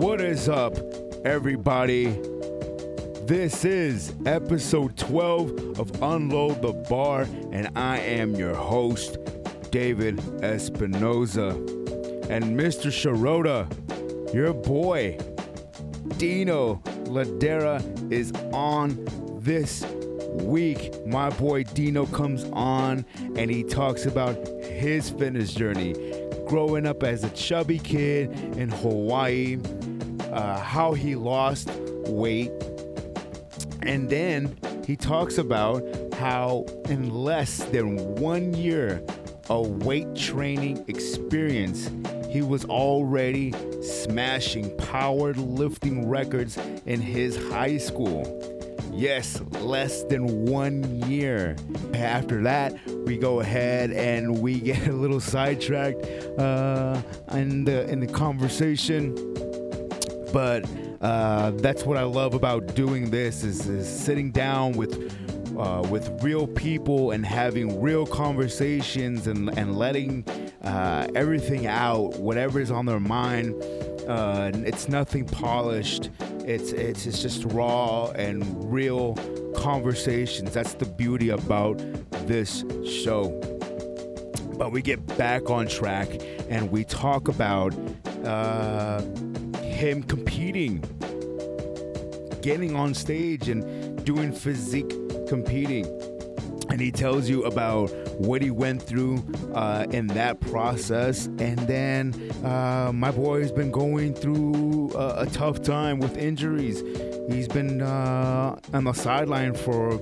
What 0.00 0.22
is 0.22 0.48
up, 0.48 0.78
everybody? 1.26 2.06
This 3.26 3.66
is 3.66 4.14
episode 4.24 4.96
12 4.96 5.78
of 5.78 6.02
Unload 6.02 6.62
the 6.62 6.72
Bar, 6.88 7.26
and 7.52 7.68
I 7.76 7.98
am 7.98 8.34
your 8.34 8.54
host, 8.54 9.18
David 9.70 10.16
Espinoza. 10.40 11.50
And 12.30 12.58
Mr. 12.58 12.90
Sharota, 12.90 13.68
your 14.32 14.54
boy, 14.54 15.18
Dino 16.16 16.76
Ladera, 17.04 18.10
is 18.10 18.32
on 18.54 19.06
this 19.42 19.84
week. 20.32 20.94
My 21.06 21.28
boy 21.28 21.64
Dino 21.64 22.06
comes 22.06 22.44
on 22.54 23.04
and 23.36 23.50
he 23.50 23.64
talks 23.64 24.06
about 24.06 24.34
his 24.64 25.10
fitness 25.10 25.52
journey, 25.52 25.92
growing 26.48 26.86
up 26.86 27.02
as 27.02 27.22
a 27.22 27.30
chubby 27.30 27.78
kid 27.78 28.30
in 28.56 28.70
Hawaii, 28.70 29.58
uh, 30.32 30.58
how 30.58 30.92
he 30.92 31.14
lost 31.14 31.70
weight, 32.06 32.52
and 33.82 34.08
then 34.08 34.56
he 34.86 34.96
talks 34.96 35.38
about 35.38 35.84
how 36.14 36.64
in 36.88 37.10
less 37.10 37.58
than 37.64 37.96
one 38.16 38.54
year 38.54 39.02
of 39.48 39.84
weight 39.84 40.14
training 40.14 40.84
experience, 40.86 41.90
he 42.28 42.42
was 42.42 42.64
already 42.66 43.52
smashing 43.82 44.70
powerlifting 44.76 46.08
records 46.08 46.56
in 46.86 47.00
his 47.00 47.36
high 47.50 47.76
school. 47.76 48.36
Yes, 48.92 49.40
less 49.60 50.02
than 50.04 50.46
one 50.46 51.00
year. 51.08 51.56
After 51.94 52.42
that, 52.42 52.74
we 53.06 53.16
go 53.16 53.40
ahead 53.40 53.92
and 53.92 54.40
we 54.40 54.60
get 54.60 54.86
a 54.88 54.92
little 54.92 55.20
sidetracked 55.20 56.04
uh, 56.38 57.00
in 57.32 57.64
the 57.64 57.88
in 57.88 58.00
the 58.00 58.06
conversation. 58.06 59.29
But 60.32 60.68
uh, 61.00 61.50
that's 61.52 61.84
what 61.84 61.96
I 61.96 62.04
love 62.04 62.34
about 62.34 62.74
doing 62.74 63.10
this 63.10 63.42
is, 63.42 63.66
is 63.66 63.88
sitting 63.88 64.30
down 64.30 64.72
with 64.72 65.12
uh, 65.58 65.86
with 65.90 66.08
real 66.22 66.46
people 66.46 67.10
and 67.10 67.26
having 67.26 67.82
real 67.82 68.06
conversations 68.06 69.26
and, 69.26 69.50
and 69.58 69.76
letting 69.76 70.24
uh, 70.62 71.06
everything 71.14 71.66
out, 71.66 72.18
whatever's 72.18 72.70
on 72.70 72.86
their 72.86 73.00
mind. 73.00 73.54
Uh, 74.08 74.50
it's 74.54 74.88
nothing 74.88 75.26
polished. 75.26 76.08
It's, 76.46 76.72
it's 76.72 77.06
it's 77.06 77.20
just 77.20 77.44
raw 77.46 78.10
and 78.12 78.72
real 78.72 79.14
conversations. 79.54 80.52
That's 80.52 80.74
the 80.74 80.86
beauty 80.86 81.28
about 81.28 81.78
this 82.26 82.64
show. 82.84 83.28
But 84.54 84.72
we 84.72 84.82
get 84.82 85.04
back 85.18 85.50
on 85.50 85.68
track 85.68 86.08
and 86.48 86.70
we 86.70 86.84
talk 86.84 87.28
about 87.28 87.74
uh, 88.24 89.02
him 89.80 90.02
competing, 90.02 90.78
getting 92.42 92.76
on 92.76 92.92
stage 92.92 93.48
and 93.48 94.04
doing 94.04 94.30
physique 94.30 94.90
competing. 95.26 95.86
And 96.68 96.82
he 96.82 96.92
tells 96.92 97.30
you 97.30 97.44
about 97.44 97.90
what 98.20 98.42
he 98.42 98.50
went 98.50 98.82
through 98.82 99.24
uh, 99.54 99.86
in 99.90 100.06
that 100.08 100.38
process. 100.38 101.26
And 101.26 101.58
then 101.60 102.12
uh, 102.44 102.92
my 102.94 103.10
boy's 103.10 103.50
been 103.50 103.70
going 103.70 104.12
through 104.12 104.92
a, 104.94 105.22
a, 105.22 105.26
tough 105.26 105.62
time 105.62 105.98
with 105.98 106.18
injuries. 106.18 106.82
He's 107.32 107.48
been 107.48 107.80
uh, 107.80 108.60
on 108.74 108.84
the 108.84 108.92
sideline 108.92 109.54
for 109.54 109.98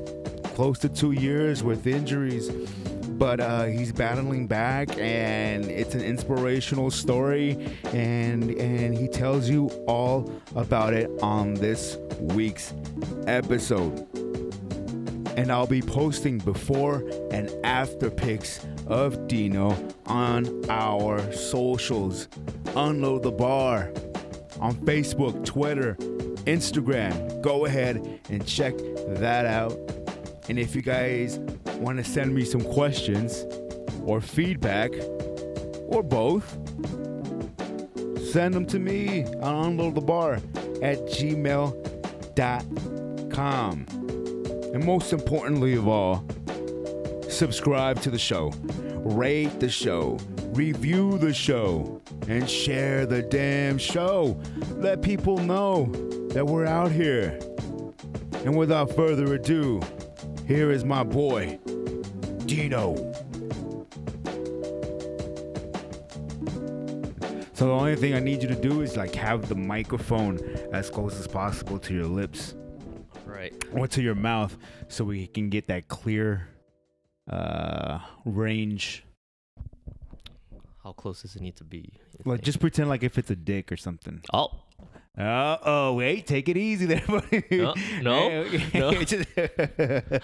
close 0.56 0.80
to 0.80 0.88
two 0.88 1.12
years 1.12 1.62
with 1.62 1.86
injuries 1.86 2.50
but 3.18 3.40
uh, 3.40 3.64
he's 3.64 3.92
battling 3.92 4.46
back 4.46 4.96
and 4.96 5.64
it's 5.66 5.94
an 5.94 6.00
inspirational 6.00 6.90
story 6.90 7.58
and 7.92 8.50
and 8.52 8.96
tells 9.12 9.48
you 9.48 9.68
all 9.86 10.30
about 10.54 10.94
it 10.94 11.10
on 11.22 11.54
this 11.54 11.96
week's 12.20 12.74
episode. 13.26 14.06
And 15.36 15.52
I'll 15.52 15.66
be 15.66 15.82
posting 15.82 16.38
before 16.38 17.08
and 17.30 17.50
after 17.64 18.10
pics 18.10 18.66
of 18.86 19.28
Dino 19.28 19.76
on 20.06 20.68
our 20.68 21.32
socials. 21.32 22.28
Unload 22.74 23.22
the 23.22 23.30
bar 23.30 23.92
on 24.60 24.74
Facebook 24.74 25.44
Twitter 25.44 25.96
Instagram. 26.48 27.42
Go 27.42 27.66
ahead 27.66 28.20
and 28.30 28.46
check 28.46 28.74
that 29.06 29.44
out. 29.46 29.72
And 30.48 30.58
if 30.58 30.74
you 30.74 30.80
guys 30.80 31.38
want 31.76 31.98
to 31.98 32.04
send 32.04 32.34
me 32.34 32.44
some 32.44 32.62
questions 32.62 33.44
or 34.04 34.20
feedback 34.20 34.90
or 35.86 36.02
both, 36.02 36.56
send 38.30 38.54
them 38.54 38.66
to 38.66 38.78
me 38.78 39.24
on 39.40 39.78
unloadthebar 39.78 40.36
at 40.82 40.98
gmail.com. 41.06 41.76
And 44.74 44.84
most 44.84 45.12
importantly 45.14 45.74
of 45.74 45.88
all, 45.88 46.24
subscribe 47.28 48.00
to 48.02 48.10
the 48.10 48.18
show, 48.18 48.52
rate 48.96 49.60
the 49.60 49.68
show, 49.70 50.18
review 50.48 51.16
the 51.18 51.32
show, 51.32 52.02
and 52.28 52.48
share 52.48 53.06
the 53.06 53.22
damn 53.22 53.78
show. 53.78 54.38
Let 54.76 55.00
people 55.02 55.38
know 55.38 55.86
that 56.32 56.44
we're 56.44 56.66
out 56.66 56.92
here. 56.92 57.38
And 58.44 58.56
without 58.56 58.94
further 58.94 59.34
ado, 59.34 59.80
here 60.46 60.70
is 60.70 60.84
my 60.84 61.02
boy, 61.02 61.58
Dino. 62.44 62.94
So 67.58 67.66
the 67.66 67.72
only 67.72 67.96
thing 67.96 68.14
I 68.14 68.20
need 68.20 68.40
you 68.40 68.48
to 68.50 68.54
do 68.54 68.82
is 68.82 68.96
like 68.96 69.16
have 69.16 69.48
the 69.48 69.56
microphone 69.56 70.38
as 70.72 70.90
close 70.90 71.18
as 71.18 71.26
possible 71.26 71.76
to 71.80 71.92
your 71.92 72.06
lips. 72.06 72.54
Right. 73.26 73.52
Or 73.72 73.88
to 73.88 74.00
your 74.00 74.14
mouth 74.14 74.56
so 74.86 75.02
we 75.02 75.26
can 75.26 75.50
get 75.50 75.66
that 75.66 75.88
clear 75.88 76.50
uh 77.28 77.98
range. 78.24 79.02
How 80.84 80.92
close 80.92 81.22
does 81.22 81.34
it 81.34 81.42
need 81.42 81.56
to 81.56 81.64
be? 81.64 81.94
Like 82.24 82.42
just 82.42 82.60
pretend 82.60 82.90
like 82.90 83.02
if 83.02 83.18
it's 83.18 83.32
a 83.32 83.34
dick 83.34 83.72
or 83.72 83.76
something. 83.76 84.22
Oh. 84.32 84.52
Uh 85.18 85.56
oh, 85.64 85.94
wait, 85.94 86.26
take 86.28 86.48
it 86.48 86.56
easy 86.56 86.86
there, 86.86 87.02
buddy. 87.08 87.42
No, 87.50 87.74
no, 88.02 88.44
no. 88.74 88.92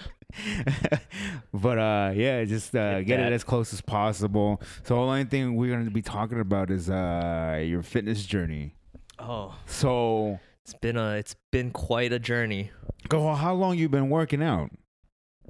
but 1.53 1.77
uh, 1.77 2.11
yeah, 2.15 2.43
just 2.45 2.75
uh, 2.75 2.99
Get 2.99 3.07
get 3.07 3.19
it 3.19 3.33
as 3.33 3.43
close 3.43 3.73
as 3.73 3.81
possible. 3.81 4.61
So 4.83 4.95
the 4.95 5.01
only 5.01 5.23
thing 5.25 5.55
we're 5.55 5.75
gonna 5.75 5.89
be 5.91 6.01
talking 6.01 6.39
about 6.39 6.71
is 6.71 6.89
uh 6.89 7.61
your 7.65 7.81
fitness 7.81 8.25
journey. 8.25 8.75
Oh, 9.19 9.55
So 9.65 10.39
it's 10.63 10.73
been 10.73 10.97
a 10.97 11.15
it's 11.15 11.35
been 11.51 11.71
quite 11.71 12.11
a 12.13 12.19
journey. 12.19 12.71
go. 13.09 13.33
How 13.33 13.53
long 13.53 13.77
you 13.77 13.89
been 13.89 14.09
working 14.09 14.41
out? 14.43 14.71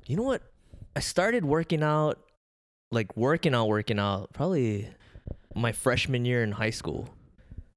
You 0.07 0.17
know 0.17 0.23
what? 0.23 0.41
I 0.95 0.99
started 1.01 1.45
working 1.45 1.83
out, 1.83 2.19
like 2.91 3.15
working 3.17 3.53
out, 3.53 3.67
working 3.67 3.99
out, 3.99 4.31
probably 4.33 4.89
my 5.55 5.71
freshman 5.71 6.25
year 6.25 6.43
in 6.43 6.51
high 6.53 6.69
school. 6.69 7.09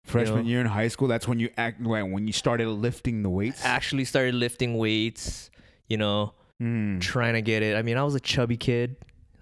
Freshman 0.08 0.46
year 0.46 0.60
in 0.60 0.66
high 0.66 0.88
school. 0.88 1.08
That's 1.08 1.26
when 1.28 1.38
you 1.38 1.50
act 1.56 1.80
when 1.80 2.26
you 2.26 2.32
started 2.32 2.68
lifting 2.68 3.22
the 3.22 3.30
weights. 3.30 3.64
Actually 3.64 4.04
started 4.04 4.34
lifting 4.34 4.76
weights. 4.76 5.50
You 5.88 5.96
know, 5.96 6.34
Hmm. 6.60 6.98
trying 6.98 7.34
to 7.34 7.42
get 7.42 7.62
it. 7.62 7.76
I 7.76 7.82
mean, 7.82 7.96
I 7.96 8.02
was 8.02 8.14
a 8.14 8.20
chubby 8.20 8.56
kid, 8.56 8.96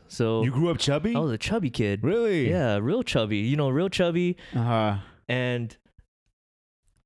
so 0.09 0.43
You 0.45 0.51
grew 0.51 0.71
up 0.71 0.79
chubby. 0.79 1.15
I 1.17 1.19
was 1.19 1.33
a 1.33 1.39
chubby 1.39 1.71
kid. 1.71 2.05
really? 2.05 2.49
Yeah, 2.51 2.77
real 2.77 3.03
chubby. 3.03 3.39
You 3.39 3.57
know, 3.57 3.69
real 3.71 3.89
chubby. 3.89 4.37
Uh 4.55 4.63
huh. 4.63 4.97
and 5.29 5.77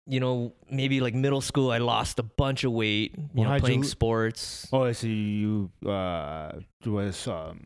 you 0.07 0.19
know 0.19 0.53
maybe 0.71 0.99
like 1.01 1.15
middle 1.15 1.41
school 1.43 1.71
i 1.71 1.79
lost 1.79 2.19
a 2.19 2.23
bunch 2.23 2.65
of 2.65 2.73
weight 2.73 3.15
you 3.17 3.29
Well, 3.35 3.45
know 3.45 3.51
how'd 3.51 3.61
you 3.61 3.65
playing 3.67 3.85
sports 3.85 4.67
Oh, 4.73 4.83
I 4.85 4.93
see. 4.93 5.13
You 5.13 5.71
uh 5.87 6.53
was 6.87 7.29
um 7.29 7.61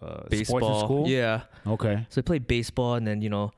uh, 0.00 0.22
baseball 0.30 0.80
school. 0.80 1.08
yeah 1.08 1.42
Okay. 1.66 2.06
so 2.08 2.20
i 2.20 2.22
played 2.22 2.46
baseball 2.46 2.94
and 2.94 3.06
then 3.06 3.20
you 3.22 3.28
know 3.28 3.52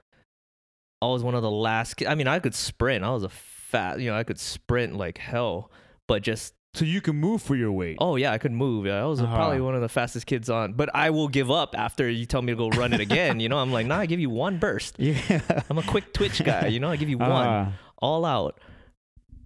i 1.02 1.06
was 1.06 1.22
one 1.22 1.34
of 1.34 1.43
the 1.43 1.50
last 1.50 1.94
ki- 1.94 2.06
i 2.06 2.14
mean 2.14 2.26
i 2.28 2.38
could 2.38 2.54
sprint 2.54 3.04
i 3.04 3.10
was 3.10 3.22
a 3.22 3.28
fat 3.28 4.00
you 4.00 4.10
know 4.10 4.16
i 4.16 4.22
could 4.25 4.38
sprint 4.38 4.94
like 4.96 5.19
hell 5.19 5.70
but 6.08 6.22
just 6.22 6.54
So 6.75 6.84
you 6.84 7.00
can 7.00 7.16
move 7.16 7.43
for 7.43 7.56
your 7.56 7.72
weight. 7.72 7.96
oh 8.00 8.16
yeah 8.16 8.32
i 8.32 8.38
could 8.38 8.52
move 8.52 8.87
yeah, 8.87 9.02
i 9.02 9.06
was 9.06 9.20
Uh-huh. 9.20 9.34
probably 9.34 9.60
one 9.60 9.75
of 9.75 9.81
the 9.81 9.88
fastest 9.88 10.26
kids 10.26 10.48
on 10.50 10.72
but 10.75 10.88
i 10.94 11.10
will 11.10 11.28
give 11.28 11.50
up 11.50 11.75
after 11.76 12.08
you 12.08 12.26
tell 12.26 12.43
me 12.43 12.52
to 12.52 12.56
go 12.56 12.69
run 12.70 12.93
it 12.93 13.00
again 13.00 13.40
you 13.40 13.48
know 13.48 13.58
i'm 13.58 13.72
like 13.72 13.87
nah 13.87 13.98
i 13.98 14.06
give 14.06 14.20
you 14.20 14.31
one 14.31 14.58
burst 14.58 14.96
Yeah. 14.98 15.40
i'm 15.70 15.78
a 15.78 15.82
quick 15.82 16.12
twitch 16.12 16.43
guy 16.44 16.66
you 16.69 16.81
know 16.81 16.90
i 16.90 16.96
give 16.96 17.08
you 17.08 17.19
one 17.19 17.31
Ah. 17.31 17.72
all 18.00 18.25
out. 18.25 18.60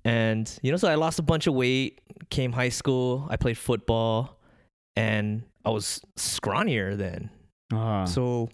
And 0.05 0.51
you 0.63 0.71
know, 0.71 0.79
so 0.79 0.89
I 0.89 0.95
lost 0.95 1.19
a 1.19 1.23
bunch 1.23 1.47
of 1.47 1.53
weight. 1.55 2.01
Came 2.31 2.53
high 2.53 2.71
school, 2.71 3.27
I 3.29 3.37
played 3.37 3.59
football, 3.59 4.39
and 4.97 5.43
I 5.63 5.69
was 5.71 6.01
scrawnier 6.17 6.97
then. 6.97 7.29
Ah. 7.71 8.07
So, 8.07 8.49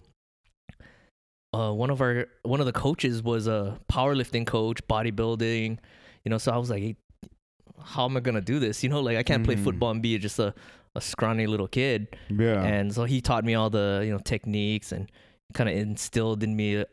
uh, 1.57 1.71
one 1.73 1.89
of 1.89 2.01
our 2.01 2.27
one 2.43 2.59
of 2.59 2.65
the 2.65 2.73
coaches 2.73 3.23
was 3.23 3.47
a 3.47 3.79
powerlifting 3.91 4.45
coach, 4.45 4.79
bodybuilding. 4.87 5.77
You 6.23 6.29
know, 6.29 6.37
so 6.37 6.51
I 6.51 6.57
was 6.57 6.69
like, 6.69 6.81
hey, 6.83 6.95
how 7.83 8.05
am 8.05 8.17
I 8.17 8.19
gonna 8.19 8.41
do 8.41 8.59
this? 8.59 8.83
You 8.83 8.89
know, 8.89 9.01
like 9.01 9.17
I 9.17 9.23
can't 9.23 9.43
play 9.43 9.55
Mhm. 9.55 9.63
football 9.63 9.91
and 9.91 10.01
be 10.01 10.17
just 10.17 10.39
a, 10.39 10.53
a 10.95 11.01
scrawny 11.01 11.47
little 11.47 11.67
kid. 11.67 12.15
yeah. 12.29 12.63
And 12.63 12.93
so 12.93 13.05
he 13.05 13.21
taught 13.21 13.43
me 13.45 13.55
all 13.55 13.69
the 13.69 14.01
you 14.05 14.11
know 14.11 14.19
techniques 14.19 14.91
and 14.91 15.09
kind 15.53 15.69
of 15.69 15.75
instilled 15.75 16.43
in 16.43 16.55
me 16.55 16.83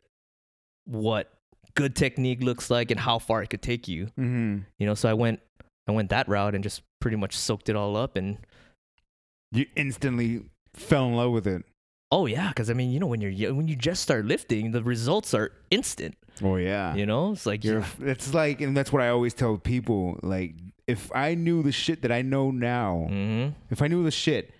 what 0.86 1.32
good 1.74 1.96
technique 1.96 2.42
looks 2.42 2.70
like 2.70 2.90
and 2.92 3.00
how 3.00 3.18
far 3.18 3.42
it 3.42 3.50
could 3.50 3.62
take 3.62 3.88
you. 3.88 4.06
Mm-hmm. 4.18 4.58
You 4.78 4.86
know, 4.86 4.94
so 4.94 5.08
I 5.08 5.14
went 5.14 5.40
I 5.88 5.92
went 5.92 6.10
that 6.10 6.28
route 6.28 6.54
and 6.54 6.62
just 6.62 6.82
pretty 7.00 7.16
much 7.16 7.36
soaked 7.36 7.68
it 7.68 7.76
all 7.76 7.96
up 7.96 8.16
and 8.16 8.38
You 9.52 9.66
instantly 9.76 10.42
fell 10.74 11.06
in 11.08 11.14
love 11.14 11.32
with 11.32 11.46
it. 11.46 11.62
Oh 12.10 12.26
yeah, 12.26 12.52
cuz 12.52 12.70
I 12.70 12.74
mean, 12.74 12.90
you 12.90 13.00
know 13.00 13.06
when 13.06 13.20
you're 13.20 13.54
when 13.54 13.68
you 13.68 13.76
just 13.76 14.02
start 14.02 14.24
lifting, 14.24 14.70
the 14.72 14.82
results 14.82 15.34
are 15.34 15.52
instant, 15.70 16.16
Oh 16.42 16.56
yeah. 16.56 16.94
you 16.94 17.06
know? 17.06 17.32
It's 17.32 17.46
like 17.46 17.64
You're, 17.64 17.80
yeah. 17.80 18.10
it's 18.12 18.34
like, 18.34 18.60
and 18.60 18.76
that's 18.76 18.92
what 18.92 19.02
I 19.02 19.08
always 19.08 19.34
tell 19.34 19.56
people. 19.58 20.18
Like, 20.22 20.54
if 20.86 21.10
I 21.14 21.34
knew 21.34 21.62
the 21.62 21.72
shit 21.72 22.02
that 22.02 22.12
I 22.12 22.22
know 22.22 22.50
now, 22.50 23.06
Mhm. 23.10 23.54
if 23.70 23.80
I 23.82 23.88
knew 23.88 24.02
the 24.04 24.10
shit 24.10 24.52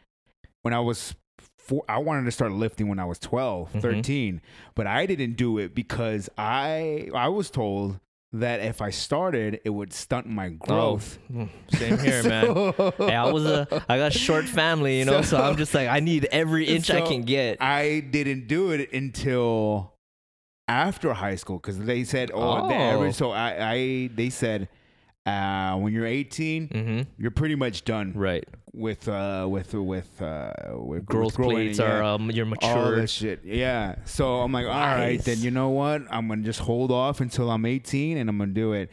when 0.62 0.72
I 0.74 0.80
was 0.80 1.14
four, 1.58 1.82
I 1.88 1.98
wanted 1.98 2.24
to 2.26 2.30
start 2.30 2.52
lifting 2.52 2.88
when 2.88 2.98
I 2.98 3.04
was 3.06 3.18
12, 3.18 3.72
Mhm. 3.72 3.80
13, 3.80 4.40
but 4.74 4.86
I 4.86 5.06
didn't 5.06 5.34
do 5.36 5.58
it 5.58 5.74
because 5.74 6.28
I 6.38 7.08
I 7.14 7.28
was 7.28 7.50
told 7.50 8.00
that 8.34 8.60
if 8.60 8.82
I 8.82 8.90
started, 8.90 9.60
it 9.64 9.70
would 9.70 9.92
stunt 9.92 10.26
my 10.26 10.48
growth. 10.50 11.18
Mm, 11.32 11.48
Same 11.72 11.98
here, 11.98 12.22
man. 12.28 12.72
Hey, 12.98 13.14
I 13.14 13.30
was 13.30 13.44
a 13.46 13.84
I 13.88 13.96
got 13.98 14.14
a 14.14 14.18
short 14.18 14.44
family, 14.46 14.98
you 14.98 15.04
know, 15.04 15.22
so, 15.22 15.36
So- 15.36 15.42
I'm 15.42 15.56
just 15.56 15.72
like 15.74 15.88
I 15.88 16.00
need 16.00 16.26
every 16.32 16.64
inch 16.74 16.90
I 16.90 17.00
can 17.02 17.22
get. 17.22 17.62
I 17.62 18.00
didn't 18.00 18.46
do 18.48 18.70
it 18.72 18.92
until 18.92 19.92
after 20.66 21.12
high 21.12 21.36
school 21.36 21.58
because 21.58 21.78
they 21.78 22.04
said, 22.04 22.30
oh, 22.34 22.68
the 22.68 22.74
Oh. 22.74 22.78
average. 22.78 23.14
So 23.14 23.30
I, 23.30 23.72
I 23.72 24.10
they 24.14 24.30
said, 24.30 24.68
uh, 25.26 25.76
when 25.76 25.92
you're 25.92 26.06
18, 26.06 26.68
Mhm. 26.68 27.06
you're 27.18 27.30
pretty 27.30 27.54
much 27.54 27.84
done 27.84 28.12
Right. 28.14 28.44
with 28.74 29.08
uh 29.08 29.46
with 29.48 29.72
with 29.72 30.20
uh 30.20 30.52
with 30.74 31.06
Growth 31.06 31.38
with 31.38 31.48
plates 31.48 31.78
yeah. 31.78 31.86
are 31.98 32.02
um 32.02 32.30
you're 32.30 32.44
all 32.44 32.50
mature. 32.50 32.96
that 33.00 33.08
shit. 33.10 33.40
Yeah. 33.44 33.96
So 34.04 34.40
I'm 34.40 34.52
like, 34.52 34.66
all 34.66 34.72
right, 34.72 35.18
then 35.24 35.38
you 35.40 35.50
know 35.50 35.70
what? 35.70 36.02
I'm 36.10 36.28
gonna 36.28 36.42
just 36.42 36.60
hold 36.60 36.90
off 36.90 37.20
until 37.20 37.50
I'm 37.50 37.64
18 37.64 38.18
and 38.18 38.28
I'm 38.28 38.36
gonna 38.38 38.52
do 38.52 38.72
it. 38.72 38.90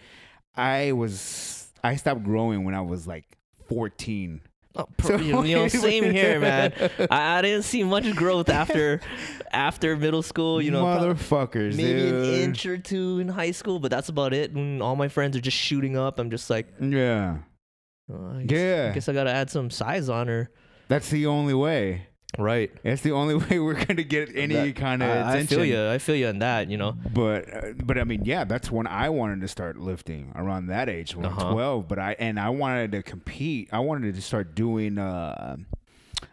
I 0.55 0.91
was 0.93 1.71
I 1.83 1.95
stopped 1.95 2.23
growing 2.23 2.63
when 2.63 2.75
I 2.75 2.81
was 2.81 3.07
like 3.07 3.25
14. 3.67 4.41
Oh, 4.75 4.87
you 5.17 5.55
know, 5.55 5.67
same 5.69 6.05
here, 6.11 6.39
man. 6.39 6.73
I, 7.09 7.37
I 7.37 7.41
didn't 7.41 7.63
see 7.63 7.83
much 7.83 8.15
growth 8.15 8.49
after 8.49 9.01
after 9.51 9.97
middle 9.97 10.23
school. 10.23 10.61
You 10.61 10.71
know, 10.71 10.83
motherfuckers, 10.85 11.75
maybe 11.75 12.01
dude. 12.03 12.13
an 12.13 12.33
inch 12.41 12.65
or 12.65 12.77
two 12.77 13.19
in 13.19 13.27
high 13.27 13.51
school, 13.51 13.79
but 13.79 13.91
that's 13.91 14.09
about 14.09 14.33
it. 14.33 14.53
When 14.53 14.81
all 14.81 14.95
my 14.95 15.07
friends 15.09 15.35
are 15.35 15.41
just 15.41 15.57
shooting 15.57 15.97
up, 15.97 16.19
I'm 16.19 16.29
just 16.29 16.49
like, 16.49 16.67
Yeah, 16.79 17.39
oh, 18.11 18.37
I 18.37 18.43
guess, 18.43 18.59
yeah. 18.59 18.87
I 18.91 18.93
guess 18.93 19.09
I 19.09 19.13
gotta 19.13 19.31
add 19.31 19.49
some 19.49 19.69
size 19.69 20.07
on 20.07 20.27
her. 20.27 20.49
That's 20.87 21.09
the 21.09 21.25
only 21.27 21.53
way. 21.53 22.07
Right. 22.37 22.71
That's 22.83 23.01
the 23.01 23.11
only 23.11 23.35
way 23.49 23.59
we're 23.59 23.83
gonna 23.85 24.03
get 24.03 24.35
any 24.35 24.53
That- 24.55 24.75
kind 24.75 25.03
of 25.03 25.09
I, 25.09 25.39
I 25.39 25.45
feel 25.45 25.65
you. 25.65 25.87
I 25.89 25.97
feel 25.97 26.15
you 26.15 26.27
on 26.27 26.39
that. 26.39 26.69
You 26.69 26.77
know. 26.77 26.93
But 27.13 27.53
uh, 27.53 27.73
but 27.83 27.97
I 27.97 28.03
mean, 28.05 28.23
yeah, 28.25 28.43
that's 28.45 28.71
when 28.71 28.87
I 28.87 29.09
wanted 29.09 29.41
to 29.41 29.47
start 29.47 29.77
lifting 29.77 30.31
around 30.35 30.67
that 30.67 30.87
age, 30.89 31.15
when 31.15 31.25
Uh-huh. 31.25 31.51
12. 31.51 31.87
But 31.87 31.99
I 31.99 32.15
and 32.19 32.39
I 32.39 32.49
wanted 32.49 32.93
to 32.93 33.03
compete. 33.03 33.69
I 33.71 33.79
wanted 33.79 34.15
to 34.15 34.21
start 34.21 34.55
doing 34.55 34.97
uh, 34.97 35.57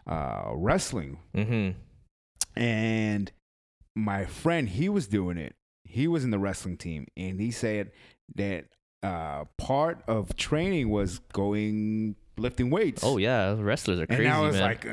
uh, 0.07 0.51
wrestling. 0.53 1.19
Mm-hmm. 1.35 1.77
And 2.55 3.31
my 3.95 4.25
friend, 4.25 4.69
he 4.69 4.89
was 4.89 5.07
doing 5.07 5.37
it. 5.37 5.55
He 5.83 6.07
was 6.07 6.23
in 6.23 6.31
the 6.31 6.39
wrestling 6.39 6.77
team, 6.77 7.07
and 7.17 7.39
he 7.41 7.51
said 7.51 7.91
that 8.35 8.65
uh, 9.01 9.45
part 9.57 10.03
of 10.07 10.35
training 10.35 10.89
was 10.89 11.19
going 11.33 12.15
lifting 12.39 12.69
weights. 12.69 13.03
Oh 13.03 13.17
yeah, 13.17 13.55
wrestlers 13.57 13.99
are 13.99 14.07
crazy. 14.07 14.25
And 14.25 14.33
I 14.33 14.39
was 14.41 14.55
man. 14.55 14.63
like, 14.63 14.85
uh, 14.85 14.89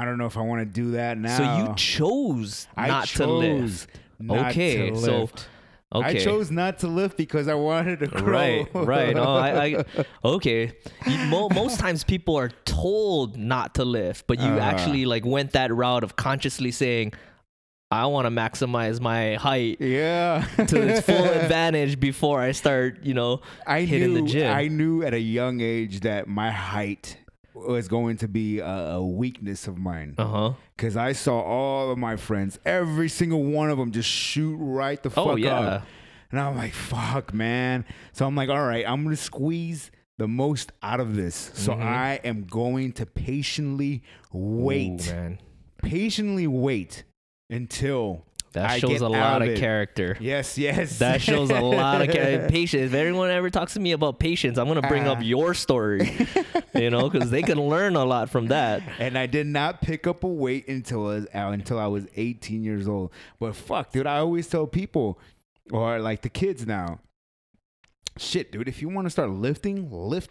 I 0.00 0.02
don't 0.04 0.18
know 0.18 0.26
if 0.26 0.36
I 0.36 0.42
want 0.42 0.60
to 0.60 0.66
do 0.66 0.92
that 0.92 1.18
now. 1.18 1.36
so 1.36 1.68
you 1.68 1.74
chose 1.76 2.66
I 2.76 2.88
not 2.88 3.06
chose 3.06 3.18
to 3.18 3.26
lift. 3.32 3.90
not 4.18 4.50
Okay, 4.50 4.90
to 4.90 4.96
so- 4.96 5.20
lift. 5.20 5.48
Okay. 5.94 6.08
I 6.08 6.24
chose 6.24 6.50
not 6.50 6.80
to 6.80 6.88
lift 6.88 7.16
because 7.16 7.46
I 7.46 7.54
wanted 7.54 8.00
to 8.00 8.08
grow. 8.08 8.32
Right, 8.32 8.68
right. 8.74 9.16
Oh, 9.16 9.34
I, 9.36 9.64
I 9.76 9.84
okay. 10.24 10.72
You, 11.06 11.18
mo- 11.26 11.48
most 11.54 11.78
times 11.78 12.02
people 12.02 12.34
are 12.36 12.50
told 12.64 13.36
not 13.36 13.76
to 13.76 13.84
lift, 13.84 14.26
but 14.26 14.40
you 14.40 14.46
Uh. 14.48 14.58
actually 14.58 15.04
like 15.04 15.24
went 15.24 15.52
that 15.52 15.72
route 15.72 16.02
of 16.02 16.16
consciously 16.16 16.72
saying, 16.72 17.12
"I 18.02 18.06
want 18.06 18.26
to 18.26 18.30
maximize 18.30 19.00
my 19.00 19.34
height 19.36 19.80
yeah. 19.80 20.46
to 20.56 20.82
its 20.82 21.06
full 21.06 21.24
advantage 21.40 21.98
before 22.00 22.40
I 22.40 22.52
start." 22.52 22.98
You 23.02 23.14
know, 23.14 23.40
I 23.66 23.82
hitting 23.82 24.14
knew, 24.14 24.22
the 24.22 24.28
gym. 24.28 24.52
I 24.52 24.68
knew 24.68 25.02
at 25.02 25.14
a 25.14 25.20
young 25.20 25.60
age 25.60 26.00
that 26.00 26.26
my 26.28 26.50
height 26.50 27.18
was 27.54 27.86
going 27.88 28.16
to 28.18 28.28
be 28.28 28.58
a, 28.58 29.00
weakness 29.00 29.68
of 29.68 29.78
mine 29.78 30.14
uh 30.18 30.26
huh. 30.26 30.52
because 30.76 30.96
I 30.96 31.12
saw 31.12 31.40
all 31.40 31.90
of 31.92 31.96
my 31.98 32.16
friends, 32.16 32.58
every 32.64 33.08
single 33.08 33.44
one 33.44 33.70
of 33.70 33.78
them, 33.78 33.92
just 33.92 34.08
shoot 34.08 34.56
right 34.56 35.00
the 35.02 35.08
fuck 35.08 35.26
Oh 35.26 35.36
yeah. 35.36 35.56
up. 35.56 35.86
And 36.32 36.40
I'm 36.40 36.56
like, 36.56 36.72
fuck, 36.74 37.32
man. 37.32 37.84
So 38.12 38.26
I'm 38.26 38.34
like, 38.34 38.48
all 38.48 38.66
right, 38.66 38.84
I'm 38.86 39.04
gonna 39.04 39.14
squeeze 39.16 39.92
the 40.18 40.26
most 40.26 40.72
out 40.82 40.98
of 41.00 41.14
this. 41.14 41.52
So 41.54 41.72
Mhm. 41.72 41.82
I 41.82 42.20
am 42.24 42.44
going 42.44 42.92
to 42.94 43.06
patiently 43.06 44.02
wait, 44.32 45.08
Ooh, 45.08 45.12
man. 45.12 45.38
patiently 45.82 46.46
wait 46.48 47.04
until 47.54 48.24
That 48.52 48.80
shows 48.80 49.00
a 49.00 49.08
lot 49.08 49.42
of 49.42 49.48
it. 49.48 49.58
character. 49.58 50.16
yes, 50.20 50.56
yes. 50.58 50.98
That 51.00 51.20
shows 51.20 51.50
a 51.50 51.60
lot 51.60 52.02
of 52.02 52.08
ca- 52.08 52.48
patience. 52.50 52.92
If 52.92 52.94
anyone 52.94 53.30
ever 53.30 53.50
talks 53.50 53.74
to 53.74 53.80
me 53.80 53.92
about 53.92 54.18
patience, 54.18 54.58
I'm 54.58 54.68
gonna 54.68 54.82
bring 54.82 55.06
up 55.08 55.18
Uh. 55.18 55.22
your 55.22 55.54
story. 55.54 56.16
you 56.74 56.90
know, 56.90 57.08
because 57.08 57.30
they 57.30 57.42
can 57.42 57.58
learn 57.60 57.96
a 57.96 58.04
lot 58.04 58.30
from 58.30 58.48
that. 58.48 58.82
and 58.98 59.16
I 59.18 59.26
did 59.26 59.46
not 59.46 59.80
pick 59.80 60.06
up 60.06 60.22
a 60.24 60.28
weight 60.28 60.68
until 60.68 61.02
I 61.06 61.14
was, 61.14 61.26
uh, 61.34 61.38
until 61.52 61.78
I 61.78 61.86
was 61.86 62.06
18 62.16 62.62
years 62.62 62.86
old. 62.88 63.12
But 63.40 63.56
fuck, 63.56 63.90
dude, 63.92 64.06
I 64.06 64.18
always 64.18 64.48
tell 64.48 64.66
people, 64.66 65.18
or 65.72 65.98
like 65.98 66.22
the 66.22 66.28
kids 66.28 66.66
now, 66.66 67.00
shit, 68.18 68.52
dude, 68.52 68.68
if 68.68 68.80
you 68.82 68.88
want 68.88 69.06
to 69.06 69.10
start 69.10 69.30
lifting, 69.30 69.88
lift 69.90 70.30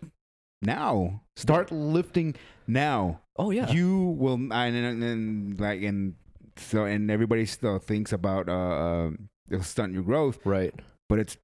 now. 0.62 1.22
Start 1.36 1.72
lifting 1.72 2.36
now. 2.68 3.20
Oh 3.36 3.52
yeah. 3.52 3.70
You 3.72 4.16
will, 4.18 4.36
and, 4.36 4.54
and, 4.54 5.04
and 5.04 5.60
like, 5.60 5.82
and 5.82 6.16
so, 6.58 6.86
and 6.86 7.10
everybody 7.12 7.46
still 7.46 7.80
thinks 7.80 8.12
about 8.14 8.48
uh, 8.50 8.54
uh, 8.54 9.10
it'll 9.50 9.64
stunt 9.64 9.94
your 9.94 10.04
growth, 10.04 10.40
right. 10.46 10.74
but 11.10 11.20
it's 11.20 11.38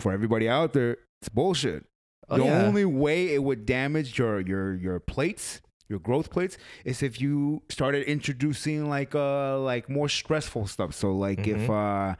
for 0.00 0.12
everybody 0.12 0.48
out 0.48 0.72
there, 0.72 0.98
it's 1.20 1.28
bullshit 1.28 1.84
Oh, 2.28 2.38
the 2.38 2.44
yeah. 2.44 2.62
only 2.64 2.84
way 2.84 3.32
it 3.32 3.42
would 3.44 3.64
damage 3.66 4.18
your 4.18 4.40
your 4.40 4.74
your 4.74 4.98
plates 4.98 5.60
your 5.88 6.00
growth 6.00 6.28
plates 6.28 6.58
is 6.84 7.00
if 7.00 7.20
you 7.20 7.62
started 7.68 8.02
introducing 8.08 8.88
like 8.88 9.14
uh 9.14 9.56
like 9.60 9.88
more 9.88 10.08
stressful 10.08 10.66
stuff 10.66 10.92
so 10.92 11.12
like 11.12 11.46
if 11.46 11.56
Mm-hmm. 11.56 11.70
uh 11.70 12.14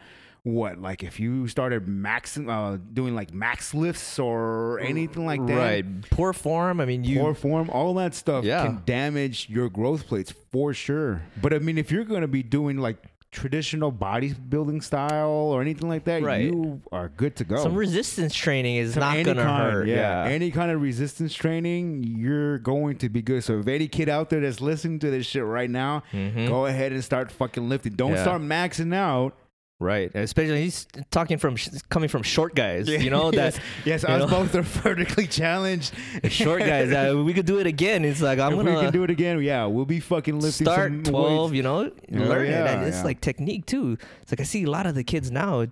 what 0.46 0.78
like 0.80 1.02
if 1.02 1.18
you 1.18 1.48
started 1.48 1.88
max 1.88 2.38
uh 2.38 2.78
doing 2.92 3.16
like 3.16 3.34
max 3.34 3.74
lifts 3.74 4.16
or 4.16 4.78
anything 4.78 5.26
like 5.26 5.44
that 5.46 5.56
Right. 5.56 5.84
Poor 6.10 6.32
form. 6.32 6.80
I 6.80 6.84
mean, 6.84 7.02
you. 7.02 7.18
Poor 7.18 7.34
form, 7.34 7.68
all 7.68 7.94
that 7.94 8.14
stuff 8.14 8.44
Yeah. 8.44 8.64
can 8.64 8.82
damage 8.86 9.48
your 9.50 9.68
growth 9.68 10.06
plates 10.06 10.32
for 10.52 10.72
sure. 10.72 11.22
But 11.42 11.52
I 11.52 11.58
mean, 11.58 11.78
if 11.78 11.90
you're 11.90 12.04
going 12.04 12.20
to 12.20 12.28
be 12.28 12.44
doing 12.44 12.78
like 12.78 12.98
traditional 13.32 13.90
bodybuilding 13.92 14.82
style 14.84 15.28
or 15.52 15.60
anything 15.60 15.88
like 15.88 16.04
that, 16.04 16.22
Right. 16.22 16.44
you 16.44 16.80
are 16.92 17.08
good 17.08 17.34
to 17.36 17.44
go. 17.44 17.56
some 17.56 17.74
resistance 17.74 18.32
training 18.32 18.76
is 18.76 18.94
Some- 18.94 19.00
not 19.00 19.14
any 19.16 19.24
gonna 19.24 19.42
kind, 19.42 19.72
hurt. 19.72 19.88
Yeah. 19.88 20.24
Any 20.26 20.52
kind 20.52 20.70
of 20.70 20.80
resistance 20.80 21.34
training, 21.34 22.04
you're 22.04 22.58
going 22.60 22.96
to 22.98 23.08
be 23.08 23.20
good. 23.20 23.42
So 23.42 23.58
if 23.58 23.66
any 23.66 23.88
kid 23.88 24.08
out 24.08 24.30
there 24.30 24.40
that's 24.40 24.60
listening 24.60 25.00
to 25.00 25.10
this 25.10 25.26
shit 25.26 25.44
right 25.44 25.68
now, 25.68 26.04
Mhm. 26.14 26.46
go 26.48 26.66
ahead 26.66 26.92
and 26.92 27.02
start 27.04 27.32
fucking 27.32 27.68
lifting. 27.68 27.94
Don't 27.94 28.12
Yeah. 28.12 28.22
start 28.22 28.42
maxing 28.42 28.94
out. 28.94 29.36
Right. 29.78 30.10
Especially 30.14 30.62
he's 30.62 30.86
talking 31.10 31.36
from 31.36 31.56
sh- 31.56 31.68
coming 31.90 32.08
from 32.08 32.22
short 32.22 32.54
guys. 32.54 32.88
You 32.88 33.10
know 33.10 33.30
that 33.32 33.54
yes, 33.84 34.02
yes 34.02 34.04
us 34.04 34.20
know? 34.20 34.26
both 34.26 34.54
are 34.54 34.62
vertically 34.82 35.26
challenged. 35.26 35.92
short 36.30 36.60
guys. 36.60 36.90
Uh, 36.90 37.22
we 37.22 37.34
could 37.34 37.44
do 37.44 37.58
it 37.58 37.66
again. 37.66 38.02
It's 38.04 38.22
like 38.22 38.38
I'm 38.38 38.52
if 38.52 38.56
gonna 38.58 38.74
we 38.74 38.80
can 38.80 38.92
do 38.92 39.04
it 39.04 39.10
again, 39.10 39.42
yeah, 39.42 39.66
we'll 39.66 39.84
be 39.84 40.00
fucking 40.00 40.40
lifting 40.40 40.64
start 40.66 41.04
12 41.04 41.50
weights. 41.50 41.56
you 41.56 41.62
know 41.62 41.90
Yeah, 42.08 42.20
learn 42.26 42.46
it 42.46 42.54
and 42.66 42.86
it's 42.86 42.98
yeah. 42.98 43.04
like 43.04 43.20
technique 43.20 43.66
too 43.66 43.98
it's 44.22 44.32
like 44.32 44.40
i 44.40 44.44
see 44.44 44.64
a 44.64 44.70
lot 44.70 44.86
of 44.86 44.94
the 44.94 45.04
kids 45.04 45.30
now 45.30 45.66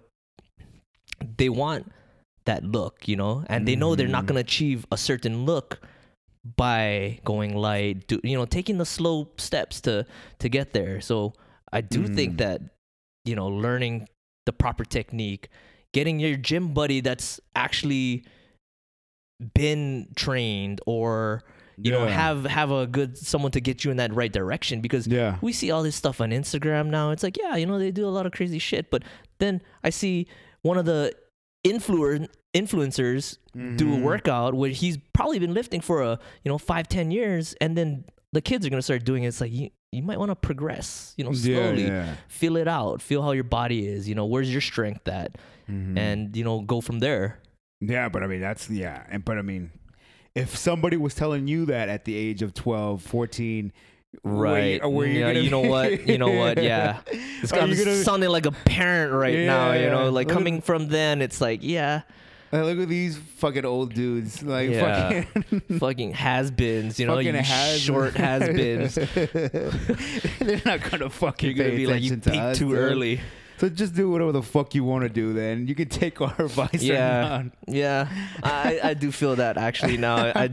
they 1.39 1.49
want 1.49 1.91
that 2.45 2.63
look 2.65 3.09
you 3.09 3.17
know 3.17 3.45
and 3.49 3.67
they 3.67 3.75
know 3.77 3.95
they're 3.95 4.07
not 4.09 4.25
Mhm. 4.25 4.29
going 4.29 4.35
to 4.37 4.41
achieve 4.41 4.85
a 4.93 4.97
certain 4.99 5.45
look 5.47 5.81
by 6.57 7.19
going 7.25 7.57
light 7.57 8.07
do, 8.07 8.21
you 8.23 8.37
know 8.37 8.45
taking 8.45 8.77
the 8.79 8.85
slow 8.85 9.29
steps 9.39 9.81
to 9.81 10.05
to 10.41 10.49
get 10.51 10.73
there 10.75 11.01
so 11.01 11.33
i 11.73 11.81
do 11.81 12.07
think 12.07 12.35
Mm. 12.35 12.39
that 12.39 12.61
you 13.25 13.35
know 13.35 13.49
learning 13.49 14.07
the 14.47 14.52
proper 14.52 14.85
technique 14.85 15.49
getting 15.93 16.19
your 16.21 16.37
gym 16.37 16.75
buddy 16.75 17.00
that's 17.00 17.40
actually 17.54 18.25
been 19.54 20.09
trained 20.16 20.81
or 20.87 21.43
you 21.76 21.90
know 21.90 22.07
have 22.07 22.45
have 22.45 22.71
a 22.71 22.87
good 22.87 23.16
someone 23.19 23.50
to 23.50 23.61
get 23.61 23.85
you 23.85 23.90
in 23.90 23.97
that 23.97 24.14
right 24.14 24.33
direction 24.33 24.81
because 24.81 25.07
Yeah. 25.09 25.38
we 25.40 25.52
see 25.52 25.71
all 25.73 25.83
this 25.83 25.97
stuff 25.97 26.21
on 26.21 26.31
Instagram 26.31 26.87
now. 26.88 27.11
It's 27.11 27.25
like, 27.25 27.37
yeah, 27.37 27.57
you 27.57 27.66
know, 27.66 27.78
they 27.81 27.90
do 27.90 28.07
a 28.07 28.11
lot 28.11 28.26
of 28.26 28.33
crazy 28.33 28.61
shit, 28.61 28.90
but 28.93 29.02
then 29.40 29.61
I 29.83 29.90
see 29.90 30.28
one 30.62 30.78
of 30.78 30.85
the 30.85 31.12
influer 31.64 32.21
influencers 32.54 33.38
do 33.76 33.93
a 33.93 33.97
Mhm. 33.97 34.02
workout 34.02 34.54
where 34.54 34.71
he's 34.71 34.99
probably 35.14 35.40
been 35.40 35.52
lifting 35.52 35.81
for 35.81 36.02
a 36.02 36.19
you 36.45 36.49
know 36.49 36.59
five 36.59 36.87
ten 36.88 37.11
years, 37.11 37.54
and 37.61 37.76
then 37.76 38.04
the 38.33 38.40
kids 38.40 38.64
are 38.64 38.71
gonna 38.71 38.81
start 38.83 39.04
doing 39.04 39.25
it. 39.25 39.28
It's 39.28 39.40
like 39.40 39.52
you 39.52 39.71
you 39.95 40.03
might 40.03 40.19
want 40.19 40.31
to 40.31 40.37
progress, 40.37 41.15
you 41.17 41.25
know, 41.25 41.33
slowly. 41.33 41.85
yeah. 41.87 42.15
Feel 42.29 42.57
it 42.57 42.69
out. 42.69 43.01
Feel 43.03 43.23
how 43.23 43.33
your 43.33 43.45
body 43.45 43.87
is, 43.87 44.09
you 44.09 44.15
know, 44.15 44.27
where's 44.27 44.51
your 44.53 44.61
strength 44.61 45.07
at? 45.09 45.37
Mhm. 45.71 45.99
And, 45.99 46.37
you 46.37 46.45
know, 46.45 46.61
go 46.61 46.81
from 46.81 46.99
there. 47.01 47.39
Yeah, 47.81 48.09
but 48.09 48.23
I 48.23 48.27
mean 48.27 48.41
that's 48.41 48.69
yeah, 48.71 49.03
and 49.11 49.25
but 49.25 49.39
I 49.39 49.43
mean 49.43 49.71
if 50.35 50.57
somebody 50.57 50.97
was 50.97 51.15
telling 51.15 51.47
you 51.47 51.67
that 51.67 51.89
at 51.89 52.05
the 52.05 52.15
age 52.17 52.43
of 52.43 52.55
12, 52.55 53.03
14 53.03 53.73
Right. 54.23 54.81
Were 54.89 55.07
you 55.07 55.21
yeah, 55.21 55.31
you 55.33 55.51
know 55.51 55.63
be- 55.63 55.69
what? 55.69 56.09
You 56.09 56.19
know 56.19 56.31
what? 56.31 56.63
Yeah. 56.63 57.01
It's 57.43 57.53
Are 57.53 57.59
kind 57.59 57.73
you 57.77 57.83
of 57.91 57.97
sounding 58.05 58.31
like 58.31 58.47
a 58.47 58.53
parent 58.53 59.13
right 59.13 59.39
now, 59.41 59.73
Yeah, 59.73 59.81
you 59.85 59.91
know, 59.91 60.05
yeah. 60.05 60.11
like 60.11 60.29
coming 60.29 60.61
from 60.61 60.89
then, 60.89 61.21
it's 61.21 61.41
like, 61.41 61.61
yeah, 61.63 62.03
Like, 62.55 62.65
look 62.65 62.79
at 62.81 62.89
these 62.89 63.17
fucking 63.19 63.65
old 63.65 63.95
dudes. 63.95 64.43
Like 64.43 64.71
Yeah. 64.71 65.23
fucking 65.25 65.61
fucking 65.79 66.13
has-beens, 66.13 67.01
you 67.01 67.07
know, 67.07 67.17
fucking 67.17 67.35
you 67.35 67.41
has 67.43 67.81
short 67.81 68.15
has-beens. 68.15 68.95
They're 70.39 70.63
not 70.65 70.89
gonna 70.91 71.11
fucking 71.11 71.57
You're 71.57 71.57
gonna 71.57 71.71
pay 71.71 71.77
be 71.77 71.87
like, 71.87 72.03
you 72.03 72.11
to 72.11 72.17
peaked 72.31 72.37
us, 72.37 72.59
too 72.59 72.69
dude. 72.71 72.79
early. 72.79 73.21
So 73.59 73.69
just 73.69 73.95
do 73.95 74.11
whatever 74.11 74.33
the 74.33 74.43
fuck 74.43 74.75
you 74.75 74.85
want 74.85 75.03
to 75.05 75.09
do. 75.09 75.33
Then 75.33 75.67
you 75.67 75.75
can 75.75 75.89
take 75.89 76.21
our 76.21 76.35
advice. 76.39 76.83
Yeah, 76.83 77.45
yeah. 77.69 78.09
I, 78.43 78.81
I 78.83 78.95
do 78.95 79.11
feel 79.13 79.37
that 79.37 79.57
actually 79.57 79.97
now. 79.97 80.17
I 80.17 80.51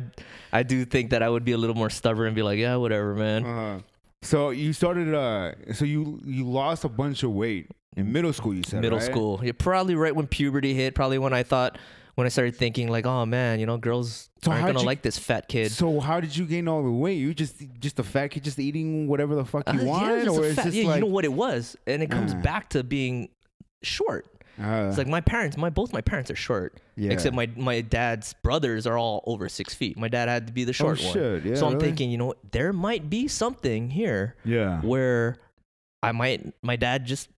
I 0.54 0.64
do 0.64 0.86
think 0.86 1.10
that 1.12 1.24
I 1.24 1.30
would 1.30 1.44
be 1.46 1.52
a 1.54 1.58
little 1.58 1.76
more 1.76 1.90
stubborn 1.90 2.28
and 2.28 2.36
be 2.36 2.44
like, 2.44 2.60
yeah, 2.60 2.76
whatever, 2.76 3.16
man. 3.16 3.46
Uh-huh. 3.46 3.80
So 4.22 4.50
you 4.52 4.72
started. 4.74 5.14
Uh, 5.16 5.54
so 5.74 5.84
you 5.86 6.20
you 6.26 6.46
lost 6.48 6.84
a 6.84 6.90
bunch 6.90 7.24
of 7.24 7.32
weight 7.32 7.70
in 7.96 8.12
middle 8.12 8.34
school. 8.34 8.54
You 8.54 8.64
said 8.66 8.82
Middle 8.82 9.00
right? 9.00 9.06
school, 9.06 9.40
yeah, 9.44 9.52
probably 9.58 9.96
right 9.96 10.16
when 10.16 10.28
puberty 10.28 10.74
hit. 10.74 10.96
Probably 10.96 11.18
when 11.18 11.34
I 11.34 11.44
thought 11.44 11.78
when 12.16 12.26
I 12.26 12.30
started 12.30 12.56
thinking 12.56 12.90
like, 12.90 13.06
oh 13.06 13.26
man, 13.26 13.60
you 13.60 13.66
know, 13.66 13.78
girls 13.78 14.30
So 14.44 14.52
aren't 14.52 14.66
gonna 14.68 14.80
you- 14.80 14.86
like 14.86 15.02
this 15.02 15.18
fat 15.18 15.48
kid. 15.48 15.72
So 15.72 16.00
how 16.00 16.20
did 16.20 16.36
you 16.36 16.46
gain 16.46 16.68
all 16.68 16.84
the 16.84 16.92
weight? 16.92 17.18
You 17.18 17.34
just 17.34 17.56
just 17.80 18.00
a 18.00 18.04
fat 18.04 18.30
kid, 18.30 18.44
just 18.44 18.60
eating 18.60 19.08
whatever 19.08 19.36
the 19.36 19.46
fuck 19.46 19.68
you 19.74 19.80
Uh, 19.80 19.84
yeah, 19.84 19.90
wanted, 19.90 20.26
just 20.26 20.38
a 20.38 20.42
or 20.42 20.46
it's 20.46 20.56
just 20.64 20.74
yeah, 20.76 20.88
like 20.88 20.96
you 20.96 21.02
know 21.02 21.08
what 21.12 21.26
it 21.26 21.34
was, 21.34 21.76
and 21.88 22.02
it 22.04 22.10
comes 22.12 22.34
Uh. 22.34 22.38
back 22.38 22.70
to 22.70 22.84
being 22.84 23.30
short. 23.84 24.26
uh, 24.62 24.88
It's 24.90 24.98
like 24.98 25.08
my 25.08 25.22
parents, 25.22 25.58
my 25.58 25.70
both 25.70 25.92
my 25.94 26.02
parents 26.02 26.30
are 26.30 26.36
short, 26.36 26.80
yeah. 26.96 27.12
except 27.12 27.36
my 27.36 27.50
my 27.56 27.82
dad's 27.82 28.34
brothers 28.44 28.86
are 28.88 28.98
all 28.98 29.24
over 29.26 29.50
six 29.50 29.74
feet. 29.74 29.98
My 29.98 30.08
dad 30.08 30.28
had 30.30 30.48
to 30.48 30.54
be 30.54 30.64
the 30.66 30.74
short 30.74 31.00
oh, 31.02 31.06
one. 31.06 31.14
shit. 31.14 31.46
Yeah, 31.46 31.56
so 31.56 31.66
I'm 31.66 31.74
really? 31.74 31.88
thinking, 31.88 32.12
you 32.12 32.18
know, 32.18 32.36
there 32.52 32.72
might 32.74 33.10
be 33.10 33.28
something 33.28 33.90
here 33.90 34.36
yeah. 34.46 34.80
where 34.82 35.38
I 36.04 36.12
might 36.12 36.54
my 36.62 36.76
dad 36.76 37.06
just 37.06 37.30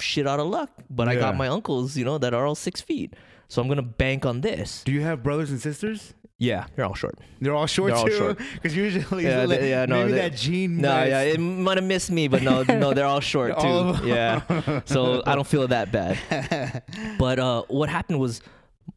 shit 0.00 0.26
out 0.26 0.40
of 0.40 0.46
luck, 0.48 0.70
but 0.90 1.08
I 1.08 1.14
got 1.14 1.32
Yeah. 1.34 1.38
my 1.38 1.48
uncles, 1.48 1.96
you 1.96 2.04
know, 2.04 2.18
that 2.18 2.34
are 2.34 2.46
all 2.46 2.54
six 2.54 2.80
feet. 2.80 3.14
So 3.48 3.62
I'm 3.62 3.68
gonna 3.68 3.82
bank 3.82 4.26
on 4.26 4.40
this. 4.40 4.82
Do 4.84 4.92
you 4.92 5.02
have 5.02 5.22
brothers 5.22 5.50
and 5.50 5.60
sisters? 5.60 6.14
Yeah, 6.38 6.66
you're 6.76 6.84
all 6.84 6.94
short. 6.94 7.16
They're 7.40 7.54
all 7.54 7.66
short 7.66 7.90
They're 7.90 7.96
all 7.98 8.06
too. 8.06 8.16
short. 8.18 8.38
Because 8.54 8.76
usually, 8.76 9.24
Yeah, 9.24 9.44
like, 9.44 9.60
they- 9.60 9.70
yeah, 9.70 9.86
no, 9.86 10.00
maybe 10.00 10.12
they- 10.12 10.18
that 10.28 10.34
gene. 10.36 10.78
No, 10.80 10.88
might- 10.90 11.06
yeah, 11.08 11.20
it 11.22 11.38
might 11.38 11.76
have 11.78 11.84
missed 11.86 12.10
me, 12.10 12.26
but 12.28 12.42
no, 12.42 12.62
no, 12.68 12.92
they're 12.92 13.06
all 13.06 13.20
short 13.20 13.52
too. 13.60 13.66
All 13.66 13.90
of. 13.90 14.04
Yeah, 14.04 14.80
so 14.84 15.22
I 15.26 15.34
don't 15.36 15.46
feel 15.46 15.68
that 15.68 15.92
bad. 15.92 16.82
But 17.18 17.38
uh, 17.38 17.62
what 17.68 17.88
happened 17.88 18.18
was 18.18 18.40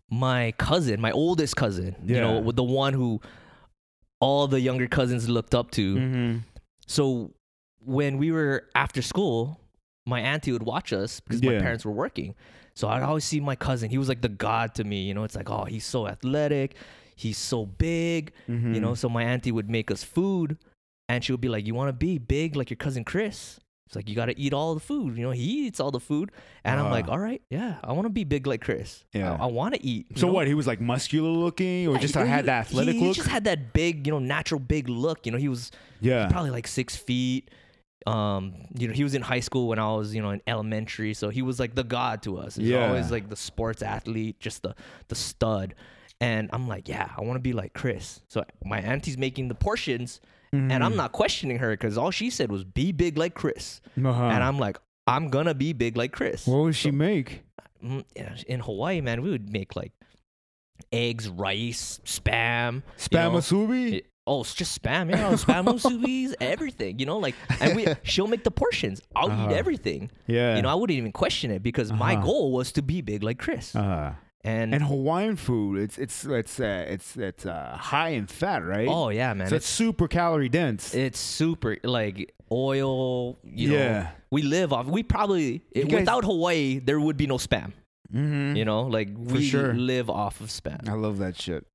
my 0.09 0.53
cousin, 0.57 0.99
my 0.99 1.11
oldest 1.11 1.55
cousin, 1.55 1.95
you 2.03 2.15
Yeah. 2.15 2.21
know, 2.21 2.39
with 2.39 2.55
the 2.55 2.63
one 2.63 2.93
who 2.93 3.21
all 4.19 4.47
the 4.47 4.59
younger 4.59 4.87
cousins 4.87 5.29
looked 5.29 5.53
up 5.53 5.69
to. 5.71 5.95
Mhm. 5.95 6.41
So 6.87 7.33
when 7.85 8.17
we 8.17 8.31
were 8.31 8.63
after 8.73 9.01
school, 9.03 9.59
my 10.07 10.21
auntie 10.21 10.51
would 10.51 10.63
watch 10.63 10.93
us 10.93 11.19
because 11.19 11.43
my 11.43 11.59
parents 11.59 11.85
were 11.85 11.91
working. 11.91 12.33
So 12.73 12.87
I'd 12.87 13.03
always 13.03 13.25
see 13.25 13.39
my 13.39 13.55
cousin. 13.55 13.89
He 13.89 13.97
was 13.97 14.07
like 14.07 14.21
the 14.21 14.29
god 14.29 14.75
to 14.75 14.83
me. 14.83 15.01
You 15.03 15.13
know, 15.13 15.23
it's 15.23 15.35
like, 15.35 15.49
oh, 15.49 15.65
he's 15.65 15.85
so 15.85 16.07
athletic. 16.07 16.75
He's 17.15 17.37
so 17.37 17.65
big. 17.65 18.31
You 18.47 18.55
Mhm. 18.55 18.81
know, 18.81 18.93
so 18.95 19.09
my 19.09 19.23
auntie 19.23 19.51
would 19.51 19.69
make 19.69 19.89
us 19.91 20.03
food 20.03 20.57
and 21.09 21.23
she 21.23 21.31
would 21.33 21.41
be 21.41 21.49
like, 21.49 21.65
you 21.65 21.73
want 21.75 21.89
to 21.89 21.93
be 21.93 22.17
big 22.19 22.55
like 22.55 22.69
your 22.69 22.77
cousin 22.77 23.03
Chris? 23.03 23.59
It's 23.87 23.95
like, 23.95 24.09
you 24.09 24.15
got 24.15 24.25
to 24.25 24.37
eat 24.37 24.53
all 24.53 24.73
the 24.73 24.81
food. 24.81 25.17
You 25.17 25.23
know, 25.23 25.31
he 25.31 25.65
eats 25.65 25.79
all 25.79 25.91
the 25.91 25.99
food. 26.01 26.31
And 26.65 26.77
I'm 26.79 26.91
like, 26.91 27.07
all 27.07 27.17
right, 27.17 27.41
yeah, 27.49 27.77
I 27.83 27.93
want 27.93 28.05
to 28.05 28.09
be 28.09 28.25
big 28.25 28.45
like 28.45 28.61
Chris. 28.61 29.05
Yeah. 29.13 29.35
I, 29.39 29.45
want 29.45 29.75
to 29.75 29.83
eat. 29.85 30.07
So 30.17 30.27
know? 30.27 30.33
what? 30.33 30.45
He 30.45 30.53
was 30.53 30.67
like 30.67 30.81
muscular 30.81 31.29
looking, 31.29 31.87
or 31.87 31.93
Yeah, 31.95 31.99
just 32.01 32.15
he- 32.15 32.19
had 32.21 32.45
that 32.45 32.67
athletic 32.67 32.95
he, 32.95 32.99
he 32.99 33.07
look? 33.07 33.15
just 33.15 33.29
had 33.29 33.45
that 33.45 33.71
big, 33.73 34.05
you 34.05 34.11
know, 34.11 34.19
natural 34.19 34.59
big 34.59 34.89
look. 34.89 35.25
You 35.25 35.31
know, 35.31 35.37
he 35.37 35.47
was 35.47 35.71
yeah. 36.01 36.27
probably 36.27 36.51
like 36.51 36.67
six 36.67 36.95
feet. 36.97 37.49
Um, 38.07 38.53
you 38.77 38.87
know, 38.87 38.93
he 38.93 39.03
was 39.03 39.13
in 39.15 39.21
high 39.21 39.41
school 39.41 39.67
when 39.67 39.79
I 39.79 39.93
was, 39.93 40.15
you 40.15 40.21
know, 40.21 40.29
in 40.31 40.41
elementary, 40.47 41.13
so 41.13 41.29
he 41.29 41.41
was 41.41 41.59
like 41.59 41.75
the 41.75 41.83
god 41.83 42.23
to 42.23 42.37
us. 42.37 42.55
He's 42.55 42.69
Yeah. 42.69 42.87
always 42.87 43.11
like 43.11 43.29
the 43.29 43.35
sports 43.35 43.81
athlete, 43.81 44.39
just 44.39 44.61
the 44.63 44.75
the 45.09 45.15
stud. 45.15 45.75
And 46.21 46.49
I'm 46.53 46.67
like, 46.67 46.87
yeah, 46.87 47.11
I 47.15 47.21
want 47.21 47.35
to 47.35 47.41
be 47.41 47.53
like 47.53 47.73
Chris. 47.73 48.21
So 48.27 48.43
my 48.65 48.79
auntie's 48.79 49.17
making 49.17 49.49
the 49.49 49.55
portions, 49.55 50.21
and 50.53 50.71
Mm-hmm. 50.71 50.81
I'm 50.83 50.95
not 50.95 51.11
questioning 51.11 51.57
her 51.59 51.71
because 51.71 51.97
all 51.97 52.09
she 52.11 52.29
said 52.29 52.49
was 52.51 52.63
be 52.63 52.91
big 52.93 53.17
like 53.17 53.33
Chris. 53.35 53.81
Uh-huh. 54.03 54.23
And 54.23 54.41
I'm 54.43 54.57
like, 54.57 54.77
I'm 55.05 55.29
gonna 55.29 55.53
be 55.53 55.73
big 55.73 55.97
like 55.97 56.13
Chris. 56.13 56.47
what 56.47 56.59
would 56.63 56.75
she 56.75 56.91
make? 56.91 57.43
Mm, 57.83 58.05
in 58.47 58.59
Hawaii, 58.61 59.01
man, 59.01 59.21
we 59.21 59.29
would 59.29 59.51
make 59.51 59.75
like 59.75 59.91
eggs, 60.91 61.27
rice, 61.27 61.99
spam. 62.05 62.81
Spam 62.97 63.31
know, 63.33 63.39
musubi? 63.39 63.93
it- 63.95 64.05
oh, 64.27 64.41
it's 64.41 64.53
just 64.53 64.79
spam, 64.81 65.09
yeah, 65.09 65.31
spam 65.33 65.65
musubis, 65.73 66.33
everything, 66.41 66.99
you 66.99 67.05
know, 67.05 67.17
like, 67.17 67.35
and 67.61 67.75
we, 67.75 67.85
she'll 68.03 68.27
make 68.27 68.43
the 68.43 68.51
portions. 68.51 69.01
I'll 69.15 69.31
Uh-huh. 69.31 69.47
eat 69.49 69.55
everything. 69.55 70.11
yeah. 70.27 70.55
You 70.57 70.61
know, 70.61 70.69
I 70.69 70.75
wouldn't 70.75 70.97
even 70.97 71.11
question 71.11 71.49
it 71.51 71.63
because 71.63 71.91
my 71.91 72.13
Uh-huh. 72.15 72.25
goal 72.25 72.51
was 72.51 72.71
to 72.73 72.81
be 72.81 73.01
big 73.01 73.23
like 73.23 73.39
Chris. 73.39 73.75
uh, 73.75 74.13
and, 74.43 74.73
and 74.73 74.83
Hawaiian 74.83 75.35
food, 75.35 75.79
it's 75.79 75.97
it's 75.97 76.23
it's 76.23 76.59
uh, 76.59 76.85
it's 76.87 77.17
it's 77.17 77.45
uh, 77.45 77.75
high 77.77 78.09
in 78.19 78.27
fat, 78.27 78.63
right? 78.63 78.87
oh 78.87 79.09
yeah, 79.09 79.33
man, 79.33 79.47
so 79.49 79.55
it's 79.57 79.65
it's 79.65 79.73
super 79.73 80.07
calorie 80.07 80.47
dense. 80.47 80.93
it's 80.95 81.19
super 81.19 81.77
like 81.83 82.33
oil. 82.51 83.37
You 83.43 83.69
know, 83.69 83.75
Yeah. 83.75 84.09
we 84.31 84.41
live 84.43 84.71
off. 84.71 84.85
We 84.87 85.03
probably 85.03 85.63
You 85.75 85.85
guys- 85.85 85.99
without 86.01 86.23
Hawaii, 86.23 86.79
there 86.79 86.99
would 86.99 87.17
be 87.17 87.27
no 87.27 87.37
spam. 87.37 87.73
mm-hmm. 88.13 88.55
You 88.55 88.63
know, 88.63 88.83
like 88.83 89.09
we 89.17 89.43
sure. 89.43 89.73
live 89.73 90.09
off 90.09 90.39
of 90.39 90.47
spam. 90.47 90.87
I 90.87 90.93
love 90.93 91.17
that 91.17 91.35
shit. 91.41 91.65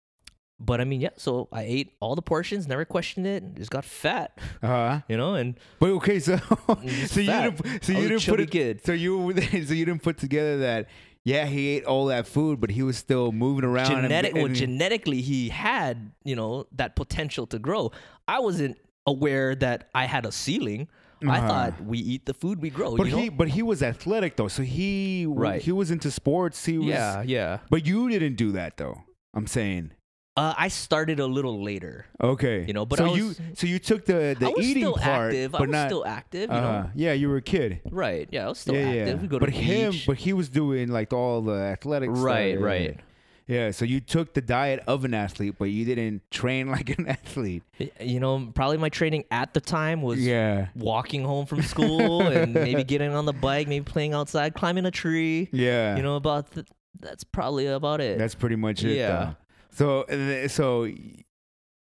But 0.64 0.81
I 0.81 0.85
mean, 0.85 1.00
yeah. 1.00 1.11
So 1.16 1.49
I 1.52 1.62
ate 1.62 1.95
all 2.00 2.14
the 2.14 2.23
portions, 2.23 2.69
never 2.69 2.85
questioned 2.85 3.26
it, 3.26 3.42
just 3.57 3.71
got 3.71 3.85
fat. 3.85 4.38
Uh, 4.62 5.00
You 5.09 5.16
know, 5.16 5.35
and 5.35 5.59
but 5.81 5.90
okay, 5.99 6.21
so 6.21 6.37
so 7.07 7.21
you 7.21 7.26
didn't 7.26 7.85
so 7.85 7.92
you 7.92 8.09
didn't 8.09 8.26
put 8.26 8.40
it 8.40 8.50
kid. 8.50 8.85
so 8.85 8.92
you 8.92 9.33
so 9.40 9.75
you 9.75 9.85
didn't 9.85 10.02
put 10.02 10.19
together 10.19 10.59
that 10.59 10.88
yeah 11.25 11.47
he 11.47 11.69
ate 11.76 11.85
all 11.85 12.07
that 12.07 12.26
food 12.26 12.61
but 12.61 12.69
he 12.71 12.83
was 12.83 12.97
still 12.97 13.31
moving 13.31 13.64
around 13.64 13.92
and- 13.92 14.02
genetic 14.02 14.35
well, 14.35 14.49
genetically 14.49 15.21
he 15.21 15.49
had 15.50 16.11
you 16.25 16.35
know 16.35 16.66
that 16.73 16.97
potential 16.97 17.47
to 17.47 17.61
grow 17.61 17.92
i 18.26 18.40
wasn't 18.40 18.76
aware 19.07 19.54
that 19.54 19.88
i 19.95 20.04
had 20.04 20.26
a 20.26 20.33
ceiling 20.33 20.88
i 21.23 21.38
Uh-huh. 21.38 21.47
thought 21.49 21.85
we 21.85 21.99
eat 21.99 22.26
the 22.26 22.35
food 22.35 22.61
we 22.61 22.71
grow 22.71 22.97
but 22.97 23.07
you 23.07 23.12
know? 23.12 23.19
he 23.23 23.28
but 23.28 23.49
he 23.49 23.62
was 23.62 23.85
athletic 23.85 24.35
though 24.37 24.49
so 24.49 24.62
he 24.64 25.25
Right. 25.28 25.62
he 25.62 25.71
was 25.71 25.92
into 25.92 26.11
sports 26.11 26.64
he 26.66 26.76
was 26.78 26.88
yeah 26.88 27.23
yeah 27.23 27.59
but 27.71 27.87
you 27.87 28.09
didn't 28.09 28.35
do 28.35 28.50
that 28.59 28.76
though 28.76 29.04
I'm 29.33 29.47
saying 29.47 29.92
uh, 30.37 30.55
i 30.57 30.69
started 30.69 31.21
a 31.21 31.27
little 31.27 31.62
later 31.62 32.07
okay. 32.23 32.65
You 32.67 32.73
know, 32.73 32.87
but 32.87 32.99
so 32.99 33.12
I 33.12 33.17
you 33.17 33.35
so 33.55 33.67
you 33.67 33.79
took 33.79 34.05
the 34.07 34.35
the 34.39 34.47
i 34.47 34.51
was 34.51 34.67
eating 34.67 34.85
still 34.85 34.95
part 34.95 35.33
active. 35.33 35.53
But 35.53 35.59
i 35.59 35.65
was 35.67 35.71
not 35.71 35.89
still 35.89 36.07
active 36.07 36.51
you 36.51 36.57
uh, 36.57 36.61
know. 36.61 36.91
Yeah 36.95 37.12
you 37.12 37.29
were 37.29 37.37
a 37.37 37.43
kid. 37.43 37.81
Right. 37.91 38.29
Yeah 38.31 38.47
i 38.47 38.49
was 38.49 38.59
still 38.59 38.75
yeah 38.75 38.87
active. 38.87 39.07
Yeah 39.09 39.15
we 39.23 39.29
go 39.29 39.39
but 39.39 39.47
to 39.47 39.53
him 39.53 39.91
beach. 39.93 40.07
but 40.07 40.17
he 40.19 40.33
was 40.33 40.49
doing 40.49 40.89
like 40.89 41.12
all 41.12 41.43
the 41.43 41.53
athletic 41.55 42.11
stuff. 42.11 42.25
right 42.25 42.55
Yeah, 42.59 42.65
right. 42.65 43.01
yeah. 43.47 43.71
So 43.73 43.85
you 43.85 44.01
took 44.01 44.33
the 44.33 44.41
diet 44.41 44.83
of 44.87 45.05
an 45.05 45.12
athlete 45.12 45.57
but 45.59 45.67
you 45.67 45.85
didn't 45.85 46.23
train 46.31 46.71
like 46.77 46.89
an 46.99 47.09
athlete. 47.09 47.62
You 48.01 48.21
know 48.21 48.51
probably 48.55 48.79
my 48.79 48.89
training 48.89 49.25
at 49.31 49.53
the 49.53 49.61
time 49.61 50.01
was 50.01 50.19
yeah. 50.25 50.69
walking 50.75 51.25
home 51.25 51.45
from 51.45 51.61
school 51.62 52.23
and 52.27 52.55
maybe 52.55 52.85
getting 52.85 53.12
on 53.12 53.27
the 53.27 53.35
bike 53.35 53.69
maybe 53.69 53.85
playing 53.85 54.15
outside 54.15 54.55
climbing 54.55 54.87
a 54.87 54.91
tree. 54.91 55.49
Yeah. 55.53 55.97
You 55.97 56.03
know 56.03 56.17
about 56.17 56.53
th- 56.53 56.67
that's 57.01 57.25
probably 57.25 57.67
about 57.67 58.01
it. 58.01 58.17
That's 58.19 58.35
pretty 58.37 58.55
much 58.57 58.85
it. 58.85 58.97
Yeah. 58.97 59.09
though. 59.25 59.37
So 59.73 60.05
so 60.49 60.88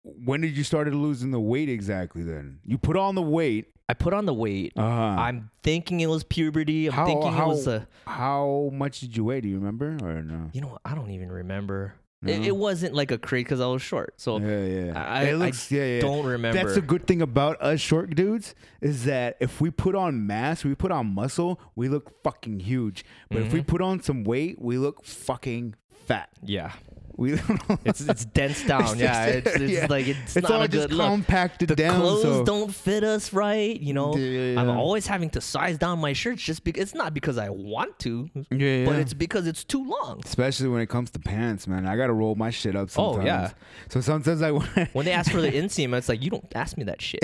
when 0.04 0.42
did 0.42 0.56
you 0.56 0.64
started 0.64 0.94
losing 0.94 1.32
the 1.32 1.40
weight 1.40 1.70
exactly? 1.70 2.24
Then 2.24 2.60
you 2.64 2.78
put 2.78 2.98
on 2.98 3.16
the 3.16 3.22
weight. 3.22 3.68
I 3.88 3.94
put 3.94 4.14
on 4.14 4.26
the 4.26 4.34
weight. 4.34 4.74
Uh 4.76 4.82
huh. 4.82 5.22
I'm 5.22 5.52
thinking 5.62 6.00
it 6.00 6.08
was 6.08 6.24
puberty. 6.24 6.88
I'm 6.88 6.94
How- 6.94 7.06
thinking 7.06 7.32
how- 7.34 7.46
it 7.46 7.48
was 7.50 7.68
a. 7.68 7.88
How 8.08 8.70
much 8.74 9.00
did 9.00 9.16
you 9.16 9.24
weigh? 9.26 9.42
Do 9.42 9.48
you 9.48 9.56
remember 9.58 9.98
or 10.02 10.22
no? 10.24 10.50
You 10.54 10.62
know, 10.62 10.68
what? 10.70 10.82
I 10.86 10.96
don't 10.96 11.12
even 11.12 11.32
remember. 11.32 11.94
No? 12.22 12.32
It, 12.34 12.48
it 12.48 12.56
wasn't 12.56 12.96
like 12.96 13.12
a 13.12 13.20
crate 13.20 13.46
because 13.46 13.60
I 13.62 13.68
was 13.68 13.84
short. 13.84 14.16
So 14.20 14.40
yeah, 14.40 14.66
yeah. 14.66 14.94
I- 14.96 15.24
it 15.26 15.36
I 15.42 15.52
yeah, 15.70 15.86
yeah. 15.86 16.02
don't 16.02 16.26
remember. 16.26 16.58
That's 16.64 16.74
the 16.76 16.82
good 16.82 17.06
thing 17.06 17.22
about 17.22 17.62
us 17.62 17.80
short 17.80 18.16
dudes 18.16 18.56
is 18.82 19.06
that 19.06 19.38
if 19.40 19.62
we 19.62 19.70
put 19.70 19.94
on 19.94 20.26
mass, 20.26 20.64
we 20.64 20.74
put 20.74 20.92
on 20.92 21.14
muscle, 21.14 21.60
we 21.76 21.88
look 21.88 22.24
fucking 22.24 22.62
huge. 22.62 23.06
But 23.30 23.42
if 23.44 23.54
we 23.54 23.62
Mhm. 23.62 23.68
put 23.68 23.82
on 23.82 24.02
some 24.02 24.24
weight, 24.24 24.60
we 24.60 24.78
look 24.80 25.04
fucking 25.06 25.76
fat. 26.08 26.30
yeah. 26.42 26.72
We 27.18 27.34
It's 27.86 28.02
it's 28.02 28.26
dense 28.26 28.66
down. 28.66 29.00
yeah, 29.00 29.26
it's, 29.28 29.48
it's 29.56 29.72
yeah. 29.72 29.88
like 29.90 30.08
it's, 30.08 30.36
it's 30.36 30.48
not 30.50 30.52
all 30.58 30.62
a 30.64 30.68
just 30.68 30.90
good 30.90 30.98
look. 30.98 31.08
compacted 31.08 31.70
The 31.70 31.76
down. 31.76 32.02
clothes 32.02 32.22
so 32.24 32.44
don't 32.44 32.74
fit 32.74 33.04
us 33.04 33.32
right. 33.32 33.80
You 33.80 33.94
know, 33.94 34.16
Yeah, 34.18 34.60
I'm 34.60 34.70
always 34.70 35.08
having 35.08 35.30
to 35.32 35.42
size 35.42 35.78
down 35.78 36.00
my 36.00 36.14
shirts 36.14 36.42
just 36.42 36.64
because 36.64 36.82
it's 36.84 36.94
not 36.94 37.14
because 37.14 37.38
I 37.38 37.50
want 37.50 37.98
to, 38.00 38.30
yeah, 38.52 38.86
but 38.86 38.96
it's 38.98 39.14
because 39.14 39.48
it's 39.48 39.64
too 39.64 39.84
long. 39.86 40.22
especially 40.26 40.68
when 40.68 40.82
it 40.82 40.90
comes 40.90 41.10
to 41.12 41.20
pants, 41.20 41.68
man. 41.68 41.86
I 41.88 41.96
gotta 41.96 42.14
roll 42.14 42.36
my 42.36 42.50
shit 42.50 42.76
up 42.76 42.90
Sometimes. 42.90 43.24
Oh, 43.24 43.26
yeah. 43.26 43.52
So 43.90 44.02
sometimes 44.02 44.42
I. 44.42 44.52
When 44.94 45.06
they 45.06 45.12
ask 45.14 45.32
for 45.32 45.42
the 45.42 45.52
inseam, 45.62 45.98
it's 45.98 46.10
like 46.10 46.22
you 46.22 46.30
don't 46.30 46.52
ask 46.56 46.78
me 46.78 46.84
that 46.86 47.02
shit. 47.02 47.24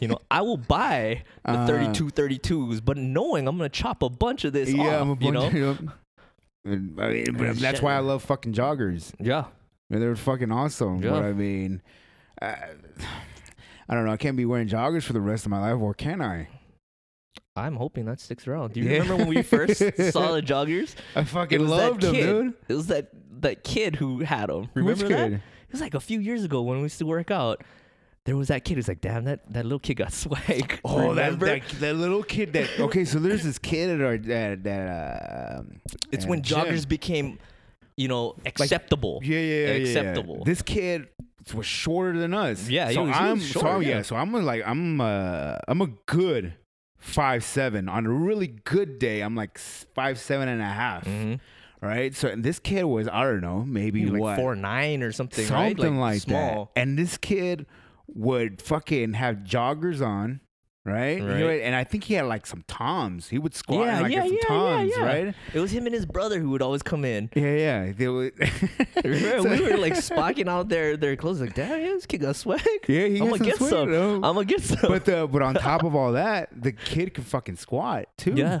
you 0.00 0.08
know, 0.08 0.18
I 0.30 0.42
will 0.42 0.56
buy 0.58 1.24
the 1.44 1.52
Uh, 1.56 1.66
32 1.66 2.10
32s, 2.10 2.84
but 2.84 2.96
knowing 2.96 3.48
I'm 3.48 3.56
gonna 3.56 3.68
chop 3.68 4.02
a 4.02 4.08
bunch 4.08 4.44
of 4.44 4.52
this 4.52 4.68
yeah, 4.70 5.00
off. 5.00 5.18
You 5.22 5.32
know. 5.32 5.76
And, 6.66 7.00
I 7.00 7.10
mean, 7.10 7.26
but 7.36 7.56
that's 7.58 7.80
why 7.80 7.94
I 7.94 8.00
love 8.00 8.22
fucking 8.24 8.52
joggers. 8.52 9.12
yeah. 9.20 9.44
Man, 9.88 10.00
they're 10.00 10.16
fucking 10.16 10.50
awesome. 10.50 11.00
Yeah. 11.02 11.10
But 11.10 11.22
I 11.24 11.32
mean, 11.32 11.80
I, 12.42 12.56
I 13.88 13.94
don't 13.94 14.04
know. 14.04 14.10
I 14.12 14.16
can't 14.16 14.36
be 14.36 14.44
wearing 14.44 14.68
joggers 14.68 15.04
for 15.04 15.12
the 15.12 15.20
rest 15.20 15.44
of 15.46 15.50
my 15.52 15.60
life, 15.60 15.80
or 15.80 15.94
can 15.94 16.20
I? 16.20 16.48
I'm 17.54 17.76
hoping 17.76 18.04
that 18.06 18.20
sticks 18.20 18.46
around. 18.48 18.72
Do 18.74 18.80
you 18.80 18.88
Yeah. 18.90 18.98
remember 18.98 19.16
when 19.16 19.28
we 19.28 19.42
first 19.42 19.78
saw 20.12 20.32
the 20.32 20.42
joggers? 20.42 20.94
I 21.14 21.22
fucking 21.24 21.66
loved 21.66 22.00
them, 22.02 22.14
dude. 22.14 22.54
It 22.68 22.74
was 22.74 22.88
that 22.88 23.10
that 23.42 23.62
kid 23.64 23.96
who 23.96 24.20
had 24.20 24.48
them. 24.48 24.68
Remember 24.74 25.04
Which 25.04 25.10
that? 25.10 25.28
kid? 25.30 25.32
It 25.34 25.72
was 25.72 25.80
like 25.80 25.94
a 25.94 26.00
few 26.00 26.18
years 26.20 26.42
ago 26.44 26.62
when 26.62 26.78
we 26.78 26.84
used 26.84 26.98
to 26.98 27.06
work 27.06 27.30
out. 27.30 27.62
There 28.26 28.36
was 28.36 28.48
that 28.48 28.64
kid 28.64 28.74
who's 28.74 28.88
like, 28.88 29.00
damn, 29.00 29.24
that, 29.24 29.50
that 29.52 29.64
little 29.64 29.78
kid 29.78 29.94
got 29.94 30.12
swag. 30.22 30.80
Oh, 30.84 31.14
that, 31.14 31.24
Remember? 31.32 31.46
that 31.46 31.62
that 31.80 31.94
little 31.94 32.22
kid. 32.22 32.52
That 32.52 32.68
okay. 32.80 33.04
So 33.04 33.18
there's 33.18 33.42
this 33.44 33.58
kid 33.58 33.88
at 34.00 34.04
our 34.04 34.18
that 34.18 34.64
that. 34.64 35.58
Um, 35.60 35.80
it's 36.12 36.24
at 36.24 36.30
when 36.30 36.42
gym. 36.42 36.58
joggers 36.58 36.86
became, 36.88 37.38
you 37.96 38.08
know, 38.08 38.34
acceptable. 38.44 39.20
Yeah, 39.22 39.38
yeah, 39.38 39.40
yeah, 39.40 39.54
yeah, 39.54 39.72
yeah. 39.74 39.82
acceptable. 39.86 40.44
This 40.44 40.60
kid 40.60 41.06
was 41.54 41.64
shorter 41.66 42.18
than 42.18 42.34
us. 42.34 42.68
Yeah, 42.68 42.88
he 42.88 42.94
so 42.94 43.04
was- 43.04 43.16
he 43.16 43.22
was 43.22 43.30
I'm 43.30 43.40
short, 43.40 43.64
so 43.64 43.78
yeah. 43.80 43.88
yeah. 43.88 44.02
So 44.02 44.16
I'm 44.16 44.32
like 44.32 44.62
I'm 44.66 45.00
uh 45.00 45.58
I'm 45.68 45.80
a 45.80 45.86
good 46.06 46.54
five 46.98 47.44
seven. 47.44 47.88
On 47.88 48.04
a 48.06 48.10
really 48.10 48.48
good 48.48 48.98
day, 48.98 49.20
I'm 49.20 49.36
like 49.36 49.52
s- 49.54 49.86
five 49.94 50.18
seven 50.18 50.48
and 50.48 50.60
a 50.60 50.64
half. 50.64 51.04
Mhm. 51.04 51.38
Right. 51.80 52.12
So 52.14 52.26
and 52.28 52.42
this 52.42 52.58
kid 52.58 52.82
was 52.84 53.06
I 53.06 53.22
don't 53.22 53.40
know 53.42 53.62
maybe 53.62 54.06
like 54.06 54.20
what 54.20 54.36
four 54.36 54.56
nine 54.56 55.04
or 55.04 55.12
something, 55.12 55.46
something 55.46 55.92
right? 55.98 56.00
like, 56.14 56.22
small. 56.22 56.72
that. 56.74 56.80
And 56.80 56.98
this 56.98 57.16
kid 57.16 57.66
would 58.08 58.62
fucking 58.62 59.14
have 59.14 59.36
joggers 59.38 60.04
on. 60.04 60.40
Right? 60.84 61.18
You 61.18 61.24
know, 61.26 61.48
Right. 61.48 61.62
and 61.62 61.74
I 61.74 61.82
think 61.82 62.04
he 62.04 62.14
had 62.14 62.26
like 62.26 62.46
some 62.46 62.62
toms. 62.68 63.28
He 63.28 63.38
would 63.40 63.56
squat 63.56 63.86
Yeah, 63.86 63.96
in, 63.96 64.02
like 64.04 64.12
yeah, 64.12 64.22
some 64.22 64.28
yeah, 64.30 64.38
yeah, 64.40 64.46
toms, 64.48 64.92
yeah. 64.96 65.04
right? 65.04 65.34
It 65.52 65.58
was 65.58 65.72
him 65.72 65.86
and 65.86 65.92
his 65.92 66.06
brother 66.06 66.38
who 66.38 66.50
would 66.50 66.62
always 66.62 66.84
come 66.84 67.04
in. 67.04 67.28
Yeah, 67.34 67.56
yeah. 67.56 67.92
They 67.92 68.06
would. 68.06 68.32
So- 68.38 69.02
we 69.50 69.62
were 69.62 69.78
like 69.78 69.94
spocking 69.94 70.46
out 70.46 70.68
their 70.68 70.96
their 70.96 71.16
clothes, 71.16 71.40
like, 71.40 71.54
damn, 71.54 71.80
yeah, 71.80 71.86
this 71.88 72.06
kid 72.06 72.18
got 72.18 72.36
swag. 72.36 72.60
Yeah, 72.86 73.06
he 73.08 73.18
I'm 73.18 73.30
gonna 73.30 73.38
get 73.44 73.56
swag, 73.56 73.70
some. 73.70 73.90
though. 73.90 74.14
I'm 74.14 74.20
gonna 74.36 74.44
get 74.44 74.62
some. 74.62 74.78
but 74.82 75.04
the 75.04 75.26
but 75.26 75.42
on 75.42 75.54
top 75.54 75.82
of 75.82 75.96
all 75.96 76.12
that, 76.12 76.50
the 76.56 76.70
kid 76.70 77.14
could 77.14 77.26
fucking 77.26 77.56
squat 77.56 78.06
too. 78.16 78.34
yeah, 78.36 78.60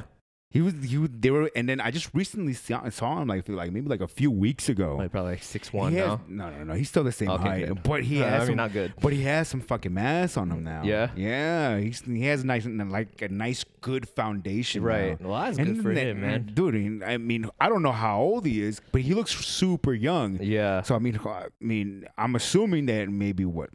he 0.50 0.62
was 0.62 0.74
he 0.84 0.96
was 0.96 1.10
they 1.12 1.30
were 1.30 1.50
and 1.56 1.68
then 1.68 1.80
I 1.80 1.90
just 1.90 2.08
recently 2.14 2.54
saw, 2.54 2.88
saw 2.88 3.20
him 3.20 3.28
like 3.28 3.48
like 3.48 3.72
maybe 3.72 3.88
like 3.88 4.00
a 4.00 4.08
few 4.08 4.30
weeks 4.30 4.68
ago. 4.68 4.96
like 4.96 5.10
probably 5.10 5.32
like 5.32 5.42
six 5.42 5.72
one 5.72 5.92
has- 5.92 6.06
now. 6.06 6.20
no, 6.28 6.50
no, 6.50 6.64
no, 6.64 6.74
he's 6.74 6.88
still 6.88 7.04
the 7.04 7.12
same 7.12 7.28
Okay, 7.30 7.42
height, 7.42 7.66
good. 7.68 7.82
but 7.82 8.04
he 8.04 8.22
Uh, 8.22 8.28
has 8.28 8.34
I 8.34 8.38
mean, 8.38 8.46
some, 8.46 8.56
not 8.56 8.72
good. 8.72 8.94
but 9.02 9.12
he 9.12 9.22
has 9.22 9.48
some 9.48 9.60
fucking 9.60 9.92
mass 9.92 10.36
on 10.36 10.50
him 10.50 10.62
now. 10.64 10.82
Yeah? 10.84 11.10
yeah, 11.16 11.78
he's 11.78 12.00
he 12.00 12.24
has 12.26 12.42
a 12.42 12.46
nice 12.46 12.64
like 12.64 13.20
a 13.22 13.28
nice 13.28 13.64
good 13.80 14.08
foundation. 14.08 14.82
Right. 14.82 15.20
now. 15.20 15.28
Well, 15.30 15.40
that's 15.44 15.58
And 15.58 15.74
good 15.74 15.82
for 15.82 15.90
him, 15.92 16.20
man. 16.20 16.50
dude. 16.54 17.02
I 17.02 17.16
mean, 17.18 17.50
I 17.60 17.68
don't 17.68 17.82
know 17.82 17.92
how 17.92 18.20
old 18.20 18.46
he 18.46 18.62
is, 18.62 18.80
but 18.92 19.02
he 19.02 19.14
looks 19.14 19.32
super 19.32 19.92
young. 19.94 20.38
Yeah. 20.40 20.82
So 20.82 20.94
I 20.94 20.98
mean, 21.00 21.18
I 21.24 21.46
mean, 21.60 22.06
I'm 22.16 22.34
assuming 22.36 22.86
that 22.86 23.08
maybe 23.08 23.44
what 23.44 23.70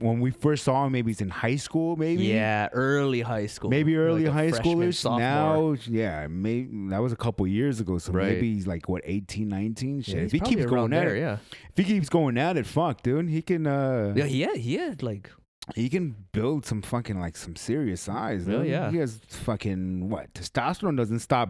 when 0.00 0.20
we 0.20 0.30
first 0.30 0.64
saw 0.64 0.84
him, 0.86 0.92
maybe 0.92 1.10
he's 1.10 1.20
in 1.20 1.28
high 1.28 1.56
school, 1.56 1.96
maybe. 1.96 2.24
Yeah, 2.24 2.68
early 2.72 3.20
high 3.20 3.46
school. 3.46 3.70
Maybe 3.70 3.96
early 3.96 4.24
Like 4.24 4.32
high 4.32 4.50
freshman, 4.50 4.78
schoolers. 4.78 4.94
sophomore. 4.94 5.20
Now, 5.20 5.76
yeah, 5.88 6.26
maybe 6.28 6.68
that 6.90 6.98
was 7.00 7.12
a 7.12 7.16
couple 7.16 7.46
years 7.46 7.80
ago. 7.80 7.98
So 7.98 8.12
Right. 8.12 8.32
maybe 8.34 8.54
he's 8.54 8.66
like 8.66 8.88
what 8.88 9.02
18, 9.04 9.48
19? 9.48 10.02
Shit. 10.02 10.14
Yeah, 10.14 10.20
if 10.22 10.32
he 10.32 10.40
keeps 10.40 10.64
going 10.66 10.92
around 10.92 11.06
at 11.06 11.08
it, 11.08 11.18
yeah. 11.20 11.36
if 11.70 11.76
he 11.76 11.84
keeps 11.84 12.08
going 12.08 12.36
at 12.38 12.56
it, 12.56 12.66
fuck, 12.66 13.02
dude, 13.02 13.28
he 13.28 13.42
can. 13.42 13.66
uh 13.66 14.12
Yeah, 14.16 14.24
he 14.24 14.40
had, 14.42 14.56
he 14.56 14.74
had 14.76 15.02
like 15.02 15.30
He 15.76 15.88
can 15.88 16.16
build 16.32 16.66
some 16.66 16.82
fucking 16.82 17.20
like 17.20 17.36
some 17.36 17.54
serious 17.56 18.00
size. 18.00 18.44
Dude. 18.46 18.66
yeah. 18.66 18.90
He 18.90 18.96
has 18.98 19.20
fucking 19.28 20.08
what? 20.10 20.32
Testosterone 20.34 20.96
doesn't 20.96 21.20
stop. 21.20 21.48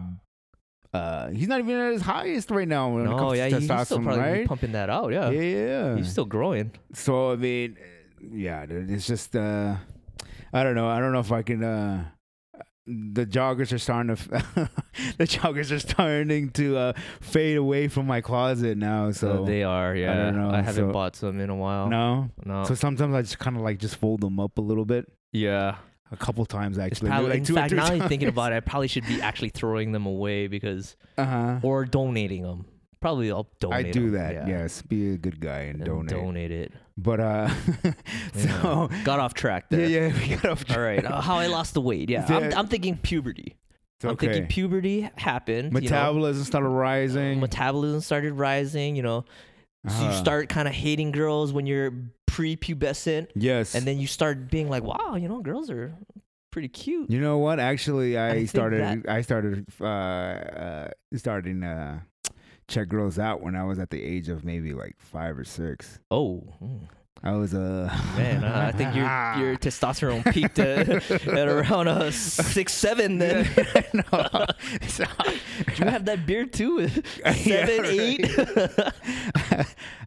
Uh, 0.93 1.29
he's 1.29 1.47
not 1.47 1.59
even 1.59 1.75
at 1.77 1.93
his 1.93 2.01
highest 2.01 2.51
right 2.51 2.67
now 2.67 2.89
when 2.89 3.03
it 3.05 3.09
no, 3.09 3.17
comes 3.17 3.37
yeah, 3.37 3.47
to 3.47 3.59
he's 3.61 3.85
still 3.85 4.01
probably 4.01 4.19
right? 4.19 4.45
pumping 4.47 4.73
that 4.73 4.89
out. 4.89 5.11
Yeah. 5.13 5.29
Yeah, 5.29 5.41
yeah. 5.41 5.95
he's 5.95 6.11
still 6.11 6.25
growing. 6.25 6.71
So 6.93 7.31
I 7.31 7.37
mean, 7.37 7.77
yeah, 8.31 8.65
dude, 8.65 8.89
it's 8.91 9.07
just 9.07 9.35
uh, 9.35 9.75
I 10.53 10.63
don't 10.63 10.75
know. 10.75 10.87
I 10.89 10.99
don't 10.99 11.11
know 11.13 11.19
if 11.19 11.31
I 11.31 11.41
can. 11.43 11.63
uh 11.63 12.05
The 12.87 13.25
joggers 13.25 13.71
are 13.71 13.77
starting 13.77 14.15
to. 14.15 14.69
the 15.17 15.25
joggers 15.27 15.71
are 15.71 15.79
starting 15.79 16.49
to 16.51 16.77
uh, 16.77 16.93
fade 17.21 17.57
away 17.57 17.87
from 17.87 18.07
my 18.07 18.21
closet 18.21 18.77
now. 18.77 19.11
So 19.11 19.37
So 19.37 19.45
they 19.45 19.63
are. 19.63 19.95
Yeah, 19.95 20.13
I 20.13 20.15
don't 20.17 20.35
know, 20.35 20.49
I 20.51 20.61
haven't 20.61 20.87
so- 20.89 20.91
bought 20.91 21.15
some 21.15 21.39
in 21.39 21.49
a 21.49 21.55
while. 21.55 21.87
no. 21.89 22.29
no. 22.45 22.63
So 22.65 22.73
sometimes 22.75 23.13
I 23.13 23.21
just 23.21 23.39
kind 23.39 23.55
of 23.55 23.61
like 23.63 23.77
just 23.79 23.95
fold 23.97 24.21
them 24.21 24.39
up 24.39 24.57
a 24.57 24.61
little 24.61 24.85
bit. 24.85 25.05
yeah, 25.31 25.75
A 26.11 26.17
couple 26.17 26.45
times 26.45 26.77
actually. 26.79 27.09
probably. 27.09 27.29
like 27.29 27.47
in 27.49 27.55
fact, 27.55 27.71
now 27.73 27.87
that 27.87 28.01
I'm 28.01 28.09
thinking 28.09 28.27
about 28.27 28.51
it, 28.51 28.55
I 28.55 28.59
probably 28.61 28.87
should 28.89 29.05
be 29.07 29.21
actually 29.21 29.49
throwing 29.49 29.91
them 29.93 30.05
away 30.05 30.47
because 30.47 30.97
Uh 31.17 31.25
huh. 31.25 31.59
or 31.63 31.85
donating 31.85 32.43
them. 32.43 32.65
Probably 32.99 33.31
I'll 33.31 33.47
donate. 33.59 33.85
I 33.87 33.91
do 33.91 33.91
do 33.93 34.05
'em, 34.07 34.11
that. 34.13 34.33
yeah. 34.33 34.47
Yes, 34.47 34.81
be 34.81 35.13
a 35.13 35.17
good 35.17 35.39
guy 35.39 35.61
and, 35.71 35.77
And 35.77 35.85
donate. 35.85 36.09
donate 36.09 36.51
it. 36.51 36.71
But 37.01 37.19
uh, 37.19 37.49
so 38.35 38.89
Got 39.03 39.19
off 39.19 39.33
track 39.33 39.65
yeah, 39.69 39.77
there. 39.77 39.87
yeah, 39.89 40.07
yeah, 40.07 40.19
we 40.29 40.35
got 40.35 40.45
off. 40.51 40.65
track. 40.65 40.77
All 40.77 40.83
right. 40.83 41.03
Uh, 41.05 41.21
how 41.21 41.35
I 41.37 41.47
lost 41.47 41.73
the 41.73 41.81
weight. 41.81 42.09
Yeah. 42.09 42.25
I'm, 42.29 42.53
I'm 42.53 42.67
thinking 42.67 42.97
puberty. 42.97 43.55
I'm 44.03 44.11
okay. 44.11 44.27
thinking 44.27 44.47
puberty 44.47 45.09
happened. 45.15 45.67
you 45.67 45.71
know. 45.71 45.79
Metabolism 45.81 46.43
started 46.43 46.69
rising. 46.69 47.39
metabolism 47.39 48.01
started 48.01 48.33
rising. 48.33 48.95
You 48.95 49.03
know, 49.03 49.25
so 49.87 49.99
you 50.01 50.07
Uh-huh. 50.09 50.19
start 50.21 50.49
kind 50.49 50.67
of 50.67 50.73
hating 50.73 51.11
girls 51.11 51.53
when 51.53 51.65
you're 51.65 51.91
pre-pubescent, 52.27 53.27
Yes. 53.35 53.75
and 53.75 53.85
then 53.85 53.99
you 53.99 54.07
start 54.07 54.49
being 54.49 54.69
like, 54.69 54.83
"Wow, 54.83 55.15
you 55.15 55.27
know, 55.27 55.39
girls 55.41 55.69
are 55.69 55.93
pretty 56.51 56.67
cute." 56.69 57.09
You 57.11 57.19
know 57.19 57.37
what? 57.39 57.59
Actually, 57.59 58.17
I, 58.17 58.31
think 58.35 58.49
started. 58.49 59.05
I 59.07 59.21
started. 59.21 59.65
Uh, 59.79 59.83
uh, 59.85 60.89
starting 61.15 61.63
uh, 61.63 61.99
check 62.71 62.87
girls 62.89 63.19
out 63.19 63.41
when 63.41 63.55
I 63.55 63.63
was 63.63 63.77
at 63.79 63.89
the 63.89 64.01
age 64.01 64.29
of 64.29 64.43
maybe 64.43 64.73
like 64.73 64.95
five 64.97 65.37
or 65.37 65.43
six. 65.43 65.99
Oh, 66.09 66.43
mm, 66.63 66.79
I 67.23 67.33
was 67.33 67.53
uh, 67.53 67.89
a 67.91 68.17
man, 68.17 68.43
uh, 68.43 68.65
I 68.67 68.71
think 68.75 68.95
your 68.95 69.03
your 69.37 69.55
testosterone 69.57 70.23
peaked 70.33 70.57
at, 70.59 70.89
at 71.27 71.47
around 71.47 71.87
uh, 71.87 72.09
six, 72.11 72.73
seven. 72.73 73.17
Then 73.19 73.47
no. 73.93 74.45
So- 74.87 75.05
you 75.77 75.85
have 75.85 76.05
that 76.05 76.25
beard 76.25 76.53
too? 76.53 76.89
Yeah, 77.19 77.33
Seven, 77.33 77.85
eight. 77.85 78.25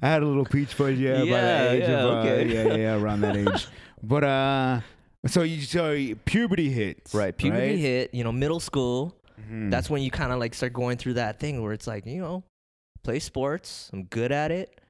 I 0.03 0.09
had 0.09 0.23
a 0.23 0.27
little 0.27 0.45
peach 0.45 0.75
fuzz, 0.75 0.99
yeah, 0.99 1.19
by 1.21 1.25
Yeah, 1.25 1.65
the 1.65 1.71
age 1.71 1.83
yeah, 1.89 1.99
of, 2.01 2.11
uh, 2.11 2.19
okay. 2.19 2.47
yeah, 2.53 2.63
yeah, 2.67 2.75
yeah, 2.77 2.97
around 2.97 3.21
that 3.23 3.37
age. 3.37 3.69
But 4.03 4.25
uh, 4.25 4.81
so 5.27 5.43
you 5.43 5.61
so 5.63 5.97
puberty 6.25 6.71
hits, 6.71 7.15
right, 7.15 7.37
puberty 7.37 7.69
right? 7.71 7.79
hit. 7.79 8.15
You 8.15 8.25
know, 8.25 8.33
middle 8.33 8.61
school. 8.61 9.15
Mhm. 9.51 9.71
That's 9.71 9.89
when 9.91 10.03
you 10.03 10.11
kind 10.11 10.33
of 10.33 10.39
like 10.39 10.55
start 10.55 10.73
going 10.73 10.97
through 10.97 11.15
that 11.15 11.41
thing 11.41 11.63
where 11.63 11.73
it's 11.73 11.87
like, 11.87 12.07
you 12.07 12.21
know, 12.21 12.45
play 13.05 13.21
sports. 13.21 13.91
I'm 13.93 14.05
good 14.05 14.33
at 14.33 14.51
it. 14.51 14.81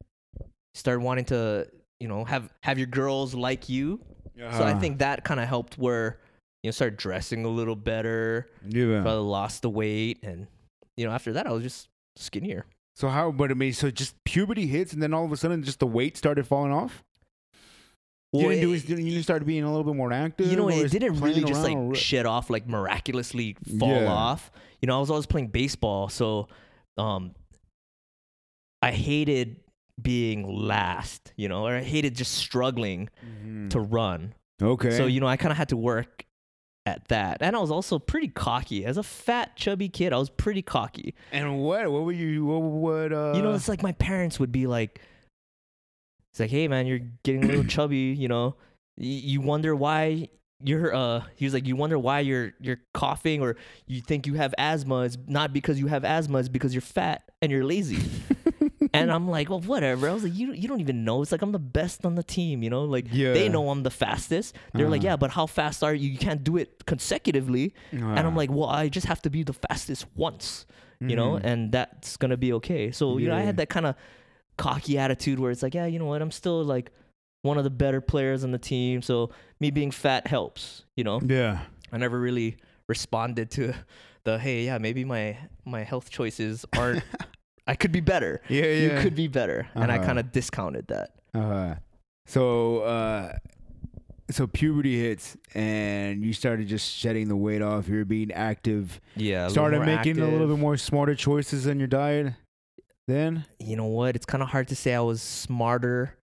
Start 0.74 1.00
wanting 1.02 1.26
to, 1.26 1.68
you 2.00 2.08
know, 2.08 2.24
have 2.24 2.50
have 2.62 2.78
your 2.78 2.86
girls 2.86 3.34
like 3.34 3.68
you. 3.68 4.00
So 4.36 4.44
I 4.44 4.48
Uh-huh. 4.70 4.80
think 4.80 4.98
that 4.98 5.24
kind 5.24 5.38
of 5.38 5.46
helped 5.46 5.78
where 5.78 6.18
you 6.62 6.68
know 6.68 6.72
start 6.72 6.96
dressing 6.96 7.44
a 7.44 7.48
little 7.48 7.76
better. 7.76 8.50
yeah. 8.66 9.02
Probably 9.02 9.20
lost 9.22 9.62
the 9.62 9.70
weight, 9.70 10.18
and 10.24 10.46
you 10.96 11.04
know 11.06 11.12
after 11.12 11.32
that 11.34 11.46
I 11.46 11.52
was 11.52 11.62
just 11.62 11.88
skinnier. 12.16 12.64
So 12.96 13.08
how? 13.08 13.30
But 13.32 13.50
I 13.50 13.54
mean, 13.54 13.72
so 13.72 13.90
just 13.90 14.14
puberty 14.24 14.66
hits, 14.66 14.92
and 14.92 15.02
then 15.02 15.12
all 15.14 15.24
of 15.24 15.30
a 15.32 15.36
sudden, 15.36 15.62
just 15.62 15.78
the 15.80 15.86
weight 15.86 16.16
started 16.16 16.46
falling 16.46 16.72
off. 16.72 17.02
you 18.32 18.48
didn't 18.48 18.62
do 18.62 18.72
it- 18.72 18.88
you 18.88 19.22
started 19.22 19.44
being 19.46 19.62
a 19.62 19.68
little 19.68 19.84
bit 19.84 19.94
more 19.94 20.12
active. 20.12 20.48
you 20.50 20.56
know, 20.56 20.68
it 20.68 20.90
didn't 20.90 21.20
really 21.20 21.44
just 21.44 21.62
like 21.62 21.76
or- 21.76 21.94
shed 21.94 22.26
off 22.26 22.50
like 22.50 22.66
miraculously 22.66 23.56
fall 23.78 23.90
Yeah. 24.02 24.12
off. 24.12 24.50
You 24.82 24.88
know, 24.88 24.96
I 24.96 25.00
was 25.00 25.08
always 25.10 25.26
playing 25.26 25.48
baseball, 25.48 26.08
so 26.08 26.48
um, 26.98 27.34
I 28.84 28.92
hated 28.92 29.56
being 30.00 30.46
last. 30.46 31.32
You 31.36 31.48
know, 31.48 31.66
or 31.66 31.74
I 31.76 31.82
hated 31.82 32.14
just 32.16 32.34
struggling 32.34 33.08
Mhm. 33.44 33.70
to 33.70 33.80
run. 33.80 34.34
okay. 34.62 34.90
So 34.96 35.06
you 35.06 35.20
know, 35.20 35.26
I 35.26 35.36
kind 35.36 35.52
of 35.52 35.58
had 35.58 35.68
to 35.70 35.76
work 35.76 36.24
at 36.86 37.08
that, 37.08 37.38
and 37.40 37.56
I 37.56 37.58
was 37.60 37.70
also 37.70 37.98
pretty 37.98 38.28
cocky 38.28 38.84
as 38.84 38.98
a 38.98 39.02
fat, 39.02 39.56
chubby 39.56 39.88
kid. 39.88 40.12
I 40.12 40.18
was 40.18 40.28
pretty 40.30 40.60
cocky. 40.62 41.14
and 41.32 41.58
what? 41.60 41.90
What 41.90 42.02
were 42.04 42.12
you? 42.12 42.44
What 42.44 42.58
would? 42.60 43.12
Uh, 43.12 43.32
you 43.36 43.42
know, 43.42 43.54
it's 43.54 43.68
like 43.68 43.82
my 43.82 43.92
parents 43.92 44.38
would 44.38 44.52
be 44.52 44.66
like, 44.66 45.00
"It's 46.32 46.40
like, 46.40 46.50
hey 46.50 46.68
man, 46.68 46.86
you're 46.86 47.00
getting 47.22 47.44
a 47.44 47.46
little 47.46 47.64
chubby. 47.76 48.14
You 48.18 48.28
know, 48.28 48.56
Y- 48.98 49.04
you 49.06 49.40
wonder 49.40 49.74
why." 49.74 50.28
You're 50.66 50.94
uh 50.94 51.22
he 51.34 51.44
was 51.44 51.52
like 51.52 51.66
you 51.66 51.76
wonder 51.76 51.98
why 51.98 52.20
you're 52.20 52.52
you're 52.60 52.80
coughing 52.94 53.42
or 53.42 53.56
you 53.86 54.00
think 54.00 54.26
you 54.26 54.34
have 54.34 54.54
asthma 54.56 55.00
it's 55.02 55.18
not 55.26 55.52
because 55.52 55.78
you 55.78 55.88
have 55.88 56.04
asthma 56.04 56.38
it's 56.38 56.48
because 56.48 56.72
you're 56.72 56.80
fat 56.80 57.30
and 57.42 57.52
you're 57.52 57.64
lazy 57.64 57.98
and 58.94 59.10
I'm 59.12 59.28
like, 59.28 59.50
well, 59.50 59.60
whatever. 59.60 60.08
I 60.08 60.12
was 60.12 60.22
like, 60.24 60.34
you 60.34 60.52
you 60.52 60.68
don't 60.68 60.80
even 60.80 61.04
know. 61.04 61.20
It's 61.22 61.32
like 61.32 61.42
I'm 61.42 61.52
the 61.52 61.58
best 61.58 62.06
on 62.06 62.14
the 62.14 62.22
team, 62.22 62.62
you 62.62 62.70
know. 62.70 62.84
Like 62.84 63.06
Yeah. 63.10 63.32
they 63.34 63.48
know 63.48 63.68
I'm 63.70 63.82
the 63.82 63.90
fastest. 63.90 64.54
They're 64.72 64.88
like, 64.88 65.00
Uh-huh. 65.00 65.08
yeah, 65.10 65.16
but 65.16 65.30
how 65.32 65.46
fast 65.46 65.82
are 65.84 65.92
you? 65.94 66.08
You 66.10 66.18
can't 66.18 66.42
do 66.44 66.56
it 66.56 66.86
consecutively. 66.86 67.74
And 67.92 68.18
I'm 68.20 68.36
like, 68.36 68.50
well, 68.50 68.68
I 68.68 68.88
just 68.88 69.06
have 69.06 69.20
to 69.22 69.30
be 69.30 69.42
the 69.42 69.52
fastest 69.52 70.06
once, 70.16 70.66
you 71.00 71.16
know, 71.16 71.32
Mhm. 71.32 71.44
and 71.44 71.72
that's 71.72 72.16
gonna 72.16 72.36
be 72.36 72.52
okay. 72.54 72.90
So 72.92 73.18
you 73.18 73.28
know, 73.28 73.36
I 73.36 73.40
had 73.42 73.56
that 73.58 73.68
kind 73.68 73.86
of 73.86 73.94
cocky 74.56 74.98
attitude 74.98 75.38
where 75.38 75.50
it's 75.50 75.62
like, 75.62 75.74
yeah, 75.74 75.86
you 75.86 75.98
know 75.98 76.06
what, 76.06 76.22
I'm 76.22 76.30
still 76.30 76.62
like 76.64 76.90
one 77.42 77.58
of 77.58 77.64
the 77.64 77.70
better 77.70 78.00
players 78.00 78.44
on 78.44 78.52
the 78.52 78.58
team. 78.58 79.02
So 79.02 79.30
me 79.60 79.70
being 79.70 79.90
fat 79.90 80.26
helps, 80.26 80.84
you 80.96 81.04
know. 81.04 81.20
yeah. 81.22 81.58
I 81.92 81.98
never 81.98 82.18
really 82.18 82.56
responded 82.88 83.50
to 83.52 83.74
the 84.24 84.38
hey, 84.38 84.64
yeah, 84.64 84.78
maybe 84.78 85.04
my 85.04 85.36
my 85.64 85.82
health 85.84 86.10
choices 86.10 86.64
aren't. 86.76 87.02
I 87.66 87.74
could 87.76 87.92
be 87.92 88.00
better. 88.00 88.40
Yeah, 88.48 88.64
yeah. 88.64 88.94
You 88.96 89.00
could 89.02 89.14
be 89.14 89.28
better, 89.28 89.66
and 89.74 89.90
I 89.90 89.96
Uh-huh. 89.96 90.06
kind 90.06 90.18
of 90.18 90.32
discounted 90.32 90.86
that. 90.88 91.10
Uh-huh. 91.34 91.74
so, 92.26 92.78
uh, 92.80 93.36
so 94.30 94.46
puberty 94.46 94.98
hits, 95.00 95.36
and 95.54 96.24
you 96.24 96.32
started 96.32 96.68
just 96.68 96.90
shedding 96.94 97.28
the 97.28 97.36
weight 97.36 97.60
off. 97.62 97.88
You're 97.88 98.04
being 98.04 98.32
active. 98.32 99.00
Yeah, 99.16 99.48
started 99.48 99.80
making 99.80 100.18
a 100.20 100.28
little 100.28 100.46
bit 100.48 100.58
more 100.58 100.76
smarter 100.76 101.14
choices 101.14 101.66
in 101.66 101.78
your 101.78 101.88
diet. 101.88 102.34
Then, 103.06 103.44
You 103.58 103.76
know 103.76 103.84
what? 103.84 104.16
It's 104.16 104.24
kind 104.24 104.42
of 104.42 104.48
hard 104.48 104.68
to 104.68 104.76
say 104.76 104.94
I 104.94 105.00
was 105.00 105.20
smarter 105.20 106.16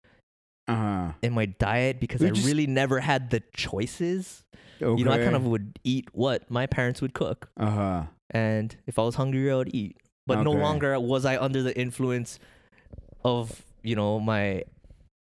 uh 0.67 0.75
huh. 0.75 1.11
in 1.21 1.33
my 1.33 1.45
diet 1.45 1.99
because 1.99 2.23
I 2.23 2.29
just- 2.31 2.45
really 2.47 2.65
never 2.67 2.99
had 2.99 3.29
the 3.29 3.41
choices. 3.55 4.43
Okay. 4.81 4.97
You 4.97 5.05
know, 5.05 5.11
I 5.11 5.17
kind 5.19 5.35
of 5.35 5.45
would 5.45 5.77
eat 5.83 6.07
what 6.13 6.49
my 6.49 6.65
parents 6.65 7.01
would 7.01 7.13
cook, 7.13 7.49
Uh 7.57 7.69
huh. 7.69 8.03
and 8.31 8.75
if 8.87 8.97
I 8.97 9.03
was 9.03 9.13
hungry, 9.15 9.51
I 9.51 9.55
would 9.55 9.75
eat. 9.75 9.97
But 10.37 10.43
no 10.43 10.51
longer 10.61 10.99
was 10.99 11.25
I 11.25 11.37
under 11.37 11.61
the 11.63 11.77
influence 11.77 12.39
of 13.23 13.63
you 13.83 13.95
know 13.95 14.19
my 14.19 14.63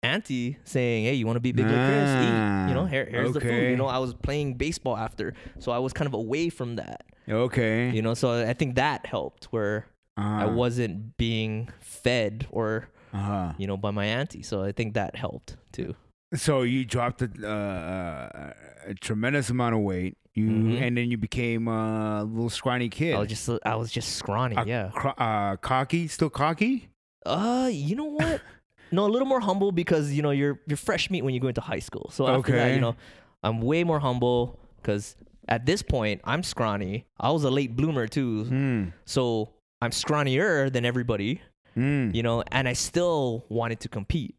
auntie 0.02 0.58
saying, 0.64 1.04
"Hey, 1.04 1.14
you 1.14 1.26
want 1.26 1.36
to 1.36 1.40
be 1.40 1.52
big 1.52 1.66
like 1.66 1.84
Chris? 1.84 2.10
Eat." 2.10 2.68
You 2.68 2.74
know, 2.74 2.86
here, 2.86 3.04
here's 3.06 3.32
the 3.32 3.40
food. 3.40 3.70
You 3.70 3.76
know, 3.76 3.86
I 3.86 3.98
was 3.98 4.14
playing 4.14 4.54
baseball 4.54 4.96
after, 4.96 5.34
so 5.58 5.72
I 5.72 5.78
was 5.78 5.92
kind 5.92 6.06
of 6.06 6.14
away 6.14 6.48
from 6.48 6.76
that. 6.76 7.04
Okay. 7.28 7.90
You 7.90 8.02
know, 8.02 8.14
so 8.14 8.32
I 8.46 8.52
think 8.52 8.74
that 8.76 9.06
helped 9.06 9.44
where 9.52 9.86
I 10.16 10.44
Uh-huh. 10.44 10.54
wasn't 10.56 11.16
being 11.16 11.68
fed 11.80 12.46
or 12.50 12.88
Uh 13.14 13.18
huh. 13.18 13.52
you 13.58 13.66
know 13.66 13.76
by 13.76 13.90
my 13.90 14.04
auntie. 14.06 14.42
So 14.42 14.62
I 14.64 14.72
think 14.72 14.94
that 14.94 15.16
helped 15.16 15.56
too. 15.72 15.94
So 16.34 16.62
you 16.62 16.84
dropped 16.86 17.20
a, 17.22 17.28
uh, 17.46 18.52
a 18.86 18.94
tremendous 18.94 19.50
amount 19.50 19.74
of 19.74 19.82
weight. 19.82 20.16
You 20.34 20.46
Mhm. 20.48 20.80
and 20.80 20.96
then 20.96 21.10
you 21.10 21.18
became 21.18 21.68
a 21.68 22.24
little 22.24 22.48
scrawny 22.48 22.88
kid. 22.88 23.14
I 23.14 23.18
was 23.18 23.28
just 23.28 23.50
I 23.66 23.76
was 23.76 23.90
just 23.92 24.16
scrawny. 24.16 24.56
Uh, 24.56 24.64
yeah. 24.64 24.90
cro- 24.94 25.12
uh, 25.18 25.56
cocky, 25.56 26.08
still 26.08 26.30
cocky. 26.30 26.88
Uh, 27.26 27.68
you 27.70 27.94
know 27.96 28.04
what? 28.06 28.40
no, 28.92 29.04
a 29.06 29.10
little 29.10 29.28
more 29.28 29.40
humble 29.40 29.72
because 29.72 30.12
you 30.12 30.22
know 30.22 30.30
you're 30.30 30.58
you're 30.66 30.76
fresh 30.78 31.10
meat 31.10 31.22
when 31.22 31.34
you 31.34 31.40
go 31.40 31.48
into 31.48 31.60
high 31.60 31.78
school. 31.80 32.08
So 32.12 32.26
after 32.26 32.52
that, 32.52 32.74
you 32.74 32.80
know, 32.80 32.96
I'm 33.42 33.60
way 33.60 33.84
more 33.84 34.00
humble 34.00 34.58
because 34.80 35.16
at 35.48 35.66
this 35.66 35.82
point 35.82 36.20
I'm 36.24 36.42
scrawny. 36.42 37.04
I 37.20 37.30
was 37.30 37.44
a 37.44 37.50
late 37.50 37.76
bloomer 37.76 38.06
too, 38.06 38.44
Hmm. 38.44 38.84
so 39.04 39.50
I'm 39.82 39.90
scrawnier 39.90 40.72
than 40.72 40.84
everybody. 40.86 41.40
Hmm. 41.74 42.10
You 42.14 42.22
know, 42.22 42.42
and 42.52 42.66
I 42.68 42.72
still 42.74 43.44
wanted 43.50 43.80
to 43.80 43.88
compete. 43.88 44.34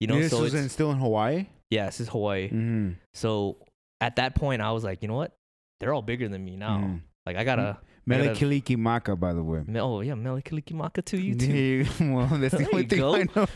You 0.00 0.06
know, 0.06 0.18
this 0.18 0.30
so 0.32 0.42
was 0.42 0.54
in, 0.54 0.68
still 0.68 0.90
in 0.90 0.98
Hawaii. 0.98 1.46
yeah, 1.70 1.86
this 1.86 2.00
is 2.00 2.08
Hawaii. 2.08 2.46
Mm-hmm. 2.48 2.90
So 3.14 3.56
at 4.00 4.16
that 4.16 4.34
point, 4.34 4.62
I 4.62 4.72
was 4.72 4.82
like, 4.84 5.02
you 5.02 5.08
know 5.08 5.14
what? 5.16 5.36
They're 5.80 5.92
all 5.94 6.02
bigger 6.02 6.28
than 6.28 6.44
me 6.44 6.56
now. 6.56 6.78
Mm. 6.78 7.00
Like 7.26 7.36
I 7.36 7.44
gotta. 7.44 7.78
Mele 8.06 8.34
Kalikimaka, 8.34 9.18
by 9.18 9.32
the 9.34 9.42
way. 9.42 9.62
Oh 9.76 10.00
yeah, 10.00 10.14
Mele 10.14 10.40
Kalikimaka 10.42 11.04
to 11.06 11.18
you 11.20 11.34
too. 11.36 11.86
Well, 12.00 12.26
that's 12.32 12.56
the 12.56 12.68
only 12.72 12.86
thing. 12.86 13.02
I 13.02 13.26
know. 13.36 13.46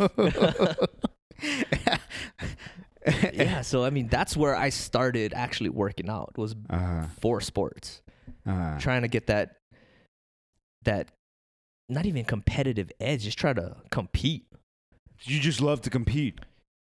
yeah, 3.33 3.61
so 3.63 3.85
I 3.85 3.91
mean 3.91 4.09
that's 4.09 4.37
where 4.37 4.55
I 4.55 4.69
started 4.71 5.35
actually 5.35 5.71
working 5.71 6.09
out 6.09 6.37
was 6.39 6.55
Uh-huh. 6.71 7.07
for 7.21 7.41
sports, 7.41 8.03
Uh-huh. 8.47 8.79
trying 8.79 9.03
to 9.03 9.09
get 9.09 9.27
that 9.27 9.57
that 10.85 11.11
not 11.89 12.07
even 12.07 12.25
competitive 12.25 12.91
edge, 13.01 13.25
just 13.25 13.39
try 13.39 13.53
to 13.53 13.77
compete. 13.91 14.47
You 15.23 15.41
just 15.41 15.61
love 15.61 15.81
to 15.83 15.91
compete. 15.91 16.39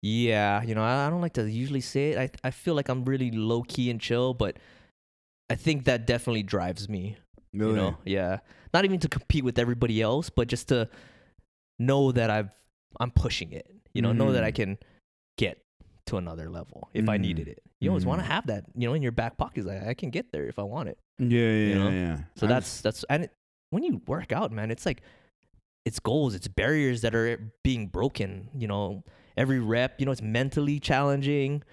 Yeah, 0.06 0.62
you 0.62 0.76
know, 0.76 0.84
I, 0.84 1.08
I 1.08 1.10
don't 1.10 1.22
like 1.22 1.34
to 1.34 1.50
usually 1.50 1.82
say 1.82 2.12
it. 2.12 2.18
I 2.20 2.48
I 2.48 2.52
feel 2.52 2.76
like 2.76 2.90
I'm 2.90 3.06
really 3.06 3.32
low 3.32 3.64
key 3.64 3.90
and 3.90 4.00
chill, 4.00 4.36
but 4.36 4.58
I 5.50 5.56
think 5.56 5.86
that 5.86 6.06
definitely 6.06 6.44
drives 6.44 6.88
me. 6.88 7.18
Really? 7.54 7.72
You 7.72 7.76
know, 7.76 7.98
yeah, 8.06 8.40
not 8.72 8.86
even 8.86 9.00
to 9.00 9.10
compete 9.10 9.44
with 9.44 9.58
everybody 9.58 10.04
else, 10.04 10.30
but 10.30 10.48
just 10.48 10.68
to 10.68 10.90
know 11.80 12.12
that 12.12 12.30
I've 12.30 12.52
I'm 13.00 13.10
pushing 13.10 13.52
it. 13.52 13.66
You 13.96 14.04
know, 14.04 14.12
know 14.12 14.34
that 14.34 14.44
I 14.44 14.52
Mhm. 14.52 14.56
can 14.56 14.78
get 15.40 15.58
to 16.06 16.18
another 16.18 16.50
level 16.52 16.88
if 16.94 17.10
I 17.10 17.18
Mhm. 17.18 17.22
needed 17.22 17.48
it. 17.48 17.64
You 17.82 17.90
always 17.90 18.06
want 18.06 18.22
to 18.22 18.28
have 18.28 18.46
that, 18.46 18.66
you 18.76 18.88
know, 18.88 18.94
in 18.94 19.02
your 19.02 19.12
back 19.12 19.38
pocket. 19.38 19.66
Like 19.66 19.88
I 19.88 19.96
can 19.96 20.12
get 20.12 20.32
there 20.32 20.46
if 20.46 20.60
I 20.60 20.64
want 20.64 20.90
it. 20.90 21.00
Yeah, 21.18 21.50
yeah, 21.50 21.74
know? 21.74 21.90
yeah. 21.90 22.18
So 22.36 22.46
I 22.46 22.50
that's 22.50 22.82
that's 22.82 23.04
and 23.10 23.24
it, 23.24 23.32
when 23.72 23.82
you 23.82 24.02
work 24.06 24.32
out, 24.32 24.52
man, 24.52 24.70
it's 24.70 24.86
like 24.86 25.02
it's 25.84 26.00
goals, 26.00 26.36
it's 26.36 26.48
barriers 26.48 27.02
that 27.02 27.16
are 27.16 27.40
being 27.64 27.88
broken. 27.88 28.50
You 28.54 28.68
know, 28.68 29.04
every 29.38 29.60
rep, 29.60 30.00
you 30.00 30.06
know, 30.06 30.12
it's 30.12 30.22
mentally 30.22 30.80
challenging 30.80 31.64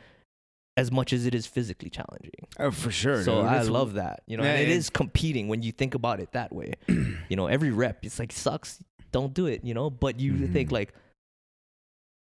as 0.77 0.91
much 0.91 1.13
as 1.13 1.27
it 1.27 1.35
is 1.35 1.47
physically 1.47 1.91
challenging. 1.91 2.47
Oh, 2.59 2.71
for 2.71 2.91
sure. 2.91 3.23
So 3.23 3.37
dude. 3.37 3.45
I 3.45 3.49
That's- 3.53 3.69
love 3.69 3.95
that. 3.95 4.23
You 4.27 4.37
know, 4.39 4.43
Yeah, 4.45 4.55
and 4.55 4.71
it 4.71 4.75
and- 4.75 4.93
competing 4.93 5.49
when 5.49 5.63
you 5.63 5.71
think 5.73 5.95
about 5.95 6.19
it 6.21 6.33
that 6.33 6.53
way. 6.53 6.75
you 6.89 7.37
know, 7.37 7.47
every 7.47 7.71
rep, 7.71 8.05
it's 8.05 8.19
like 8.19 8.33
sucks. 8.33 8.83
Don't 9.11 9.35
do 9.35 9.47
it. 9.47 9.63
You 9.65 9.75
know, 9.75 9.91
but 9.91 10.19
you 10.19 10.47
think 10.49 10.71
Mhm. 10.71 10.73
like, 10.73 10.95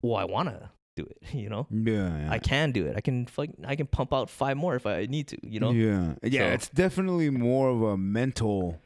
well, 0.02 0.16
I 0.16 0.24
want 0.24 0.48
to 0.48 0.70
do 0.96 1.04
it. 1.04 1.18
You 1.32 1.48
know, 1.48 1.66
Yeah, 1.70 2.18
yeah. 2.18 2.32
I 2.32 2.38
can 2.38 2.72
do 2.72 2.86
it. 2.86 2.96
I 2.96 3.00
can 3.00 3.26
fuck, 3.26 3.48
I 3.64 3.76
can 3.76 3.86
pump 3.86 4.12
out 4.12 4.28
five 4.28 4.56
more 4.56 4.74
if 4.74 4.86
I 4.86 5.06
need 5.06 5.28
to. 5.28 5.38
You 5.42 5.60
know. 5.60 5.70
Yeah, 5.70 6.14
yeah. 6.22 6.48
So- 6.48 6.54
It's 6.54 6.68
definitely 6.68 7.30
more 7.30 7.68
of 7.70 7.82
a 7.82 7.96
mental. 7.96 8.80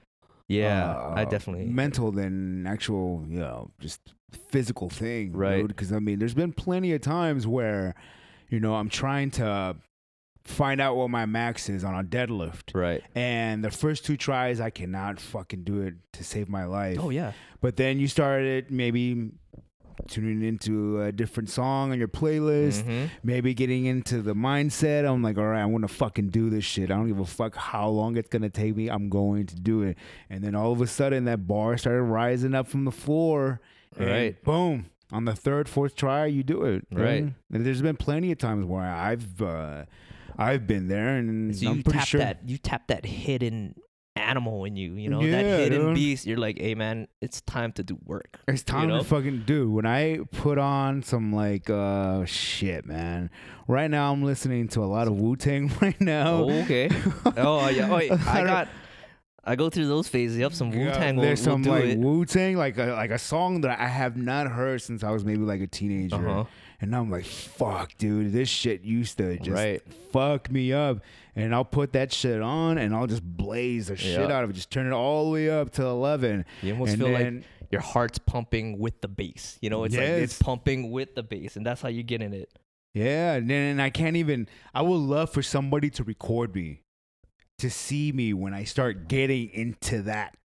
Yeah, 0.49 0.95
I 0.97 1.23
uh, 1.23 1.25
definitely. 1.25 1.65
mental 1.67 2.13
than 2.13 2.67
actual, 2.69 3.25
you 3.29 3.41
know, 3.41 3.71
just 3.81 4.01
physical 4.33 4.89
thing, 4.91 5.33
Right. 5.33 5.67
Because 5.67 5.93
I 5.93 5.99
mean, 5.99 6.19
there's 6.19 6.35
been 6.35 6.53
plenty 6.53 6.93
of 6.93 7.01
times 7.01 7.47
where, 7.47 7.95
you 8.49 8.61
know, 8.61 8.75
I'm 8.75 8.89
trying 8.89 9.31
to 9.33 9.77
find 10.45 10.81
out 10.81 10.97
what 10.97 11.11
my 11.11 11.27
max 11.27 11.69
is 11.69 11.83
on 11.83 11.95
a 11.95 12.05
deadlift, 12.05 12.73
right. 12.75 13.03
and 13.17 13.65
the 13.65 13.71
first 13.71 14.05
two 14.05 14.17
tries 14.17 14.61
I 14.61 14.71
cannot 14.71 15.19
fucking 15.19 15.65
do 15.65 15.81
it 15.83 15.95
to 16.13 16.23
save 16.25 16.49
my 16.49 16.65
life. 16.65 16.99
Oh 17.01 17.11
yeah. 17.11 17.33
But 17.61 17.77
then 17.77 17.99
you 17.99 18.07
started 18.07 18.71
maybe 18.71 19.31
tuning 20.09 20.43
into 20.47 21.01
a 21.03 21.11
different 21.11 21.49
song 21.51 21.91
on 21.91 21.99
your 21.99 22.07
playlist. 22.07 22.83
Mhm. 22.85 23.11
Maybe 23.25 23.55
getting 23.55 23.87
into 23.87 24.21
the 24.23 24.35
mindset. 24.35 25.05
I'm 25.11 25.23
like, 25.23 25.39
all 25.39 25.47
right, 25.47 25.63
I'm 25.63 25.73
gonna 25.73 25.89
fucking 25.89 26.29
do 26.29 26.51
this 26.51 26.65
shit. 26.65 26.91
I 26.91 26.95
don't 26.97 27.09
give 27.09 27.19
a 27.19 27.25
fuck 27.27 27.57
how 27.57 27.89
long 27.89 28.17
it's 28.17 28.29
gonna 28.29 28.51
take 28.51 28.77
me. 28.77 28.89
I'm 28.89 29.09
going 29.09 29.47
to 29.47 29.57
do 29.57 29.83
it. 29.83 29.97
And 30.31 30.45
then 30.45 30.55
all 30.55 30.71
of 30.71 30.81
a 30.81 30.87
sudden, 30.87 31.25
that 31.25 31.47
bar 31.49 31.77
started 31.79 32.03
rising 32.03 32.55
up 32.55 32.69
from 32.69 32.85
the 32.85 32.93
floor. 32.93 33.61
And 33.97 34.11
Right. 34.11 34.45
Boom. 34.45 34.87
On 35.13 35.25
the 35.25 35.35
third, 35.35 35.69
fourth 35.69 35.95
try, 35.95 36.27
you 36.27 36.43
do 36.43 36.65
it. 36.65 36.85
Right. 36.91 37.33
And 37.53 37.67
there's 37.67 37.83
been 37.83 37.97
plenty 37.97 38.33
of 38.33 38.39
times 38.39 38.65
where 38.67 38.83
I've 38.83 39.41
uh, 39.41 39.85
I've 40.37 40.67
been 40.67 40.89
there, 40.89 41.17
and 41.17 41.55
So 41.57 41.71
I'm 41.71 41.77
you 41.79 41.83
pretty 41.85 41.99
tap 41.99 42.09
sure. 42.09 42.21
that 42.21 42.41
you 42.45 42.59
tap 42.59 42.89
that 42.89 43.07
hidden 43.07 43.77
animal 44.17 44.65
in 44.65 44.77
you, 44.77 44.95
you 44.95 45.09
know, 45.09 45.21
that 45.21 45.45
hidden 45.45 45.87
dude. 45.87 45.95
beast. 45.95 46.27
You're 46.27 46.39
like, 46.39 46.59
hey 46.59 46.75
man, 46.75 47.07
it's 47.21 47.41
time 47.43 47.73
to 47.73 47.85
do 47.85 47.99
work. 48.05 48.41
It's 48.49 48.63
time 48.63 48.89
know? 48.89 48.99
to 48.99 49.05
fucking 49.05 49.45
do. 49.47 49.71
When 49.71 49.87
I 49.87 50.21
put 50.33 50.59
on 50.59 51.03
some 51.03 51.33
like 51.33 51.71
uh 51.71 52.25
shit, 52.25 52.87
man. 52.87 53.31
Right 53.69 53.91
now 53.91 54.13
I'm 54.13 54.23
listening 54.23 54.69
to 54.69 54.83
a 54.83 54.87
lot 54.87 55.07
of 55.07 55.15
Wu 55.15 55.37
Tang 55.37 55.71
right 55.81 56.01
now. 56.01 56.45
Oh, 56.45 56.63
okay. 56.63 56.89
oh 57.37 57.69
yeah. 57.69 57.89
Oh, 57.91 57.97
wait, 57.97 58.13
I 58.13 58.45
got. 58.45 58.69
I 59.49 59.55
go 59.57 59.71
through 59.71 59.87
those 59.87 60.09
phases. 60.09 60.39
Yep, 60.39 60.53
some 60.55 60.71
Wu 60.71 60.91
Tang. 60.91 61.17
Will, 61.17 61.23
There's 61.23 61.39
will 61.47 61.55
some 61.55 61.63
do 61.63 61.71
like. 61.71 61.97
Wu 61.99 62.25
Tang, 62.25 62.57
like 62.57 62.77
a 62.79 62.87
like 62.87 63.11
a 63.13 63.19
song 63.19 63.61
that 63.63 63.79
I 63.79 63.87
have 63.87 64.17
not 64.17 64.49
heard 64.49 64.83
since 64.83 65.05
I 65.05 65.11
was 65.13 65.25
maybe 65.25 65.43
like 65.43 65.61
a 65.61 65.67
teenager, 65.69 66.17
Uh-huh. 66.29 66.45
and 66.81 66.95
I'm 66.97 67.11
like, 67.11 67.25
fuck, 67.25 67.97
dude, 67.97 68.33
this 68.33 68.49
shit 68.49 68.83
used 68.83 69.19
to 69.19 69.37
just 69.39 69.51
Right. 69.51 69.81
fuck 70.13 70.51
me 70.51 70.73
up, 70.73 70.99
and 71.37 71.55
I'll 71.55 71.65
put 71.65 71.93
that 71.93 72.13
shit 72.13 72.43
on, 72.43 72.77
and 72.79 72.93
I'll 72.95 73.07
just 73.07 73.23
blaze 73.23 73.87
the 73.87 73.97
shit 73.97 74.31
out 74.31 74.43
of 74.43 74.51
it, 74.51 74.55
just 74.55 74.71
turn 74.71 74.87
it 74.89 74.93
all 74.93 75.27
the 75.27 75.31
way 75.31 75.49
up 75.49 75.71
to 75.75 75.85
eleven, 75.85 76.45
You 76.63 76.73
almost 76.73 76.95
and 76.95 77.03
feel 77.03 77.13
then 77.13 77.35
like 77.37 77.45
your 77.73 77.81
heart's 77.83 78.19
pumping 78.19 78.79
with 78.81 79.01
the 79.01 79.09
bass. 79.09 79.59
You 79.61 79.71
know, 79.71 79.85
it's 79.85 79.95
like 79.95 80.05
it's 80.05 80.43
pumping 80.43 80.91
with 80.91 81.15
the 81.15 81.23
bass, 81.23 81.57
and 81.57 81.65
that's 81.65 81.81
how 81.83 81.89
you 81.89 82.03
get 82.03 82.21
in 82.21 82.33
it. 82.35 82.51
yeah, 82.95 83.35
and 83.35 83.49
then 83.49 83.79
I 83.79 83.91
can't 83.91 84.17
even. 84.17 84.49
I 84.75 84.83
would 84.83 84.97
love 84.97 85.31
for 85.31 85.43
somebody 85.43 85.89
to 85.91 86.03
record 86.05 86.53
me, 86.55 86.81
to 87.59 87.71
see 87.71 88.13
me 88.13 88.33
when 88.33 88.55
I 88.55 88.65
start 88.65 89.09
getting 89.09 89.51
into 89.51 90.03
that 90.03 90.37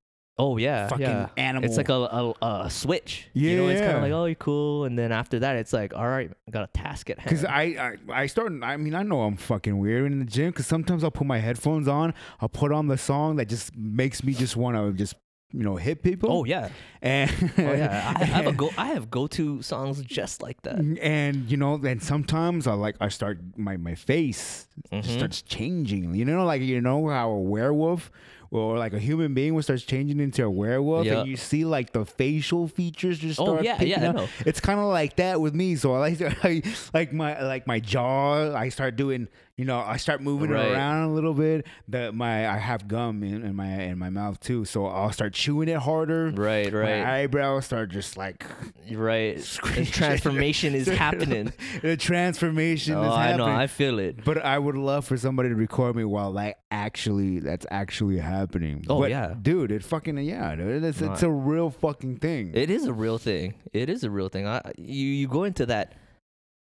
Oh 0.42 0.58
yeah, 0.58 0.88
fucking 0.88 1.06
yeah. 1.06 1.28
animal. 1.38 1.68
It's 1.70 1.78
like 1.78 1.90
a, 1.90 1.94
a, 1.94 2.34
a 2.42 2.70
switch. 2.70 3.28
you 3.34 3.58
know, 3.58 3.68
it's 3.68 3.80
kind 3.80 3.98
of 3.98 4.02
like 4.02 4.12
oh 4.12 4.26
you're 4.26 4.34
cool, 4.34 4.86
and 4.86 4.98
then 4.98 5.12
after 5.12 5.38
that 5.40 5.58
it's 5.58 5.72
like 5.72 5.94
all 5.94 6.08
right, 6.08 6.32
I 6.48 6.52
got 6.52 6.64
a 6.64 6.72
task 6.74 7.12
at 7.12 7.20
hand. 7.20 7.30
Because 7.30 7.46
I, 7.46 7.98
I 8.10 8.22
I 8.24 8.26
start. 8.26 8.52
I 8.64 8.76
mean, 8.78 8.96
I 8.96 9.04
know 9.04 9.22
I'm 9.22 9.38
fucking 9.38 9.78
weird 9.78 10.12
in 10.12 10.18
the 10.18 10.26
gym. 10.26 10.50
Because 10.50 10.66
sometimes 10.66 11.04
I'll 11.04 11.12
put 11.12 11.28
my 11.28 11.38
headphones 11.38 11.88
on. 11.88 12.16
I'll 12.40 12.50
put 12.50 12.72
on 12.72 12.88
the 12.88 12.98
song 12.98 13.36
that 13.36 13.50
just 13.50 13.76
makes 13.76 14.24
me 14.24 14.34
just 14.34 14.56
want 14.58 14.78
to 14.78 14.94
just 14.94 15.14
you 15.54 15.64
know 15.64 15.76
hit 15.76 16.02
people. 16.04 16.32
Oh 16.32 16.44
yeah. 16.46 16.70
and 17.02 17.30
Oh 17.58 17.74
yeah. 17.74 18.14
I 18.16 18.24
have 18.26 18.48
a 18.48 18.52
go. 18.62 18.70
I 18.78 18.88
have 18.88 19.10
go-to 19.10 19.62
songs 19.62 20.02
just 20.02 20.42
like 20.42 20.62
that. 20.64 20.80
and 21.02 21.50
you 21.52 21.58
know 21.58 21.78
then 21.78 22.00
sometimes 22.00 22.68
i 22.68 22.74
like 22.74 22.96
i 23.02 23.08
start 23.10 23.40
my 23.58 23.76
my 23.78 23.96
face 23.96 24.68
Mhm. 24.92 25.06
starts 25.06 25.42
changing 25.42 26.16
you 26.16 26.26
know 26.26 26.44
like 26.46 26.62
you 26.62 26.82
know 26.82 27.08
how 27.10 27.30
a 27.32 27.40
werewolf 27.42 28.12
or 28.52 28.78
like 28.78 28.94
a 28.94 29.00
human 29.00 29.34
being 29.34 29.54
will 29.54 29.62
starts 29.64 29.84
changing 29.84 30.20
into 30.20 30.44
a 30.44 30.50
werewolf 30.50 31.06
Yeah. 31.06 31.20
and 31.22 31.30
you 31.30 31.38
see 31.38 31.64
like 31.66 31.92
the 31.94 32.04
facial 32.06 32.68
features 32.68 33.20
just 33.20 33.40
Oh, 33.40 33.62
yeah, 33.62 33.78
picking 33.78 34.02
yeah, 34.04 34.12
up. 34.24 34.30
it's 34.46 34.60
kind 34.60 34.80
of 34.80 34.88
like 34.88 35.16
that 35.18 35.40
with 35.40 35.54
me 35.54 35.76
so 35.76 35.94
i 35.96 36.00
like 36.10 36.22
I, 36.44 36.62
like 36.94 37.14
my 37.14 37.40
like 37.42 37.68
my 37.68 37.80
jaw 37.80 38.56
i 38.56 38.70
start 38.70 38.96
doing 38.96 39.28
you 39.58 39.66
know 39.66 39.80
i 39.80 39.98
start 39.98 40.22
moving 40.22 40.50
Right. 40.50 40.72
around 40.72 41.10
a 41.10 41.14
little 41.14 41.34
bit 41.34 41.68
that 41.90 42.16
my 42.16 42.48
i 42.50 42.58
have 42.58 42.88
gum 42.88 43.22
in, 43.24 43.44
in 43.44 43.56
my 43.56 43.68
in 43.84 43.98
my 44.00 44.10
mouth 44.10 44.40
too 44.40 44.66
so 44.66 44.86
i'll 44.88 45.12
start 45.12 45.34
chewing 45.34 45.68
it 45.70 45.78
harder 45.78 46.30
Right. 46.32 46.72
Right 46.74 47.04
my 47.04 47.20
eyebrows 47.22 47.66
start 47.66 47.90
just 47.92 48.18
like 48.18 48.46
Right. 48.92 49.38
The 49.76 49.86
transformation 49.86 50.74
is 50.76 50.88
happening. 50.88 51.54
the 51.82 51.96
transformation 51.98 52.96
Oh, 52.96 53.04
is 53.04 53.12
I 53.14 53.24
happening. 53.28 53.46
know. 53.48 53.52
I 53.54 53.68
feel 53.68 54.00
it. 54.00 54.24
but 54.24 54.38
I 54.44 54.58
would 54.58 54.76
love 54.76 55.06
for 55.06 55.18
somebody 55.18 55.50
to 55.50 55.56
record 55.56 55.96
me 55.96 56.04
while 56.04 56.34
that 56.34 56.60
actually 56.72 57.40
that's 57.40 57.66
actually 57.72 58.18
happening. 58.18 58.86
Oh, 58.90 59.00
But, 59.02 59.10
yeah. 59.12 59.34
dude, 59.42 59.72
it 59.72 59.84
fucking 59.84 60.18
yeah, 60.20 60.56
dude, 60.56 60.84
it's, 60.84 61.02
it's 61.02 61.24
a 61.24 61.30
real 61.30 61.70
fucking 61.70 62.18
thing. 62.18 62.52
It 62.54 62.70
is 62.70 62.86
a 62.86 62.94
real 62.94 63.18
thing. 63.18 63.56
It 63.74 63.90
is 63.90 64.04
a 64.04 64.10
real 64.10 64.30
thing. 64.30 64.48
I, 64.48 64.62
you 64.78 65.06
you 65.08 65.28
go 65.28 65.44
into 65.44 65.66
that 65.68 65.94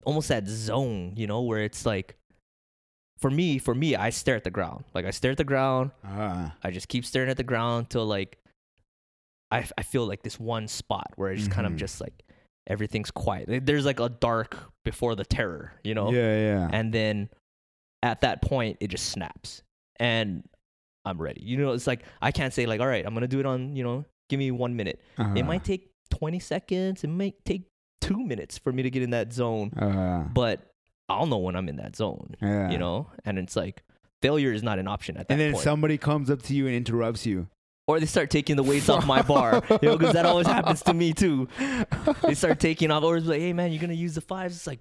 almost 0.03 0.27
that 0.29 0.47
zone, 0.47 1.13
you 1.15 1.27
know, 1.27 1.41
where 1.41 1.61
it's 1.63 1.85
like 1.85 2.15
for 3.17 3.31
me, 3.31 3.57
for 3.59 3.73
me, 3.73 3.95
I 3.95 4.09
stare 4.09 4.35
at 4.35 4.43
the 4.43 4.51
ground. 4.51 4.83
Like 4.93 5.05
I 5.05 5.11
stare 5.11 5.31
at 5.31 5.37
the 5.37 5.43
ground. 5.43 5.91
Ah, 6.03 6.55
I 6.63 6.71
just 6.71 6.87
keep 6.87 7.05
staring 7.05 7.29
at 7.29 7.37
the 7.37 7.43
ground 7.43 7.89
till 7.89 8.05
like 8.05 8.37
I, 9.51 9.67
I 9.77 9.83
feel 9.83 10.05
like 10.05 10.23
this 10.23 10.39
one 10.39 10.67
spot 10.67 11.11
where 11.15 11.31
it's 11.31 11.47
kind 11.47 11.67
Mhm. 11.67 11.71
of 11.73 11.75
just 11.77 12.01
like 12.01 12.23
everything's 12.67 13.11
quiet. 13.11 13.65
There's 13.65 13.85
like 13.85 13.99
a 13.99 14.09
dark 14.09 14.57
before 14.83 15.15
the 15.15 15.23
terror, 15.25 15.73
you 15.83 15.93
know? 15.93 16.11
yeah, 16.11 16.35
yeah. 16.37 16.69
And 16.71 16.91
then 16.93 17.29
at 18.01 18.21
that 18.21 18.41
point, 18.41 18.77
it 18.81 18.87
just 18.89 19.05
snaps. 19.11 19.61
And 19.99 20.43
I'm 21.05 21.21
ready. 21.21 21.41
You 21.43 21.57
know, 21.57 21.71
it's 21.73 21.85
like 21.87 22.03
I 22.21 22.31
can't 22.31 22.53
say 22.53 22.65
like, 22.65 22.81
all 22.81 22.87
right, 22.87 23.05
I'm 23.05 23.13
gonna 23.13 23.27
do 23.27 23.39
it 23.39 23.45
on, 23.45 23.75
you 23.75 23.83
know, 23.83 24.03
give 24.29 24.39
me 24.39 24.49
one 24.51 24.75
minute. 24.75 24.99
It 25.17 25.21
Uh-huh. 25.21 25.43
might 25.43 25.63
take 25.63 25.91
20 26.09 26.39
seconds. 26.39 27.03
It 27.03 27.09
might 27.09 27.35
take 27.45 27.67
two 28.01 28.17
minutes 28.25 28.57
for 28.57 28.71
me 28.73 28.83
to 28.83 28.89
get 28.89 29.03
in 29.03 29.11
that 29.11 29.31
zone, 29.31 29.71
Uh, 29.77 30.23
but 30.33 30.71
I'll 31.09 31.25
know 31.27 31.37
when 31.37 31.55
I'm 31.55 31.69
in 31.69 31.75
that 31.77 31.95
zone. 31.95 32.35
yeah. 32.41 32.69
You 32.71 32.77
know, 32.77 33.07
and 33.23 33.37
it's 33.37 33.55
like 33.55 33.83
failure 34.21 34.51
is 34.51 34.63
not 34.63 34.79
an 34.79 34.87
option 34.87 35.17
at 35.17 35.27
that 35.27 35.33
and 35.33 35.41
then 35.41 35.53
point. 35.53 35.63
somebody 35.63 35.97
comes 35.97 36.29
up 36.31 36.41
to 36.43 36.55
you 36.55 36.65
and 36.67 36.75
interrupts 36.75 37.25
you. 37.25 37.47
or 37.87 37.99
they 37.99 38.07
start 38.07 38.29
taking 38.31 38.55
the 38.55 38.63
weights 38.63 38.89
off 38.89 39.05
my 39.05 39.21
bar, 39.21 39.61
you 39.81 39.89
know, 39.89 39.97
because 39.97 40.13
that 40.13 40.25
always 40.25 40.47
happens 40.47 40.81
to 40.83 40.93
me 40.93 41.13
too. 41.13 41.47
They 42.23 42.33
start 42.33 42.59
taking 42.59 42.89
off, 42.89 43.03
or 43.03 43.17
it's 43.17 43.27
like, 43.27 43.39
hey 43.41 43.53
man, 43.53 43.71
you're 43.71 43.81
gonna 43.81 43.93
use 43.93 44.15
the 44.15 44.21
fives. 44.21 44.55
It's 44.55 44.65
like, 44.65 44.79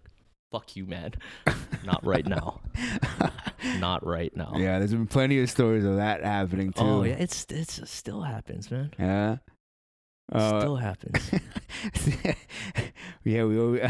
fuck 0.50 0.74
you, 0.76 0.86
man. 0.86 1.12
Not 1.84 2.04
right 2.06 2.24
now. 2.26 2.60
Not 3.78 4.06
right 4.06 4.34
now. 4.36 4.54
yeah, 4.56 4.78
there's 4.78 4.92
been 4.92 5.06
plenty 5.06 5.38
of 5.40 5.50
stories 5.50 5.84
of 5.84 5.96
that 5.96 6.22
happening 6.24 6.72
too. 6.72 6.82
Oh 6.82 7.02
yeah, 7.02 7.14
it's 7.14 7.44
it's 7.50 7.78
it 7.78 7.88
still 7.88 8.22
happens, 8.22 8.70
man. 8.70 8.92
Yeah. 8.98 9.36
Uh, 10.32 10.60
still 10.60 10.76
happens. 10.76 11.30
yeah, 13.24 13.44
we, 13.44 13.58
we 13.58 13.82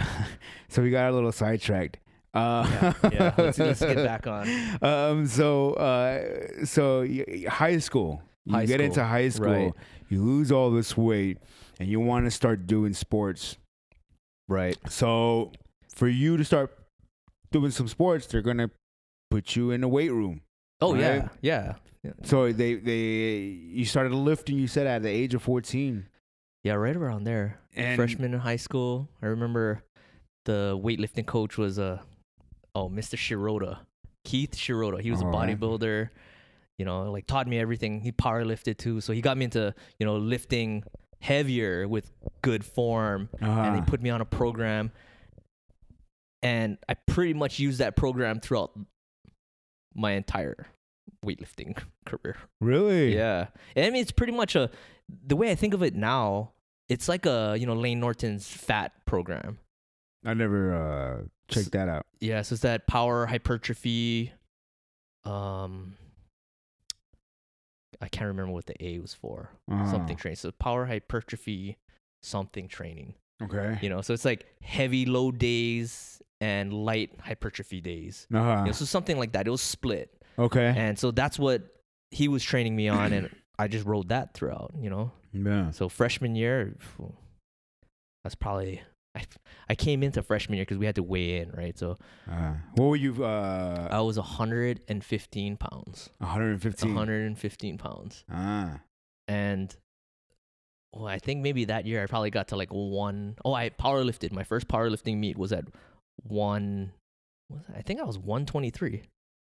so 0.68 0.82
we 0.82 0.90
got 0.90 1.10
a 1.10 1.12
little 1.14 1.30
sidetracked. 1.32 1.98
Uh, 2.34 2.66
Yeah, 2.68 3.10
yeah. 3.12 3.34
Let's- 3.38 3.58
let's 3.58 3.80
get 3.80 3.96
back 3.96 4.26
on. 4.26 4.48
Um, 4.82 5.26
so, 5.26 5.74
uh, 5.74 6.64
so 6.64 7.06
high 7.48 7.78
school, 7.78 8.22
you 8.44 8.54
High 8.54 8.66
get 8.66 8.80
into 8.80 9.04
high 9.04 9.28
school, 9.28 9.46
right. 9.66 9.72
you 10.08 10.22
lose 10.22 10.50
all 10.52 10.70
this 10.70 10.96
weight, 10.96 11.38
and 11.78 11.88
you 11.88 12.00
want 12.00 12.24
to 12.26 12.30
start 12.30 12.66
doing 12.66 12.92
sports. 12.92 13.56
Right. 14.48 14.76
So, 14.90 15.52
for 15.94 16.08
you 16.08 16.36
to 16.36 16.44
start 16.44 16.76
doing 17.52 17.70
some 17.70 17.88
sports, 17.88 18.26
they're 18.26 18.42
gonna 18.42 18.70
put 19.30 19.54
you 19.56 19.70
in 19.70 19.80
the 19.80 19.88
weight 19.88 20.10
room. 20.12 20.42
Oh 20.80 20.94
yeah, 20.94 21.08
Right. 21.18 21.28
yeah, 21.40 21.74
yeah. 22.02 22.12
So 22.24 22.52
they 22.52 22.74
they 22.74 23.38
you 23.72 23.84
started 23.84 24.12
lifting. 24.12 24.58
You 24.58 24.66
said 24.66 24.86
at 24.86 25.02
the 25.02 25.08
age 25.08 25.34
of 25.34 25.42
fourteen. 25.42 26.08
Yeah, 26.64 26.74
right 26.74 26.96
around 26.96 27.24
there. 27.24 27.60
And 27.76 27.96
Freshman 27.96 28.34
in 28.34 28.40
high 28.40 28.56
school. 28.56 29.08
I 29.22 29.26
remember 29.26 29.82
the 30.44 30.78
weightlifting 30.82 31.26
coach 31.26 31.56
was 31.56 31.78
uh, 31.78 32.00
oh 32.74 32.88
Mr. 32.88 33.16
Shirota, 33.16 33.78
Keith 34.24 34.52
Shirota. 34.52 35.00
He 35.00 35.10
was 35.10 35.20
a 35.20 35.24
All 35.24 35.32
right. 35.32 35.58
bodybuilder. 35.58 36.10
You 36.78 36.84
know, 36.84 37.10
like 37.12 37.26
taught 37.26 37.46
me 37.46 37.58
everything. 37.58 38.00
He 38.00 38.10
power 38.10 38.44
lifted 38.44 38.78
too, 38.78 39.00
so 39.00 39.12
he 39.12 39.20
got 39.20 39.36
me 39.36 39.44
into 39.44 39.74
you 39.98 40.06
know 40.06 40.16
lifting 40.16 40.82
heavier 41.20 41.86
with 41.88 42.10
good 42.42 42.64
form, 42.64 43.28
and 43.40 43.76
he 43.76 43.80
uh, 43.80 43.84
put 43.84 44.02
me 44.02 44.10
on 44.10 44.20
a 44.20 44.24
program. 44.24 44.90
And 46.42 46.76
I 46.88 46.94
pretty 46.94 47.32
much 47.32 47.58
used 47.58 47.78
that 47.78 47.96
program 47.96 48.38
throughout 48.40 48.72
my 49.94 50.12
entire 50.12 50.66
weightlifting 51.24 51.78
career. 52.06 52.36
really, 52.60 53.14
Yeah. 53.14 53.46
And 53.74 53.86
I 53.86 53.90
mean, 53.90 54.02
it's 54.02 54.12
pretty 54.12 54.34
much 54.34 54.54
a, 54.54 54.68
the 55.26 55.36
way 55.36 55.50
I 55.50 55.54
think 55.54 55.72
of 55.72 55.82
it 55.82 55.94
now, 55.94 56.52
it's 56.88 57.08
like 57.08 57.24
a, 57.24 57.56
you 57.58 57.66
know, 57.66 57.72
Layne 57.74 58.00
Norton's 58.00 58.46
PHAT 58.46 58.92
program. 59.06 59.58
I 60.26 60.34
never 60.34 60.74
uh 60.74 61.22
checked 61.48 61.72
that 61.72 61.88
out. 61.88 62.06
Yeah. 62.20 62.42
So 62.42 62.54
it's 62.54 62.62
that 62.62 62.86
power 62.86 63.26
hypertrophy. 63.26 64.32
Um, 65.24 65.94
I 68.00 68.08
can't 68.08 68.28
remember 68.28 68.52
what 68.52 68.66
the 68.66 68.84
A 68.84 68.98
was 68.98 69.14
for. 69.14 69.50
Uh-huh. 69.70 69.90
Something 69.90 70.16
training. 70.16 70.36
So 70.36 70.50
power 70.52 70.86
hypertrophy, 70.86 71.78
something 72.22 72.68
training. 72.68 73.14
Okay. 73.42 73.78
You 73.82 73.88
know, 73.88 74.00
so 74.00 74.12
it's 74.12 74.24
like 74.24 74.46
heavy 74.62 75.06
load 75.06 75.38
days 75.38 76.22
and 76.40 76.72
light 76.72 77.10
hypertrophy 77.20 77.80
days. 77.80 78.26
Uh-huh. 78.32 78.60
You 78.60 78.66
know, 78.66 78.72
so 78.72 78.84
something 78.84 79.18
like 79.18 79.32
that. 79.32 79.46
It 79.46 79.50
was 79.50 79.62
split. 79.62 80.10
Okay. 80.38 80.72
And 80.76 80.98
so 80.98 81.10
that's 81.10 81.38
what 81.38 81.62
he 82.10 82.28
was 82.28 82.42
training 82.42 82.76
me 82.76 82.88
on. 82.88 83.12
And 83.12 83.30
I 83.58 83.68
just 83.68 83.86
rode 83.86 84.08
that 84.08 84.34
throughout, 84.34 84.72
you 84.78 84.90
know? 84.90 85.12
Yeah. 85.32 85.70
So 85.70 85.88
freshman 85.88 86.34
year, 86.34 86.76
that's 88.22 88.34
probably 88.34 88.82
I, 89.16 89.22
I 89.68 89.74
came 89.76 90.02
into 90.02 90.22
freshman 90.22 90.56
year 90.56 90.64
because 90.64 90.78
we 90.78 90.86
had 90.86 90.96
to 90.96 91.02
weigh 91.02 91.38
in, 91.38 91.50
right? 91.52 91.78
So 91.78 91.96
Uh, 92.30 92.54
what 92.74 92.86
were 92.86 92.96
you? 92.96 93.24
Uh, 93.24 93.88
I 93.90 94.00
was 94.00 94.16
115 94.16 95.56
pounds, 95.56 96.10
115. 96.18 96.88
115 96.94 97.78
pounds, 97.78 98.24
Ah. 98.30 98.80
and 99.28 99.74
well, 100.92 101.06
I 101.06 101.18
think 101.18 101.42
maybe 101.42 101.64
that 101.66 101.86
year 101.86 102.02
I 102.02 102.06
probably 102.06 102.30
got 102.30 102.48
to 102.48 102.56
like 102.56 102.70
one. 102.70 103.36
Oh, 103.44 103.52
I 103.54 103.68
power 103.70 104.02
lifted. 104.04 104.32
My 104.32 104.44
first 104.44 104.68
powerlifting 104.68 105.18
meet 105.18 105.36
was 105.36 105.52
at 105.52 105.64
one. 106.22 106.92
Was? 107.50 107.62
I 107.76 107.82
think 107.82 108.00
I 108.00 108.04
was 108.04 108.16
123 108.18 109.02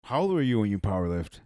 How 0.06 0.22
old 0.22 0.32
were 0.34 0.42
you 0.42 0.60
when 0.60 0.70
you 0.72 0.80
powerlift? 0.80 1.40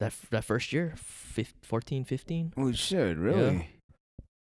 that 0.00 0.14
that 0.30 0.44
first 0.44 0.72
year, 0.72 0.94
fif- 0.96 1.54
14, 1.62 2.04
15. 2.04 2.52
Oh 2.56 2.72
shit! 2.72 3.16
Really? 3.16 3.68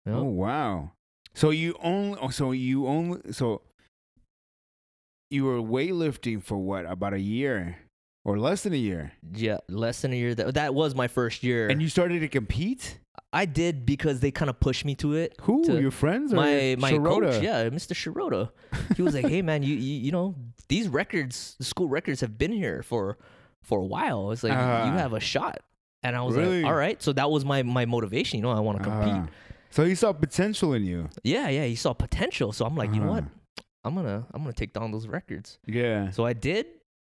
Yeah. 0.07 0.15
Oh 0.15 0.25
wow. 0.25 0.93
So 1.35 1.51
you 1.51 1.75
only. 1.83 2.19
oh, 2.21 2.29
So 2.31 2.53
you 2.53 2.87
only. 2.87 3.33
So 3.33 3.63
you 5.31 5.45
were 5.45 5.59
weightlifting 5.61 6.43
for 6.43 6.57
what? 6.59 6.87
About 6.87 7.13
a 7.15 7.21
year 7.21 7.79
or 8.25 8.39
less 8.39 8.63
than 8.63 8.73
a 8.73 8.77
year, 8.77 9.13
Yeah, 9.35 9.59
less 9.69 10.01
than 10.03 10.13
a 10.13 10.17
year. 10.17 10.35
That 10.35 10.55
that 10.55 10.75
was 10.75 10.95
my 10.95 11.09
first 11.09 11.43
year. 11.43 11.69
and 11.69 11.83
you 11.83 11.89
started 11.89 12.21
to 12.21 12.29
compete. 12.29 12.99
I 13.33 13.47
did 13.47 13.85
because 13.85 14.21
they 14.21 14.31
kind 14.31 14.49
of 14.49 14.61
pushed 14.61 14.85
me 14.85 14.95
to 14.97 15.15
it. 15.15 15.35
Who? 15.43 15.65
To- 15.65 15.81
Your 15.81 15.91
friends? 15.91 16.33
Or 16.33 16.37
my 16.37 16.77
my 16.79 16.93
Shirota? 16.93 17.33
coach, 17.33 17.43
yeah, 17.43 17.69
Mr. 17.69 17.93
Shirota. 17.95 18.51
He 18.97 19.03
was 19.03 19.15
like, 19.15 19.27
"Hey 19.27 19.43
man, 19.43 19.63
you, 19.63 19.75
you 19.75 19.95
you 20.07 20.13
know 20.13 20.37
these 20.69 20.89
records, 20.89 21.57
the 21.59 21.65
school 21.65 21.89
records 21.89 22.21
have 22.21 22.39
been 22.39 22.53
here 22.53 22.83
for 22.83 23.19
for 23.63 23.81
a 23.81 23.85
while. 23.85 24.31
It's 24.31 24.43
like 24.45 24.53
Uh-huh. 24.53 24.91
you 24.93 24.99
have 24.99 25.13
a 25.15 25.21
shot." 25.21 25.59
And 26.05 26.15
I 26.15 26.23
was 26.23 26.37
Really? 26.37 26.63
like, 26.63 26.67
"All 26.71 26.77
right." 26.77 27.03
So 27.03 27.13
that 27.15 27.29
was 27.31 27.45
my 27.45 27.63
my 27.65 27.87
motivation. 27.87 28.39
You 28.39 28.43
know, 28.45 28.53
I 28.53 28.61
want 28.61 28.79
to 28.79 28.85
compete. 28.85 29.15
Ah. 29.15 29.27
So 29.75 29.85
he 29.85 29.95
saw 29.95 30.13
potential 30.13 30.73
in 30.73 30.85
you. 30.85 31.09
Yeah, 31.23 31.49
yeah. 31.49 31.65
He 31.65 31.75
saw 31.77 31.93
potential, 31.93 32.53
so 32.53 32.65
I'm 32.65 32.77
like, 32.77 32.95
you 32.95 33.01
know 33.01 33.11
what? 33.11 33.25
Uh-huh. 33.25 33.63
I'm 33.85 33.95
gonna 33.95 34.27
I'm 34.33 34.43
gonna 34.43 34.53
take 34.55 34.73
down 34.73 34.91
those 34.93 35.07
records. 35.07 35.59
Yeah. 35.67 36.11
So 36.11 36.25
I 36.25 36.33
did. 36.33 36.67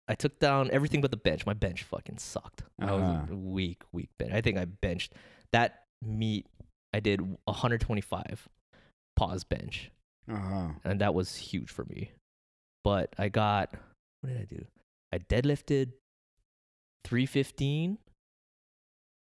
I 0.08 0.16
took 0.16 0.40
down 0.40 0.70
everything 0.72 1.02
but 1.02 1.12
the 1.12 1.18
bench. 1.18 1.46
My 1.46 1.54
bench 1.54 1.84
fucking 1.84 2.18
sucked. 2.18 2.64
I 2.80 2.92
was 2.94 3.02
Uh-huh. 3.04 3.34
a 3.34 3.36
weak, 3.36 3.82
weak 3.92 4.10
bench. 4.18 4.32
I 4.34 4.42
think 4.42 4.58
I 4.58 4.66
benched 4.66 5.14
that 5.52 5.84
meet. 6.02 6.46
I 6.94 7.00
did 7.00 7.22
125 7.46 8.48
pause 9.16 9.44
bench. 9.44 9.92
Uh 10.32 10.36
huh. 10.38 10.68
and 10.86 11.02
that 11.02 11.14
was 11.14 11.36
huge 11.36 11.70
for 11.70 11.84
me. 11.86 12.12
But 12.84 13.14
I 13.18 13.28
got 13.30 13.74
what 14.22 14.32
did 14.34 14.40
I 14.42 14.46
do? 14.46 14.66
I 15.14 15.18
deadlifted 15.18 15.92
315 17.06 17.98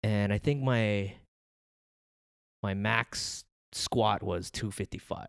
and 0.03 0.33
I 0.33 0.39
think 0.39 0.63
my 0.63 1.15
my 2.63 2.75
max 2.75 3.45
squat 3.73 4.23
was 4.23 4.51
255 4.51 5.27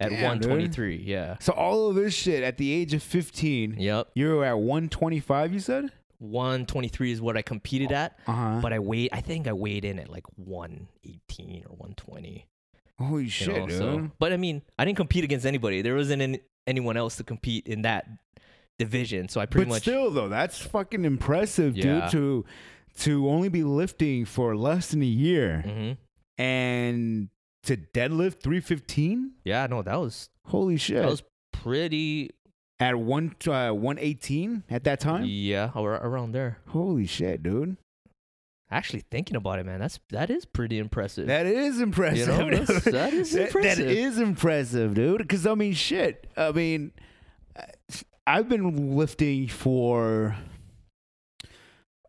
at 0.00 0.10
Damn, 0.10 0.10
dude. 0.10 0.50
123. 0.50 0.96
Yeah. 1.04 1.36
So 1.40 1.52
all 1.52 1.88
of 1.88 1.94
this 1.96 2.14
shit 2.14 2.42
at 2.42 2.56
the 2.56 2.72
age 2.72 2.94
of 2.94 3.02
15, 3.02 3.76
Yep. 3.78 4.08
you 4.14 4.28
were 4.34 4.44
at 4.44 4.58
125. 4.58 5.52
You 5.52 5.60
said. 5.60 5.90
123 6.18 7.12
is 7.12 7.20
what 7.20 7.36
I 7.36 7.42
competed 7.42 7.92
at, 7.92 8.18
Uh 8.26 8.32
huh. 8.32 8.58
but 8.62 8.72
I 8.72 8.78
weighed. 8.78 9.10
I 9.12 9.20
think 9.20 9.46
I 9.46 9.52
weighed 9.52 9.84
in 9.84 9.98
at 9.98 10.08
like 10.08 10.24
118 10.36 11.64
or 11.68 11.76
120. 11.76 12.46
Holy 12.98 13.28
shit, 13.28 13.48
know, 13.48 13.66
dude. 13.66 13.76
so- 13.78 14.10
but 14.18 14.32
I 14.32 14.36
mean, 14.36 14.62
I 14.78 14.84
didn't 14.84 14.96
compete 14.96 15.24
against 15.24 15.44
anybody. 15.44 15.82
There 15.82 15.94
wasn't 15.96 16.22
any, 16.22 16.40
anyone 16.66 16.96
else 16.96 17.16
to 17.16 17.24
compete 17.24 17.66
in 17.66 17.82
that 17.82 18.06
division, 18.78 19.28
so 19.28 19.40
I 19.40 19.46
pretty 19.46 19.68
much. 19.68 19.84
but 19.84 19.92
much. 19.92 20.00
still, 20.00 20.10
though, 20.12 20.28
that's 20.28 20.58
fucking 20.58 21.04
impressive, 21.04 21.76
Yeah. 21.76 22.02
dude. 22.02 22.10
To 22.12 22.44
to 23.00 23.28
only 23.28 23.48
be 23.48 23.64
lifting 23.64 24.24
for 24.24 24.56
less 24.56 24.92
than 24.92 25.02
a 25.02 25.06
year 25.06 25.64
Mhm. 25.66 25.96
And 26.38 27.28
to 27.64 27.76
deadlift 27.76 28.40
315. 28.40 29.32
Yeah, 29.44 29.66
no, 29.68 29.82
that 29.82 29.96
was 30.00 30.28
Holy 30.46 30.76
shit! 30.76 31.02
that 31.02 31.10
was 31.10 31.22
pretty. 31.52 32.30
at 32.80 32.98
one 32.98 33.34
uh, 33.46 33.70
118 33.70 34.64
at 34.70 34.84
that 34.84 35.00
time. 35.00 35.24
Yeah, 35.26 35.70
ar- 35.74 36.04
around 36.06 36.32
there. 36.32 36.58
Holy 36.68 37.06
shit, 37.06 37.42
dude! 37.42 37.76
Actually, 38.70 39.04
thinking 39.10 39.36
about 39.36 39.58
it, 39.60 39.66
man, 39.66 39.78
that's 39.80 40.00
that 40.10 40.30
is 40.30 40.44
pretty 40.44 40.78
impressive. 40.78 41.26
That 41.28 41.46
is 41.46 41.80
impressive. 41.80 42.28
know, 42.28 42.50
that's- 42.50 42.84
that 42.84 43.12
is 43.14 43.32
That- 43.32 43.46
impressive. 43.46 43.86
That 43.86 43.94
is 43.96 44.18
impressive, 44.18 44.94
dude. 44.94 45.18
Because 45.18 45.46
I 45.46 45.54
mean, 45.54 45.72
shit. 45.74 46.26
I 46.36 46.50
mean, 46.52 46.92
I've 48.26 48.48
been 48.48 48.96
lifting 48.96 49.48
for 49.48 50.36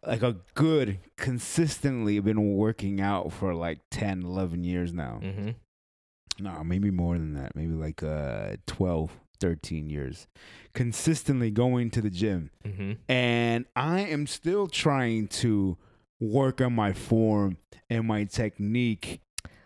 like 0.07 0.23
a 0.23 0.37
good, 0.53 0.99
consistently 1.17 2.19
been 2.19 2.55
working 2.55 3.01
out 3.01 3.31
for 3.33 3.53
like 3.53 3.79
10, 3.91 4.23
11 4.23 4.63
years 4.63 4.93
now. 4.93 5.19
hmm 5.21 5.49
No, 6.39 6.63
maybe 6.63 6.91
more 6.91 7.17
than 7.17 7.33
that. 7.35 7.55
Maybe 7.55 7.73
like 7.73 8.03
uh 8.03 8.57
12, 8.67 9.11
13 9.39 9.89
years. 9.89 10.27
Consistently 10.73 11.51
going 11.51 11.89
to 11.91 12.01
the 12.01 12.09
gym. 12.09 12.49
hmm 12.65 12.93
And 13.07 13.65
I 13.75 14.01
am 14.01 14.27
still 14.27 14.67
trying 14.67 15.27
to 15.43 15.77
work 16.19 16.61
on 16.61 16.73
my 16.73 16.93
form 16.93 17.57
and 17.89 18.07
my 18.07 18.23
technique. 18.25 19.21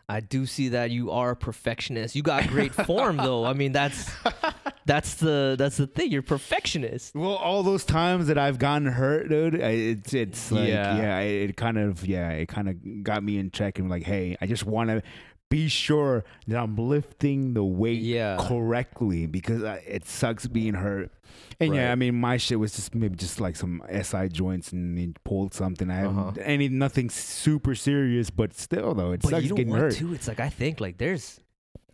I 0.08 0.22
do 0.22 0.48
see 0.48 0.70
that 0.70 0.90
you 0.90 1.12
are 1.12 1.32
a 1.32 1.36
perfectionist. 1.36 2.16
You 2.16 2.24
got 2.24 2.48
great 2.48 2.74
form, 2.74 3.18
though. 3.18 3.46
I 3.46 3.54
mean, 3.54 3.74
that's 3.74 4.10
that's 4.90 5.14
the 5.16 5.56
that's 5.58 5.78
the 5.78 5.86
thing. 5.86 6.12
You're 6.12 6.24
perfectionist. 6.24 7.14
Well, 7.16 7.36
all 7.36 7.62
those 7.62 7.86
times 7.86 8.26
that 8.28 8.40
I've 8.40 8.58
gotten 8.58 8.88
hurt, 8.88 9.30
dude, 9.30 9.54
it's 9.54 10.14
it's 10.16 10.52
like 10.52 10.68
Yeah. 10.68 10.98
yeah, 10.98 11.20
it 11.20 11.56
kind 11.56 11.78
of 11.78 12.06
yeah, 12.08 12.32
it 12.32 12.48
kind 12.48 12.68
of 12.70 13.04
got 13.04 13.24
me 13.24 13.38
in 13.38 13.52
check 13.52 13.78
and 13.78 13.88
like, 13.90 14.04
hey, 14.04 14.36
I 14.42 14.48
just 14.48 14.66
want 14.66 14.90
to 14.90 15.04
be 15.50 15.68
sure 15.68 16.24
that 16.48 16.58
I'm 16.58 16.76
lifting 16.76 17.54
the 17.54 17.64
weight 17.64 18.02
Yeah. 18.02 18.38
correctly 18.40 19.28
because 19.28 19.64
I, 19.64 19.76
it 19.88 20.06
sucks 20.08 20.48
being 20.48 20.74
hurt. 20.74 21.12
And 21.60 21.76
yeah, 21.76 21.92
I 21.92 21.96
mean, 21.96 22.16
my 22.16 22.38
shit 22.38 22.60
was 22.60 22.76
just 22.76 22.96
maybe 22.96 23.16
just 23.16 23.40
like 23.40 23.56
some 23.56 23.84
SI 23.92 24.30
joints 24.30 24.72
and 24.72 25.16
pulled 25.24 25.54
something. 25.54 25.90
I 25.92 26.06
Uh-huh. 26.06 26.32
any 26.44 26.68
nothing 26.70 27.10
super 27.12 27.76
serious, 27.76 28.30
but 28.32 28.54
still 28.56 28.94
though, 28.96 29.12
it 29.12 29.22
But 29.22 29.30
sucks 29.32 29.44
you 29.44 29.50
know 29.50 29.56
getting 29.56 29.72
what, 29.72 29.82
hurt. 29.82 29.94
too? 29.94 30.14
It's 30.16 30.28
like 30.28 30.40
I 30.40 30.50
think 30.50 30.80
like 30.82 30.98
there's 30.98 31.40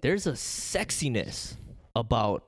there's 0.01 0.27
a 0.27 0.34
sexiness 0.34 1.55
about 1.95 2.43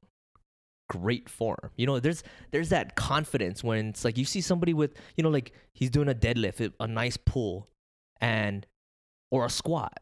great 0.90 1.30
form. 1.30 1.72
You 1.76 1.86
know, 1.86 2.00
there's 2.00 2.24
there's 2.52 2.70
that 2.70 2.96
confidence 2.96 3.64
when 3.64 3.90
it's 3.90 4.06
like 4.06 4.18
you 4.18 4.26
see 4.26 4.42
somebody 4.42 4.74
with 4.74 4.94
you 5.16 5.24
know 5.24 5.30
like 5.30 5.54
he's 5.74 5.90
doing 5.90 6.10
a 6.10 6.16
deadlift, 6.16 6.72
a 6.80 6.88
nice 6.88 7.18
pull, 7.18 7.68
and 8.22 8.66
or 9.32 9.46
a 9.46 9.50
squat. 9.50 10.00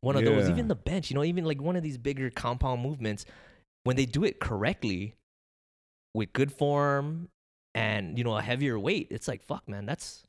One 0.00 0.14
of 0.16 0.24
those, 0.24 0.48
even 0.50 0.68
the 0.68 0.76
bench. 0.76 1.10
You 1.10 1.16
know, 1.16 1.24
even 1.24 1.44
like 1.44 1.60
one 1.60 1.76
of 1.76 1.82
these 1.82 1.98
bigger 1.98 2.30
compound 2.30 2.82
movements, 2.82 3.24
when 3.84 3.96
they 3.96 4.06
do 4.06 4.24
it 4.24 4.38
correctly, 4.40 5.14
with 6.14 6.32
good 6.32 6.52
form 6.52 7.28
and 7.74 8.16
you 8.16 8.24
know 8.24 8.36
a 8.36 8.42
heavier 8.42 8.78
weight, 8.78 9.08
it's 9.10 9.28
like 9.28 9.42
fuck, 9.44 9.68
man. 9.68 9.86
That's 9.86 10.22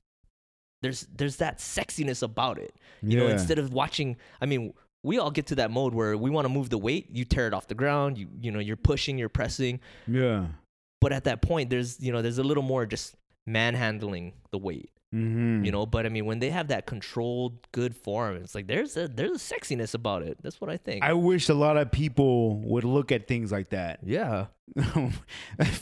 there's 0.81 1.07
there's 1.15 1.37
that 1.37 1.59
sexiness 1.59 2.21
about 2.23 2.59
it. 2.59 2.75
You 3.01 3.17
know, 3.17 3.27
instead 3.27 3.59
of 3.59 3.73
watching, 3.73 4.17
I 4.41 4.45
mean, 4.45 4.73
we 5.07 5.17
all 5.17 5.31
get 5.31 5.45
to 5.47 5.55
that 5.55 5.71
mode 5.71 5.93
where 5.93 6.15
we 6.17 6.29
want 6.29 6.45
to 6.45 6.53
move 6.57 6.69
the 6.69 6.77
weight, 6.87 7.07
you 7.11 7.23
tear 7.25 7.47
it 7.47 7.53
off 7.53 7.65
the 7.67 7.75
ground, 7.83 8.17
you 8.17 8.27
you 8.41 8.51
know, 8.51 8.59
you're 8.59 8.75
pushing, 8.91 9.17
you're 9.17 9.29
pressing, 9.39 9.79
yeah. 10.05 10.45
but 11.01 11.11
at 11.11 11.23
that 11.23 11.41
point 11.41 11.69
there's, 11.71 11.99
you 11.99 12.11
know, 12.11 12.21
there's 12.21 12.37
a 12.37 12.43
little 12.43 12.63
more 12.63 12.85
just 12.85 13.15
manhandling 13.47 14.33
the 14.51 14.57
weight, 14.57 14.91
Mm-hmm. 15.15 15.63
you 15.63 15.71
know, 15.71 15.85
but 15.85 16.05
I 16.05 16.09
mean 16.09 16.25
when 16.25 16.39
they 16.39 16.49
have 16.49 16.67
that 16.67 16.85
controlled 16.85 17.53
good 17.71 17.95
form, 17.95 18.35
it's 18.35 18.53
like 18.53 18.67
there's 18.67 18.97
a 18.97 19.07
there's 19.07 19.31
a 19.31 19.55
sexiness 19.55 19.93
about 19.93 20.21
it. 20.21 20.37
That's 20.43 20.59
what 20.59 20.69
I 20.69 20.75
think. 20.75 21.01
I 21.03 21.13
wish 21.13 21.47
a 21.47 21.53
lot 21.53 21.77
of 21.77 21.91
people 21.91 22.57
would 22.63 22.83
look 22.83 23.11
at 23.13 23.25
things 23.25 23.49
like 23.49 23.69
that. 23.69 23.99
yeah. 24.03 24.47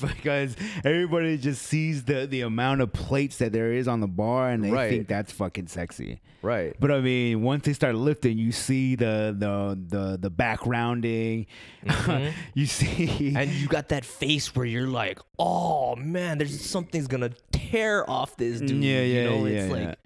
because 0.01 0.55
everybody 0.83 1.37
just 1.37 1.63
sees 1.63 2.03
the 2.03 2.27
the 2.27 2.41
amount 2.41 2.81
of 2.81 2.93
plates 2.93 3.37
that 3.37 3.51
there 3.51 3.73
is 3.73 3.87
on 3.87 3.99
the 3.99 4.07
bar 4.07 4.49
and 4.51 4.63
they 4.63 4.71
Right. 4.71 4.89
think 4.89 5.07
that's 5.07 5.31
fucking 5.31 5.67
sexy. 5.67 6.21
Right. 6.41 6.75
But 6.79 6.91
I 6.91 7.01
mean, 7.01 7.41
once 7.41 7.65
they 7.65 7.73
start 7.73 7.95
lifting, 7.95 8.37
you 8.37 8.51
see 8.51 8.95
the 8.95 9.35
the 9.37 9.79
the 9.97 10.17
the 10.17 10.31
backgrounding. 10.31 11.47
Mhm. 11.85 12.33
you 12.53 12.65
see 12.67 13.33
And 13.35 13.49
you 13.51 13.67
got 13.67 13.89
that 13.89 14.05
face 14.05 14.55
where 14.55 14.65
you're 14.65 14.87
like, 14.87 15.19
"Oh 15.39 15.95
man, 15.95 16.37
there's 16.37 16.59
something's 16.61 17.07
going 17.07 17.21
to 17.21 17.33
tear 17.51 18.07
off 18.09 18.37
this 18.37 18.59
dude." 18.59 18.83
Yeah, 18.83 19.01
you 19.01 19.13
yeah, 19.15 19.23
know, 19.29 19.45
yeah, 19.45 19.57
it's 19.59 19.67
yeah. 19.75 19.87
like 19.87 19.99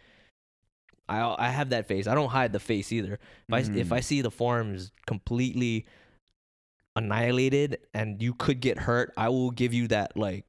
I 1.10 1.48
I 1.48 1.50
have 1.50 1.70
that 1.72 1.88
face. 1.88 2.08
I 2.08 2.16
don't 2.16 2.30
hide 2.30 2.54
the 2.54 2.60
face 2.60 2.92
either. 2.92 3.20
If 3.48 3.54
I 3.54 3.60
if 3.60 3.90
Mhm. 3.90 3.92
I 3.92 4.00
see 4.00 4.22
the 4.22 4.32
form 4.32 4.74
is 4.76 4.92
completely 5.06 5.86
annihilated 7.00 7.80
and 7.94 8.22
you 8.22 8.34
could 8.34 8.60
get 8.60 8.78
hurt, 8.80 9.12
I 9.18 9.30
will 9.30 9.52
give 9.52 9.74
you 9.74 9.88
that 9.88 10.16
like 10.18 10.46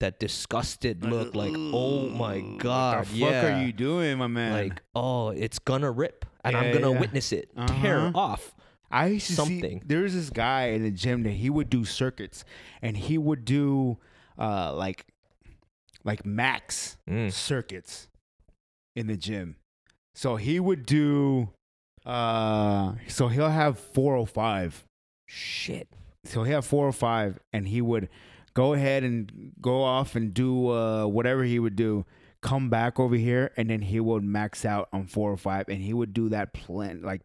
that 0.00 0.18
disgusted 0.20 1.04
look 1.04 1.34
like, 1.34 1.54
"Oh 1.72 2.08
my 2.10 2.40
god, 2.58 2.98
What 2.98 3.08
the 3.08 3.14
yeah." 3.16 3.40
fuck 3.42 3.50
are 3.50 3.64
you 3.66 3.72
doing, 3.72 4.18
my 4.18 4.26
man? 4.26 4.52
like, 4.52 4.82
"Oh, 4.94 5.30
it's 5.30 5.58
gonna 5.58 5.90
rip." 5.90 6.24
And 6.44 6.54
Yeah, 6.54 6.60
I'm 6.60 6.72
to 6.82 6.90
yeah. 6.92 7.00
witness 7.00 7.32
it 7.32 7.50
tear 7.80 7.98
Uh-huh. 7.98 8.10
off. 8.14 8.54
I 8.90 9.06
used 9.08 9.26
to 9.28 9.32
something. 9.34 9.80
see 9.80 9.86
there 9.86 10.02
was 10.02 10.14
this 10.14 10.30
guy 10.30 10.66
in 10.66 10.82
the 10.82 10.90
gym 10.92 11.22
that 11.24 11.32
he 11.32 11.50
would 11.50 11.68
do 11.68 11.84
circuits 11.84 12.44
and 12.82 12.96
he 12.96 13.18
would 13.18 13.44
do 13.44 13.98
uh 14.38 14.74
like 14.74 15.06
like 16.04 16.24
max 16.24 16.96
Mm. 17.08 17.32
circuits 17.32 18.06
in 18.94 19.08
the 19.08 19.16
gym. 19.16 19.56
So 20.14 20.36
he 20.36 20.60
would 20.60 20.86
do 20.86 21.50
uh 22.04 22.94
so 23.08 23.26
he'll 23.28 23.50
have 23.50 23.78
405. 23.80 24.84
Shit. 25.26 25.88
So 26.24 26.42
he 26.44 26.52
had 26.52 26.64
four 26.64 26.86
or 26.86 26.92
five, 26.92 27.38
and 27.52 27.68
he 27.68 27.80
would 27.80 28.08
go 28.54 28.72
ahead 28.74 29.04
and 29.04 29.52
go 29.60 29.82
off 29.82 30.16
and 30.16 30.32
do 30.32 30.68
uh 30.70 31.06
whatever 31.06 31.44
he 31.44 31.58
would 31.58 31.76
do. 31.76 32.04
Come 32.42 32.70
back 32.70 33.00
over 33.00 33.16
here 33.16 33.50
and 33.56 33.68
then 33.70 33.80
he 33.82 33.98
would 33.98 34.22
max 34.22 34.64
out 34.64 34.88
on 34.92 35.06
four 35.06 35.32
or 35.32 35.36
five, 35.36 35.68
and 35.68 35.80
he 35.82 35.92
would 35.92 36.12
do 36.12 36.28
that 36.28 36.52
plan 36.52 37.02
like 37.02 37.22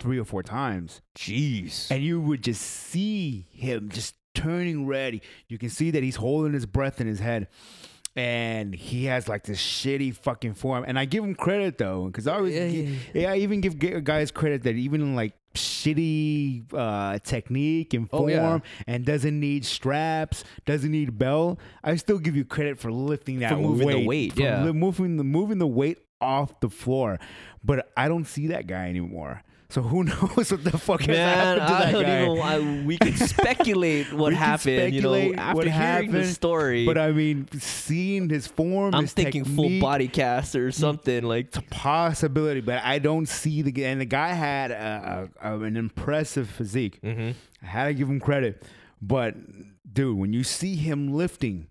three 0.00 0.18
or 0.18 0.24
four 0.24 0.42
times 0.42 1.00
Jeez. 1.16 1.88
and 1.90 2.02
you 2.02 2.20
would 2.20 2.42
just 2.42 2.60
see 2.62 3.46
him 3.52 3.90
just 3.90 4.16
turning 4.34 4.86
red. 4.86 5.20
You 5.48 5.56
can 5.58 5.68
see 5.70 5.92
that 5.92 6.02
he's 6.02 6.16
holding 6.16 6.52
his 6.52 6.66
breath 6.66 7.00
in 7.00 7.06
his 7.06 7.20
head, 7.20 7.46
and 8.16 8.74
he 8.74 9.04
has 9.04 9.28
like 9.28 9.44
this 9.44 9.60
shitty 9.60 10.16
fucking 10.16 10.54
form. 10.54 10.84
And 10.86 10.98
I 10.98 11.04
give 11.04 11.22
him 11.22 11.34
credit 11.34 11.78
though, 11.78 12.06
because 12.06 12.26
I 12.26 12.34
always, 12.36 12.54
Yeah, 12.54 12.68
gi- 12.68 12.82
yeah, 12.82 12.98
yeah, 13.22 13.32
I 13.32 13.36
even 13.38 13.60
give 13.60 13.78
guys 14.04 14.30
credit 14.30 14.62
that 14.64 14.74
even 14.74 15.14
like 15.14 15.34
shitty 15.54 16.64
uh, 16.72 17.18
technique 17.20 17.94
and 17.94 18.08
Oh, 18.12 18.18
form 18.18 18.30
yeah. 18.30 18.58
and 18.86 19.04
doesn't 19.04 19.38
need 19.38 19.64
straps, 19.64 20.44
doesn't 20.66 20.90
need 20.90 21.18
bell. 21.18 21.58
I 21.82 21.96
still 21.96 22.18
give 22.18 22.36
you 22.36 22.44
credit 22.44 22.78
for 22.78 22.92
lifting 22.92 23.40
that 23.40 23.50
For 23.50 23.56
moving 23.56 23.88
the 23.88 23.96
weight, 23.98 24.06
weight, 24.06 24.38
yeah. 24.38 24.64
li- 24.64 24.72
moving 24.72 25.16
the 25.16 25.24
moving 25.24 25.58
the 25.58 25.66
weight 25.66 25.98
off 26.20 26.58
the 26.60 26.68
floor. 26.70 27.18
But 27.62 27.90
I 27.96 28.08
don't 28.08 28.24
see 28.26 28.48
that 28.48 28.66
guy 28.66 28.88
anymore. 28.88 29.42
So 29.74 29.82
who 29.82 30.04
knows 30.04 30.52
what 30.52 30.62
the 30.62 30.78
fuck 30.78 31.04
Man, 31.08 31.16
happened 31.58 31.66
to 31.66 31.74
I 31.74 31.84
that 31.86 31.92
don't 31.92 32.02
guy? 32.04 32.22
even. 32.22 32.80
I, 32.80 32.84
we 32.86 32.96
can 32.96 33.16
speculate 33.28 34.12
what 34.12 34.28
We 34.30 34.36
happened. 34.36 34.94
you 34.94 35.00
know, 35.02 35.34
after 35.34 35.68
hearing 35.68 36.12
the 36.12 36.24
story, 36.26 36.86
But 36.86 36.96
I 36.96 37.10
mean, 37.10 37.48
seeing 37.58 38.28
his 38.28 38.46
form, 38.46 38.94
I'm 38.94 39.02
his 39.02 39.12
thinking 39.14 39.44
full 39.44 39.80
body 39.80 40.06
cast 40.06 40.54
or 40.54 40.70
something 40.70 41.24
like. 41.24 41.46
It's 41.48 41.56
a 41.56 41.62
possibility, 41.62 42.60
but 42.60 42.84
I 42.84 43.00
don't 43.00 43.26
see 43.26 43.62
the. 43.62 43.84
And 43.84 44.00
the 44.00 44.04
guy 44.04 44.28
had 44.28 44.70
a, 44.70 45.28
a, 45.42 45.54
a- 45.56 45.60
an 45.62 45.76
impressive 45.76 46.48
physique. 46.48 47.00
Mm-hmm. 47.02 47.32
I 47.62 47.66
had 47.66 47.86
to 47.88 47.94
give 47.94 48.08
him 48.08 48.20
credit. 48.20 48.62
But 49.02 49.34
dude, 49.92 50.16
when 50.16 50.32
you 50.32 50.44
see 50.44 50.76
him 50.76 51.12
lifting, 51.12 51.66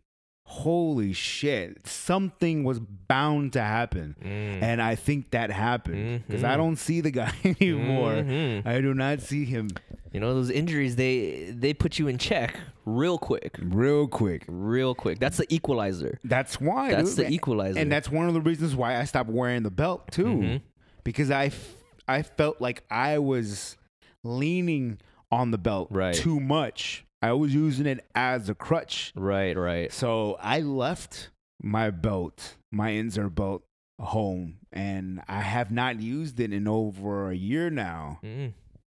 holy 0.61 1.13
shit, 1.13 1.87
something 1.87 2.63
was 2.63 2.79
bound 2.79 3.53
to 3.53 3.61
happen. 3.61 4.15
Mm. 4.23 4.61
And 4.61 4.81
I 4.81 4.95
think 4.95 5.31
that 5.31 5.49
happened 5.51 6.23
because 6.27 6.43
I 6.43 6.53
Mhm. 6.53 6.57
don't 6.57 6.75
see 6.77 7.01
the 7.01 7.11
guy 7.11 7.33
anymore. 7.43 8.13
Mhm. 8.13 8.65
I 8.65 8.79
do 8.81 8.93
not 8.93 9.21
see 9.21 9.45
him 9.45 9.69
You 10.13 10.19
know 10.19 10.33
those 10.35 10.51
injuries 10.51 10.95
they 10.95 11.51
they 11.57 11.73
put 11.73 11.97
you 11.97 12.07
in 12.07 12.17
check 12.19 12.55
real 12.85 13.17
quick, 13.17 13.57
real 13.59 14.07
quick. 14.07 14.45
real 14.47 14.93
quick. 14.93 15.17
That's 15.19 15.37
the 15.37 15.47
equalizer. 15.51 16.19
That's 16.23 16.61
why. 16.61 16.91
That's 16.91 17.15
dude. 17.15 17.25
the 17.25 17.31
equalizer. 17.33 17.79
And 17.79 17.91
that's 17.91 18.09
one 18.11 18.27
of 18.27 18.33
the 18.35 18.41
reasons 18.41 18.75
why 18.75 18.99
I 19.01 19.05
stopped 19.05 19.31
wearing 19.31 19.63
the 19.63 19.71
belt 19.71 20.11
too, 20.11 20.25
Mhm. 20.25 20.61
because 21.03 21.31
I, 21.31 21.45
f- 21.45 21.75
I 22.07 22.21
felt 22.21 22.61
like 22.61 22.83
I 22.91 23.17
was 23.17 23.75
leaning 24.23 24.99
on 25.31 25.49
the 25.51 25.57
belt 25.57 25.87
Right. 25.91 26.13
too 26.13 26.39
much. 26.39 27.05
I 27.23 27.31
was 27.31 27.53
using 27.53 27.85
it 27.85 28.05
as 28.13 28.49
a 28.49 28.53
crutch, 28.53 29.13
right, 29.15 29.55
right. 29.55 29.93
so 29.93 30.37
I 30.41 30.59
left 30.59 31.29
my 31.61 31.89
belt, 31.89 32.57
my 32.69 32.89
insert 32.89 33.33
belt, 33.33 33.63
home, 33.97 34.57
and 34.73 35.21
I 35.29 35.39
have 35.39 35.71
not 35.71 36.01
used 36.01 36.41
it 36.41 36.51
in 36.51 36.67
over 36.67 37.31
a 37.31 37.33
year 37.33 37.69
now. 37.69 38.19
Mm. 38.25 38.51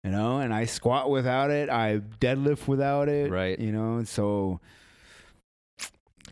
You 0.05 0.11
know, 0.11 0.37
and 0.37 0.53
I 0.53 0.65
squat 0.65 1.09
without 1.09 1.51
it. 1.51 1.69
I 1.69 1.99
deadlift 2.21 2.65
without 2.65 3.09
it. 3.09 3.29
Right. 3.29 3.59
You 3.59 3.73
know, 3.73 3.97
and 3.97 4.07
so. 4.07 4.61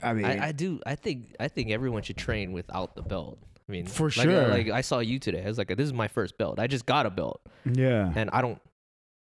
I 0.02 0.14
mean, 0.14 0.26
I, 0.26 0.48
I 0.48 0.52
do. 0.54 0.80
I 0.86 0.96
think. 0.96 1.36
I 1.42 1.50
think 1.50 1.72
everyone 1.72 2.04
should 2.04 2.18
train 2.18 2.54
without 2.54 2.96
the 2.96 3.02
belt. 3.02 3.38
I 3.68 3.72
mean, 3.72 3.86
For 3.86 4.06
like, 4.06 4.14
sure. 4.14 4.48
Like 4.48 4.70
I 4.70 4.80
saw 4.80 5.00
you 5.00 5.20
today. 5.20 5.44
I 5.44 5.48
was 5.48 5.58
like, 5.58 5.68
this 5.68 5.86
is 5.86 5.94
my 5.94 6.08
first 6.08 6.38
belt. 6.38 6.58
I 6.58 6.68
just 6.68 6.86
got 6.86 7.06
a 7.06 7.10
belt, 7.10 7.42
yeah. 7.66 8.14
and 8.16 8.30
I 8.32 8.42
don't 8.42 8.62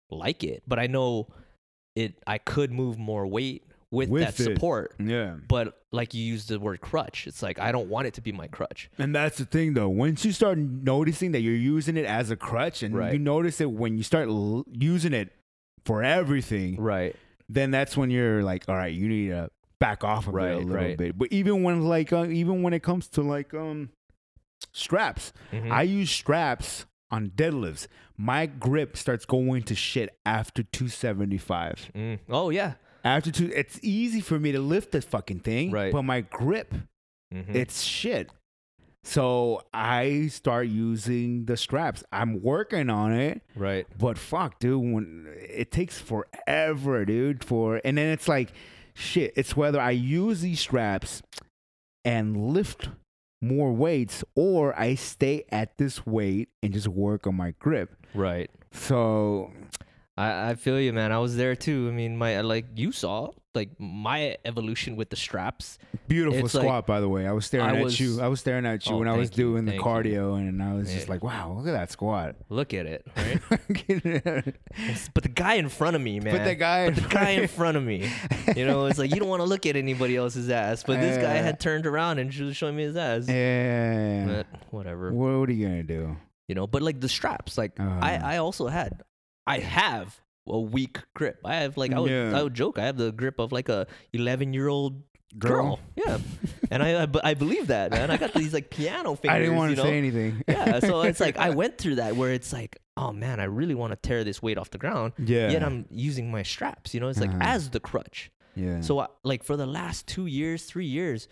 like 0.09 0.45
it, 0.45 0.63
but 0.67 0.79
I 0.79 0.87
know 0.87 1.27
it. 1.95 2.15
I 2.27 2.37
could 2.37 2.71
move 2.71 2.97
more 2.97 3.25
weight 3.27 3.63
with, 3.91 4.09
With 4.09 4.21
that 4.23 4.39
it. 4.39 4.43
support. 4.43 4.93
Yeah. 4.99 5.35
But 5.47 5.77
like 5.91 6.13
you 6.13 6.23
use 6.23 6.45
the 6.47 6.59
word 6.59 6.79
crutch, 6.81 7.27
it's 7.27 7.43
like 7.43 7.59
I 7.59 7.71
don't 7.73 7.89
want 7.89 8.07
it 8.07 8.13
to 8.15 8.21
be 8.21 8.31
my 8.31 8.47
crutch. 8.47 8.89
And 8.97 9.13
that's 9.13 9.37
the 9.37 9.45
thing, 9.45 9.73
though. 9.73 9.89
Once 9.89 10.23
you 10.23 10.31
start 10.31 10.57
noticing 10.57 11.33
that 11.33 11.41
you're 11.41 11.53
using 11.55 11.97
it 11.97 12.05
as 12.05 12.31
a 12.31 12.35
crutch, 12.37 12.83
and 12.83 12.95
Right. 12.95 13.11
you 13.13 13.19
notice 13.19 13.59
it 13.59 13.69
when 13.71 13.97
you 13.97 14.03
start 14.03 14.29
l- 14.29 14.65
using 14.71 15.13
it 15.13 15.29
for 15.85 16.01
everything, 16.03 16.77
Right. 16.79 17.15
then 17.49 17.71
that's 17.71 17.97
when 17.97 18.09
you're 18.11 18.43
like, 18.43 18.63
all 18.69 18.75
right, 18.75 18.93
you 18.93 19.09
need 19.09 19.29
to 19.29 19.49
back 19.79 20.03
off 20.05 20.27
of 20.27 20.35
it 20.35 20.39
a 20.39 20.57
little 20.59 20.69
right. 20.69 20.97
bit. 20.97 21.17
But 21.17 21.29
even 21.33 21.63
when 21.63 21.81
like, 21.81 22.13
uh, 22.13 22.25
even 22.27 22.61
when 22.61 22.71
it 22.73 22.83
comes 22.83 23.07
to 23.09 23.21
like 23.23 23.53
um 23.53 23.89
straps, 24.71 25.33
Mhm. 25.51 25.71
I 25.71 25.81
use 25.83 26.09
straps 26.09 26.85
on 27.11 27.29
deadlifts. 27.35 27.87
My 28.17 28.45
grip 28.45 28.95
starts 28.97 29.25
going 29.25 29.63
to 29.63 29.75
shit 29.75 30.17
after 30.25 30.63
275. 30.63 31.91
Mm. 31.95 32.19
Oh 32.29 32.49
yeah. 32.49 32.73
After 33.03 33.31
two, 33.31 33.51
it's 33.55 33.79
easy 33.81 34.21
for 34.21 34.39
me 34.39 34.51
to 34.51 34.59
lift 34.59 34.91
the 34.91 35.01
fucking 35.01 35.39
thing, 35.39 35.71
Right. 35.71 35.91
but 35.91 36.03
my 36.03 36.21
grip 36.21 36.73
Mhm. 37.33 37.55
it's 37.55 37.81
shit. 37.83 38.29
So 39.03 39.63
I 39.73 40.27
start 40.27 40.67
using 40.67 41.45
the 41.45 41.57
straps. 41.57 42.03
I'm 42.11 42.41
working 42.43 42.91
on 42.91 43.11
it, 43.13 43.41
right. 43.55 43.87
but 43.97 44.19
fuck, 44.19 44.59
dude, 44.59 44.93
when 44.93 45.25
it 45.39 45.71
takes 45.71 45.97
forever, 45.97 47.03
dude. 47.05 47.43
For 47.43 47.81
and 47.83 47.97
then 47.97 48.09
it's 48.13 48.27
like, 48.27 48.51
shit. 48.93 49.33
It's 49.35 49.57
whether 49.57 49.79
I 49.81 49.91
use 49.91 50.41
these 50.41 50.59
straps 50.59 51.23
and 52.05 52.53
lift 52.53 52.89
more 53.41 53.73
weights, 53.73 54.23
or 54.35 54.79
I 54.79 54.95
stay 54.95 55.45
at 55.51 55.77
this 55.77 56.05
weight 56.05 56.49
and 56.61 56.71
just 56.73 56.87
work 56.87 57.25
on 57.25 57.35
my 57.35 57.51
grip. 57.59 57.95
Right. 58.13 58.49
So 58.71 59.51
I, 60.17 60.51
I 60.51 60.55
feel 60.55 60.79
you, 60.79 60.93
man. 60.93 61.11
I 61.11 61.19
was 61.19 61.35
there 61.37 61.55
too. 61.55 61.87
I 61.89 61.91
mean, 61.91 62.17
my 62.17 62.41
like 62.41 62.65
you 62.75 62.91
saw 62.91 63.29
like 63.53 63.69
my 63.79 64.37
evolution 64.45 64.95
with 64.95 65.09
the 65.09 65.15
straps. 65.17 65.77
beautiful 66.07 66.45
It's 66.45 66.53
like- 66.53 66.63
squat, 66.63 66.87
by 66.87 66.99
the 67.01 67.09
way. 67.09 67.27
I 67.27 67.33
was 67.33 67.45
staring 67.45 67.65
I 67.67 67.77
at 67.79 67.83
was- 67.83 67.99
you. 67.99 68.21
I 68.21 68.27
was 68.27 68.39
staring 68.39 68.65
at 68.65 68.85
you 68.85 68.93
Oh, 68.95 68.99
when 68.99 69.07
I 69.09 69.17
was 69.17 69.29
you, 69.31 69.35
doing 69.43 69.65
the 69.65 69.71
thank 69.73 69.83
you. 69.83 69.89
cardio, 69.89 70.35
and 70.37 70.61
I 70.63 70.73
was 70.73 70.91
just 70.93 71.09
like, 71.09 71.21
wow, 71.23 71.53
look 71.57 71.67
at 71.67 71.73
that 71.73 71.91
squat. 71.91 72.35
Look 72.49 72.73
at 72.73 72.85
it, 72.85 73.05
right? 73.17 73.41
but 75.13 75.23
the 75.23 75.31
guy 75.33 75.55
in 75.55 75.69
front 75.69 75.95
of 75.95 76.01
me, 76.01 76.19
man. 76.19 76.35
But 76.37 76.45
the 76.45 76.55
guy, 76.55 76.89
But 76.91 77.03
the 77.03 77.09
guy 77.09 77.29
in 77.31 77.47
front 77.47 77.75
of 77.77 77.83
me, 77.83 78.09
you 78.55 78.65
know, 78.65 78.85
it's 78.85 78.99
like 78.99 79.13
you 79.13 79.19
don't 79.19 79.29
want 79.29 79.41
to 79.41 79.45
look 79.47 79.65
at 79.65 79.75
anybody 79.75 80.15
else's 80.15 80.49
ass. 80.49 80.83
But 80.83 80.99
this 81.01 81.17
guy 81.17 81.33
had 81.35 81.59
turned 81.59 81.85
around 81.85 82.19
and 82.19 82.33
she 82.33 82.43
was 82.43 82.55
showing 82.55 82.75
me 82.75 82.83
his 82.83 82.95
ass. 82.95 83.27
yeah. 83.27 84.25
But 84.27 84.47
whatever, 84.71 85.11
What, 85.11 85.39
what 85.39 85.49
are 85.49 85.53
you 85.53 85.67
gonna 85.67 85.83
do? 85.83 86.15
you 86.47 86.55
know. 86.55 86.67
But 86.67 86.81
like 86.81 86.99
the 87.01 87.09
straps, 87.09 87.57
like 87.57 87.79
Uh. 87.79 87.99
I, 88.01 88.35
I 88.35 88.37
also 88.37 88.67
had, 88.67 89.01
I 89.51 89.59
have 89.59 90.19
a 90.47 90.59
weak 90.59 90.99
grip. 91.13 91.39
I 91.45 91.55
have 91.57 91.77
like 91.77 91.93
I 91.93 91.99
would, 91.99 92.11
Yeah. 92.11 92.37
I 92.37 92.43
would 92.43 92.53
joke. 92.53 92.79
I 92.79 92.85
have 92.85 92.97
the 92.97 93.11
grip 93.11 93.39
of 93.39 93.51
like 93.51 93.69
a 93.69 93.87
11 94.13 94.53
year 94.53 94.67
old 94.67 95.03
Girl? 95.37 95.49
girl. 95.63 95.79
Yeah, 95.95 96.17
and 96.71 96.83
I 96.83 97.07
I 97.23 97.33
believe 97.35 97.67
that, 97.67 97.91
man. 97.91 98.11
I 98.11 98.17
got 98.17 98.33
these 98.33 98.53
like 98.53 98.69
piano 98.69 99.15
fingers. 99.15 99.35
I 99.35 99.39
didn't 99.39 99.55
want 99.55 99.69
you 99.69 99.75
to 99.77 99.83
know? 99.83 99.87
say 99.89 99.97
anything. 99.97 100.43
yeah, 100.47 100.79
so 100.81 101.01
it's 101.03 101.21
like 101.21 101.37
I 101.37 101.49
went 101.61 101.77
through 101.77 101.95
that 101.95 102.17
where 102.17 102.31
it's 102.31 102.51
like, 102.51 102.77
oh 102.97 103.13
man, 103.13 103.39
I 103.39 103.45
really 103.45 103.73
want 103.75 103.91
to 103.93 103.95
tear 103.95 104.25
this 104.25 104.41
weight 104.41 104.57
off 104.57 104.71
the 104.71 104.77
ground. 104.77 105.13
yeah. 105.17 105.49
Yet 105.49 105.63
I'm 105.63 105.85
using 105.89 106.29
my 106.31 106.43
straps, 106.43 106.93
you 106.93 106.99
know, 106.99 107.07
it's 107.07 107.19
like 107.21 107.29
Uh-huh. 107.29 107.39
as 107.55 107.69
the 107.69 107.79
crutch. 107.79 108.29
yeah. 108.55 108.81
So 108.81 108.99
I, 108.99 109.07
like 109.23 109.43
for 109.43 109.55
the 109.55 109.65
last 109.67 110.05
two 110.05 110.25
years, 110.25 110.65
three 110.65 110.85
years, 110.87 111.29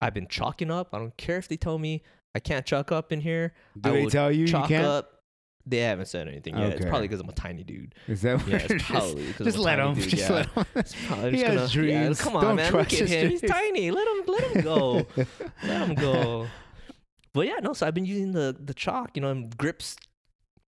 I've 0.00 0.14
been 0.14 0.28
chalking 0.28 0.70
up. 0.70 0.94
I 0.94 0.98
don't 0.98 1.16
care 1.18 1.36
if 1.36 1.48
they 1.48 1.58
tell 1.58 1.78
me 1.78 2.02
I 2.34 2.40
can't 2.40 2.64
chalk 2.64 2.90
up 2.92 3.12
in 3.12 3.20
here. 3.20 3.52
do 3.78 3.90
I 3.90 3.92
they 3.92 4.06
tell 4.06 4.32
you 4.32 4.46
you 4.46 4.52
can't? 4.66 4.86
up. 4.86 5.17
They 5.70 5.78
haven't 5.80 6.06
said 6.06 6.28
anything 6.28 6.56
yet. 6.56 6.68
It's 6.72 6.80
Okay. 6.80 6.88
probably 6.88 7.08
because 7.08 7.20
I'm 7.20 7.28
a 7.28 7.32
tiny 7.32 7.62
dude. 7.64 7.94
Is 8.06 8.22
that 8.22 8.46
Yeah, 8.48 8.56
it's 8.68 8.84
probably 8.84 9.26
just 9.32 9.40
I'm 9.40 9.46
a 9.60 9.62
let 9.62 9.76
tiny 9.76 9.88
him. 9.88 9.94
dude. 10.00 10.08
Just 10.10 10.28
yeah. 10.30 10.34
let 10.36 10.46
him. 10.48 10.64
It's 10.76 10.94
probably 11.06 11.30
He 11.32 11.36
just 11.38 11.46
has 11.46 11.74
gonna- 11.74 11.86
yeah, 11.88 12.00
dreams. 12.02 12.20
come 12.20 12.36
on, 12.36 12.42
Don't 12.44 12.56
man. 12.56 12.72
Look 12.72 12.88
trust 12.88 12.92
at 12.94 12.98
his 13.00 13.10
him. 13.10 13.30
He's 13.30 13.40
dreams. 13.40 13.52
tiny. 13.54 13.90
Let 13.90 14.08
him 14.08 14.22
let 14.26 14.44
him 14.44 14.62
go. 14.62 15.06
let 15.64 15.88
him 15.88 15.94
go. 15.94 16.46
But 17.34 17.46
yeah, 17.46 17.56
no. 17.62 17.72
So 17.74 17.86
I've 17.86 17.94
been 17.94 18.06
using 18.06 18.32
the 18.32 18.56
the 18.58 18.74
chalk. 18.74 19.10
You 19.14 19.22
know, 19.22 19.30
and 19.30 19.54
grips 19.56 19.96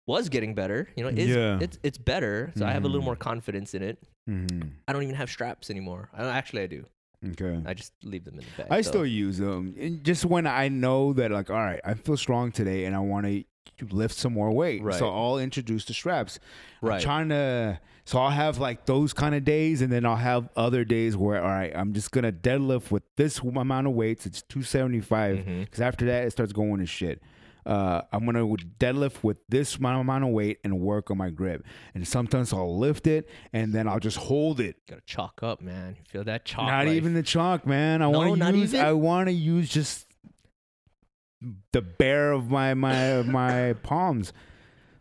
was 0.08 0.30
getting 0.30 0.56
better. 0.56 0.90
You 0.96 1.04
know, 1.04 1.10
it's 1.10 1.20
Yeah. 1.28 1.60
it's 1.62 1.78
it's 1.84 1.98
better. 1.98 2.52
So 2.56 2.66
I 2.66 2.72
have 2.72 2.84
a 2.84 2.88
little 2.88 3.02
Mhm. 3.02 3.06
more 3.06 3.16
confidence 3.16 3.74
in 3.74 3.84
it. 3.84 4.00
Mhm. 4.30 4.72
I 4.88 4.94
don't 4.94 5.04
even 5.04 5.16
have 5.16 5.30
straps 5.30 5.70
anymore. 5.70 6.10
I, 6.14 6.22
don't, 6.24 6.34
actually, 6.34 6.64
I 6.64 6.68
do. 6.68 6.86
Okay. 7.32 7.62
I 7.66 7.74
just 7.74 7.94
leave 8.04 8.26
them 8.26 8.36
in 8.36 8.46
the 8.46 8.64
bag. 8.64 8.68
I 8.72 8.82
still 8.82 9.06
use 9.06 9.38
them, 9.38 9.74
and 9.80 10.04
just 10.04 10.24
when 10.26 10.46
I 10.46 10.68
know 10.70 11.14
that, 11.14 11.32
like, 11.32 11.50
all 11.50 11.56
right, 11.58 11.80
I 11.84 11.94
feel 11.96 12.16
strong 12.18 12.52
today, 12.52 12.86
and 12.86 12.96
I 12.96 13.00
want 13.00 13.26
to 13.26 13.44
lift 13.82 14.16
some 14.16 14.34
more 14.34 14.52
weight, 14.52 14.82
Right. 14.84 14.96
so 14.98 15.10
I'll 15.10 15.38
introduce 15.40 15.86
the 15.86 15.94
straps. 15.94 16.40
I'm 16.82 16.90
right. 16.90 17.02
trying 17.02 17.30
to, 17.30 17.80
so 18.06 18.20
I'll 18.20 18.30
have 18.32 18.58
like 18.60 18.86
those 18.86 19.14
kind 19.14 19.36
of 19.36 19.44
days, 19.44 19.82
and 19.82 19.92
then 19.92 20.06
I'll 20.06 20.16
have 20.16 20.50
other 20.56 20.84
days 20.84 21.16
where, 21.18 21.42
all 21.42 21.50
right, 21.50 21.72
I'm 21.76 21.94
just 21.94 22.12
gonna 22.12 22.32
deadlift 22.32 22.92
with 22.92 23.04
this 23.16 23.40
amount 23.40 23.88
of 23.88 23.94
weights. 23.94 24.26
It's 24.26 24.42
275, 24.44 25.38
Mhm. 25.38 25.60
because 25.66 25.82
after 25.82 26.06
that 26.06 26.26
it 26.26 26.32
starts 26.32 26.54
going 26.54 26.80
to 26.80 26.86
shit. 26.86 27.22
Uh, 27.66 28.02
I'm 28.14 28.26
gonna 28.26 28.46
deadlift 28.80 29.24
with 29.24 29.46
this 29.50 29.76
amount 29.76 30.00
amount 30.00 30.24
of 30.24 30.30
weight 30.30 30.60
and 30.64 30.80
work 30.80 31.12
on 31.12 31.18
my 31.18 31.30
grip. 31.30 31.66
And 31.94 32.08
sometimes 32.08 32.54
I'll 32.54 32.78
lift 32.80 33.08
it 33.08 33.28
and 33.52 33.74
then 33.74 33.90
I'll 33.90 34.00
just 34.00 34.16
hold 34.16 34.62
it. 34.62 34.78
Gotta 34.88 35.02
chalk 35.06 35.44
up, 35.44 35.62
man. 35.62 35.98
You 36.00 36.06
feel 36.10 36.24
that 36.24 36.46
chalk? 36.46 36.66
not 36.68 36.86
life. 36.86 36.96
even 36.96 37.14
the 37.14 37.24
chalk, 37.24 37.68
man. 37.68 38.02
I 38.02 38.10
No, 38.10 38.20
want 38.20 38.40
to 38.42 38.58
use. 38.58 38.74
even? 38.74 38.86
I 38.86 38.94
want 38.94 39.28
to 39.28 39.34
use 39.34 39.68
just 39.68 40.07
the 41.72 41.82
bare 41.82 42.32
of 42.32 42.50
my 42.50 42.74
my 42.74 43.22
my 43.26 43.74
palms, 43.84 44.34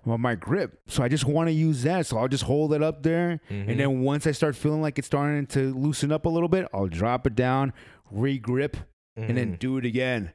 well, 0.05 0.18
my 0.18 0.34
grip. 0.34 0.80
So 0.87 1.03
I 1.03 1.09
just 1.09 1.24
want 1.24 1.49
to 1.49 1.53
use 1.53 1.82
that. 1.84 2.07
So 2.07 2.18
I'll 2.18 2.28
just 2.28 2.45
hold 2.45 2.72
it 2.74 2.82
up 2.82 3.03
there, 3.03 3.41
Mhm. 3.51 3.68
and 3.70 3.80
then 3.80 4.01
once 4.01 4.26
I 4.26 4.32
start 4.32 4.55
feeling 4.57 4.82
like 4.82 4.99
it's 4.99 5.07
starting 5.07 5.47
to 5.49 5.72
loosen 5.74 6.12
up 6.12 6.26
a 6.26 6.28
little 6.28 6.49
bit, 6.49 6.68
I'll 6.74 6.89
drop 6.89 7.26
it 7.26 7.34
down, 7.34 7.72
re-grip, 8.11 8.76
and 9.16 9.37
then 9.37 9.55
Mhm. 9.55 9.59
do 9.59 9.78
it 9.78 9.84
again. 9.87 10.32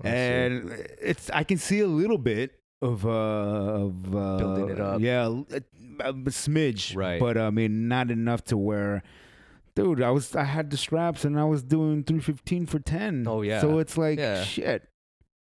I 0.00 0.04
see. 0.04 0.08
And 0.10 0.70
it's 1.00 1.30
I 1.30 1.44
can 1.44 1.58
see 1.58 1.80
a 1.80 1.86
little 1.86 2.18
bit 2.18 2.58
of 2.82 3.06
uh 3.06 3.08
of 3.10 4.14
uh, 4.14 4.36
Building 4.38 4.70
it 4.70 4.80
up. 4.80 5.00
Yeah, 5.00 5.26
a, 5.50 6.08
a 6.08 6.12
smidge, 6.30 6.96
Right. 6.96 7.20
But 7.20 7.38
I 7.38 7.50
mean, 7.50 7.86
not 7.88 8.10
enough 8.10 8.44
to 8.46 8.56
where, 8.56 9.02
dude. 9.76 10.02
I 10.02 10.10
was 10.10 10.34
I 10.34 10.44
had 10.44 10.70
the 10.70 10.76
straps 10.76 11.24
and 11.24 11.38
I 11.38 11.44
was 11.44 11.62
doing 11.62 12.02
three 12.04 12.18
fifteen 12.20 12.66
for 12.66 12.78
ten. 12.80 13.24
Oh, 13.28 13.42
yeah. 13.42 13.60
So 13.60 13.78
it's 13.78 13.96
like 13.96 14.18
Yeah. 14.18 14.42
shit. 14.42 14.88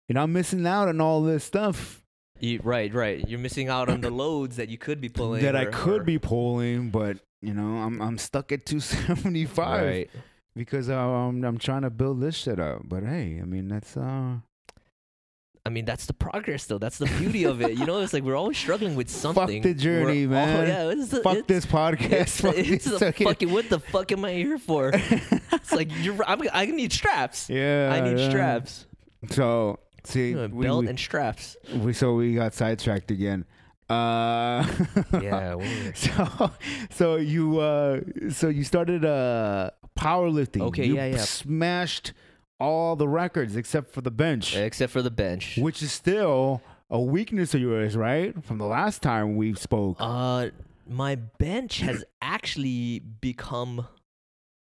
You 0.07 0.13
know, 0.15 0.21
I'm 0.23 0.33
missing 0.33 0.65
out 0.67 0.87
on 0.87 1.01
all 1.01 1.21
this 1.23 1.43
stuff 1.43 2.03
You- 2.39 2.59
right, 2.63 2.93
right. 2.93 3.27
You're 3.27 3.39
missing 3.39 3.69
out 3.69 3.89
on 3.89 4.01
the 4.01 4.09
loads 4.23 4.57
that 4.57 4.69
you 4.69 4.77
could 4.77 5.01
be 5.01 5.09
pulling. 5.09 5.41
that 5.43 5.55
I 5.55 5.65
could 5.65 6.01
or- 6.01 6.05
be 6.05 6.19
pulling, 6.19 6.89
but 6.91 7.17
you 7.41 7.53
know, 7.53 7.77
I'm 7.83 8.01
I'm 8.01 8.17
stuck 8.17 8.51
at 8.51 8.65
two 8.65 8.79
seventy 8.79 9.45
five 9.45 9.85
Right. 9.87 10.09
because 10.55 10.89
um, 10.89 11.43
I'm 11.43 11.57
trying 11.57 11.81
to 11.83 11.89
build 11.89 12.21
this 12.21 12.35
shit 12.35 12.59
up. 12.59 12.81
But 12.85 13.03
hey, 13.03 13.39
I 13.41 13.45
mean 13.45 13.67
that's 13.67 13.95
uh. 13.97 14.37
I 15.67 15.71
mean, 15.71 15.85
that's 15.85 16.05
the 16.05 16.13
progress, 16.13 16.67
though. 16.67 16.77
That's 16.77 16.99
the 16.99 17.07
beauty 17.17 17.43
of 17.45 17.59
it. 17.59 17.71
You 17.75 17.87
know, 17.87 17.99
it's 18.01 18.13
like 18.13 18.21
we're 18.21 18.35
always 18.35 18.55
struggling 18.55 18.95
with 18.95 19.09
something. 19.09 19.47
Fuck 19.63 19.63
the 19.63 19.73
journey, 19.73 20.27
We're 20.27 20.37
all- 20.39 20.45
man. 20.45 20.67
yeah, 20.67 20.91
it's 20.91 21.17
Fuck 21.17 21.37
it's, 21.37 21.47
this 21.47 21.65
podcast. 21.65 22.11
It's, 22.21 22.41
Fuck 22.41 22.55
it's 22.55 22.85
the 22.85 22.99
fucking- 22.99 23.25
fucking. 23.27 23.51
What 23.51 23.69
the 23.69 23.79
fuck 23.79 24.11
am 24.11 24.25
I 24.25 24.33
here 24.33 24.59
for? 24.59 24.91
It's 25.53 25.71
like 25.71 25.89
you're. 26.03 26.23
I'm, 26.27 26.41
I 26.53 26.67
need 26.67 26.93
straps. 26.93 27.49
yeah, 27.49 27.89
I 27.91 28.07
need 28.07 28.19
yeah. 28.19 28.29
straps. 28.29 28.85
So 29.31 29.79
see, 30.05 30.35
we, 30.35 30.65
belt 30.65 30.83
we, 30.83 30.89
and 30.89 30.99
straps. 30.99 31.57
we 31.83 31.93
so 31.93 32.15
we 32.15 32.35
got 32.35 32.53
sidetracked 32.53 33.11
again. 33.11 33.45
Uh, 33.89 34.65
Yeah. 35.21 35.55
So 35.95 36.51
so 36.89 37.15
you 37.17 37.59
uh 37.59 38.01
so 38.31 38.49
you 38.49 38.63
started 38.63 39.05
uh 39.05 39.69
powerlifting. 39.97 40.61
Okay, 40.61 40.85
You 40.85 40.95
yeah, 40.95 41.05
yeah. 41.07 41.17
Smashed 41.17 42.13
all 42.59 42.95
the 42.95 43.07
records 43.07 43.55
except 43.55 43.91
for 43.93 44.01
the 44.01 44.11
bench, 44.11 44.55
Except 44.55 44.91
for 44.91 45.01
the 45.01 45.11
bench. 45.11 45.57
which 45.57 45.83
is 45.83 45.91
still 45.91 46.61
a 46.89 46.99
weakness 46.99 47.53
of 47.53 47.61
yours, 47.61 47.95
right? 47.95 48.33
From 48.43 48.57
the 48.57 48.65
last 48.65 49.01
time 49.01 49.35
we 49.35 49.53
spoke. 49.55 49.97
Uh, 49.99 50.49
my 50.87 51.15
bench 51.15 51.79
has 51.79 52.03
actually 52.21 52.99
become 52.99 53.87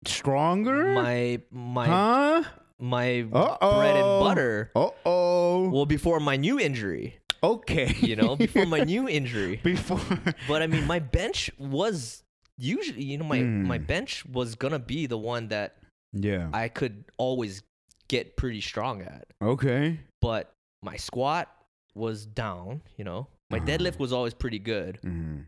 Stronger? 0.06 0.94
my 0.94 1.42
my 1.52 1.86
huh? 1.88 2.44
My 2.80 3.22
Uh-oh. 3.32 3.78
bread 3.80 3.96
and 3.96 4.20
butter. 4.20 4.72
Uh 4.76 4.90
oh. 5.06 5.70
Well, 5.70 5.86
before 5.86 6.20
my 6.20 6.36
new 6.38 6.60
injury, 6.60 7.20
Okay. 7.44 7.96
you 8.02 8.16
know, 8.16 8.36
before 8.36 8.66
my 8.66 8.80
new 8.94 9.08
injury. 9.08 9.60
before. 9.64 10.00
But 10.48 10.62
I 10.62 10.68
mean, 10.68 10.86
my 10.88 11.00
bench 11.00 11.50
was 11.58 12.24
usually, 12.58 13.04
you 13.04 13.18
know, 13.18 13.26
my 13.26 13.42
my 13.42 13.78
Mm. 13.80 13.88
bench 13.88 14.26
was 14.26 14.56
gonna 14.56 14.80
be 14.80 15.06
the 15.08 15.18
one 15.18 15.48
that 15.50 15.78
Yeah. 16.14 16.50
I 16.54 16.70
could 16.70 17.06
always 17.18 17.62
get 18.08 18.36
pretty 18.38 18.62
strong 18.62 19.02
at. 19.02 19.26
Okay. 19.42 20.00
But 20.22 20.52
my 20.84 20.96
squat 20.98 21.52
was 21.96 22.26
down, 22.26 22.82
you 22.98 23.04
know. 23.04 23.28
My 23.50 23.58
Uh-huh. 23.58 23.68
deadlift 23.68 24.00
was 24.00 24.12
always 24.14 24.34
pretty 24.34 24.60
good 24.60 25.00
unt- 25.04 25.46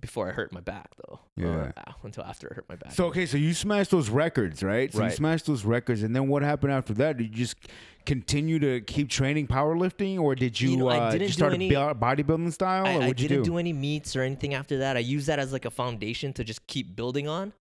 before 0.00 0.28
I 0.28 0.32
hurt 0.32 0.52
my 0.52 0.60
back 0.60 0.88
though. 0.96 1.20
Yeah. 1.36 1.72
Uh, 1.76 1.92
until 2.02 2.24
after 2.24 2.48
I 2.50 2.54
hurt 2.54 2.68
my 2.68 2.76
back. 2.76 2.92
So 2.92 3.06
okay, 3.06 3.26
so 3.26 3.36
you 3.36 3.54
smashed 3.54 3.90
those 3.90 4.10
records, 4.10 4.62
right? 4.62 4.92
So 4.92 5.04
you 5.04 5.10
smashed 5.10 5.46
those 5.46 5.64
records, 5.64 6.02
and 6.02 6.14
then 6.14 6.28
what 6.28 6.42
happened 6.42 6.72
after 6.72 6.94
that? 6.94 7.16
Did 7.16 7.36
you 7.36 7.44
just 7.44 7.56
continue 8.04 8.58
to 8.58 8.80
keep 8.80 9.08
training 9.08 9.46
powerlifting, 9.46 10.18
or 10.18 10.34
did 10.34 10.60
you, 10.60 10.70
You 10.70 10.76
know, 10.78 10.88
uh, 10.88 11.10
didn't 11.10 11.30
start 11.30 11.52
any- 11.52 11.70
bo- 11.70 11.94
bodybuilding 11.94 12.52
style, 12.52 12.86
I, 12.86 12.96
or 12.96 13.02
I 13.02 13.06
you 13.08 13.14
didn't 13.14 13.44
do? 13.44 13.50
do? 13.52 13.58
any 13.58 13.72
meets 13.72 14.16
or 14.16 14.22
anything 14.22 14.54
after 14.54 14.78
that. 14.78 14.96
I 14.96 15.00
used 15.00 15.28
that 15.28 15.38
as 15.38 15.52
like 15.52 15.64
a 15.64 15.70
foundation 15.70 16.32
to 16.34 16.44
just 16.44 16.66
keep 16.66 16.96
building 16.96 17.28
on. 17.28 17.52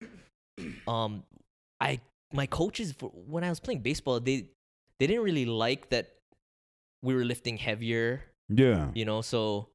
Um, 0.86 1.22
I 1.80 2.00
my 2.34 2.44
coaches 2.46 2.94
when 3.00 3.44
I 3.44 3.48
was 3.48 3.60
playing 3.60 3.80
baseball, 3.80 4.20
they 4.20 4.48
they 4.98 5.06
didn't 5.06 5.22
really 5.22 5.46
like 5.46 5.88
that 5.88 6.16
we 7.02 7.14
were 7.14 7.24
lifting 7.24 7.56
heavier, 7.56 8.22
yeah. 8.48 8.90
you 8.94 9.04
know. 9.04 9.22
So 9.22 9.68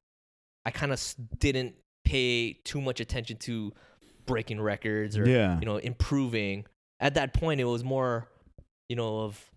I 0.64 0.70
kind 0.70 0.92
of 0.92 1.02
didn't 1.38 1.74
pay 2.06 2.52
too 2.64 2.80
much 2.80 3.00
attention 3.00 3.36
to 3.36 3.72
breaking 4.26 4.60
records 4.60 5.18
or 5.18 5.28
Yeah. 5.28 5.58
you 5.60 5.66
know 5.66 5.76
improving. 5.76 6.64
At 7.00 7.14
that 7.14 7.34
point, 7.34 7.60
it 7.60 7.64
was 7.64 7.82
more 7.84 8.28
you 8.88 8.96
know 8.96 9.20
of 9.20 9.50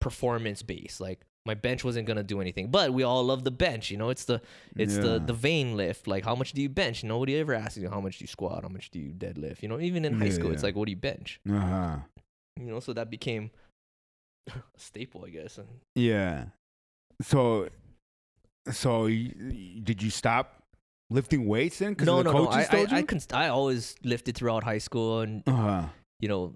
performance 0.00 0.62
based. 0.62 1.00
Like 1.00 1.20
my 1.44 1.54
bench 1.54 1.82
wasn't 1.84 2.06
gonna 2.06 2.22
do 2.22 2.40
anything, 2.40 2.70
but 2.70 2.92
we 2.92 3.02
all 3.02 3.24
love 3.24 3.42
the 3.44 3.50
bench. 3.50 3.90
You 3.90 3.96
know, 3.98 4.10
it's 4.10 4.24
the 4.24 4.40
it's 4.76 4.96
the 4.96 5.12
Yeah. 5.18 5.26
the 5.26 5.32
vain 5.34 5.76
lift. 5.76 6.06
Like 6.06 6.24
how 6.24 6.34
much 6.36 6.52
do 6.52 6.62
you 6.62 6.68
bench? 6.68 7.02
Nobody 7.04 7.36
ever 7.36 7.52
asks 7.54 7.76
you 7.78 7.90
how 7.90 8.00
much 8.00 8.18
do 8.18 8.22
you 8.22 8.28
squat, 8.28 8.62
how 8.62 8.68
much 8.68 8.90
do 8.90 8.98
you 9.00 9.12
deadlift. 9.12 9.62
You 9.62 9.68
know, 9.68 9.80
even 9.80 10.04
in 10.04 10.14
high 10.14 10.26
Yeah, 10.26 10.32
school, 10.32 10.52
it's 10.52 10.62
like 10.62 10.76
what 10.76 10.86
do 10.86 10.92
you 10.92 10.96
bench? 11.10 11.40
Uh 11.48 11.58
huh. 11.58 11.96
You 12.60 12.66
know, 12.66 12.80
so 12.80 12.92
that 12.92 13.10
became 13.10 13.50
a 14.48 14.52
staple, 14.78 15.24
I 15.26 15.30
guess. 15.30 15.58
And 15.58 15.68
Yeah. 15.94 16.46
So, 17.22 17.68
so 18.70 19.04
y- 19.04 19.32
y- 19.38 19.80
did 19.82 20.02
you 20.02 20.10
stop 20.10 20.61
lifting 21.12 21.46
weights 21.46 21.78
then? 21.78 21.90
Because 21.92 22.06
no, 22.06 22.18
the 22.22 22.32
no, 22.32 22.44
no. 22.44 22.48
I 22.48 22.66
I, 22.70 22.86
I, 22.90 23.02
const- 23.02 23.32
I 23.34 23.48
always 23.48 23.94
lifted 24.02 24.34
throughout 24.36 24.64
high 24.64 24.78
school, 24.78 25.20
and 25.20 25.42
uh 25.46 25.52
huh. 25.52 25.86
you 26.20 26.28
know, 26.28 26.54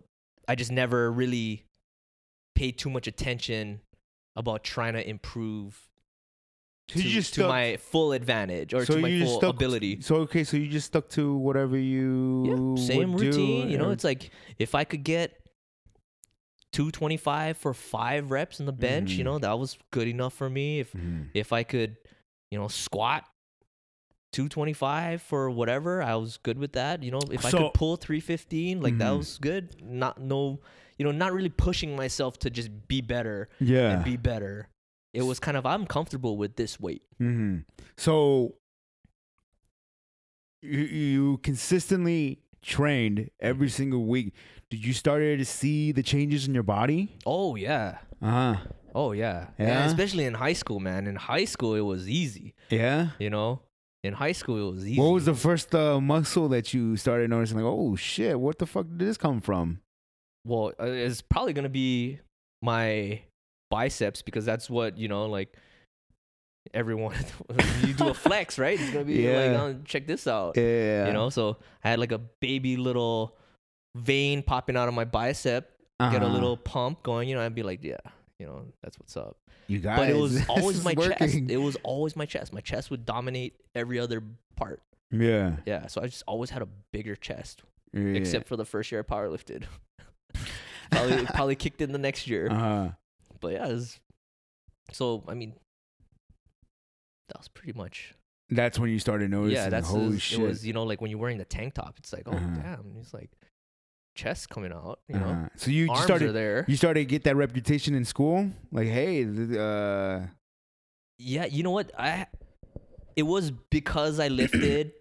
I 0.48 0.54
just 0.54 0.72
never 0.72 1.10
really 1.12 1.64
paid 2.54 2.78
too 2.78 2.90
much 2.90 3.06
attention 3.06 3.80
about 4.34 4.64
trying 4.64 4.94
to 4.94 5.08
improve 5.08 5.80
So 6.90 7.00
to, 7.00 7.06
you 7.06 7.10
just 7.10 7.34
to 7.34 7.40
stuck, 7.40 7.48
my 7.48 7.76
full 7.78 8.12
advantage 8.12 8.72
or 8.74 8.84
so 8.84 8.94
to 8.94 9.00
my 9.00 9.20
full 9.20 9.38
stuck- 9.38 9.54
ability. 9.54 10.00
So 10.00 10.16
okay, 10.26 10.44
so 10.44 10.56
you 10.56 10.68
just 10.68 10.86
stuck 10.86 11.08
to 11.10 11.34
whatever 11.36 11.76
you 11.78 12.76
Yeah, 12.76 12.82
same 12.86 13.14
routine. 13.14 13.68
You 13.68 13.78
know, 13.78 13.90
it's 13.90 14.04
like 14.04 14.30
if 14.58 14.74
I 14.74 14.84
could 14.84 15.04
get 15.04 15.36
225 16.72 17.56
for 17.56 17.72
five 17.74 18.30
reps 18.30 18.60
in 18.60 18.66
the 18.66 18.72
bench, 18.72 19.12
Mhm. 19.12 19.18
you 19.18 19.24
know, 19.24 19.38
that 19.38 19.58
was 19.58 19.78
good 19.90 20.08
enough 20.08 20.34
for 20.34 20.50
me. 20.50 20.80
If 20.80 20.92
Mhm. 20.92 21.28
if 21.34 21.52
I 21.52 21.62
could, 21.62 21.96
you 22.50 22.58
know, 22.58 22.68
squat 22.68 23.24
225 24.36 25.22
for 25.22 25.48
whatever, 25.50 26.02
I 26.02 26.14
was 26.16 26.36
good 26.36 26.58
with 26.58 26.72
that. 26.74 27.02
You 27.02 27.10
know, 27.10 27.20
if 27.30 27.44
I 27.46 27.50
could 27.50 27.72
pull 27.74 27.96
315, 27.96 28.80
like 28.82 28.98
that 28.98 29.12
Mhm. 29.12 29.18
was 29.18 29.38
good. 29.38 29.82
Not 29.82 30.20
no, 30.20 30.60
you 30.98 31.04
know, 31.06 31.10
not 31.12 31.32
really 31.32 31.48
pushing 31.48 31.96
myself 31.96 32.38
to 32.40 32.50
just 32.50 32.70
be 32.86 33.00
better 33.00 33.48
yeah. 33.60 33.92
and 33.92 34.04
be 34.04 34.16
better. 34.16 34.68
It 35.14 35.22
was 35.22 35.40
kind 35.40 35.56
of 35.56 35.64
I'm 35.64 35.86
comfortable 35.86 36.36
with 36.36 36.56
this 36.56 36.78
weight. 36.78 37.02
hmm 37.18 37.60
So 37.96 38.56
you, 40.62 40.80
you 40.80 41.38
consistently 41.38 42.40
trained 42.62 43.30
every 43.40 43.68
single 43.68 44.04
week. 44.04 44.34
Did 44.70 44.84
you 44.84 44.92
start 44.92 45.22
to 45.22 45.44
see 45.44 45.92
the 45.92 46.02
changes 46.02 46.46
in 46.48 46.54
your 46.54 46.62
body? 46.64 47.16
Oh 47.24 47.54
yeah. 47.56 47.98
Uh 48.20 48.30
huh. 48.30 48.56
Oh 48.94 49.12
yeah. 49.12 49.48
And 49.58 49.68
Yeah? 49.68 49.86
especially 49.86 50.24
in 50.24 50.34
high 50.34 50.54
school, 50.54 50.80
man. 50.80 51.06
In 51.06 51.16
high 51.16 51.44
school 51.44 51.74
it 51.74 51.82
was 51.82 52.08
easy, 52.08 52.54
Yeah. 52.70 53.10
you 53.18 53.30
know? 53.30 53.60
In 54.06 54.14
high 54.14 54.32
school 54.32 54.68
it 54.68 54.72
was 54.74 54.86
easy. 54.86 55.00
What 55.00 55.12
was 55.12 55.24
the 55.26 55.34
first 55.34 55.74
uh, 55.74 56.00
muscle 56.00 56.48
that 56.48 56.72
you 56.72 56.96
started 56.96 57.28
noticing? 57.30 57.56
Like, 57.58 57.66
oh 57.66 57.96
shit, 57.96 58.38
what 58.40 58.58
the 58.58 58.66
fuck 58.66 58.86
did 58.88 58.98
this 59.00 59.16
come 59.16 59.40
from? 59.40 59.80
well, 60.46 60.72
uh, 60.80 60.84
it's 60.86 61.22
probably 61.22 61.52
going 61.52 61.64
to 61.64 61.68
be 61.68 62.20
my 62.62 63.20
biceps 63.68 64.22
because 64.22 64.44
that's 64.44 64.70
what, 64.70 64.96
you 64.96 65.08
know, 65.08 65.26
like 65.26 65.52
everyone 66.72 67.16
you 67.84 67.92
do 67.94 68.08
a 68.08 68.14
flex, 68.26 68.58
right? 68.58 68.78
It's 68.80 68.90
going 68.92 69.04
to 69.06 69.12
be 69.12 69.22
Yeah. 69.22 69.40
like, 69.40 69.60
oh, 69.60 69.80
check 69.84 70.06
this 70.06 70.26
out. 70.26 70.56
Yeah. 70.56 71.08
You 71.08 71.12
know, 71.12 71.30
so 71.30 71.56
I 71.82 71.90
had 71.90 71.98
like 71.98 72.12
a 72.12 72.20
baby 72.40 72.76
little 72.76 73.36
vein 73.96 74.42
popping 74.42 74.76
out 74.76 74.86
of 74.88 74.94
my 74.94 75.04
bicep, 75.04 75.70
get 76.00 76.14
a 76.22 76.24
Uh-huh. 76.26 76.32
little 76.34 76.56
pump 76.56 77.02
going, 77.02 77.28
you 77.28 77.34
know, 77.34 77.42
I'd 77.44 77.54
be 77.54 77.62
like, 77.64 77.82
yeah, 77.82 77.96
you 78.38 78.46
know, 78.46 78.66
that's 78.82 78.98
what's 78.98 79.16
up. 79.16 79.36
You 79.66 79.78
guys. 79.78 79.98
but 79.98 80.10
it 80.10 80.16
was 80.16 80.46
always 80.48 80.84
my 80.84 80.94
chest. 80.94 81.20
working. 81.20 81.50
It 81.50 81.56
was 81.60 81.76
always 81.82 82.16
my 82.16 82.26
chest. 82.26 82.52
My 82.52 82.60
chest 82.60 82.90
would 82.90 83.04
dominate 83.06 83.54
every 83.74 83.98
other 83.98 84.22
part. 84.56 84.82
Yeah. 85.10 85.56
Yeah, 85.66 85.86
so 85.86 86.02
I 86.02 86.06
just 86.06 86.22
always 86.26 86.50
had 86.50 86.62
a 86.62 86.68
bigger 86.92 87.16
chest, 87.16 87.62
yeah. 87.92 88.00
except 88.14 88.48
for 88.48 88.56
the 88.56 88.64
first 88.64 88.90
year 88.92 89.00
I 89.08 89.10
powerlifted. 89.10 89.64
probably 90.90 91.24
probably 91.26 91.54
kicked 91.64 91.80
in 91.80 91.92
the 91.92 91.98
next 91.98 92.26
year, 92.26 92.48
Uh-huh. 92.50 92.88
but 93.40 93.52
yeah, 93.52 93.66
it 93.68 93.72
was, 93.72 93.98
so 94.92 95.22
I 95.28 95.34
mean, 95.34 95.54
that 97.28 97.38
was 97.38 97.48
pretty 97.48 97.76
much. 97.78 98.14
That's 98.50 98.78
when 98.78 98.90
you 98.90 98.98
started 99.00 99.30
noticing. 99.30 99.56
yeah, 99.56 99.68
that's 99.68 99.88
holy 99.88 100.16
it, 100.16 100.20
shit. 100.22 100.38
it 100.38 100.42
was 100.46 100.64
you 100.66 100.72
know 100.72 100.84
like 100.84 101.00
when 101.00 101.10
you're 101.10 101.18
wearing 101.20 101.38
the 101.38 101.44
tank 101.44 101.74
top, 101.74 101.94
it's 101.98 102.12
like 102.12 102.22
oh 102.26 102.32
Uh-huh. 102.32 102.56
damn, 102.62 102.94
it's 103.00 103.12
like 103.14 103.30
chest 104.16 104.48
coming 104.48 104.72
out, 104.72 104.98
you 105.08 105.18
know, 105.18 105.26
Uh-huh. 105.28 105.48
So 105.56 105.70
you 105.70 105.86
started 105.96 106.32
there. 106.32 106.64
you 106.66 106.76
started 106.76 107.00
to 107.00 107.04
get 107.06 107.22
that 107.24 107.36
reputation 107.36 107.94
in 107.94 108.04
school? 108.04 108.50
Like, 108.72 108.88
hey, 108.88 109.24
uh 109.24 110.26
Yeah, 111.18 111.44
you 111.46 111.62
know 111.62 111.70
what? 111.70 111.92
I 111.98 112.26
it 113.14 113.22
was 113.24 113.50
because 113.70 114.18
I 114.20 114.28
lifted 114.28 114.92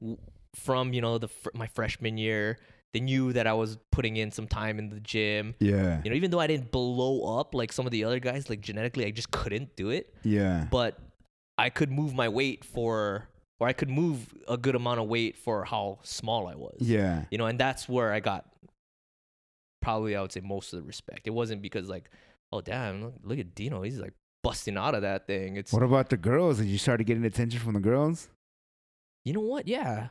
from 0.54 0.92
you 0.92 1.00
know 1.00 1.18
the 1.18 1.28
my 1.54 1.66
freshman 1.68 2.18
year. 2.18 2.58
They 2.94 3.00
knew 3.00 3.34
that 3.34 3.46
I 3.46 3.52
was 3.52 3.76
putting 3.92 4.16
in 4.16 4.30
some 4.32 4.48
time 4.48 4.78
in 4.78 4.88
the 4.88 4.98
gym. 5.00 5.54
yeah. 5.60 6.00
You 6.02 6.10
know, 6.10 6.16
even 6.16 6.30
though 6.30 6.40
I 6.40 6.46
didn't 6.46 6.70
blow 6.72 7.38
up 7.38 7.54
like 7.54 7.70
some 7.70 7.84
of 7.84 7.92
the 7.92 8.04
other 8.04 8.18
guys, 8.18 8.48
like 8.48 8.62
genetically, 8.62 9.04
I 9.04 9.10
just 9.10 9.30
couldn't 9.30 9.76
do 9.76 9.90
it. 9.90 10.14
Yeah. 10.24 10.66
But 10.70 10.96
I 11.58 11.68
could 11.68 11.92
move 11.92 12.14
my 12.14 12.30
weight 12.30 12.64
for, 12.64 13.28
or 13.60 13.66
I 13.68 13.72
could 13.72 13.90
move 13.90 14.34
a 14.46 14.56
good 14.56 14.74
amount 14.74 15.00
of 15.00 15.08
weight 15.08 15.36
for 15.36 15.64
how 15.64 15.98
small 16.02 16.46
I 16.46 16.54
was. 16.54 16.76
Yeah. 16.80 17.24
You 17.30 17.38
know, 17.38 17.46
and 17.46 17.58
that's 17.58 17.88
where 17.88 18.12
I 18.12 18.20
got 18.20 18.46
probably 19.82 20.16
I 20.16 20.22
would 20.22 20.32
say 20.32 20.40
most 20.40 20.72
of 20.72 20.80
the 20.80 20.86
respect. 20.86 21.26
It 21.26 21.30
wasn't 21.30 21.62
because 21.62 21.88
like, 21.88 22.10
oh 22.52 22.60
damn, 22.60 23.02
look, 23.02 23.14
look 23.22 23.38
at 23.38 23.54
Dino, 23.54 23.82
he's 23.82 23.98
like 23.98 24.12
busting 24.42 24.76
out 24.76 24.94
of 24.94 25.02
that 25.02 25.26
thing. 25.26 25.56
It's 25.56 25.72
What 25.72 25.82
about 25.82 26.08
the 26.10 26.16
girls? 26.16 26.58
Did 26.58 26.66
you 26.66 26.78
start 26.78 27.04
getting 27.04 27.24
attention 27.24 27.60
from 27.60 27.74
the 27.74 27.80
girls? 27.80 28.28
you 29.24 29.34
know 29.34 29.40
what? 29.40 29.68
Yeah, 29.68 30.08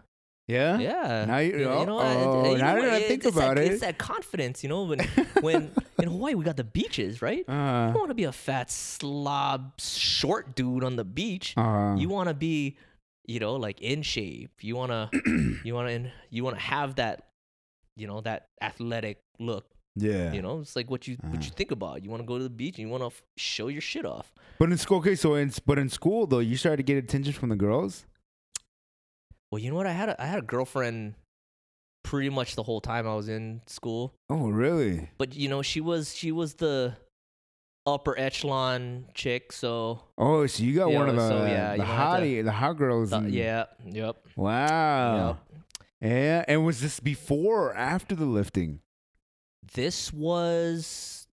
Yeah. 0.47 0.77
yeah. 0.77 1.25
Now 1.25 1.37
you- 1.39 1.57
know, 1.57 1.85
oh, 1.89 1.97
I- 1.97 2.15
oh, 2.15 2.51
you 2.51 2.57
now 2.59 2.75
know 2.75 2.81
that 2.81 2.91
what? 2.91 3.01
I 3.01 3.07
think 3.07 3.25
about 3.25 3.55
that, 3.55 3.63
it. 3.65 3.71
it's 3.71 3.81
that 3.81 3.97
confidence. 3.97 4.61
You 4.63 4.69
know, 4.69 4.83
when 4.83 4.99
when 5.41 5.71
in 5.97 6.07
Hawaii 6.09 6.35
we 6.35 6.43
got 6.45 6.57
the 6.57 6.63
beaches, 6.63 7.21
right? 7.21 7.43
You 7.47 7.53
Uh, 7.53 7.87
don't 7.87 7.97
want 7.97 8.09
to 8.09 8.15
be 8.15 8.25
a 8.25 8.31
fat 8.31 8.69
slob, 8.69 9.79
short 9.79 10.55
dude 10.55 10.83
on 10.83 10.97
the 10.97 11.03
beach. 11.05 11.53
uh, 11.57 11.95
you 11.97 12.09
want 12.09 12.27
to 12.29 12.35
be, 12.35 12.77
you 13.27 13.39
know, 13.39 13.55
like 13.55 13.81
in 13.81 14.01
shape. 14.01 14.51
You 14.61 14.75
wanna, 14.75 15.09
you 15.63 15.73
wanna, 15.73 16.11
you 16.29 16.43
wanna 16.43 16.59
have 16.59 16.95
that, 16.95 17.23
you 17.95 18.07
know, 18.07 18.21
that 18.21 18.45
athletic 18.61 19.19
look. 19.39 19.65
yeah. 19.95 20.31
You 20.33 20.41
know, 20.41 20.59
it's 20.61 20.75
like 20.75 20.89
what 20.89 21.07
you 21.07 21.17
what 21.21 21.33
you 21.41 21.47
Uh-huh. 21.49 21.55
think 21.55 21.71
about. 21.71 22.03
You 22.03 22.09
want 22.09 22.21
to 22.23 22.27
go 22.27 22.37
to 22.37 22.43
the 22.43 22.49
beach 22.49 22.77
and 22.77 22.87
you 22.87 22.91
want 22.91 23.01
to 23.03 23.07
f- 23.07 23.21
show 23.37 23.67
your 23.67 23.81
shit 23.81 24.05
off. 24.05 24.31
But 24.59 24.71
in 24.71 24.77
school, 24.77 24.97
okay, 24.99 25.15
so 25.15 25.35
in 25.35 25.51
but 25.65 25.77
in 25.79 25.89
school 25.89 26.25
though, 26.27 26.39
you 26.39 26.55
started 26.57 26.77
to 26.77 26.83
get 26.83 26.97
attention 27.03 27.33
from 27.33 27.49
the 27.49 27.55
girls. 27.55 28.05
Well, 29.51 29.59
you 29.59 29.69
know 29.69 29.75
what? 29.77 29.87
I 29.87 29.93
had 29.93 30.09
a, 30.09 30.21
I 30.21 30.25
had 30.25 30.39
a 30.39 30.43
girlfriend 30.43 31.15
pretty 32.03 32.29
much 32.29 32.55
the 32.55 32.63
whole 32.63 32.81
time 32.81 33.07
I 33.07 33.15
was 33.15 33.27
in 33.29 33.61
school. 33.67 34.13
Oh, 34.29 34.49
really? 34.49 35.09
But 35.17 35.35
you 35.35 35.49
know, 35.49 35.61
she 35.61 35.81
was 35.81 36.15
she 36.15 36.31
was 36.31 36.55
the 36.55 36.95
upper 37.87 38.17
echelon 38.19 39.05
chick. 39.15 39.51
So 39.51 40.01
Oh, 40.17 40.45
so 40.45 40.61
you 40.63 40.75
got 40.75 40.89
You 40.89 40.95
one 40.97 41.09
of 41.09 41.15
know, 41.15 41.21
the 41.21 41.29
so, 41.29 41.45
yeah, 41.47 41.69
the 41.71 41.77
you 41.77 41.77
know, 41.79 41.83
I 41.83 41.87
had 41.95 42.17
to- 42.19 42.25
hottie, 42.25 42.43
the 42.43 42.51
hot 42.51 42.73
girls. 42.77 43.13
uh, 43.13 43.21
yeah, 43.27 43.65
yep, 43.85 44.17
Wow. 44.35 45.27
yep. 45.27 45.61
Yeah. 46.01 46.45
And 46.47 46.63
was 46.65 46.81
this 46.81 46.99
before 46.99 47.69
or 47.69 47.75
after 47.75 48.13
the 48.13 48.25
lifting? 48.25 48.81
This 49.73 50.13
was. 50.13 51.27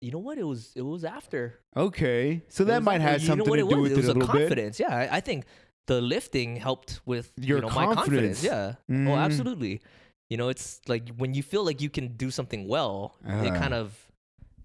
You 0.00 0.12
know 0.12 0.18
what? 0.18 0.38
It 0.38 0.44
was 0.44 0.72
it 0.76 0.82
was 0.82 1.04
after. 1.04 1.58
Okay. 1.76 2.42
So 2.48 2.62
It 2.62 2.66
that 2.68 2.82
might 2.82 2.96
after- 3.00 3.08
have 3.08 3.20
you 3.22 3.26
something 3.26 3.46
to 3.46 3.54
it 3.54 3.56
do 3.56 3.66
was? 3.66 3.76
with 3.82 3.92
it. 3.92 3.94
it, 3.94 3.96
was 3.96 4.08
a 4.08 4.12
little 4.14 4.32
bit. 4.32 4.40
confidence. 4.40 4.78
Yeah, 4.80 4.94
I, 4.94 5.16
I 5.16 5.20
think 5.20 5.46
the 5.86 6.00
lifting 6.00 6.56
helped 6.56 7.00
with 7.06 7.32
Your 7.40 7.58
you 7.58 7.62
know, 7.62 7.68
my 7.70 7.86
confidence. 7.94 8.42
confidence. 8.42 8.44
Yeah. 8.44 8.74
Mhm. 8.94 9.08
Oh, 9.08 9.16
absolutely. 9.16 9.80
You 10.28 10.36
know, 10.36 10.48
it's 10.48 10.80
like 10.88 11.08
when 11.16 11.34
you 11.34 11.42
feel 11.42 11.64
like 11.64 11.80
you 11.80 11.88
can 11.90 12.08
do 12.16 12.30
something 12.30 12.66
well, 12.66 13.14
it 13.24 13.28
Uh-huh. 13.30 13.58
kind 13.58 13.74
of 13.74 13.94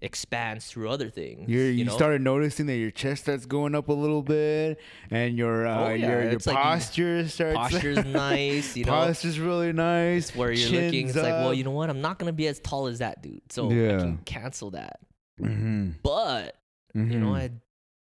expands 0.00 0.66
through 0.66 0.88
other 0.90 1.08
things. 1.08 1.48
You're, 1.48 1.66
you 1.66 1.70
you 1.70 1.84
know? 1.84 1.92
started 1.94 2.20
noticing 2.22 2.66
that 2.66 2.76
your 2.76 2.90
chest 2.90 3.22
starts 3.22 3.46
going 3.46 3.76
up 3.76 3.86
a 3.88 3.92
little 3.92 4.22
bit, 4.22 4.80
and 5.12 5.38
your 5.38 5.64
uh, 5.66 5.78
Oh, 5.90 5.94
yeah, 5.94 6.08
your, 6.08 6.22
your 6.24 6.32
it's 6.32 6.46
like 6.48 6.56
posture 6.56 7.28
starts. 7.28 7.56
posture's 7.70 8.04
nice, 8.04 8.76
you 8.76 8.84
know. 8.84 8.90
Posture's 8.90 9.38
really 9.38 9.72
nice. 9.72 10.34
where 10.34 10.50
you're 10.50 10.70
looking, 10.70 11.08
it's 11.08 11.16
like, 11.16 11.36
well, 11.36 11.54
you 11.54 11.62
know 11.62 11.70
what? 11.70 11.88
I'm 11.90 12.00
not 12.00 12.18
gonna 12.18 12.32
be 12.32 12.48
as 12.48 12.58
tall 12.58 12.88
as 12.88 12.98
that 12.98 13.22
dude, 13.22 13.42
so 13.52 13.70
I 13.70 14.00
can 14.00 14.18
cancel 14.24 14.72
that. 14.72 14.98
Mhm, 15.40 15.94
But 16.02 16.56
you 16.94 17.18
know, 17.18 17.28
mhm. 17.28 17.36
I 17.36 17.50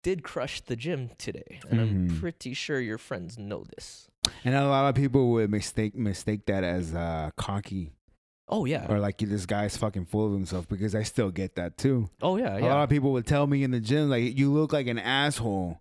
did 0.02 0.24
crush 0.24 0.62
the 0.62 0.78
gym 0.78 1.10
today, 1.18 1.60
and 1.70 1.80
I'm 1.82 2.08
Mhm. 2.08 2.20
pretty 2.22 2.54
sure 2.54 2.80
your 2.80 2.98
friends 2.98 3.38
know 3.38 3.66
this. 3.76 4.09
And 4.44 4.56
a 4.56 4.68
lot 4.68 4.90
of 4.90 4.96
people 4.96 5.30
would 5.32 5.50
mistake 5.50 5.96
mistake 5.96 6.46
that 6.46 6.64
as 6.64 6.94
uh, 6.94 7.30
cocky 7.38 7.94
Oh 8.52 8.66
yeah. 8.66 8.88
or 8.90 9.00
like 9.00 9.20
this 9.20 9.46
guy's 9.46 9.78
fucking 9.78 10.06
full 10.06 10.26
of 10.26 10.34
himself 10.34 10.68
because 10.68 10.96
I 10.96 11.04
still 11.04 11.30
get 11.30 11.56
that 11.56 11.78
too. 11.78 12.10
Oh 12.22 12.38
yeah. 12.38 12.58
A 12.58 12.66
lot 12.66 12.84
of 12.84 12.90
people 12.90 13.12
would 13.12 13.28
tell 13.28 13.46
me 13.46 13.64
in 13.64 13.70
the 13.72 13.80
gym 13.80 14.10
like 14.10 14.36
you 14.38 14.52
look 14.52 14.74
like 14.74 14.88
an 14.88 14.98
asshole, 14.98 15.80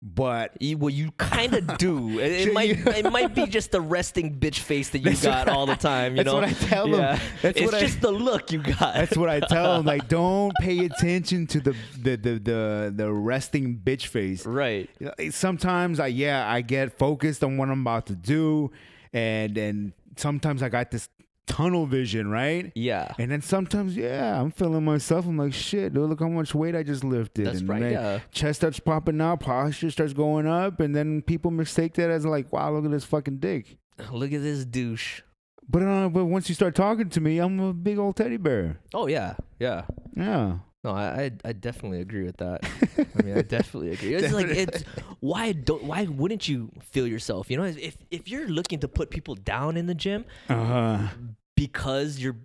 but 0.00 0.52
You- 0.60 0.78
well, 0.78 0.90
you 0.90 1.10
kind 1.12 1.54
of 1.54 1.76
do. 1.78 2.18
It, 2.20 2.48
it 2.48 2.54
might. 2.54 2.68
you- 2.76 2.84
it 2.86 3.10
might 3.10 3.34
be 3.34 3.46
just 3.46 3.72
the 3.72 3.80
resting 3.80 4.38
bitch 4.38 4.60
face 4.60 4.90
that 4.90 5.00
you 5.00 5.16
got 5.16 5.48
all 5.48 5.66
the 5.66 5.74
time. 5.90 6.12
You 6.16 6.22
that's 6.22 6.26
know. 6.26 6.34
what 6.34 6.44
I 6.44 6.52
tell 6.52 6.84
them. 6.88 7.00
yeah. 7.00 7.18
That's 7.42 7.58
it's 7.58 7.64
what 7.72 7.74
I- 7.74 7.80
just 7.80 8.00
the 8.00 8.12
look 8.12 8.52
you 8.52 8.62
got. 8.62 8.94
That's 8.94 9.16
what 9.16 9.28
I 9.28 9.40
tell 9.40 9.76
them. 9.78 9.86
Like, 9.86 10.06
don't 10.18 10.52
pay 10.60 10.84
attention 10.84 11.46
to 11.48 11.60
the 11.60 11.74
the 12.00 12.16
the 12.16 12.38
the, 12.38 12.92
the 12.96 13.12
resting 13.12 13.76
bitch 13.82 14.06
face. 14.06 14.46
right. 14.46 14.88
Sometimes 15.30 15.98
I 16.00 16.06
yeah 16.08 16.50
I 16.50 16.60
get 16.60 16.96
focused 16.98 17.42
on 17.42 17.56
what 17.56 17.68
I'm 17.68 17.80
about 17.80 18.06
to 18.06 18.14
do, 18.14 18.70
and 19.12 19.58
and 19.58 19.92
sometimes 20.16 20.62
I 20.62 20.68
got 20.68 20.90
this 20.90 21.08
tunnel 21.48 21.86
vision, 21.86 22.30
right? 22.30 22.70
Yeah. 22.74 23.12
And 23.18 23.30
then 23.30 23.42
sometimes 23.42 23.96
yeah 23.96 24.40
I'm 24.40 24.50
feeling 24.50 24.84
myself. 24.84 25.26
I'm 25.26 25.36
like 25.36 25.54
shit, 25.54 25.94
dude, 25.94 26.08
look 26.08 26.20
how 26.20 26.28
much 26.28 26.54
weight 26.54 26.76
I 26.76 26.82
just 26.82 27.02
lifted. 27.02 27.46
That's 27.46 27.60
and 27.60 27.68
right. 27.68 27.92
Yeah. 27.92 28.20
Chest 28.30 28.60
starts 28.60 28.78
popping 28.78 29.20
out, 29.20 29.40
posture 29.40 29.90
starts 29.90 30.12
going 30.12 30.46
up, 30.46 30.80
and 30.80 30.94
then 30.94 31.22
people 31.22 31.50
mistake 31.50 31.94
that 31.94 32.10
as 32.10 32.24
like, 32.24 32.52
wow, 32.52 32.72
look 32.72 32.84
at 32.84 32.90
this 32.90 33.04
fucking 33.04 33.38
dick. 33.38 33.78
Look 34.12 34.32
at 34.32 34.42
this 34.42 34.64
douche. 34.64 35.22
But 35.68 35.82
uh, 35.82 36.08
but 36.08 36.26
once 36.26 36.48
you 36.48 36.54
start 36.54 36.74
talking 36.74 37.10
to 37.10 37.20
me, 37.20 37.38
I'm 37.38 37.58
a 37.60 37.74
big 37.74 37.98
old 37.98 38.16
teddy 38.16 38.36
bear. 38.36 38.78
Oh 38.94 39.06
yeah. 39.06 39.34
Yeah. 39.58 39.84
Yeah. 40.14 40.58
No, 40.84 40.90
I, 40.92 41.24
I 41.24 41.30
I 41.44 41.52
definitely 41.52 42.00
agree 42.00 42.22
with 42.24 42.36
that. 42.38 42.60
I 43.18 43.22
mean, 43.22 43.36
I 43.36 43.42
definitely 43.42 43.90
agree. 43.90 44.14
It's 44.14 44.32
like 44.32 44.46
it's 44.46 44.82
why 45.20 45.52
don't 45.52 45.82
why 45.84 46.04
wouldn't 46.04 46.48
you 46.48 46.70
feel 46.80 47.06
yourself? 47.06 47.50
You 47.50 47.56
know, 47.56 47.64
if 47.64 47.96
if 48.10 48.28
you're 48.28 48.46
looking 48.48 48.78
to 48.80 48.88
put 48.88 49.10
people 49.10 49.34
down 49.34 49.76
in 49.76 49.86
the 49.86 49.94
gym 49.94 50.24
Uh 50.48 50.64
huh. 50.64 51.08
because 51.56 52.18
you're 52.20 52.36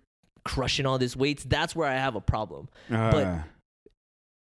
crushing 0.44 0.86
all 0.86 0.98
these 0.98 1.16
weights, 1.16 1.44
that's 1.44 1.76
where 1.76 1.88
I 1.88 1.94
have 1.96 2.16
a 2.16 2.22
problem. 2.22 2.70
Uh, 2.90 3.44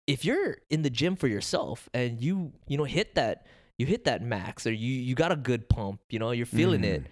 If 0.06 0.24
you're 0.24 0.58
in 0.70 0.82
the 0.82 0.90
gym 0.90 1.16
for 1.16 1.28
yourself 1.28 1.88
and 1.94 2.20
you 2.20 2.52
you 2.68 2.76
know 2.78 2.84
hit 2.84 3.14
that 3.16 3.46
you 3.78 3.86
hit 3.86 4.04
that 4.04 4.22
max 4.22 4.66
or 4.66 4.72
you 4.72 4.92
you 4.94 5.14
got 5.14 5.32
a 5.32 5.36
good 5.36 5.68
pump, 5.68 6.00
you 6.08 6.18
know, 6.18 6.30
you're 6.30 6.46
feeling 6.46 6.84
it. 6.84 7.02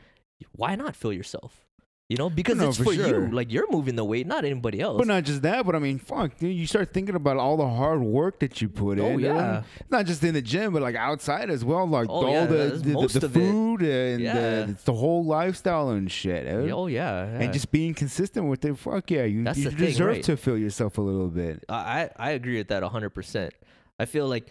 Why 0.52 0.74
not 0.76 0.96
feel 0.96 1.12
yourself? 1.12 1.66
You 2.10 2.16
know, 2.16 2.28
because 2.28 2.56
No, 2.58 2.68
it's 2.70 2.76
for 2.76 2.84
for 2.86 2.92
sure. 2.94 3.26
you. 3.26 3.30
Like 3.30 3.52
you're 3.52 3.70
moving 3.70 3.94
the 3.94 4.04
weight, 4.04 4.26
not 4.26 4.44
anybody 4.44 4.80
else. 4.80 4.98
But 4.98 5.06
not 5.06 5.22
just 5.22 5.42
that, 5.42 5.64
but 5.64 5.76
I 5.76 5.78
mean, 5.78 6.00
fuck, 6.00 6.36
dude, 6.38 6.56
you 6.56 6.66
start 6.66 6.92
thinking 6.92 7.14
about 7.14 7.36
all 7.36 7.56
the 7.56 7.68
hard 7.68 8.02
work 8.02 8.40
that 8.40 8.60
you 8.60 8.68
put 8.68 8.98
Oh, 8.98 9.06
in. 9.06 9.12
dude. 9.18 9.26
yeah. 9.26 9.62
Not 9.90 10.06
just 10.06 10.24
in 10.24 10.34
the 10.34 10.42
gym, 10.42 10.72
but 10.72 10.82
like 10.82 10.96
outside 10.96 11.50
as 11.50 11.64
well. 11.64 11.86
Like 11.86 12.08
Oh, 12.10 12.26
all 12.26 12.32
yeah, 12.32 12.46
the, 12.46 12.56
the, 12.82 12.90
the, 12.94 12.98
of 12.98 13.16
it. 13.24 13.28
food 13.30 13.82
and 13.82 14.20
Yeah. 14.20 14.34
the, 14.66 14.76
the 14.86 14.92
whole 14.92 15.24
lifestyle 15.24 15.90
and 15.90 16.10
shit. 16.10 16.46
dude. 16.48 16.72
oh 16.72 16.88
yeah, 16.88 17.26
yeah. 17.26 17.40
And 17.44 17.52
just 17.52 17.70
being 17.70 17.94
consistent 17.94 18.46
with 18.46 18.64
it. 18.64 18.76
Fuck 18.76 19.08
yeah. 19.12 19.22
You, 19.22 19.44
That's 19.44 19.58
you 19.58 19.70
the 19.70 19.76
thing, 19.76 19.86
deserve 19.86 20.08
right. 20.08 20.22
to 20.24 20.36
feel 20.36 20.58
yourself 20.58 20.98
a 20.98 21.02
little 21.02 21.28
bit. 21.28 21.64
I 21.68 22.10
I 22.16 22.30
agree 22.32 22.56
with 22.58 22.68
that 22.68 22.82
100%. 22.82 23.50
I 24.00 24.04
feel 24.06 24.26
like 24.26 24.48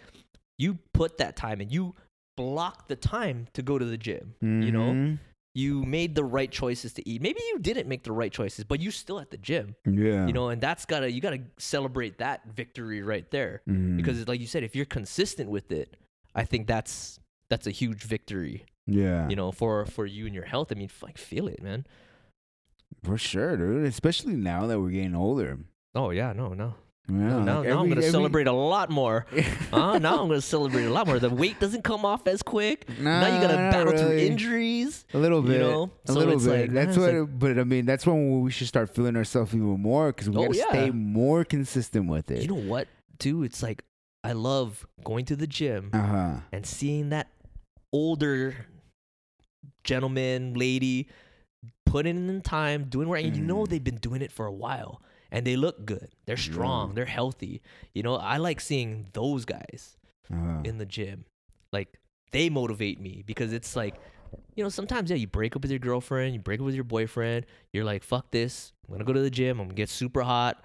you 0.56 0.78
put 0.94 1.18
that 1.18 1.36
time 1.36 1.60
and 1.60 1.70
you 1.70 1.94
block 2.38 2.88
the 2.88 2.96
time 2.96 3.48
to 3.52 3.60
go 3.60 3.78
to 3.78 3.84
the 3.84 3.98
gym. 3.98 4.32
You 4.40 4.72
know, 4.72 4.92
Mhm. 4.92 5.18
You 5.54 5.82
made 5.82 6.14
the 6.14 6.24
right 6.24 6.50
choices 6.50 6.92
to 6.94 7.08
eat. 7.08 7.20
Maybe 7.20 7.40
you 7.48 7.58
didn't 7.58 7.88
make 7.88 8.04
the 8.04 8.12
right 8.12 8.32
choices, 8.32 8.64
but 8.64 8.80
you 8.80 8.90
still 8.90 9.18
at 9.18 9.30
the 9.30 9.36
gym. 9.36 9.74
Yeah. 9.84 10.26
You 10.26 10.32
know, 10.32 10.48
and 10.48 10.60
that's 10.60 10.84
got 10.86 11.00
to 11.00 11.10
you 11.10 11.20
got 11.20 11.30
to 11.30 11.40
celebrate 11.58 12.18
that 12.18 12.42
victory 12.54 13.02
right 13.02 13.28
there. 13.30 13.62
Mhm. 13.68 13.96
Because 13.96 14.26
like 14.28 14.40
you 14.40 14.46
said, 14.46 14.62
if 14.62 14.76
you're 14.76 14.84
consistent 14.86 15.50
with 15.50 15.72
it, 15.72 15.96
I 16.34 16.44
think 16.44 16.66
that's 16.66 17.18
that's 17.48 17.66
a 17.66 17.72
huge 17.72 18.04
victory, 18.04 18.64
yeah. 18.86 19.28
you 19.28 19.34
know, 19.34 19.50
for 19.50 19.84
for 19.86 20.06
you 20.06 20.26
and 20.26 20.34
your 20.34 20.44
health. 20.44 20.70
I 20.70 20.76
mean, 20.76 20.90
like 21.02 21.18
feel 21.18 21.48
it, 21.48 21.60
man. 21.62 21.84
For 23.02 23.18
sure, 23.18 23.56
dude. 23.56 23.86
Especially 23.86 24.34
now 24.36 24.66
that 24.66 24.78
we're 24.80 24.90
getting 24.90 25.16
older. 25.16 25.58
Oh 25.94 26.10
yeah, 26.10 26.32
no, 26.32 26.54
no. 26.54 26.74
Yeah, 27.08 27.16
now, 27.42 27.58
like 27.60 27.68
now 27.68 27.80
I'm 27.80 27.88
gonna 27.88 28.02
celebrate 28.02 28.46
a 28.46 28.52
lot 28.52 28.88
more. 28.90 29.26
Uh, 29.72 29.98
now 29.98 30.20
I'm 30.22 30.28
gonna 30.28 30.40
celebrate 30.40 30.84
a 30.84 30.90
lot 30.90 31.06
more. 31.06 31.18
The 31.20 31.30
weight 31.30 31.58
doesn't 31.60 31.82
come 31.82 32.04
off 32.04 32.26
as 32.26 32.42
quick. 32.42 32.88
now 33.00 33.26
you 33.34 33.40
gotta 33.40 33.54
Nah, 33.56 33.62
not 33.62 33.72
battle 33.72 33.96
through 33.98 34.16
injuries. 34.18 35.06
A 35.14 35.18
little 35.18 35.42
bit. 35.42 35.52
you 35.54 35.58
know? 35.60 35.90
a 36.06 36.12
So 36.12 36.18
little 36.18 36.34
it's 36.34 36.44
bit. 36.44 36.60
like, 36.60 36.70
that's 36.72 36.96
what. 36.96 37.14
it's 37.14 37.30
but 37.30 37.58
I 37.58 37.64
mean, 37.64 37.84
that's 37.86 38.04
when 38.06 38.40
we 38.42 38.50
should 38.50 38.66
start 38.68 38.94
feeling 38.94 39.16
ourselves 39.16 39.54
even 39.54 39.80
more 39.80 40.08
because 40.12 40.28
we 40.28 40.36
Oh, 40.36 40.46
gotta 40.46 40.56
yeah. 40.58 40.68
stay 40.68 40.90
more 40.90 41.44
consistent 41.44 42.08
with 42.08 42.30
it. 42.30 42.42
You 42.42 42.48
know 42.48 42.54
what, 42.54 42.88
too? 43.18 43.42
It's 43.44 43.62
like 43.62 43.82
I 44.24 44.32
love 44.32 44.86
going 45.04 45.24
to 45.26 45.36
the 45.36 45.46
gym 45.46 45.90
uh 45.92 45.98
huh. 46.06 46.34
and 46.52 46.66
seeing 46.66 47.08
that 47.10 47.28
older 47.92 48.66
gentleman, 49.84 50.54
lady, 50.54 51.08
putting 51.86 52.28
in 52.28 52.40
time, 52.42 52.84
doing 52.88 53.08
right, 53.08 53.24
and 53.24 53.36
you 53.36 53.42
know 53.42 53.58
Mhm. 53.64 53.68
they've 53.68 53.84
been 53.84 53.96
doing 53.96 54.22
it 54.22 54.32
for 54.32 54.46
a 54.46 54.52
while, 54.52 55.00
and 55.30 55.46
they 55.46 55.56
look 55.56 55.84
good. 55.84 56.08
They're 56.26 56.36
strong. 56.36 56.88
Yeah. 56.88 56.94
They're 56.96 57.04
healthy. 57.06 57.62
You 57.94 58.02
know, 58.02 58.16
I 58.16 58.36
like 58.38 58.60
seeing 58.60 59.06
those 59.12 59.44
guys. 59.44 59.96
Uh-huh. 60.32 60.60
in 60.64 60.78
the 60.78 60.86
gym. 60.86 61.24
Like 61.72 61.98
they 62.30 62.50
motivate 62.50 63.00
me 63.00 63.24
because 63.26 63.52
it's 63.52 63.74
like, 63.74 63.96
you 64.54 64.62
know, 64.62 64.68
sometimes 64.68 65.10
yeah, 65.10 65.16
you 65.16 65.26
break 65.26 65.56
up 65.56 65.62
with 65.62 65.72
your 65.72 65.80
girlfriend, 65.80 66.34
you 66.34 66.38
break 66.38 66.60
up 66.60 66.66
with 66.66 66.76
your 66.76 66.84
boyfriend, 66.84 67.46
you're 67.72 67.82
like, 67.82 68.04
fuck 68.04 68.30
this. 68.30 68.72
I'm 68.86 68.94
gonna 68.94 69.04
go 69.04 69.12
to 69.12 69.22
the 69.22 69.30
gym, 69.30 69.58
I'm 69.58 69.66
gonna 69.66 69.74
get 69.74 69.88
super 69.88 70.22
hot. 70.22 70.64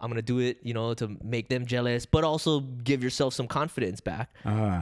I'm 0.00 0.08
gonna 0.08 0.22
do 0.22 0.38
it, 0.38 0.60
you 0.62 0.72
know, 0.72 0.94
to 0.94 1.14
make 1.22 1.50
them 1.50 1.66
jealous, 1.66 2.06
but 2.06 2.24
also 2.24 2.60
give 2.60 3.04
yourself 3.04 3.34
some 3.34 3.46
confidence 3.46 4.00
back. 4.00 4.34
Uh-huh. 4.46 4.80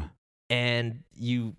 And 0.48 1.02
you 1.12 1.56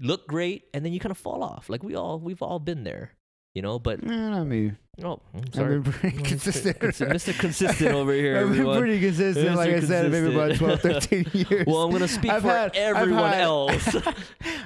look 0.00 0.26
great 0.26 0.64
and 0.74 0.84
then 0.84 0.92
you 0.92 0.98
kind 0.98 1.12
of 1.12 1.18
fall 1.18 1.44
off. 1.44 1.68
Like 1.68 1.84
we 1.84 1.94
all 1.94 2.18
we've 2.18 2.42
all 2.42 2.58
been 2.58 2.82
there. 2.82 3.12
You 3.54 3.62
know, 3.62 3.78
but 3.78 4.02
Man, 4.02 4.32
I 4.32 4.42
mean, 4.42 4.76
oh 5.04 5.20
I'm 5.32 5.40
I've 5.42 5.52
been 5.54 5.82
pretty 5.84 6.16
consistent. 6.24 6.76
Mr. 6.80 7.38
Consistent 7.38 7.94
over 7.94 8.12
here, 8.22 8.36
I've 8.38 8.42
been 8.48 8.52
everyone. 8.54 8.78
pretty 8.80 8.98
consistent, 9.00 9.48
Mr. 9.50 9.54
like 9.56 9.70
I 9.70 9.80
said, 9.80 10.10
maybe 10.10 10.34
about 10.34 10.56
12, 10.56 10.80
13 10.80 11.26
years. 11.32 11.64
Well, 11.66 11.82
I'm 11.82 11.92
gonna 11.92 12.08
speak 12.08 12.32
I've 12.32 12.42
for 12.42 12.48
had- 12.48 12.74
everyone 12.74 13.30
had- 13.32 13.42
else. 13.42 13.94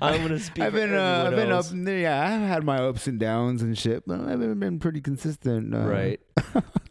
I'm 0.01 0.23
gonna 0.23 0.39
speak. 0.39 0.65
I've 0.65 0.73
for 0.73 0.79
been, 0.79 0.95
uh, 0.95 1.25
I've 1.29 1.37
been 1.37 1.53
up, 1.53 1.67
yeah, 2.01 2.25
I've 2.35 2.49
had 2.49 2.65
my 2.65 2.79
ups 2.79 3.07
and 3.07 3.21
downs 3.21 3.61
and 3.61 3.77
shit, 3.77 4.05
but 4.07 4.21
I've 4.21 4.41
been, 4.41 4.59
been 4.59 4.79
pretty 4.79 5.03
consistent. 5.03 5.75
Uh, 5.75 5.81
Right. 5.87 6.21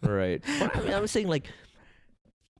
right. 0.04 0.44
But 0.60 0.76
I 0.78 0.82
mean, 0.82 0.94
I'm 0.94 1.08
saying 1.08 1.28
like, 1.28 1.48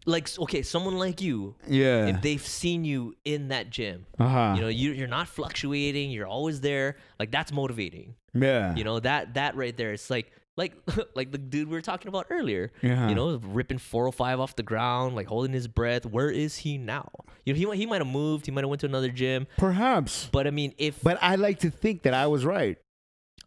like 0.08 0.30
okay, 0.40 0.62
someone 0.64 0.98
like 0.98 1.22
you, 1.22 1.56
Yeah. 1.68 2.08
if 2.08 2.22
they've 2.22 2.42
seen 2.42 2.86
you 2.86 3.14
in 3.26 3.50
that 3.50 3.70
gym, 3.70 4.06
Uh 4.18 4.28
huh. 4.28 4.54
you 4.56 4.62
know, 4.62 4.68
you 4.70 4.94
you're 4.94 5.08
not 5.08 5.28
fluctuating, 5.28 6.10
you're 6.12 6.26
always 6.28 6.62
there. 6.62 6.96
Like 7.20 7.30
that's 7.30 7.52
motivating. 7.52 8.16
Yeah. 8.42 8.76
You 8.76 8.84
know 8.84 9.00
that 9.00 9.34
that 9.36 9.56
right 9.56 9.76
there. 9.76 9.94
It's 9.94 10.10
like 10.10 10.32
like 10.56 10.74
like 11.16 11.32
the 11.32 11.38
dude 11.38 11.68
we 11.68 11.76
were 11.76 11.82
talking 11.82 12.08
about 12.10 12.28
earlier. 12.30 12.72
Yeah. 12.82 13.10
You 13.10 13.16
know, 13.16 13.38
ripping 13.44 13.78
405 13.78 14.40
off 14.40 14.56
the 14.56 14.64
ground, 14.64 15.16
like 15.16 15.28
holding 15.28 15.54
his 15.54 15.68
breath. 15.68 16.06
Where 16.06 16.30
is 16.32 16.58
he 16.58 16.78
now? 16.78 17.10
You 17.46 17.54
know, 17.54 17.58
he 17.60 17.66
might 17.66 17.78
he 17.78 17.86
might 17.86 18.02
have 18.02 18.08
moved. 18.12 18.46
He 18.46 18.52
might 18.52 18.62
have 18.64 18.70
went 18.70 18.82
to 18.82 18.88
another 18.88 19.10
gym. 19.10 19.48
Perhaps. 19.58 20.30
But 20.32 20.48
I 20.48 20.52
mean, 20.52 20.74
if 20.78 21.02
But 21.02 21.18
I 21.22 21.36
like 21.36 21.60
to 21.60 21.70
think 21.70 22.04
that 22.04 22.14
I 22.14 22.28
was 22.28 22.44
right. 22.46 22.78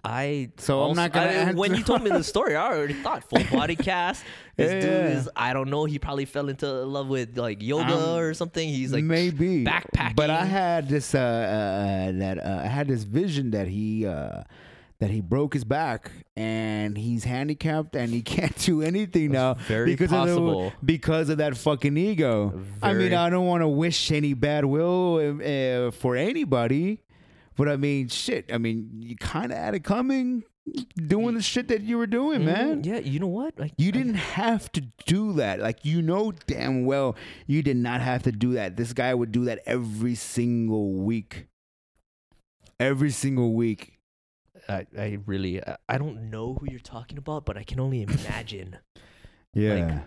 I 0.03 0.51
So 0.57 0.80
I'm 0.82 0.97
not 0.97 1.12
gonna 1.12 1.28
I- 1.30 1.53
when 1.53 1.74
you 1.74 1.82
told 1.82 2.03
me 2.03 2.09
the 2.09 2.24
story, 2.34 2.57
I 2.57 2.68
already 2.74 2.95
thought 2.95 3.22
full 3.28 3.45
body 3.53 3.76
cast. 3.91 4.24
This 4.57 4.72
Yeah. 4.72 4.80
dude 4.80 5.16
is 5.18 5.28
I 5.36 5.53
don't 5.53 5.68
know. 5.68 5.84
He 5.84 5.99
probably 5.99 6.24
fell 6.24 6.49
into 6.49 6.66
love 6.72 7.09
with 7.09 7.36
like 7.36 7.61
yoga 7.62 7.93
Um, 7.95 8.16
or 8.18 8.32
something. 8.32 8.66
He's 8.66 8.93
like 8.95 9.05
maybe 9.05 9.62
backpacking. 9.64 10.16
But 10.16 10.30
I 10.30 10.47
had 10.47 10.88
this 10.88 11.14
uh, 11.14 11.18
uh 11.18 12.12
that 12.18 12.38
uh, 12.38 12.62
I 12.64 12.68
had 12.68 12.88
this 12.88 13.03
vision 13.03 13.51
that 13.51 13.68
he 13.68 14.07
uh 14.07 14.45
that 15.01 15.11
he 15.11 15.20
broke 15.22 15.55
his 15.55 15.64
back 15.64 16.11
and 16.36 16.96
he's 16.96 17.24
handicapped 17.24 17.96
and 17.96 18.11
he 18.12 18.20
can't 18.36 18.57
do 18.59 18.82
anything 18.82 19.32
now 19.32 19.55
very 19.55 19.86
because 19.86 20.11
possible. 20.11 20.66
of 20.66 20.72
the, 20.72 20.86
because 20.86 21.28
of 21.30 21.38
that 21.38 21.57
fucking 21.57 21.96
ego. 21.96 22.61
I 22.82 22.92
mean, 22.92 23.14
I 23.14 23.30
don't 23.30 23.46
want 23.46 23.62
to 23.62 23.68
wish 23.68 24.12
any 24.12 24.34
bad 24.34 24.64
will 24.66 25.16
uh, 25.16 25.90
for 25.90 26.16
anybody, 26.16 27.01
but 27.57 27.68
I 27.68 27.76
mean, 27.76 28.09
shit. 28.09 28.51
I 28.53 28.59
mean, 28.59 28.90
you 29.01 29.16
kind 29.16 29.51
of 29.53 29.59
had 29.59 29.74
it 29.74 29.84
coming, 29.84 30.44
doing 30.96 31.34
the 31.34 31.40
shit 31.42 31.68
that 31.68 31.80
you 31.80 31.96
were 31.96 32.07
doing, 32.07 32.42
Mm, 32.42 32.44
man. 32.44 32.84
Yeah, 32.84 32.98
you 32.98 33.18
know 33.18 33.26
what? 33.26 33.59
Like 33.59 33.72
You 33.78 33.92
didn't 33.92 34.14
have 34.14 34.70
to 34.72 34.82
do 35.07 35.32
that. 35.34 35.61
Like 35.61 35.82
you 35.84 36.03
know 36.03 36.32
damn 36.46 36.84
well 36.84 37.16
you 37.46 37.62
did 37.62 37.78
not 37.78 38.03
have 38.03 38.22
to 38.24 38.32
do 38.32 38.53
that. 38.53 38.76
This 38.76 38.92
guy 38.92 39.14
would 39.14 39.32
do 39.32 39.46
that 39.46 39.61
every 39.64 40.14
single 40.14 40.92
week. 40.92 41.46
Every 42.78 43.11
single 43.11 43.55
week. 43.55 43.94
I, 44.70 44.86
I 44.98 45.18
really 45.26 45.62
I, 45.62 45.76
I 45.88 45.98
don't 45.98 46.30
know 46.30 46.54
who 46.54 46.66
you're 46.70 46.80
talking 46.80 47.18
about, 47.18 47.44
but 47.44 47.56
I 47.58 47.64
can 47.64 47.80
only 47.80 48.02
imagine. 48.02 48.76
Yeah. 49.54 50.00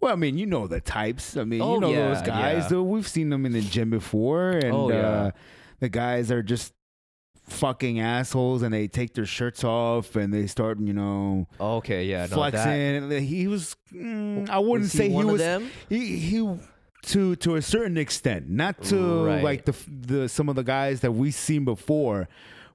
Well, 0.00 0.12
I 0.12 0.16
mean, 0.16 0.36
you 0.36 0.44
know 0.46 0.66
the 0.66 0.80
types. 0.80 1.36
I 1.36 1.44
mean, 1.44 1.62
Oh, 1.62 1.74
you 1.74 1.80
know 1.80 1.90
yeah, 1.90 2.08
those 2.08 2.22
guys. 2.22 2.62
yeah. 2.64 2.68
Though 2.68 2.82
we've 2.82 3.08
seen 3.08 3.30
them 3.30 3.46
in 3.46 3.52
the 3.52 3.62
gym 3.62 3.88
before, 3.90 4.50
and 4.50 4.72
Oh, 4.72 4.90
yeah. 4.90 4.96
uh, 5.08 5.30
the 5.80 5.88
guys 5.88 6.30
are 6.30 6.42
just 6.42 6.74
fucking 7.48 7.98
assholes, 8.00 8.62
and 8.62 8.74
they 8.74 8.88
take 8.88 9.14
their 9.14 9.24
shirts 9.24 9.64
off 9.64 10.16
and 10.16 10.34
they 10.34 10.46
start, 10.46 10.78
you 10.80 10.92
know, 10.92 11.46
Okay, 11.60 12.04
yeah, 12.04 12.26
no, 12.26 12.36
flexing. 12.36 13.08
that- 13.08 13.20
he 13.22 13.46
was. 13.48 13.74
Mm, 13.92 14.50
I 14.50 14.58
wouldn't 14.58 14.82
was 14.82 14.92
say 14.92 15.08
he 15.08 15.14
one 15.14 15.26
of 15.26 15.32
was. 15.32 15.40
them? 15.40 15.70
He 15.88 16.18
he. 16.18 16.58
To, 17.10 17.36
to 17.36 17.54
a 17.54 17.62
certain 17.62 17.96
extent, 17.98 18.48
not 18.48 18.82
to 18.84 19.26
Right. 19.26 19.44
like 19.44 19.64
the 19.64 19.76
the 19.88 20.28
some 20.28 20.48
of 20.48 20.56
the 20.56 20.64
guys 20.64 21.02
that 21.02 21.12
we've 21.12 21.32
seen 21.34 21.64
before, 21.64 22.26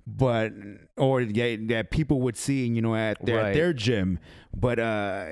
but 0.08 0.52
or 0.98 1.22
yeah, 1.22 1.56
that 1.68 1.92
people 1.92 2.22
would 2.22 2.38
see, 2.38 2.66
you 2.68 2.82
know, 2.82 2.96
at 2.96 3.24
their, 3.26 3.40
at 3.40 3.44
Right. 3.44 3.54
their 3.54 3.74
gym. 3.74 4.20
But 4.56 4.80
uh, 4.80 5.26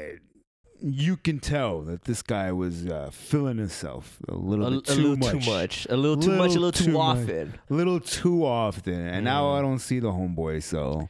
you 0.82 1.18
can 1.18 1.40
tell 1.40 1.82
that 1.82 2.04
this 2.06 2.22
guy 2.22 2.52
was 2.52 2.86
uh, 2.88 3.10
feeling 3.12 3.58
himself 3.58 4.20
a 4.30 4.34
little 4.36 4.66
a, 4.68 4.72
bit 4.72 4.90
a 4.90 4.96
too, 4.96 5.02
little 5.02 5.18
much, 5.18 5.46
too 5.46 5.52
much, 5.52 5.88
a 5.90 5.98
little 5.98 6.18
too 6.18 6.32
much, 6.32 6.52
a 6.56 6.60
little 6.60 6.72
too, 6.72 6.92
much. 6.92 7.18
often. 7.18 7.60
a 7.70 7.74
little 7.74 8.00
too 8.00 8.46
often. 8.46 8.94
And 9.08 9.26
now 9.26 9.44
Mm. 9.46 9.58
I 9.60 9.62
don't 9.62 9.80
see 9.80 10.00
the 10.00 10.12
homeboy. 10.12 10.64
So 10.64 11.10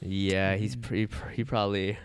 Yeah, 0.00 0.56
he's 0.56 0.76
pretty. 0.76 1.12
He 1.34 1.44
probably 1.44 1.98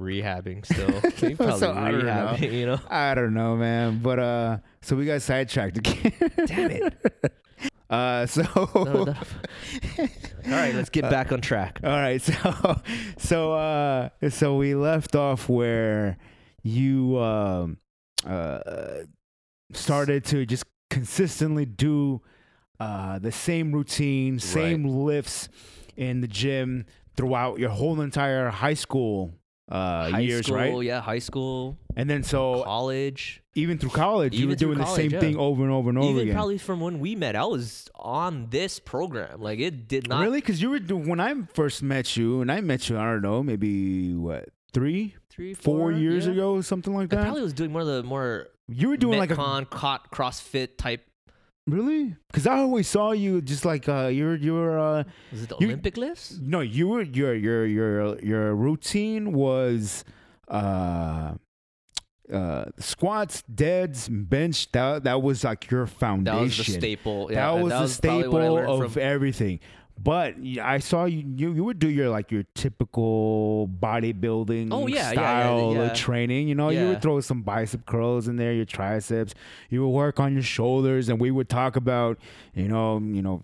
rehabbing 0.00 0.64
still. 0.64 1.00
He 1.28 1.34
probably 1.34 1.58
So, 1.58 1.74
don't 1.74 2.04
know. 2.04 2.34
rehabbing. 2.36 2.52
You 2.52 2.66
know. 2.66 2.80
I 2.88 3.14
don't 3.14 3.34
know, 3.34 3.56
man. 3.56 4.00
But 4.02 4.18
uh, 4.18 4.58
so 4.80 4.96
we 4.96 5.06
got 5.06 5.22
sidetracked 5.22 5.78
again. 5.78 6.12
Damn 6.46 6.70
it. 6.70 6.94
Uh, 7.90 8.26
so 8.26 8.42
No, 8.74 9.04
no. 9.04 9.14
All 9.98 10.04
right, 10.52 10.74
let's 10.74 10.90
get 10.90 11.02
back 11.02 11.32
on 11.32 11.40
track. 11.40 11.80
All 11.82 11.90
right, 11.90 12.20
so 12.22 12.80
so 13.18 13.52
uh 13.54 14.08
so 14.28 14.56
we 14.56 14.74
left 14.74 15.16
off 15.16 15.48
where 15.48 16.18
you 16.62 17.18
um 17.18 17.78
uh 18.26 18.60
started 19.72 20.24
to 20.26 20.44
just 20.44 20.64
consistently 20.90 21.64
do 21.64 22.20
uh 22.80 23.18
the 23.18 23.32
same 23.32 23.72
routine, 23.72 24.38
same 24.38 24.84
lifts 24.84 25.48
in 25.96 26.20
the 26.20 26.28
gym 26.28 26.84
throughout 27.16 27.58
your 27.58 27.70
whole 27.70 28.00
entire 28.00 28.50
high 28.50 28.74
school 28.74 29.32
uh 29.70 30.10
high 30.10 30.20
years, 30.20 30.46
school, 30.46 30.56
right? 30.56 30.84
yeah, 30.84 31.00
high 31.00 31.18
school, 31.18 31.76
And 31.98 32.08
then 32.08 32.22
so 32.22 32.62
college, 32.62 33.42
even 33.56 33.76
through 33.76 33.90
college, 33.90 34.32
you 34.36 34.46
were 34.46 34.54
doing 34.54 34.78
the 34.78 34.86
same 34.86 35.10
yeah. 35.10 35.18
thing 35.18 35.36
over 35.36 35.64
and 35.64 35.72
over 35.72 35.88
and 35.88 35.98
over 35.98 36.10
even 36.10 36.22
again. 36.22 36.34
probably 36.36 36.56
from 36.56 36.78
when 36.78 37.00
we 37.00 37.16
met. 37.16 37.34
I 37.34 37.44
was 37.44 37.88
on 37.96 38.46
this 38.50 38.78
program. 38.78 39.42
Like 39.42 39.58
it 39.58 39.88
did 39.88 40.08
not 40.08 40.22
really? 40.22 40.38
Because 40.40 40.62
you 40.62 40.70
were 40.70 40.78
when 40.78 41.18
I 41.18 41.34
first 41.54 41.82
met 41.82 42.16
you, 42.16 42.40
and 42.40 42.52
I 42.52 42.60
met 42.60 42.88
you, 42.88 42.96
I 42.96 43.04
don't 43.04 43.22
know, 43.22 43.42
maybe 43.42 44.14
what 44.14 44.50
three, 44.72 45.16
three, 45.28 45.54
four 45.54 45.90
years 45.90 46.26
yeah. 46.26 46.34
ago, 46.34 46.60
something 46.60 46.94
like 46.94 47.12
I 47.12 47.16
that. 47.16 47.22
probably 47.24 47.42
was 47.42 47.52
doing 47.52 47.72
more 47.72 47.82
of 47.82 47.88
the 47.88 48.04
more 48.04 48.46
you 48.68 48.90
were 48.90 48.96
doing 48.96 49.18
like 49.18 49.32
a 49.32 49.36
Metcon, 49.36 49.66
CrossFit 50.12 50.76
type. 50.76 51.04
really 51.66 52.14
because 52.28 52.46
I 52.46 52.58
always 52.58 52.86
saw 52.86 53.10
you 53.10 53.42
just 53.42 53.64
like 53.64 53.88
uh 53.88 54.06
you're 54.06 54.36
you're 54.36 54.78
uh 54.78 55.02
Was 55.32 55.42
it 55.42 55.48
the 55.48 55.56
You- 55.58 55.66
Olympic 55.66 55.96
lifts? 55.96 56.38
no 56.40 56.60
you 56.60 56.86
were 56.86 57.02
your 57.02 57.34
your 57.34 57.66
your 57.66 58.18
your 58.20 58.54
routine 58.54 59.32
was 59.32 60.04
uh 60.48 61.34
uh 62.32 62.66
squats 62.78 63.42
deads 63.42 64.08
bench 64.08 64.70
that 64.72 65.04
that 65.04 65.22
was 65.22 65.44
like 65.44 65.70
your 65.70 65.86
foundation 65.86 66.34
That 66.36 66.40
was 66.42 66.56
the 66.58 66.72
staple. 66.72 67.28
Yeah, 67.32 67.54
that 67.54 67.62
was 67.62 67.70
that 67.72 67.80
the 67.82 67.88
staple 67.88 68.58
of 68.82 68.92
from- 68.92 69.02
everything. 69.02 69.60
But 70.00 70.36
I 70.62 70.78
saw 70.78 71.06
you, 71.06 71.24
you 71.36 71.52
you 71.54 71.64
would 71.64 71.80
do 71.80 71.88
your 71.88 72.08
like 72.08 72.30
your 72.30 72.44
typical 72.54 73.68
bodybuilding 73.68 74.68
Oh, 74.70 74.86
yeah, 74.86 74.96
yeah, 74.96 75.02
yeah, 75.08 75.12
style 75.12 75.74
yeah. 75.74 75.80
of 75.90 75.94
training. 75.96 76.48
You 76.48 76.54
know 76.54 76.70
you 76.70 76.88
would 76.88 77.02
throw 77.02 77.20
some 77.20 77.42
bicep 77.42 77.84
curls 77.86 78.28
in 78.28 78.36
there 78.36 78.52
your 78.52 78.64
triceps. 78.64 79.34
You 79.70 79.82
would 79.82 79.90
work 79.90 80.20
on 80.20 80.34
your 80.34 80.42
shoulders 80.42 81.08
and 81.08 81.20
we 81.20 81.30
would 81.30 81.48
talk 81.48 81.76
about 81.76 82.18
you 82.54 82.68
know 82.68 82.98
you 83.00 83.22
know 83.22 83.42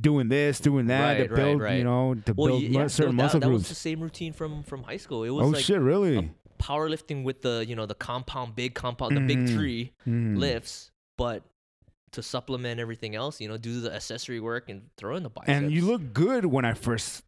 doing 0.00 0.28
this 0.28 0.58
doing 0.58 0.86
that 0.86 1.14
to 1.14 1.20
Right, 1.22 1.30
right, 1.30 1.36
build 1.36 1.78
you 1.78 1.84
know 1.84 2.14
to 2.26 2.34
Well, 2.34 2.46
build 2.48 2.62
yeah, 2.62 2.86
certain 2.88 3.16
that, 3.16 3.22
muscle 3.22 3.40
that 3.40 3.50
was 3.50 3.68
the 3.68 3.74
same 3.76 4.00
routine 4.00 4.32
from 4.32 4.62
from 4.64 4.82
high 4.82 4.96
school. 4.96 5.22
It 5.22 5.30
was 5.30 5.44
oh 5.46 5.50
like 5.50 5.64
shit 5.64 5.80
really 5.80 6.32
powerlifting 6.62 7.24
with 7.24 7.38
the 7.42 7.64
you 7.68 7.74
know 7.78 7.86
the 7.86 7.94
compound 8.10 8.54
big 8.54 8.74
compound 8.74 9.16
the 9.16 9.20
big 9.32 9.40
Mhm. 9.40 9.54
three 9.54 9.82
Mm. 10.06 10.36
lifts, 10.38 10.90
but 11.18 11.42
to 12.12 12.22
supplement 12.22 12.78
everything 12.78 13.14
else, 13.16 13.40
you 13.40 13.48
know, 13.48 13.56
do 13.56 13.80
the 13.80 13.90
accessory 13.98 14.38
work 14.38 14.68
and 14.70 14.78
throw 14.98 15.16
in 15.16 15.22
the 15.22 15.30
biceps. 15.30 15.48
and 15.56 15.72
you 15.72 15.82
look 15.92 16.12
good 16.12 16.44
when 16.54 16.64
I 16.64 16.74
first 16.74 17.24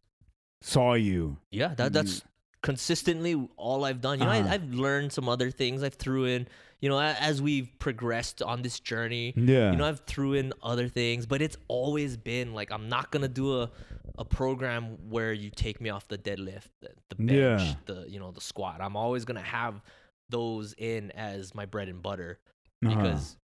saw 0.61 0.93
you 0.93 1.37
yeah, 1.51 1.73
that 1.75 1.91
that's 1.93 2.21
consistently 2.61 3.33
all 3.57 3.83
I've 3.85 4.01
done. 4.01 4.19
You 4.19 4.25
know, 4.25 4.31
Uh-huh. 4.31 4.49
I, 4.49 4.53
I've 4.55 4.73
learned 4.73 5.11
some 5.13 5.27
other 5.29 5.51
things. 5.51 5.83
I've 5.83 5.93
threw 5.95 6.25
in, 6.25 6.47
you 6.81 6.89
know, 6.89 6.99
as 6.99 7.41
we've 7.41 7.69
progressed 7.79 8.41
on 8.41 8.61
this 8.63 8.79
journey. 8.79 9.33
yeah 9.35 9.71
You 9.71 9.77
know, 9.77 9.85
I've 9.85 10.01
threw 10.07 10.33
in 10.33 10.53
other 10.63 10.87
things, 10.87 11.25
but 11.27 11.41
it's 11.41 11.57
always 11.67 12.17
been 12.17 12.53
like 12.53 12.71
I'm 12.71 12.87
not 12.89 13.11
gonna 13.11 13.27
do 13.27 13.61
a 13.61 13.69
a 14.17 14.25
program 14.25 14.97
where 15.09 15.33
you 15.33 15.49
take 15.49 15.81
me 15.81 15.89
off 15.89 16.07
the 16.07 16.17
deadlift, 16.17 16.69
the, 16.81 16.89
the 17.09 17.15
bench, 17.15 17.31
Yeah. 17.61 17.73
the 17.85 18.05
you 18.07 18.19
know 18.19 18.31
the 18.31 18.41
squat. 18.41 18.79
I'm 18.81 18.95
always 18.95 19.25
gonna 19.25 19.41
have 19.41 19.81
those 20.29 20.73
in 20.77 21.11
as 21.11 21.53
my 21.53 21.65
bread 21.65 21.87
and 21.89 22.01
butter 22.01 22.39
Uh-huh. 22.85 22.95
because 22.95 23.37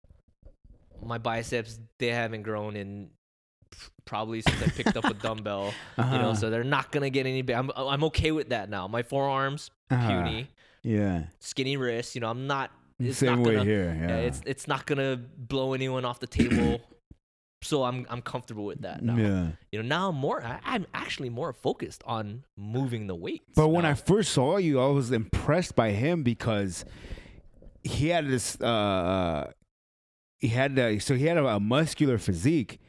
my 1.03 1.17
biceps 1.17 1.79
they 1.99 2.07
haven't 2.07 2.43
grown 2.43 2.75
in 2.75 3.09
probably 4.05 4.41
since 4.41 4.61
I 4.61 4.67
picked 4.67 4.97
up 4.97 5.05
a 5.05 5.13
dumbbell. 5.25 5.73
You 5.97 6.03
know, 6.03 6.09
Uh-huh. 6.09 6.35
so 6.35 6.49
they're 6.49 6.63
not 6.63 6.91
gonna 6.91 7.09
get 7.09 7.25
any 7.25 7.41
big. 7.41 7.55
I'm 7.55 7.71
I'm 7.75 8.03
okay 8.05 8.31
with 8.31 8.49
that 8.49 8.69
now. 8.69 8.87
My 8.87 9.03
forearms 9.03 9.71
Uh-huh. 9.89 10.07
puny, 10.23 10.47
yeah 10.83 11.23
skinny 11.39 11.77
wrists. 11.77 12.15
You 12.15 12.21
know, 12.21 12.29
I'm 12.29 12.47
not. 12.47 12.71
It's 12.99 13.17
same 13.17 13.37
not 13.37 13.47
way 13.47 13.53
gonna, 13.55 13.65
here 13.65 13.97
yeah, 13.99 14.07
yeah, 14.09 14.17
it's 14.17 14.41
it's 14.45 14.67
not 14.67 14.85
gonna 14.85 15.17
blow 15.37 15.73
anyone 15.73 16.05
off 16.05 16.19
the 16.19 16.27
table. 16.27 16.81
So 17.63 17.83
I'm 17.83 18.05
I'm 18.09 18.21
comfortable 18.21 18.65
with 18.65 18.81
that 18.81 19.03
now. 19.03 19.15
yeah 19.15 19.49
You 19.71 19.81
know, 19.81 19.87
now 19.87 20.09
I'm 20.09 20.15
more 20.15 20.43
I, 20.43 20.59
I'm 20.63 20.85
actually 20.93 21.29
more 21.29 21.53
focused 21.53 22.03
on 22.05 22.43
moving 22.57 23.07
the 23.07 23.15
weights. 23.15 23.55
But 23.55 23.69
when 23.69 23.85
I 23.85 23.93
first 23.93 24.31
saw 24.31 24.57
you, 24.57 24.79
I 24.79 24.87
was 24.87 25.11
impressed 25.11 25.75
by 25.75 25.91
him 25.91 26.23
because 26.23 26.85
he 27.83 28.09
had 28.09 28.27
this. 28.27 28.59
Uh, 28.59 29.51
he 30.39 30.47
had 30.47 30.77
a, 30.79 30.97
so 30.99 31.15
he 31.15 31.25
had 31.25 31.37
a, 31.37 31.45
a 31.45 31.59
muscular 31.59 32.17
physique, 32.17 32.79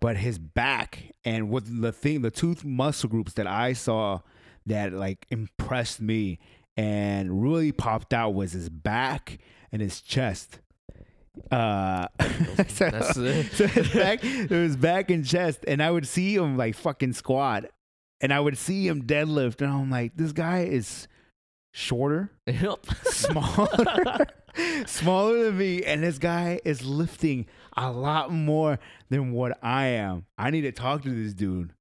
but 0.00 0.16
his 0.16 0.38
back 0.38 1.12
and 1.24 1.50
what 1.50 1.64
the 1.66 1.92
thing, 1.92 2.22
the 2.22 2.30
two 2.30 2.56
muscle 2.64 3.08
groups 3.08 3.34
that 3.34 3.46
I 3.46 3.74
saw 3.74 4.20
that 4.64 4.92
like 4.94 5.26
impressed 5.30 6.00
me 6.00 6.38
and 6.76 7.42
really 7.42 7.70
popped 7.70 8.14
out 8.14 8.30
was 8.32 8.52
his 8.52 8.70
back 8.70 9.38
and 9.70 9.82
his 9.82 10.00
chest. 10.00 10.60
Uh, 11.50 12.06
so, 12.68 12.90
That's 12.90 13.16
it. 13.16 13.46
so 13.52 13.66
his 13.66 13.88
back, 13.90 14.20
it 14.24 14.50
was 14.50 14.76
back 14.76 15.10
and 15.10 15.24
chest, 15.26 15.60
and 15.66 15.82
I 15.82 15.90
would 15.90 16.06
see 16.06 16.34
him 16.34 16.56
like 16.56 16.74
fucking 16.74 17.14
squat, 17.14 17.66
and 18.20 18.32
I 18.32 18.40
would 18.40 18.58
see 18.58 18.86
him 18.86 19.02
deadlift, 19.04 19.62
and 19.62 19.72
I'm 19.72 19.90
like, 19.90 20.12
this 20.16 20.32
guy 20.32 20.60
is 20.64 21.08
shorter, 21.72 22.30
Yep. 22.46 22.84
smaller, 23.04 24.26
smaller 24.86 25.44
than 25.44 25.58
me, 25.58 25.82
and 25.84 26.02
this 26.02 26.18
guy 26.18 26.60
is 26.64 26.84
lifting 26.84 27.46
a 27.76 27.90
lot 27.90 28.30
more 28.30 28.78
than 29.08 29.32
what 29.32 29.58
I 29.64 29.86
am. 29.86 30.26
I 30.36 30.50
need 30.50 30.62
to 30.62 30.72
talk 30.72 31.02
to 31.04 31.10
this 31.10 31.32
dude, 31.32 31.72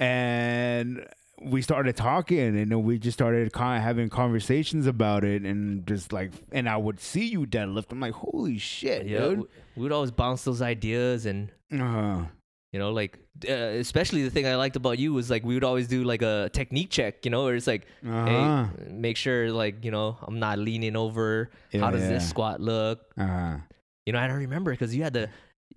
and 0.00 1.06
we 1.42 1.62
started 1.62 1.96
talking, 1.96 2.38
and 2.38 2.70
then 2.70 2.82
we 2.82 2.98
just 2.98 3.16
started 3.18 3.52
kind 3.52 3.78
of 3.78 3.84
having 3.84 4.08
conversations 4.08 4.86
about 4.86 5.24
it, 5.24 5.42
and 5.42 5.86
just 5.86 6.12
like, 6.12 6.32
and 6.52 6.68
I 6.68 6.76
would 6.76 7.00
see 7.00 7.26
you 7.26 7.46
deadlift. 7.46 7.92
I'm 7.92 8.00
like, 8.00 8.14
holy 8.14 8.58
shit, 8.58 9.06
yeah, 9.06 9.20
dude. 9.20 9.46
we 9.76 9.82
would 9.82 9.92
always 9.92 10.10
bounce 10.10 10.44
those 10.44 10.62
ideas 10.62 11.26
and 11.26 11.50
Uh, 11.72 12.24
you 12.72 12.78
know 12.78 12.92
like 12.92 13.18
uh, 13.48 13.52
especially 13.52 14.22
the 14.22 14.30
thing 14.30 14.46
I 14.46 14.56
liked 14.56 14.76
about 14.76 14.98
you 14.98 15.12
was 15.12 15.28
like 15.30 15.44
we 15.44 15.54
would 15.54 15.64
always 15.64 15.88
do 15.88 16.04
like 16.04 16.22
a 16.22 16.50
technique 16.52 16.90
check, 16.90 17.24
you 17.24 17.30
know, 17.30 17.44
where 17.44 17.54
it's 17.54 17.66
like 17.66 17.86
uh-huh. 18.06 18.66
hey, 18.66 18.92
make 18.92 19.16
sure 19.16 19.50
like, 19.50 19.84
you 19.84 19.90
know, 19.90 20.16
I'm 20.22 20.38
not 20.38 20.58
leaning 20.58 20.96
over. 20.96 21.50
How 21.72 21.90
does 21.90 22.02
yeah. 22.02 22.08
this 22.08 22.28
squat 22.28 22.60
look? 22.60 23.00
Uh-huh. 23.18 23.58
You 24.06 24.12
know, 24.12 24.18
I 24.18 24.26
don't 24.26 24.38
remember 24.38 24.70
because 24.70 24.94
you 24.94 25.02
had 25.02 25.12
the 25.12 25.28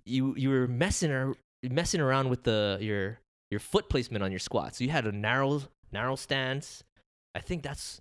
you 0.04 0.34
you 0.36 0.48
were 0.48 0.66
messing 0.66 1.12
ar- 1.12 1.34
messing 1.62 2.00
around 2.00 2.30
with 2.30 2.44
the 2.44 2.78
your 2.80 3.18
your 3.50 3.60
foot 3.60 3.88
placement 3.88 4.22
on 4.24 4.30
your 4.32 4.38
squat. 4.38 4.74
So 4.76 4.84
you 4.84 4.90
had 4.90 5.06
a 5.06 5.12
narrow 5.12 5.62
narrow 5.92 6.16
stance. 6.16 6.84
I 7.34 7.40
think 7.40 7.62
that's 7.62 8.00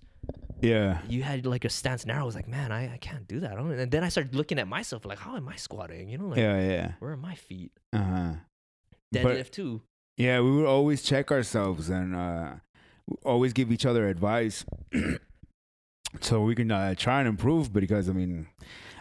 Yeah. 0.62 1.00
you 1.08 1.24
had 1.24 1.46
like 1.46 1.66
a 1.66 1.70
stance 1.70 2.06
narrow. 2.06 2.22
I 2.22 2.26
was 2.26 2.36
like, 2.36 2.48
man, 2.48 2.72
I, 2.72 2.94
I 2.94 2.98
can't 2.98 3.28
do 3.28 3.40
that. 3.42 3.58
And 3.58 3.92
then 3.92 4.04
I 4.04 4.10
started 4.10 4.36
looking 4.36 4.60
at 4.60 4.68
myself 4.68 5.06
like, 5.06 5.20
how 5.20 5.36
am 5.36 5.48
I 5.50 5.56
squatting? 5.56 6.10
You 6.10 6.18
know, 6.20 6.28
like 6.28 6.40
Yeah, 6.40 6.60
yeah. 6.60 6.92
where 7.00 7.12
are 7.12 7.18
my 7.18 7.36
feet? 7.36 7.72
Uh-huh. 7.94 8.34
But- 9.12 9.22
Deadlift 9.24 9.52
too. 9.52 9.82
Yeah, 10.18 10.42
we 10.42 10.52
would 10.52 10.66
always 10.66 11.02
check 11.02 11.32
ourselves 11.32 11.90
and 11.90 12.14
uh, 12.14 12.56
always 13.24 13.54
give 13.54 13.72
each 13.72 13.86
other 13.86 14.08
advice 14.10 14.66
so 16.24 16.42
we 16.42 16.56
can 16.56 16.72
uh, 16.72 16.96
try 16.96 17.20
and 17.20 17.28
improve. 17.28 17.72
Because 17.74 18.10
I 18.10 18.14
mean, 18.14 18.48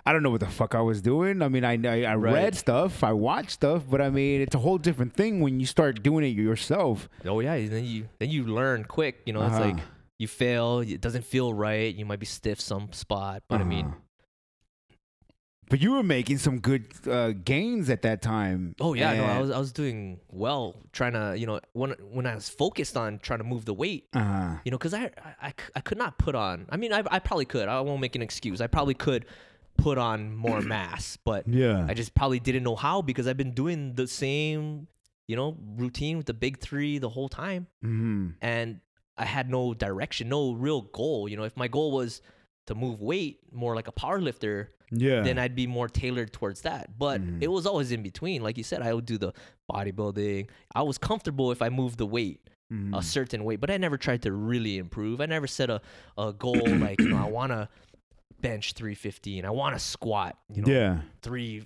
I 0.07 0.13
don't 0.13 0.23
know 0.23 0.31
what 0.31 0.41
the 0.41 0.47
fuck 0.47 0.75
I 0.75 0.81
was 0.81 1.01
doing. 1.03 1.43
I 1.43 1.49
mean, 1.49 1.65
I 1.65 1.75
I, 1.85 2.03
I 2.13 2.15
Right. 2.17 2.33
read 2.35 2.55
stuff, 2.55 3.03
I 3.05 3.13
watched 3.13 3.51
stuff, 3.53 3.85
but 3.89 4.01
I 4.01 4.11
mean, 4.11 4.41
it's 4.41 4.55
a 4.55 4.59
whole 4.59 4.79
different 4.79 5.15
thing 5.15 5.41
when 5.41 5.61
you 5.61 5.67
start 5.67 6.03
doing 6.03 6.25
it 6.25 6.37
yourself. 6.37 7.09
Oh 7.25 7.41
yeah, 7.41 7.55
and 7.55 7.71
then 7.71 7.85
you 7.85 8.09
then 8.19 8.31
you 8.31 8.45
learn 8.45 8.85
quick. 8.85 9.21
You 9.27 9.33
know, 9.33 9.43
it's 9.43 9.55
Uh-huh. 9.55 9.65
like 9.67 9.81
you 10.19 10.27
fail, 10.27 10.81
it 10.81 11.01
doesn't 11.01 11.25
feel 11.25 11.55
right, 11.55 11.95
you 11.95 12.05
might 12.05 12.19
be 12.19 12.27
stiff 12.27 12.61
some 12.61 12.93
spot, 12.93 13.43
but 13.49 13.61
I 13.61 13.65
mean, 13.65 13.87
Uh-huh. 13.87 13.97
But 15.71 15.81
you 15.81 15.93
were 15.93 16.03
making 16.03 16.39
some 16.39 16.61
good 16.61 16.87
uh, 17.07 17.33
gains 17.33 17.91
at 17.91 18.03
that 18.03 18.23
time. 18.23 18.75
oh 18.81 18.95
yeah, 18.95 19.13
no, 19.15 19.25
I 19.27 19.39
was 19.39 19.51
I 19.51 19.59
was 19.59 19.73
doing 19.73 20.21
well 20.31 20.77
trying 20.93 21.13
to, 21.13 21.37
you 21.39 21.47
know, 21.47 21.61
when 21.73 21.91
when 22.11 22.27
I 22.27 22.35
was 22.35 22.49
focused 22.49 22.97
on 22.97 23.19
trying 23.19 23.39
to 23.41 23.45
move 23.45 23.65
the 23.65 23.75
weight, 23.75 24.09
Uh-huh. 24.15 24.57
you 24.65 24.71
know, 24.71 24.79
cuz 24.79 24.95
I, 24.95 25.11
I, 25.43 25.53
I 25.77 25.81
could 25.81 25.99
not 25.99 26.19
put 26.19 26.35
on. 26.35 26.67
I 26.71 26.77
mean, 26.77 26.93
I 26.93 27.03
I 27.11 27.19
probably 27.19 27.45
could. 27.45 27.69
I 27.69 27.81
won't 27.83 28.01
make 28.01 28.17
an 28.17 28.23
excuse. 28.23 28.61
I 28.61 28.67
probably 28.67 28.95
could 28.95 29.27
put 29.77 29.99
on 29.99 30.35
more 30.35 30.61
mass, 30.75 31.19
but 31.25 31.47
Yeah. 31.47 31.85
I 31.89 31.95
just 31.95 32.15
probably 32.15 32.41
didn't 32.41 32.63
know 32.65 32.77
how 32.77 33.03
because 33.03 33.27
I've 33.29 33.37
been 33.37 33.53
doing 33.55 33.95
the 33.95 34.07
same, 34.09 34.89
you 35.27 35.37
know, 35.37 35.57
routine 35.77 36.17
with 36.17 36.27
the 36.27 36.35
big 36.35 36.59
3 36.61 36.99
the 36.99 37.11
whole 37.11 37.29
time. 37.29 37.67
hmm 37.83 38.31
and 38.41 38.81
I 39.19 39.25
had 39.25 39.51
no 39.51 39.75
direction, 39.75 40.29
no 40.29 40.53
real 40.53 40.81
goal. 40.83 41.29
You 41.29 41.37
know, 41.37 41.43
if 41.45 41.57
my 41.57 41.67
goal 41.69 41.91
was 41.93 42.23
to 42.69 42.75
move 42.75 43.01
weight 43.03 43.41
more 43.53 43.75
like 43.75 43.89
a 43.89 43.93
power 43.93 44.21
lifter, 44.21 44.71
Yeah. 44.91 45.21
then 45.21 45.39
I'd 45.39 45.55
be 45.55 45.67
more 45.67 45.89
tailored 45.89 46.33
towards 46.33 46.63
that. 46.63 46.99
But 46.99 47.21
Mhm. 47.21 47.43
it 47.43 47.49
was 47.49 47.67
always 47.67 47.93
in 47.93 48.03
between. 48.03 48.43
Like 48.43 48.57
you 48.57 48.65
said, 48.65 48.81
I 48.83 48.95
would 48.95 49.05
do 49.07 49.19
the 49.19 49.33
bodybuilding. 49.71 50.49
I 50.75 50.83
was 50.83 50.99
comfortable 50.99 51.53
if 51.53 51.61
I 51.63 51.69
moved 51.69 51.99
the 51.99 52.07
weight 52.07 52.41
Mhm. 52.73 52.97
a 52.99 53.03
certain 53.03 53.45
weight, 53.45 53.61
but 53.61 53.71
I 53.71 53.77
never 53.79 53.97
tried 53.97 54.23
to 54.23 54.33
really 54.33 54.77
improve. 54.79 55.21
I 55.21 55.27
never 55.27 55.47
set 55.47 55.71
a, 55.71 55.81
a 56.17 56.33
goal 56.33 56.53
like, 56.67 57.01
you 57.01 57.09
know, 57.09 57.17
I 57.17 57.29
want 57.31 57.53
to 57.53 57.69
bench 58.41 58.73
315. 58.75 59.45
I 59.45 59.51
want 59.51 59.75
to 59.75 59.79
squat, 59.81 60.39
you 60.53 60.63
know, 60.63 60.73
yeah. 60.73 61.01
three, 61.23 61.65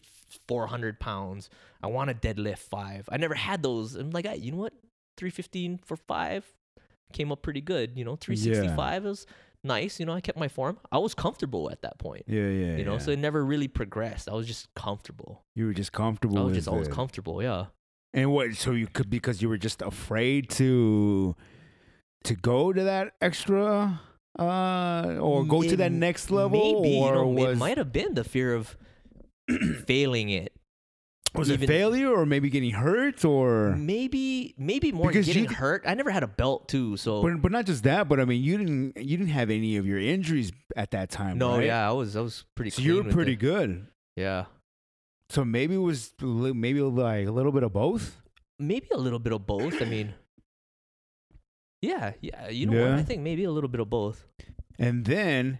400 0.49 0.99
pounds. 1.01 1.51
I 1.83 1.89
want 1.89 2.09
to 2.11 2.15
deadlift 2.35 2.59
five. 2.59 3.09
I 3.13 3.17
never 3.19 3.35
had 3.35 3.63
those. 3.63 3.95
I'm 3.97 4.11
like, 4.11 4.27
"Ah, 4.29 4.33
you 4.35 4.53
know 4.53 4.59
what? 4.59 4.73
315 5.17 5.79
for 5.85 5.97
five 5.97 6.51
came 7.13 7.31
up 7.31 7.43
pretty 7.43 7.61
good. 7.61 7.99
You 7.99 8.05
know, 8.05 8.17
365 8.17 9.05
was 9.05 9.27
nice. 9.65 10.01
You 10.01 10.07
know, 10.07 10.13
I 10.13 10.21
kept 10.21 10.39
my 10.39 10.49
form. 10.49 10.79
I 10.91 10.99
was 10.99 11.15
comfortable 11.15 11.71
at 11.71 11.83
that 11.83 11.99
point. 11.99 12.25
Yeah, 12.27 12.49
yeah. 12.49 12.77
You 12.77 12.85
know, 12.85 12.95
yeah. 12.95 12.99
so 12.99 13.11
it 13.11 13.19
never 13.19 13.45
really 13.45 13.69
progressed. 13.69 14.29
I 14.29 14.35
was 14.35 14.47
just 14.47 14.73
comfortable. 14.75 15.45
you 15.55 15.67
were 15.67 15.75
just 15.75 15.93
comfortable. 15.93 16.39
I 16.39 16.43
was 16.43 16.55
just 16.55 16.69
always 16.69 16.89
it. 16.89 16.93
comfortable. 16.93 17.43
Yeah. 17.43 17.67
And 18.15 18.33
what? 18.33 18.55
So 18.55 18.73
you 18.73 18.87
could 18.87 19.09
because 19.09 19.41
you 19.41 19.49
were 19.49 19.59
just 19.59 19.83
afraid 19.83 20.51
to 20.51 21.35
to 22.25 22.35
go 22.35 22.73
to 22.73 22.85
that 22.85 23.15
extra 23.21 24.01
uh 24.39 25.19
or 25.21 25.45
go 25.45 25.63
to 25.63 25.77
that 25.77 25.93
next 25.93 26.31
level 26.31 26.83
Maybe, 26.83 26.99
or 26.99 27.09
you 27.09 27.13
know, 27.13 27.29
was 27.29 27.57
it 27.57 27.59
might 27.59 27.77
have 27.77 27.93
been 27.93 28.15
the 28.15 28.25
fear 28.25 28.55
of 28.55 28.77
failing 29.87 30.31
it. 30.31 30.52
Was 31.35 31.49
it 31.51 31.61
failure 31.61 32.09
or 32.09 32.27
maybe 32.27 32.51
getting 32.51 32.73
hurt 32.73 33.25
or 33.25 33.75
Maybe, 33.77 34.55
maybe 34.59 34.93
more 34.93 35.09
Because 35.09 35.27
getting 35.27 35.47
hurt. 35.47 35.85
I 35.87 35.95
never 35.95 36.11
had 36.11 36.23
a 36.23 36.27
belt 36.29 36.69
too, 36.69 36.97
so 36.97 37.23
but, 37.23 37.41
but 37.41 37.53
not 37.53 37.65
just 37.67 37.85
that 37.85 38.09
but 38.09 38.21
I 38.21 38.25
mean 38.25 38.43
you 38.43 38.59
didn't 38.59 38.97
you 38.97 39.17
didn't 39.17 39.33
have 39.33 39.51
any 39.51 39.77
of 39.77 39.87
your 39.87 39.99
injuries 39.99 40.53
at 40.77 40.91
that 40.91 41.11
time 41.11 41.39
no, 41.39 41.57
right? 41.57 41.67
yeah, 41.67 41.89
I 41.89 41.93
was, 41.93 42.17
I 42.17 42.21
was 42.21 42.45
pretty. 42.55 42.71
so 42.71 42.83
you 42.83 43.03
were 43.03 43.11
pretty 43.11 43.33
it. 43.33 43.37
good 43.41 43.87
Yeah. 44.17 44.45
so 45.31 45.45
maybe 45.45 45.75
it 45.75 45.79
was 45.79 46.13
maybe 46.21 46.81
like 46.83 47.27
a 47.27 47.31
little 47.33 47.53
bit 47.53 47.63
of 47.63 47.73
both 47.73 48.21
maybe 48.59 48.87
a 48.93 48.97
little 48.97 49.19
bit 49.19 49.33
of 49.33 49.45
both. 49.45 49.83
I 49.83 49.87
mean, 49.87 50.15
yeah, 51.81 52.13
yeah. 52.21 52.49
You 52.49 52.67
know 52.67 52.81
what? 52.81 52.99
I 52.99 53.03
think 53.03 53.23
maybe 53.23 53.45
a 53.45 53.51
little 53.51 53.69
bit 53.69 53.81
of 53.81 53.91
both. 53.91 54.27
and 54.79 55.05
then 55.05 55.59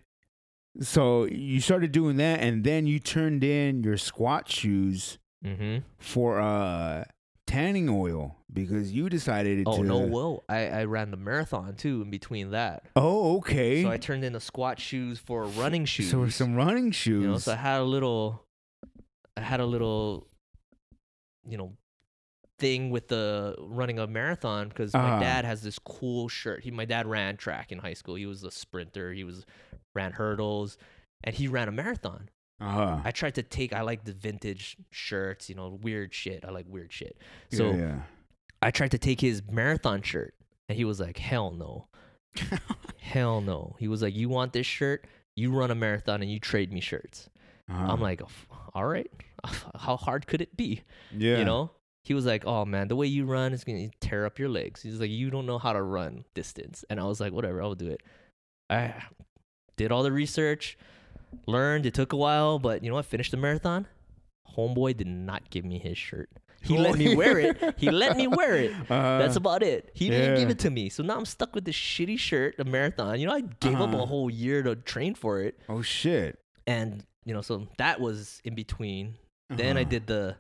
so 0.81 1.25
you 1.27 1.61
started 1.61 1.93
doing 1.93 2.17
that 2.17 2.41
and 2.41 2.65
then 2.65 2.87
you 2.87 2.99
turned 2.99 3.45
in 3.45 3.83
your 3.83 3.97
squat 3.99 4.49
shoes 4.49 5.19
Mm-hmm. 5.45 5.79
for 5.99 6.41
uh 6.41 7.05
tanning 7.49 7.89
oil 7.89 8.37
because 8.53 8.93
you 8.93 9.09
decided 9.09 9.65
Oh 9.67 9.77
to 9.77 9.79
Oh 9.81 9.83
no, 9.83 9.99
well, 10.07 10.45
I, 10.49 10.69
I 10.69 10.85
ran 10.85 11.11
the 11.11 11.17
marathon 11.17 11.75
too 11.75 12.03
in 12.03 12.11
between 12.11 12.53
that. 12.53 12.85
Oh, 12.97 13.37
okay. 13.39 13.83
So 13.83 13.91
I 13.91 13.97
turned 13.99 14.25
in 14.25 14.33
the 14.33 14.41
squat 14.41 14.79
shoes 14.79 15.19
for 15.19 15.45
running 15.45 15.85
shoes. 15.95 16.11
So 16.11 16.29
some 16.29 16.55
running 16.55 16.93
shoes. 16.93 17.23
you 17.23 17.29
know, 17.29 17.39
so 17.39 17.53
I 17.53 17.57
had 17.57 17.81
a 17.81 17.85
little, 17.85 18.45
I 19.37 19.41
had 19.41 19.61
a 19.61 19.67
little, 19.67 20.29
you 21.49 21.59
know, 21.59 21.73
thing 22.59 22.91
with 22.91 23.09
the 23.09 23.57
running 23.59 23.99
a 23.99 24.07
marathon 24.07 24.69
because 24.69 24.95
Uh-huh. 24.95 25.07
my 25.17 25.19
dad 25.21 25.45
has 25.45 25.63
this 25.63 25.79
cool 25.81 26.29
shirt. 26.29 26.63
He, 26.63 26.71
my 26.71 26.85
dad 26.85 27.07
ran 27.07 27.37
track 27.37 27.73
in 27.73 27.79
high 27.81 27.95
school. 27.95 28.15
He 28.15 28.27
was 28.27 28.45
a 28.45 28.51
sprinter. 28.53 29.13
He 29.13 29.25
was 29.25 29.45
ran 29.95 30.13
hurdles, 30.13 30.79
and 31.25 31.35
he 31.35 31.49
ran 31.49 31.67
a 31.69 31.73
marathon. 31.73 32.29
Uh-huh. 32.63 33.01
I 33.05 33.11
tried 33.11 33.35
to 33.35 33.43
take. 33.43 33.73
I 33.73 33.81
like 33.81 34.05
the 34.05 34.13
vintage 34.13 34.77
shirts, 34.91 35.49
you 35.49 35.57
know, 35.57 35.79
weird 35.83 36.15
shit. 36.15 36.45
I 36.47 36.51
like 36.51 36.67
weird 36.69 36.93
shit. 36.93 37.19
So 37.51 37.71
yeah, 37.71 37.77
yeah. 37.77 38.01
I 38.63 38.71
tried 38.71 38.93
to 38.93 38.99
take 38.99 39.21
his 39.21 39.43
marathon 39.51 40.03
shirt, 40.03 40.35
and 40.69 40.79
he 40.79 40.85
was 40.85 41.01
like, 41.01 41.19
"Hell 41.19 41.51
no, 41.51 41.89
hell 43.01 43.41
no." 43.41 43.75
He 43.81 43.89
was 43.89 44.01
like, 44.01 44.15
"You 44.15 44.29
want 44.29 44.53
this 44.53 44.67
shirt? 44.67 45.07
You 45.35 45.51
run 45.51 45.73
a 45.73 45.75
marathon 45.75 46.23
and 46.23 46.31
you 46.31 46.39
trade 46.39 46.73
me 46.73 46.81
shirts." 46.81 47.29
Uh-huh. 47.69 47.93
I'm 47.93 48.01
like, 48.01 48.23
"All 48.75 48.87
right, 48.87 49.11
how 49.75 49.97
hard 49.97 50.29
could 50.29 50.41
it 50.41 50.57
be?" 50.57 50.83
yeah. 51.17 51.39
You 51.39 51.45
know. 51.45 51.71
He 52.05 52.15
was 52.15 52.27
like, 52.27 52.45
"Oh 52.47 52.65
man, 52.65 52.89
the 52.89 52.97
way 52.97 53.07
you 53.07 53.27
run 53.27 53.53
is 53.53 53.65
gonna 53.65 53.89
tear 54.01 54.25
up 54.25 54.39
your 54.39 54.49
legs." 54.49 54.83
He's 54.83 55.01
like, 55.01 55.11
"You 55.11 55.31
don't 55.31 55.47
know 55.47 55.59
how 55.59 55.73
to 55.73 55.83
run 55.83 56.25
distance," 56.35 56.85
and 56.91 57.01
I 57.01 57.05
was 57.05 57.21
like, 57.21 57.33
"Whatever, 57.33 57.63
I'll 57.63 57.75
do 57.77 57.89
it." 57.89 58.03
I 58.71 58.95
did 59.77 59.93
all 59.93 60.03
the 60.03 60.11
research, 60.11 60.77
learned. 61.47 61.87
It 61.87 61.95
took 61.95 62.13
a 62.13 62.17
while, 62.17 62.59
but 62.59 62.83
you 62.83 62.89
know 62.91 62.97
what? 62.97 63.07
Finished 63.07 63.31
the 63.31 63.37
marathon. 63.37 63.87
Homeboy 64.57 64.97
did 64.97 65.07
not 65.07 65.49
give 65.51 65.65
me 65.65 65.79
his 65.79 65.97
shirt. 65.97 66.29
He 66.63 66.77
let 66.79 66.97
me 66.97 67.17
wear 67.17 67.39
it. 67.41 67.75
He 67.79 67.91
let 67.91 68.17
me 68.17 68.27
wear 68.29 68.55
it. 68.57 68.73
Uh, 68.91 69.19
That's 69.19 69.37
about 69.37 69.63
it. 69.63 69.91
He 69.95 70.09
didn't 70.11 70.37
give 70.39 70.51
it 70.51 70.59
to 70.61 70.71
me. 70.71 70.91
So 70.91 71.03
now 71.03 71.17
I'm 71.17 71.25
stuck 71.25 71.55
with 71.55 71.65
this 71.65 71.75
shitty 71.75 72.19
shirt, 72.19 72.55
a 72.59 72.65
marathon. 72.65 73.19
You 73.19 73.27
know, 73.27 73.33
I 73.35 73.41
gave 73.41 73.81
up 73.81 73.89
Uh-huh. 73.95 74.03
a 74.03 74.07
whole 74.07 74.31
year 74.31 74.63
to 74.63 74.77
train 74.77 75.15
for 75.15 75.41
it. 75.41 75.59
oh 75.69 75.83
shit. 75.83 76.39
And, 76.67 77.05
you 77.25 77.35
know, 77.35 77.41
so 77.41 77.67
that 77.79 78.01
was 78.01 78.41
in 78.45 78.55
between. 78.55 79.15
Then 79.51 79.77
I 79.77 79.81
Uh-huh. 79.83 79.91
did 79.91 80.07
the, 80.07 80.37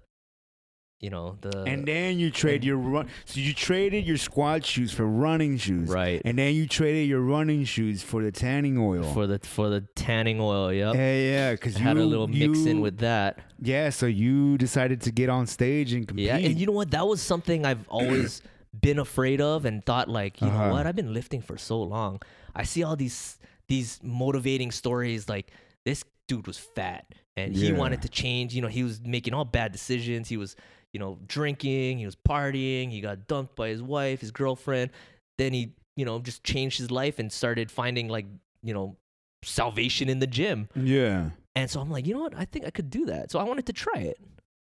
you 1.03 1.11
know, 1.11 1.37
the. 1.41 1.65
And 1.65 1.87
then 1.87 2.19
you 2.19 2.31
trade 2.31 2.65
your 2.65 2.79
run. 2.79 3.09
So 3.27 3.41
you 3.41 3.53
traded 3.53 4.07
your 4.07 4.17
squat 4.17 4.65
shoes 4.65 4.93
for 4.93 5.05
running 5.05 5.59
shoes. 5.59 5.89
Right. 5.91 6.23
And 6.25 6.39
then 6.39 6.55
you 6.55 6.67
traded 6.67 7.09
your 7.09 7.21
running 7.21 7.65
shoes 7.65 8.03
for 8.03 8.23
the 8.23 8.31
tanning 8.33 8.79
oil. 8.79 9.03
for 9.13 9.27
the 9.27 9.39
for 9.41 9.69
the 9.69 9.83
tanning 9.97 10.41
oil, 10.41 10.73
yep. 10.73 10.95
yeah, 10.95 11.15
yeah. 11.17 11.51
Because 11.53 11.77
you 11.77 11.83
had 11.85 11.97
a 11.99 12.05
little 12.05 12.29
mix 12.29 12.65
in 12.65 12.81
with 12.81 12.99
that. 12.99 13.41
Yeah. 13.61 13.91
So 13.91 14.07
you 14.07 14.57
decided 14.57 15.03
to 15.03 15.11
get 15.11 15.29
on 15.29 15.47
stage 15.47 15.93
and 15.93 16.07
compete. 16.09 16.27
Yeah, 16.27 16.37
and 16.39 16.57
you 16.59 16.65
know 16.67 16.73
what? 16.73 16.93
That 16.93 17.07
was 17.07 17.21
something 17.21 17.67
I've 17.67 17.87
always 17.89 18.41
been 18.81 18.99
afraid 19.01 19.41
of 19.41 19.65
and 19.67 19.85
thought 19.85 20.09
like, 20.09 20.41
you 20.41 20.47
Uh-huh. 20.47 20.69
know 20.69 20.73
what? 20.75 20.87
I've 20.87 20.97
been 20.97 21.13
lifting 21.13 21.43
for 21.43 21.59
so 21.59 21.83
long. 21.83 22.23
I 22.55 22.63
see 22.63 22.83
all 22.85 22.97
these 22.97 23.39
these 23.67 23.99
motivating 24.03 24.71
stories 24.71 25.29
like 25.29 25.51
this 25.85 26.05
dude 26.29 26.47
was 26.47 26.59
fat 26.59 27.07
and 27.37 27.57
he 27.57 27.73
wanted 27.73 28.03
to 28.03 28.09
change, 28.09 28.55
you 28.55 28.61
know, 28.63 28.69
he 28.69 28.83
was 28.85 29.01
making 29.03 29.35
all 29.35 29.45
bad 29.47 29.73
decisions. 29.73 30.29
He 30.29 30.37
was, 30.37 30.55
you 30.93 31.01
know, 31.01 31.19
drinking, 31.27 31.99
he 31.99 32.05
was 32.07 32.17
partying, 32.17 32.91
he 32.91 33.01
got 33.01 33.27
dumped 33.27 33.57
by 33.57 33.69
his 33.69 33.83
wife, 33.83 34.21
his 34.21 34.31
girlfriend. 34.31 34.91
Then 35.39 35.53
he, 35.53 35.73
you 35.97 36.05
know, 36.05 36.19
just 36.21 36.45
changed 36.45 36.79
his 36.79 36.91
life 36.91 37.19
and 37.19 37.33
started 37.33 37.71
finding 37.71 38.09
like, 38.09 38.27
you 38.63 38.75
know, 38.75 38.97
salvation 39.45 40.09
in 40.09 40.19
the 40.19 40.27
gym. 40.27 40.69
yeah. 40.77 41.31
And 41.55 41.71
so 41.71 41.81
I'm 41.81 41.91
like, 41.91 42.07
you 42.07 42.15
know 42.15 42.21
what? 42.21 42.35
I 42.35 42.47
think 42.47 42.65
I 42.65 42.71
could 42.71 42.89
do 42.89 43.07
that. 43.07 43.31
So 43.31 43.39
I 43.39 43.43
wanted 43.43 43.67
to 43.67 43.73
try 43.75 44.01
it 44.01 44.19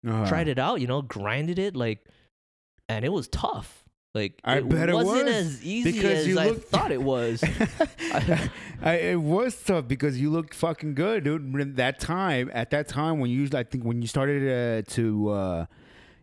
Uh-huh. 0.07 0.29
tried 0.29 0.47
it 0.47 0.59
out, 0.61 0.81
you 0.81 0.87
know, 0.87 1.03
grinded 1.03 1.59
it 1.59 1.75
like, 1.75 2.05
and 2.89 3.05
it 3.05 3.13
was 3.13 3.27
tough. 3.29 3.85
Like 4.15 4.41
I 4.45 4.59
it 4.59 4.69
bet 4.69 4.89
it 4.89 4.95
wasn't 4.95 5.25
was, 5.27 5.35
as 5.35 5.65
easy 5.65 5.93
because 5.93 6.19
as 6.21 6.27
you 6.29 6.39
I 6.39 6.53
thought 6.55 6.93
it 6.93 7.03
was. 7.03 7.43
I, 8.83 8.95
it 8.95 9.21
was 9.21 9.61
tough 9.63 9.89
because 9.89 10.21
you 10.21 10.31
looked 10.31 10.55
fucking 10.55 10.95
good, 10.95 11.25
dude. 11.25 11.77
That 11.77 11.99
time, 12.01 12.51
at 12.55 12.71
that 12.71 12.89
time, 12.89 13.19
when 13.19 13.31
you, 13.31 13.49
I 13.55 13.65
think, 13.65 13.85
when 13.85 14.01
you 14.01 14.09
started 14.09 14.43
uh, 14.87 14.91
to, 14.93 15.29
uh, 15.31 15.67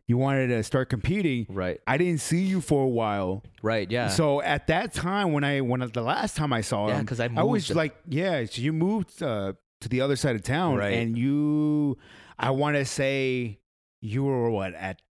you 0.07 0.17
wanted 0.17 0.47
to 0.47 0.61
start 0.63 0.89
competing. 0.89 1.45
right, 1.49 1.79
I 1.87 1.97
didn't 1.97 2.21
see 2.21 2.41
you 2.41 2.61
for 2.61 2.83
a 2.83 2.87
while. 2.87 3.43
right, 3.63 3.89
yeah. 3.89 4.07
So 4.09 4.41
at 4.41 4.67
that 4.67 4.93
time, 4.93 5.31
when 5.33 5.43
I, 5.43 5.61
when 5.61 5.79
the 5.93 6.01
last 6.01 6.35
time 6.35 6.53
I 6.53 6.61
saw 6.61 6.87
Yeah, 6.87 6.99
him, 6.99 7.05
'cause 7.05 7.19
I 7.19 7.29
I 7.35 7.43
was 7.43 7.73
like, 7.73 7.95
yeah. 8.07 8.45
So 8.45 8.61
you 8.61 8.71
moved 8.73 9.21
uh, 9.23 9.53
to 9.81 9.89
the 9.89 10.01
other 10.01 10.15
side 10.15 10.35
of 10.35 10.43
town, 10.43 10.75
Right. 10.77 10.93
and 10.93 11.17
you, 11.17 11.97
I 12.37 12.51
want 12.51 12.75
to 12.77 12.85
say, 12.85 13.59
you 14.01 14.23
were 14.23 14.49
what 14.51 14.73
at, 14.75 15.01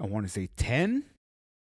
I 0.00 0.06
want 0.06 0.26
to 0.26 0.32
say 0.32 0.48
10, 0.56 1.04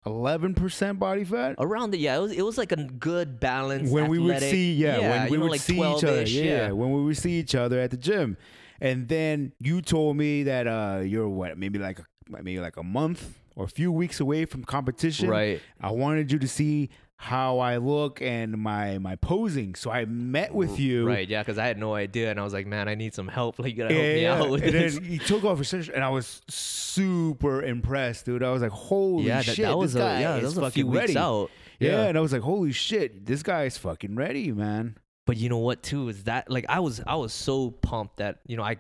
11 0.06 0.54
percent 0.54 0.98
body 1.00 1.26
fat. 1.26 1.56
around 1.60 1.92
the 1.92 1.98
yeah, 1.98 2.16
it 2.18 2.22
was 2.22 2.32
it 2.32 2.42
was 2.44 2.58
like 2.58 2.72
a 2.72 2.78
good 2.84 3.40
balance. 3.42 3.92
when 3.92 4.08
we 4.08 4.18
would 4.20 4.40
see 4.40 4.74
yeah, 4.74 4.98
when 5.10 5.30
we 5.30 5.36
know, 5.38 5.44
would 5.44 5.52
like 5.52 5.60
see 5.62 5.76
each 5.78 6.04
other 6.06 6.22
12-ish, 6.24 6.32
yeah, 6.34 6.72
when 6.72 6.92
we 6.94 7.04
would 7.04 7.18
see 7.18 7.34
each 7.34 7.54
other 7.56 7.80
at 7.82 7.92
the 7.92 7.98
gym 7.98 8.38
and 8.80 9.10
then 9.10 9.52
you 9.60 9.82
told 9.82 10.16
me 10.16 10.44
that 10.44 10.68
uh 10.68 11.02
you're 11.04 11.28
what 11.28 11.58
maybe 11.58 11.78
like 11.80 12.00
a, 12.00 12.06
maybe 12.30 12.60
like 12.60 12.78
a 12.78 12.84
month 12.84 13.38
or 13.56 13.66
a 13.66 13.70
few 13.70 13.92
weeks 13.92 14.20
away 14.20 14.46
from 14.46 14.64
competition 14.64 15.30
right. 15.30 15.62
i 15.82 15.92
wanted 15.92 16.32
you 16.32 16.40
to 16.40 16.48
see 16.48 16.90
how 17.18 17.60
i 17.60 17.76
look 17.78 18.22
and 18.22 18.58
my 18.58 18.98
my 18.98 19.16
posing 19.18 19.76
so 19.76 19.92
i 19.92 20.06
met 20.06 20.54
with 20.54 20.80
you 20.80 21.06
Right, 21.06 21.28
yeah, 21.28 21.42
because 21.42 21.58
I 21.58 21.66
had 21.66 21.78
no 21.78 21.94
idea, 21.94 22.32
and 22.32 22.40
I 22.40 22.44
was 22.44 22.54
like, 22.54 22.66
"Man, 22.68 22.88
I 22.88 22.96
need 22.96 23.14
some 23.14 23.28
help. 23.28 23.60
Like, 23.60 23.72
you 23.76 23.78
gotta 23.78 23.94
yeah, 23.94 24.02
help 24.02 24.14
me 24.14 24.22
yeah. 24.22 24.40
out 24.40 24.50
with 24.50 24.64
and 24.64 24.74
this." 24.74 24.98
he 24.98 25.18
took 25.18 25.44
off 25.44 25.58
his 25.58 25.68
shirt, 25.68 25.90
and 25.90 26.04
I 26.04 26.10
was 26.10 26.42
super 26.48 27.62
impressed, 27.64 28.26
dude. 28.26 28.44
I 28.44 28.52
was 28.52 28.62
like, 28.62 28.72
"Holy 28.72 29.26
yeah, 29.26 29.42
that, 29.42 29.56
shit!" 29.56 29.66
that 29.66 29.78
was 29.78 29.94
this 29.94 30.02
a 30.02 30.20
yeah, 30.20 30.36
that 30.36 30.44
was 30.44 30.58
a 30.58 30.72
few 30.72 30.86
fucking 30.86 30.88
weeks 30.88 31.02
ready. 31.02 31.18
out. 31.18 31.52
Yeah. 31.80 31.92
Yeah. 31.92 32.04
and 32.08 32.18
I 32.18 32.22
was 32.22 32.32
like, 32.34 32.42
holy 32.42 32.72
shit, 32.72 33.26
this 33.26 33.42
guy 33.44 33.64
is 33.64 33.78
fucking 33.78 34.16
ready, 34.16 34.52
man. 34.52 34.98
But 35.26 35.38
you 35.38 35.50
know 35.50 35.60
what 35.60 35.84
too 35.84 36.10
is 36.10 36.24
that 36.26 36.50
like 36.50 36.66
I 36.70 36.80
was 36.80 37.02
I 37.06 37.16
was 37.16 37.34
so 37.34 37.72
pumped 37.72 38.18
that 38.18 38.40
you 38.48 38.58
know 38.58 38.64
I 38.64 38.78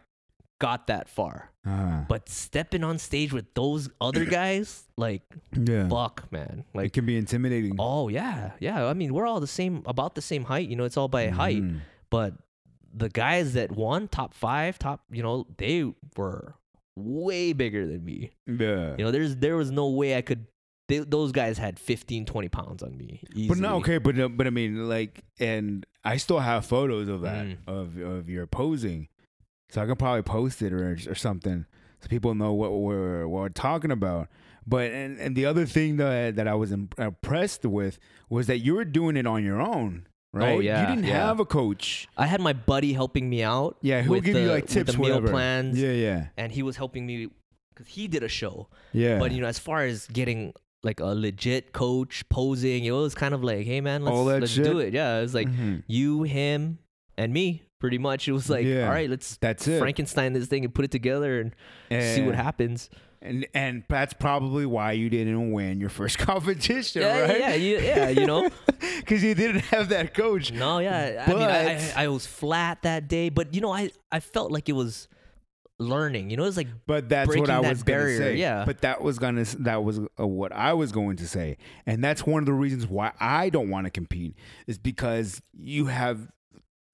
got 0.59 0.87
that 0.87 1.09
far. 1.09 1.51
Uh, 1.65 2.03
But 2.07 2.29
stepping 2.29 2.83
on 2.83 2.97
stage 2.99 3.31
with 3.33 3.53
those 3.53 3.89
other 3.99 4.25
guys, 4.39 4.83
like 4.97 5.23
yeah, 5.55 5.87
fuck, 5.87 6.31
man. 6.31 6.65
Like, 6.73 6.87
it 6.87 6.93
can 6.93 7.05
be 7.05 7.17
intimidating. 7.17 7.75
oh 7.79 8.07
yeah, 8.09 8.51
yeah. 8.59 8.85
I 8.85 8.93
mean 8.93 9.13
we're 9.13 9.25
all 9.27 9.39
the 9.39 9.47
same, 9.47 9.83
about 9.85 10.15
the 10.15 10.21
same 10.21 10.43
height. 10.45 10.69
You 10.69 10.75
know, 10.75 10.83
it's 10.85 10.97
all 10.97 11.07
by 11.07 11.27
height. 11.29 11.63
Mhm. 11.63 11.79
But 12.09 12.33
the 12.93 13.09
guys 13.09 13.53
that 13.53 13.71
won 13.71 14.07
top 14.07 14.33
five, 14.33 14.79
top, 14.79 15.01
you 15.11 15.21
know, 15.21 15.45
they 15.57 15.93
were 16.17 16.55
way 16.95 17.53
bigger 17.53 17.85
than 17.87 18.03
me. 18.03 18.31
Yeah. 18.47 18.95
You 18.97 19.05
know, 19.05 19.11
there's 19.11 19.35
there 19.37 19.55
was 19.57 19.71
no 19.71 19.89
way 19.89 20.15
I 20.17 20.21
could. 20.21 20.45
They, 20.87 20.97
those 20.99 21.31
guys 21.31 21.59
had 21.59 21.77
15, 21.77 22.25
20 22.25 22.49
pounds 22.49 22.81
on 22.81 22.97
me. 22.97 23.21
Easily. 23.35 23.47
But 23.47 23.57
no, 23.59 23.75
okay, 23.75 23.99
but 23.99 24.15
but 24.35 24.47
I 24.47 24.49
mean, 24.49 24.89
like, 24.89 25.23
and 25.39 25.85
I 26.03 26.17
still 26.17 26.39
have 26.39 26.65
photos 26.65 27.07
of 27.07 27.21
that 27.21 27.45
Mm. 27.45 27.57
of 27.67 27.97
of 27.99 28.27
your 28.27 28.47
posing, 28.47 29.07
so 29.69 29.81
I 29.81 29.85
can 29.85 29.95
probably 29.95 30.23
post 30.23 30.61
it 30.61 30.73
or 30.73 30.91
or 31.07 31.15
something 31.15 31.65
so 32.01 32.07
people 32.07 32.33
know 32.35 32.53
what 32.53 32.71
we're 32.79 33.27
what 33.27 33.41
we're 33.41 33.49
talking 33.49 33.91
about. 33.91 34.27
But 34.67 34.91
and, 34.91 35.19
and 35.19 35.35
the 35.35 35.45
other 35.45 35.65
thing 35.65 35.97
that 35.97 36.35
that 36.35 36.47
I 36.47 36.53
was 36.55 36.71
impressed 36.71 37.65
with 37.65 37.97
was 38.29 38.47
that 38.47 38.59
you 38.59 38.75
were 38.75 38.85
doing 38.85 39.17
it 39.17 39.25
on 39.25 39.43
your 39.43 39.59
own, 39.61 40.07
right? 40.33 40.55
Oh, 40.55 40.59
yeah, 40.59 40.81
you 40.81 40.95
didn't 40.95 41.07
yeah. 41.09 41.25
have 41.27 41.39
a 41.39 41.45
coach. 41.45 42.07
I 42.17 42.25
had 42.27 42.39
my 42.41 42.53
buddy 42.53 42.93
helping 42.93 43.29
me 43.29 43.41
out. 43.43 43.77
Yeah, 43.81 44.07
with 44.07 44.23
give 44.25 44.35
you 44.35 44.45
the- 44.45 44.53
like 44.53 44.63
with 44.63 44.71
tips, 44.71 44.91
the 44.93 44.97
meal 44.99 45.21
plans, 45.21 45.79
Yeah, 45.81 45.91
yeah, 45.91 46.27
and 46.37 46.51
he 46.51 46.61
was 46.63 46.77
helping 46.77 47.05
me 47.05 47.29
because 47.73 47.87
he 47.87 48.07
did 48.07 48.23
a 48.23 48.27
show. 48.27 48.67
yeah. 48.93 49.17
But 49.19 49.31
you 49.31 49.41
know, 49.41 49.47
as 49.47 49.57
far 49.59 49.83
as 49.83 50.05
getting 50.07 50.53
like 50.83 50.99
a 50.99 51.07
legit 51.07 51.73
coach 51.73 52.23
posing, 52.29 52.85
it 52.85 52.91
was 52.91 53.15
kind 53.15 53.33
of 53.33 53.43
like, 53.43 53.65
hey 53.65 53.81
man, 53.81 54.03
let's 54.05 54.17
let's 54.17 54.51
shit? 54.51 54.63
do 54.65 54.79
it. 54.79 54.93
Yeah, 54.93 55.17
it 55.17 55.21
was 55.21 55.33
like 55.33 55.49
Mhm. 55.49 55.83
you, 55.87 56.23
him, 56.23 56.77
and 57.17 57.33
me. 57.33 57.63
Pretty 57.79 57.97
much, 57.97 58.27
it 58.27 58.33
was 58.33 58.49
like, 58.49 58.65
Yeah. 58.65 58.85
all 58.87 58.91
right, 58.91 59.09
let's 59.09 59.37
that's 59.37 59.67
it. 59.67 59.79
Frankenstein 59.79 60.33
this 60.33 60.47
thing 60.47 60.65
and 60.65 60.73
put 60.73 60.83
it 60.85 60.91
together 60.91 61.39
and 61.39 61.53
see 62.15 62.21
what 62.23 62.35
happens. 62.35 62.89
And 63.21 63.45
and 63.53 63.83
that's 63.89 64.13
probably 64.13 64.65
why 64.65 64.93
you 64.93 65.09
didn't 65.09 65.51
win 65.51 65.79
your 65.81 65.89
first 65.89 66.17
competition, 66.29 67.01
Yeah, 67.01 67.21
right? 67.21 67.39
yeah, 67.39 67.53
you, 67.55 67.77
yeah, 67.79 68.09
you 68.09 68.25
know. 68.25 68.49
because 68.97 69.23
you 69.23 69.33
didn't 69.35 69.61
have 69.65 69.89
that 69.89 70.13
coach. 70.13 70.51
No, 70.53 70.79
yeah. 70.79 71.25
I 71.27 71.29
mean, 71.33 71.41
I, 71.41 71.45
But- 71.45 71.97
I, 71.97 72.03
I 72.03 72.07
was 72.09 72.25
flat 72.25 72.81
that 72.83 73.07
day, 73.07 73.29
but 73.29 73.53
you 73.53 73.61
know, 73.61 73.71
I, 73.73 73.91
I 74.11 74.19
felt 74.21 74.51
like 74.51 74.69
it 74.69 74.73
was 74.73 75.07
learning. 75.79 76.29
You 76.29 76.37
know, 76.37 76.43
it 76.43 76.47
was 76.47 76.57
like 76.57 76.67
But 76.85 77.09
that's 77.09 77.27
what 77.35 77.49
I 77.49 77.61
that 77.61 77.69
was 77.69 77.83
gonna 77.83 78.17
say. 78.17 78.35
yeah. 78.35 78.63
But 78.65 78.81
that 78.81 79.01
was 79.01 79.19
gonna 79.19 79.45
that 79.59 79.83
was 79.83 79.99
uh, 80.19 80.27
what 80.27 80.51
I 80.51 80.73
was 80.73 80.91
going 80.91 81.17
to 81.17 81.27
say, 81.27 81.57
and 81.85 82.03
that's 82.03 82.25
one 82.25 82.41
of 82.41 82.45
the 82.45 82.53
reasons 82.53 82.87
why 82.87 83.11
I 83.19 83.49
don't 83.49 83.69
want 83.69 83.85
to 83.85 83.89
compete 83.91 84.35
is 84.67 84.77
because 84.77 85.41
you 85.57 85.85
have 85.85 86.27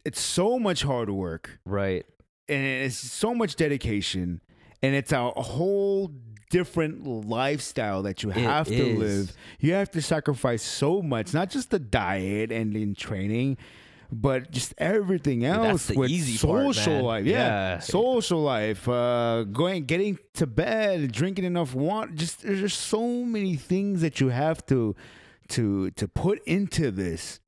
it's 0.05 0.19
so 0.21 0.57
much 0.59 0.83
hard 0.83 1.09
work 1.09 1.59
right. 1.65 2.05
and 2.47 2.63
it's 2.63 2.95
so 2.97 3.33
much 3.33 3.55
dedication 3.55 4.41
and 4.83 4.93
it's 4.95 5.11
a 5.11 5.31
whole 5.31 6.11
different 6.51 7.05
lifestyle 7.27 8.03
that 8.03 8.21
you 8.23 8.29
It 8.29 8.37
have 8.37 8.67
to 8.67 8.73
is. 8.73 8.97
live. 8.99 9.33
You 9.59 9.73
have 9.73 9.89
to 9.91 10.01
sacrifice 10.01 10.61
so 10.61 11.01
much, 11.01 11.33
not 11.33 11.49
just 11.49 11.71
the 11.71 11.79
diet 11.79 12.51
and 12.51 12.75
in 12.77 12.93
training, 12.93 13.57
but 14.11 14.51
just 14.51 14.73
everything 14.77 15.43
else 15.43 15.87
the 15.87 15.95
with 15.97 16.11
easy 16.11 16.37
part, 16.45 16.75
social 16.75 16.93
man. 16.93 17.03
life. 17.03 17.25
Yeah. 17.25 17.33
Yeah. 17.37 17.79
Social 17.79 18.41
life, 18.43 18.87
uh 18.87 19.43
going 19.45 19.85
getting 19.85 20.19
to 20.35 20.45
bed, 20.45 21.11
drinking 21.11 21.45
enough 21.45 21.73
water, 21.73 22.11
just 22.13 22.43
there's 22.43 22.59
just 22.61 22.79
so 22.81 23.07
many 23.25 23.55
things 23.55 24.01
that 24.01 24.21
you 24.21 24.29
have 24.29 24.63
to 24.67 24.95
to 25.49 25.89
to 25.91 26.07
put 26.07 26.43
into 26.45 26.91
this 26.91 27.39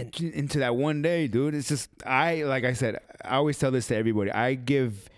And 0.00 0.20
into 0.20 0.58
that 0.58 0.76
one 0.76 1.02
day, 1.02 1.28
dude. 1.28 1.54
It's 1.54 1.68
just 1.68 1.88
I 2.06 2.42
like 2.44 2.64
I 2.64 2.72
said, 2.72 2.98
I 3.24 3.36
always 3.36 3.58
tell 3.58 3.70
this 3.70 3.86
to 3.88 3.96
everybody. 3.96 4.30
I 4.30 4.54
give 4.54 5.08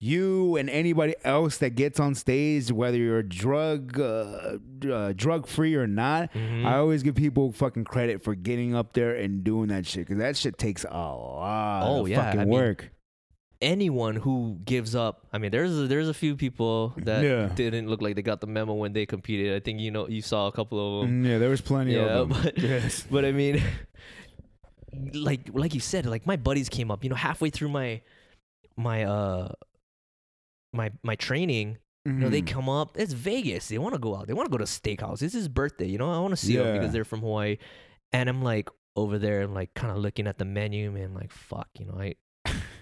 you 0.00 0.56
and 0.56 0.68
anybody 0.68 1.14
else 1.22 1.58
that 1.58 1.76
gets 1.76 2.00
on 2.00 2.14
stage, 2.16 2.72
whether 2.72 2.96
you're 2.96 3.22
drug 3.22 4.00
uh, 4.00 4.58
uh, 4.90 5.12
drug 5.14 5.46
free 5.46 5.74
or 5.76 5.86
not, 5.86 6.32
Mhm. 6.34 6.64
I 6.64 6.76
always 6.78 7.04
give 7.04 7.14
people 7.14 7.52
fucking 7.52 7.84
credit 7.84 8.20
for 8.22 8.34
getting 8.34 8.74
up 8.74 8.94
there 8.94 9.14
and 9.14 9.44
doing 9.44 9.68
that 9.68 9.86
shit 9.86 10.06
because 10.06 10.18
that 10.18 10.36
shit 10.36 10.58
takes 10.58 10.84
a 10.84 10.88
lot 10.96 11.84
Oh, 11.86 12.00
of 12.02 12.08
yeah, 12.08 12.24
fucking 12.24 12.40
I 12.40 12.44
mean, 12.46 12.52
work. 12.52 12.90
anyone 13.60 14.16
who 14.16 14.58
gives 14.64 14.96
up, 14.96 15.24
I 15.32 15.38
mean, 15.38 15.52
there's 15.52 15.70
a, 15.78 15.86
there's 15.86 16.08
a 16.08 16.14
few 16.14 16.34
people 16.34 16.94
that 16.96 17.22
Yeah. 17.22 17.48
didn't 17.54 17.88
look 17.88 18.02
like 18.02 18.16
they 18.16 18.22
got 18.22 18.40
the 18.40 18.48
memo 18.48 18.74
when 18.74 18.92
they 18.92 19.06
competed. 19.06 19.54
I 19.54 19.60
think 19.60 19.78
you 19.78 19.92
know 19.92 20.08
you 20.08 20.20
saw 20.20 20.48
a 20.48 20.52
couple 20.52 20.78
of 21.02 21.06
them. 21.06 21.22
Mm, 21.22 21.28
yeah, 21.28 21.38
there 21.38 21.48
was 21.50 21.60
plenty 21.60 21.92
Yeah, 21.94 22.06
of 22.18 22.28
them. 22.28 22.40
but 22.42 22.58
yes. 22.58 23.06
but 23.08 23.24
I 23.24 23.30
mean, 23.30 23.62
like 25.14 25.48
like 25.52 25.74
you 25.74 25.80
said, 25.80 26.06
like 26.06 26.26
my 26.26 26.36
buddies 26.36 26.68
came 26.68 26.90
up. 26.90 27.02
You 27.04 27.10
know, 27.10 27.16
halfway 27.16 27.50
through 27.50 27.68
my 27.70 28.00
my 28.76 29.04
uh 29.04 29.52
my 30.72 30.90
my 31.02 31.16
training, 31.16 31.78
you 32.06 32.12
know, 32.12 32.28
they 32.28 32.42
Mhm. 32.42 32.46
come 32.46 32.68
up. 32.68 32.96
It's 32.98 33.12
Vegas. 33.12 33.68
They 33.68 33.78
want 33.78 33.94
to 33.94 33.98
go 34.00 34.16
out. 34.16 34.26
They 34.26 34.32
want 34.32 34.46
to 34.46 34.50
go 34.50 34.58
to 34.58 34.64
steakhouse. 34.64 35.22
It's 35.22 35.34
his 35.34 35.48
birthday. 35.48 35.86
You 35.86 35.98
know, 35.98 36.10
I 36.10 36.18
want 36.18 36.32
to 36.32 36.36
see 36.36 36.56
them 36.56 36.72
because 36.76 36.92
they're 36.92 37.04
from 37.04 37.20
Hawaii. 37.20 37.58
And 38.12 38.28
I'm 38.28 38.42
like 38.42 38.68
over 38.96 39.18
there, 39.18 39.42
I'm 39.42 39.54
like 39.54 39.72
kind 39.74 39.90
of 39.92 39.98
looking 39.98 40.26
at 40.26 40.38
the 40.38 40.44
menu, 40.44 40.90
man. 40.90 41.14
Like 41.14 41.30
fuck, 41.30 41.68
you 41.78 41.86
know, 41.86 41.94
I 41.98 42.14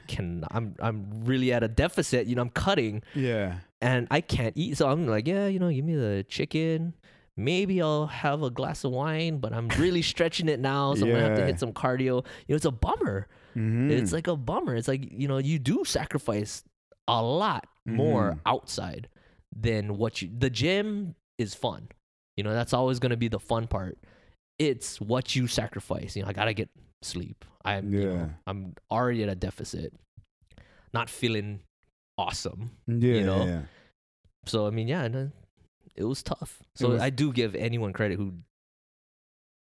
can. 0.08 0.44
I'm 0.50 0.74
I'm 0.80 1.24
really 1.24 1.52
at 1.52 1.62
a 1.62 1.68
deficit. 1.68 2.26
You 2.26 2.36
know, 2.36 2.42
I'm 2.42 2.50
cutting 2.50 3.02
yeah. 3.14 3.58
and 3.80 4.06
I 4.10 4.20
can't 4.20 4.56
eat. 4.56 4.76
So 4.76 4.88
I'm 4.88 5.06
like, 5.06 5.26
yeah, 5.26 5.46
you 5.46 5.58
know, 5.58 5.70
give 5.70 5.84
me 5.84 5.94
the 5.96 6.24
chicken. 6.28 6.94
Maybe 7.40 7.80
I'll 7.80 8.06
have 8.06 8.42
a 8.42 8.50
glass 8.50 8.84
of 8.84 8.92
wine, 8.92 9.38
but 9.38 9.52
I'm 9.52 9.68
really 9.78 10.02
stretching 10.02 10.48
it 10.48 10.60
now, 10.60 10.94
so 10.94 11.06
I'm 11.06 11.12
gonna 11.12 11.22
have 11.24 11.34
to 11.36 11.40
Yeah. 11.40 11.46
hit 11.46 11.58
some 11.60 11.72
cardio. 11.72 12.24
You 12.46 12.52
know, 12.52 12.56
it's 12.56 12.64
a 12.66 12.70
bummer. 12.70 13.26
Mhm. 13.56 13.90
It's 13.90 14.12
like 14.12 14.26
a 14.26 14.36
bummer. 14.36 14.76
It's 14.76 14.88
like 14.88 15.10
you 15.10 15.26
know, 15.26 15.38
you 15.38 15.58
do 15.58 15.84
sacrifice 15.84 16.62
a 17.08 17.22
lot 17.22 17.66
more 17.86 18.32
Mhm. 18.32 18.40
outside 18.46 19.08
than 19.54 19.96
what 19.96 20.20
you. 20.22 20.30
The 20.36 20.50
gym 20.50 21.14
is 21.38 21.54
fun. 21.54 21.88
You 22.36 22.44
know, 22.44 22.52
that's 22.52 22.72
always 22.74 22.98
gonna 22.98 23.16
be 23.16 23.28
the 23.28 23.40
fun 23.40 23.66
part. 23.66 23.98
It's 24.58 25.00
what 25.00 25.34
you 25.34 25.46
sacrifice. 25.46 26.14
You 26.16 26.22
know, 26.22 26.28
I 26.28 26.32
gotta 26.34 26.52
get 26.54 26.68
sleep. 27.02 27.44
I'm, 27.64 27.92
you 27.92 28.04
know, 28.04 28.14
Yeah. 28.14 28.28
I'm 28.46 28.74
already 28.90 29.22
at 29.22 29.28
a 29.30 29.34
deficit. 29.34 29.94
Not 30.92 31.08
feeling 31.08 31.60
awesome. 32.18 32.70
yeah, 32.86 33.14
You 33.14 33.24
know? 33.24 33.44
yeah. 33.46 33.62
So 34.46 34.66
I 34.66 34.70
mean, 34.70 34.88
yeah, 34.88 35.08
it 35.96 36.04
was 36.04 36.22
tough. 36.22 36.62
So 36.74 36.90
was- 36.90 37.00
I 37.02 37.10
do 37.10 37.32
give 37.32 37.54
anyone 37.54 37.92
credit 37.92 38.16
who 38.18 38.34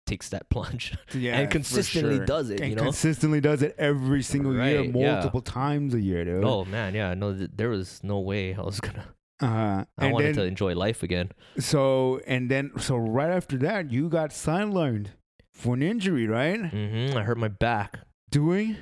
takes 0.06 0.30
that 0.30 0.48
plunge 0.48 0.96
Yeah, 1.14 1.38
and 1.38 1.50
consistently 1.50 2.16
sure. 2.16 2.26
does 2.26 2.50
it. 2.50 2.60
and 2.60 2.70
You 2.70 2.76
know. 2.76 2.82
consistently 2.82 3.40
does 3.40 3.62
it 3.62 3.76
every 3.78 4.22
single 4.22 4.52
year, 4.52 4.80
Right, 4.80 4.94
yeah. 4.94 5.12
multiple 5.14 5.40
times 5.40 5.94
a 5.94 6.00
year, 6.00 6.24
dude. 6.24 6.44
Oh 6.44 6.64
man, 6.64 6.94
yeah, 6.94 7.14
no, 7.14 7.32
th- 7.36 7.50
there 7.54 7.68
was 7.68 8.00
no 8.02 8.18
way 8.18 8.54
I 8.54 8.60
was 8.62 8.80
gonna. 8.80 9.04
uh-huh. 9.40 9.84
I 9.98 10.10
wanted 10.12 10.28
then, 10.28 10.34
to 10.34 10.42
enjoy 10.44 10.74
life 10.74 11.02
again. 11.02 11.30
So 11.58 12.20
and 12.26 12.50
then 12.50 12.72
so 12.78 12.96
right 12.96 13.30
after 13.30 13.56
that, 13.58 13.90
you 13.92 14.08
got 14.08 14.30
sidelined 14.30 15.08
for 15.54 15.74
an 15.74 15.82
injury, 15.82 16.26
right? 16.26 16.60
Mm-hmm, 16.60 17.16
I 17.16 17.22
hurt 17.22 17.38
my 17.38 17.48
back. 17.48 18.00
Doing? 18.30 18.76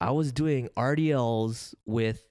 I 0.00 0.10
was 0.10 0.30
doing 0.30 0.68
RDLs 0.76 1.74
with 1.86 2.22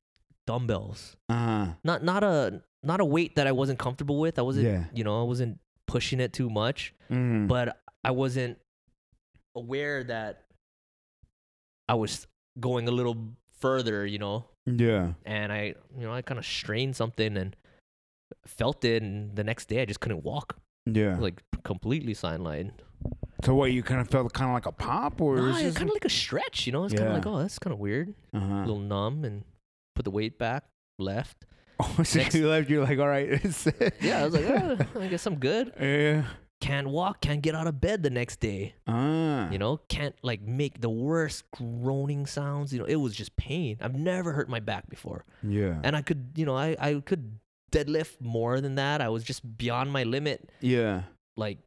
dumbbells. 0.45 1.15
Uh 1.29 1.73
Not 1.83 2.03
not 2.03 2.23
a 2.23 2.61
not 2.83 2.99
a 2.99 3.05
weight 3.05 3.35
that 3.35 3.47
I 3.47 3.51
wasn't 3.51 3.79
comfortable 3.79 4.19
with. 4.19 4.37
I 4.37 4.43
wasn't, 4.43 4.65
Yeah. 4.67 4.83
you 4.93 5.03
know, 5.03 5.19
I 5.19 5.23
wasn't 5.23 5.59
pushing 5.87 6.19
it 6.19 6.33
too 6.33 6.49
much, 6.49 6.93
mm. 7.11 7.47
but 7.47 7.77
I 8.03 8.11
wasn't 8.11 8.59
aware 9.55 10.03
that 10.03 10.43
I 11.89 11.95
was 11.95 12.27
going 12.59 12.87
a 12.87 12.91
little 12.91 13.17
further, 13.59 14.05
you 14.05 14.19
know, 14.19 14.45
yeah. 14.65 15.13
and 15.25 15.51
I, 15.51 15.75
you 15.97 16.05
know, 16.05 16.13
I 16.13 16.21
kind 16.21 16.37
of 16.37 16.45
strained 16.45 16.95
something 16.95 17.37
and 17.37 17.55
felt 18.45 18.83
it, 18.85 19.01
and 19.01 19.35
the 19.35 19.43
next 19.43 19.67
day 19.67 19.81
I 19.81 19.85
just 19.85 19.99
couldn't 19.99 20.23
walk, 20.23 20.57
Yeah. 20.85 21.17
like 21.19 21.41
completely 21.63 22.13
sidelined. 22.13 22.71
so 23.43 23.53
what 23.55 23.71
you 23.71 23.81
kind 23.83 24.01
of 24.01 24.09
felt 24.09 24.33
kind 24.33 24.49
of 24.49 24.53
like 24.53 24.65
a 24.65 24.71
pop 24.71 25.21
or 25.21 25.37
Nah, 25.37 25.57
it's 25.57 25.77
kind 25.77 25.89
of 25.89 25.95
like 25.95 26.05
a 26.05 26.09
stretch, 26.09 26.65
you 26.67 26.73
know. 26.73 26.83
It's 26.85 26.93
kind 26.93 27.07
of 27.07 27.13
like, 27.13 27.25
oh, 27.25 27.37
that's 27.39 27.57
kind 27.59 27.73
of 27.73 27.79
weird, 27.79 28.13
a 28.33 28.37
uh-huh. 28.37 28.59
little 28.61 28.79
numb, 28.79 29.23
and 29.25 29.43
put 29.95 30.05
the 30.05 30.11
weight 30.11 30.37
back, 30.37 30.65
left. 30.99 31.45
Oh, 31.77 32.03
so 32.03 32.19
next- 32.19 32.33
you 32.35 32.47
left, 32.47 32.69
you're 32.69 32.85
like, 32.85 32.99
all 32.99 33.07
right. 33.07 33.27
it's- 33.31 33.67
Yeah, 33.99 34.21
I 34.21 34.25
was 34.25 34.33
like, 34.33 34.45
oh, 34.95 35.01
I 35.01 35.07
guess 35.07 35.25
I'm 35.25 35.35
good. 35.35 35.73
yeah. 35.81 36.23
Can't 36.61 36.87
walk, 36.87 37.19
can't 37.19 37.41
get 37.41 37.53
out 37.53 37.67
of 37.67 37.81
bed 37.81 38.01
the 38.01 38.09
next 38.09 38.39
day. 38.39 38.75
Ah. 38.87 39.49
You 39.51 39.57
know, 39.57 39.81
can't 39.89 40.15
like 40.23 40.41
make 40.41 40.79
the 40.79 40.89
worst 40.89 41.43
groaning 41.51 42.25
sounds. 42.27 42.71
You 42.71 42.79
know, 42.79 42.85
it 42.85 42.95
was 42.95 43.13
just 43.13 43.35
pain. 43.35 43.77
I've 43.81 43.93
never 43.93 44.31
hurt 44.31 44.47
my 44.47 44.61
back 44.61 44.89
before, 44.89 45.25
Yeah. 45.43 45.77
and 45.83 45.97
I 45.97 46.01
could, 46.01 46.29
you 46.37 46.45
know, 46.45 46.55
I 46.55 46.77
I 46.79 47.01
could 47.05 47.39
deadlift 47.73 48.21
more 48.21 48.61
than 48.61 48.75
that. 48.75 49.01
I 49.01 49.09
was 49.09 49.25
just 49.25 49.57
beyond 49.57 49.91
my 49.91 50.03
limit, 50.03 50.49
yeah. 50.61 51.03
like 51.35 51.57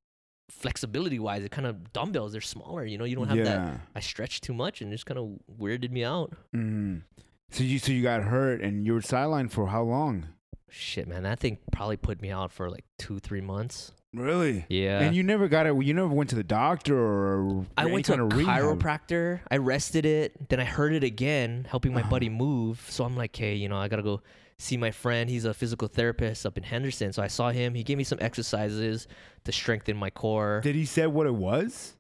flexibility 0.51 1.19
wise. 1.19 1.45
It 1.45 1.51
kind 1.51 1.67
of 1.67 1.93
dumbbells 1.93 2.33
they're 2.33 2.41
smaller. 2.41 2.85
You 2.87 2.97
know, 2.97 3.05
you 3.05 3.15
don't 3.15 3.29
have 3.29 3.37
yeah. 3.37 3.45
that. 3.45 3.81
I 3.95 4.01
stretched 4.01 4.43
too 4.43 4.55
much, 4.55 4.81
and 4.81 4.91
it 4.91 4.95
just 4.97 5.07
kind 5.07 5.19
of 5.19 5.39
weirded 5.61 5.91
me 5.91 6.03
out. 6.03 6.33
Mm. 6.57 7.03
So 7.51 7.65
you 7.65 7.79
so 7.79 7.93
you 7.93 8.03
got 8.03 8.23
hurt 8.23 8.61
and 8.61 8.85
you 8.85 8.93
were 8.93 9.01
sidelined 9.01 9.51
for 9.51 9.69
how 9.69 9.83
long? 9.83 10.29
Shit, 10.71 11.09
man, 11.09 11.23
that 11.23 11.41
thing 11.41 11.59
probably 11.73 11.97
put 11.97 12.21
me 12.21 12.31
out 12.31 12.53
for 12.53 12.69
like 12.71 12.85
two, 12.99 13.19
three 13.19 13.41
months. 13.41 13.93
Really? 14.15 14.65
Yeah. 14.69 15.01
And 15.01 15.15
you 15.15 15.23
never 15.23 15.49
got 15.49 15.67
it. 15.67 15.83
You 15.83 15.95
never 15.95 16.09
went 16.09 16.31
to 16.31 16.37
the 16.37 16.45
doctor 16.45 16.99
or 16.99 17.67
I 17.77 17.87
went 17.87 18.07
to 18.07 18.15
a 18.15 18.25
of 18.25 18.33
rehab? 18.35 18.63
chiropractor. 18.63 19.41
I 19.51 19.59
rested 19.59 20.07
it. 20.07 20.49
Then 20.49 20.61
I 20.61 20.65
hurt 20.65 20.93
it 20.93 21.05
again, 21.05 21.67
helping 21.69 21.93
my 21.93 22.03
buddy 22.03 22.29
move. 22.29 22.85
So 22.89 23.05
I'm 23.05 23.17
like, 23.17 23.35
hey, 23.37 23.55
you 23.55 23.69
know, 23.69 23.77
I 23.77 23.89
gotta 23.89 24.03
go 24.03 24.23
see 24.59 24.77
my 24.77 24.91
friend. 24.91 25.29
He's 25.31 25.45
a 25.45 25.55
physical 25.55 25.89
therapist 25.89 26.45
up 26.47 26.57
in 26.57 26.65
Henderson. 26.65 27.13
So 27.13 27.23
I 27.23 27.29
saw 27.29 27.51
him. 27.51 27.75
He 27.75 27.83
gave 27.83 27.99
me 27.99 28.05
some 28.05 28.19
exercises 28.21 29.09
to 29.45 29.53
strengthen 29.53 29.97
my 29.97 30.11
core. 30.11 30.61
Did 30.63 30.75
he 30.75 30.85
say 30.85 31.07
what 31.07 31.27
it 31.27 31.35
was? 31.35 31.95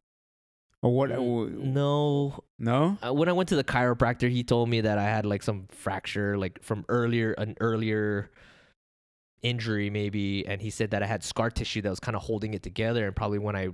Or 0.83 0.95
what? 0.95 1.11
No, 1.11 2.45
No. 2.59 2.99
uh, 3.05 3.13
when 3.13 3.29
I 3.29 3.33
went 3.33 3.49
to 3.49 3.57
the 3.57 3.65
chiropractor, 3.65 4.31
he 4.31 4.45
told 4.45 4.69
me 4.69 4.83
that 4.83 4.97
I 4.99 5.03
had 5.05 5.27
like 5.27 5.43
some 5.43 5.67
fracture, 5.71 6.39
like 6.39 6.63
from 6.63 6.85
earlier 6.89 7.33
an 7.33 7.57
earlier 7.61 8.31
injury 9.43 9.91
maybe, 9.91 10.47
and 10.47 10.61
he 10.61 10.71
said 10.71 10.91
that 10.93 11.03
I 11.03 11.07
had 11.07 11.23
scar 11.25 11.51
tissue 11.51 11.83
that 11.83 11.91
was 11.91 12.01
kind 12.01 12.17
of 12.17 12.23
holding 12.23 12.55
it 12.55 12.63
together, 12.63 13.07
and 13.07 13.15
probably 13.17 13.39
when 13.39 13.57
I 13.57 13.69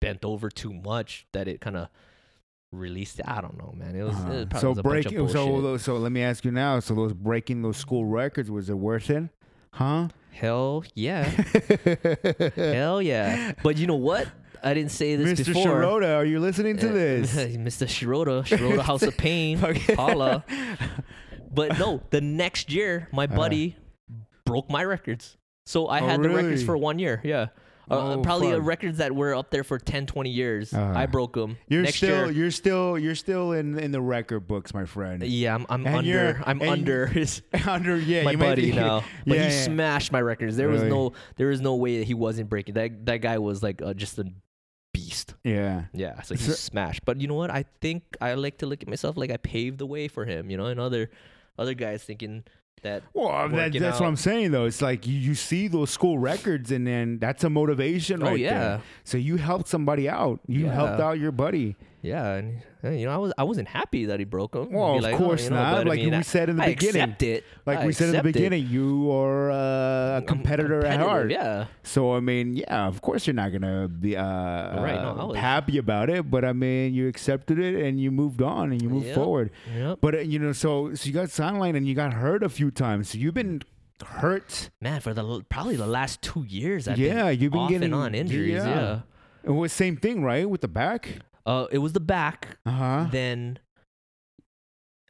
bent 0.00 0.24
over 0.24 0.48
too 0.48 0.72
much, 0.72 1.26
that 1.32 1.48
it 1.48 1.60
kind 1.60 1.76
of 1.76 1.88
released 2.70 3.18
it. 3.18 3.24
I 3.28 3.40
don't 3.40 3.56
know, 3.58 3.72
man. 3.76 3.96
It 3.96 4.04
was, 4.04 4.14
Uh-huh. 4.14 4.32
it 4.32 4.50
probably 4.50 4.60
so 4.60 4.68
was 4.70 4.78
a 4.78 4.82
bunch 4.82 5.06
of 5.06 5.12
breaking. 5.12 5.28
So 5.30 5.76
so 5.78 5.96
let 5.96 6.12
me 6.12 6.22
ask 6.22 6.44
you 6.44 6.52
now. 6.52 6.78
So 6.80 6.94
those 6.94 7.12
breaking 7.14 7.62
those 7.62 7.76
school 7.78 8.04
records 8.04 8.48
was 8.50 8.70
it 8.70 8.74
worth 8.78 9.10
it? 9.10 9.24
Huh? 9.72 10.08
hell 10.30 10.84
yeah, 10.94 11.24
hell 12.54 13.02
yeah. 13.02 13.52
But 13.62 13.76
you 13.76 13.88
know 13.88 13.96
what? 13.96 14.28
I 14.62 14.74
didn't 14.74 14.90
say 14.92 15.16
this 15.16 15.40
Mr. 15.40 15.46
before. 15.46 15.66
Shirota, 15.66 16.16
are 16.16 16.24
you 16.24 16.40
listening 16.40 16.76
to 16.78 16.90
Uh, 16.90 16.92
this? 16.92 17.34
Mr. 17.36 17.86
Shirota, 17.86 18.44
Shirota 18.46 18.80
House 18.80 19.02
of 19.02 19.16
Pain, 19.16 19.58
holla. 19.96 20.44
But 21.50 21.78
no, 21.78 22.02
the 22.10 22.20
next 22.20 22.70
year, 22.72 23.08
my 23.12 23.26
buddy 23.26 23.76
broke 24.44 24.68
my 24.70 24.84
records. 24.84 25.36
So 25.66 25.86
I 25.86 25.98
Uh-huh. 25.98 26.06
Oh, 26.06 26.08
had 26.10 26.22
the 26.22 26.30
records 26.30 26.62
for 26.62 26.76
one 26.76 26.98
year. 26.98 27.20
Yeah. 27.24 27.46
Uh, 27.90 28.16
Oh, 28.16 28.20
probably 28.22 28.52
uh, 28.52 28.56
fuck. 28.58 28.66
records 28.66 28.98
that 28.98 29.14
were 29.14 29.34
up 29.34 29.50
there 29.50 29.64
for 29.64 29.78
10, 29.78 30.04
20 30.04 30.28
years. 30.28 30.74
Uh, 30.74 30.92
I 30.94 31.06
broke 31.06 31.32
them. 31.32 31.56
You're 31.68 31.82
next 31.84 31.96
still 31.96 32.26
year. 32.26 32.30
you're 32.32 32.50
still 32.50 32.98
you're 32.98 33.14
still 33.14 33.52
in 33.52 33.78
in 33.78 33.92
the 33.92 34.00
record 34.02 34.46
books, 34.46 34.74
my 34.74 34.84
friend. 34.84 35.22
Yeah, 35.22 35.54
I'm, 35.54 35.64
I'm 35.70 35.86
under. 35.86 36.42
I'm 36.44 36.60
under 36.60 37.06
his 37.06 37.40
Under 37.66 37.96
yeah, 37.98 38.24
my 38.24 38.32
you 38.32 38.38
buddy 38.38 38.72
now. 38.72 39.04
But 39.26 39.36
Yeah, 39.38 39.48
he 39.48 39.56
yeah. 39.56 39.62
smashed 39.64 40.12
my 40.12 40.20
records. 40.20 40.58
There 40.58 40.68
was 40.68 40.82
no 40.82 41.14
there 41.36 41.46
was 41.46 41.62
no 41.62 41.76
way 41.76 41.98
that 41.98 42.04
he 42.06 42.12
wasn't 42.12 42.50
breaking. 42.50 42.74
That 42.74 43.06
that 43.06 43.16
guy 43.22 43.38
was 43.38 43.62
like 43.62 43.80
uh, 43.80 43.94
just 43.94 44.18
a 44.18 44.26
beast. 45.26 45.34
Yeah. 45.44 45.84
Yeah, 45.92 46.22
so 46.22 46.34
he 46.34 46.42
So- 46.42 46.52
smashed. 46.52 47.04
But 47.04 47.20
you 47.20 47.28
know 47.28 47.34
what? 47.34 47.50
I 47.50 47.64
think 47.80 48.02
I 48.20 48.34
like 48.34 48.58
to 48.58 48.66
look 48.66 48.82
at 48.82 48.88
myself 48.88 49.16
like 49.16 49.30
I 49.30 49.36
paved 49.36 49.78
the 49.78 49.86
way 49.86 50.08
for 50.08 50.24
him. 50.24 50.50
You 50.50 50.56
know, 50.56 50.66
and 50.66 50.78
other 50.80 51.10
other 51.58 51.74
guys 51.74 52.04
thinking 52.04 52.44
that 52.82 53.02
Well, 53.12 53.28
that, 53.28 53.52
Working 53.52 53.80
that's 53.82 53.98
what. 54.00 54.06
I'm 54.06 54.16
saying 54.16 54.52
though. 54.52 54.66
It's 54.66 54.80
like 54.80 55.06
you, 55.06 55.14
you 55.18 55.34
see 55.34 55.66
those 55.68 55.90
school 55.90 56.18
records, 56.18 56.70
and 56.70 56.86
then 56.86 57.18
that's 57.18 57.42
a 57.44 57.50
motivation, 57.50 58.22
Oh, 58.22 58.26
right 58.26 58.38
yeah. 58.38 58.58
there. 58.58 58.80
So 59.04 59.18
you 59.18 59.36
helped 59.36 59.66
somebody 59.68 60.08
out. 60.08 60.40
You 60.46 60.66
helped 60.66 61.00
out 61.00 61.18
your 61.18 61.32
buddy. 61.32 61.74
Yeah, 62.02 62.34
and 62.34 62.62
uh, 62.84 62.90
you 62.90 63.06
know 63.06 63.12
I 63.12 63.16
was 63.16 63.32
I 63.36 63.42
wasn't 63.44 63.68
happy 63.68 64.06
that 64.06 64.18
he 64.18 64.24
broke 64.24 64.52
them. 64.52 64.70
Well, 64.72 65.04
of 65.04 65.16
course 65.16 65.48
not. 65.50 65.86
Like 65.86 66.00
we 66.00 66.22
said 66.22 66.48
in 66.48 66.56
the 66.56 66.62
I 66.62 66.74
beginning. 66.74 67.16
it. 67.20 67.44
Like 67.66 67.78
I 67.80 67.86
we 67.86 67.92
said 67.92 68.06
in 68.06 68.12
the 68.12 68.18
accept 68.18 68.28
it. 68.28 68.32
beginning, 68.34 68.66
you 68.68 69.10
are 69.12 69.50
uh, 69.50 70.18
a 70.18 70.22
competitor 70.26 70.84
at 70.84 71.00
heart. 71.00 71.30
Yeah. 71.30 71.66
So 71.82 72.14
I 72.14 72.20
mean, 72.20 72.56
yeah, 72.56 72.86
of 72.86 73.00
course 73.02 73.26
you're 73.26 73.34
not 73.34 73.50
gonna 73.52 73.88
be 73.88 74.16
uh, 74.16 74.22
Right, 74.22 74.94
no, 75.02 75.30
uh, 75.30 75.34
happy 75.34 75.78
about 75.78 76.08
it, 76.10 76.30
but 76.30 76.44
I 76.44 76.52
mean, 76.52 76.94
you 76.94 77.08
accepted 77.08 77.58
it 77.58 77.74
and 77.84 78.00
you 78.00 78.10
moved 78.10 78.42
on 78.42 78.72
and 78.72 78.80
you 78.80 78.88
moved 78.88 79.06
Yep. 79.06 79.14
forward. 79.14 79.50
Yep. 79.74 79.98
But 80.00 80.14
uh, 80.14 80.18
you 80.20 80.38
know, 80.38 80.52
so 80.52 80.94
so 80.94 81.06
you 81.06 81.12
got 81.12 81.28
sidelined 81.28 81.76
and 81.76 81.86
you 81.86 81.94
got 81.94 82.12
hurt 82.14 82.42
a 82.42 82.48
few 82.48 82.70
times. 82.70 83.10
So 83.10 83.18
you've 83.18 83.34
been 83.34 83.62
hurt. 84.06 84.70
Man, 84.80 85.00
for 85.00 85.12
the 85.14 85.42
probably 85.48 85.76
the 85.76 85.86
last 85.86 86.22
two 86.22 86.44
years, 86.48 86.86
I've 86.86 86.98
yeah, 86.98 87.30
you've 87.30 87.52
been 87.52 87.68
getting 87.68 87.92
on 87.92 88.14
injuries. 88.14 88.54
Yeah. 88.62 89.00
It 89.44 89.50
was 89.50 89.72
same 89.72 89.96
thing, 89.96 90.22
right, 90.22 90.48
with 90.48 90.60
the 90.60 90.68
back. 90.68 91.20
Uh, 91.48 91.66
it 91.72 91.78
was 91.78 91.92
the 91.94 92.00
back. 92.00 92.58
Uh 92.66 92.70
huh. 92.70 93.06
Then, 93.10 93.58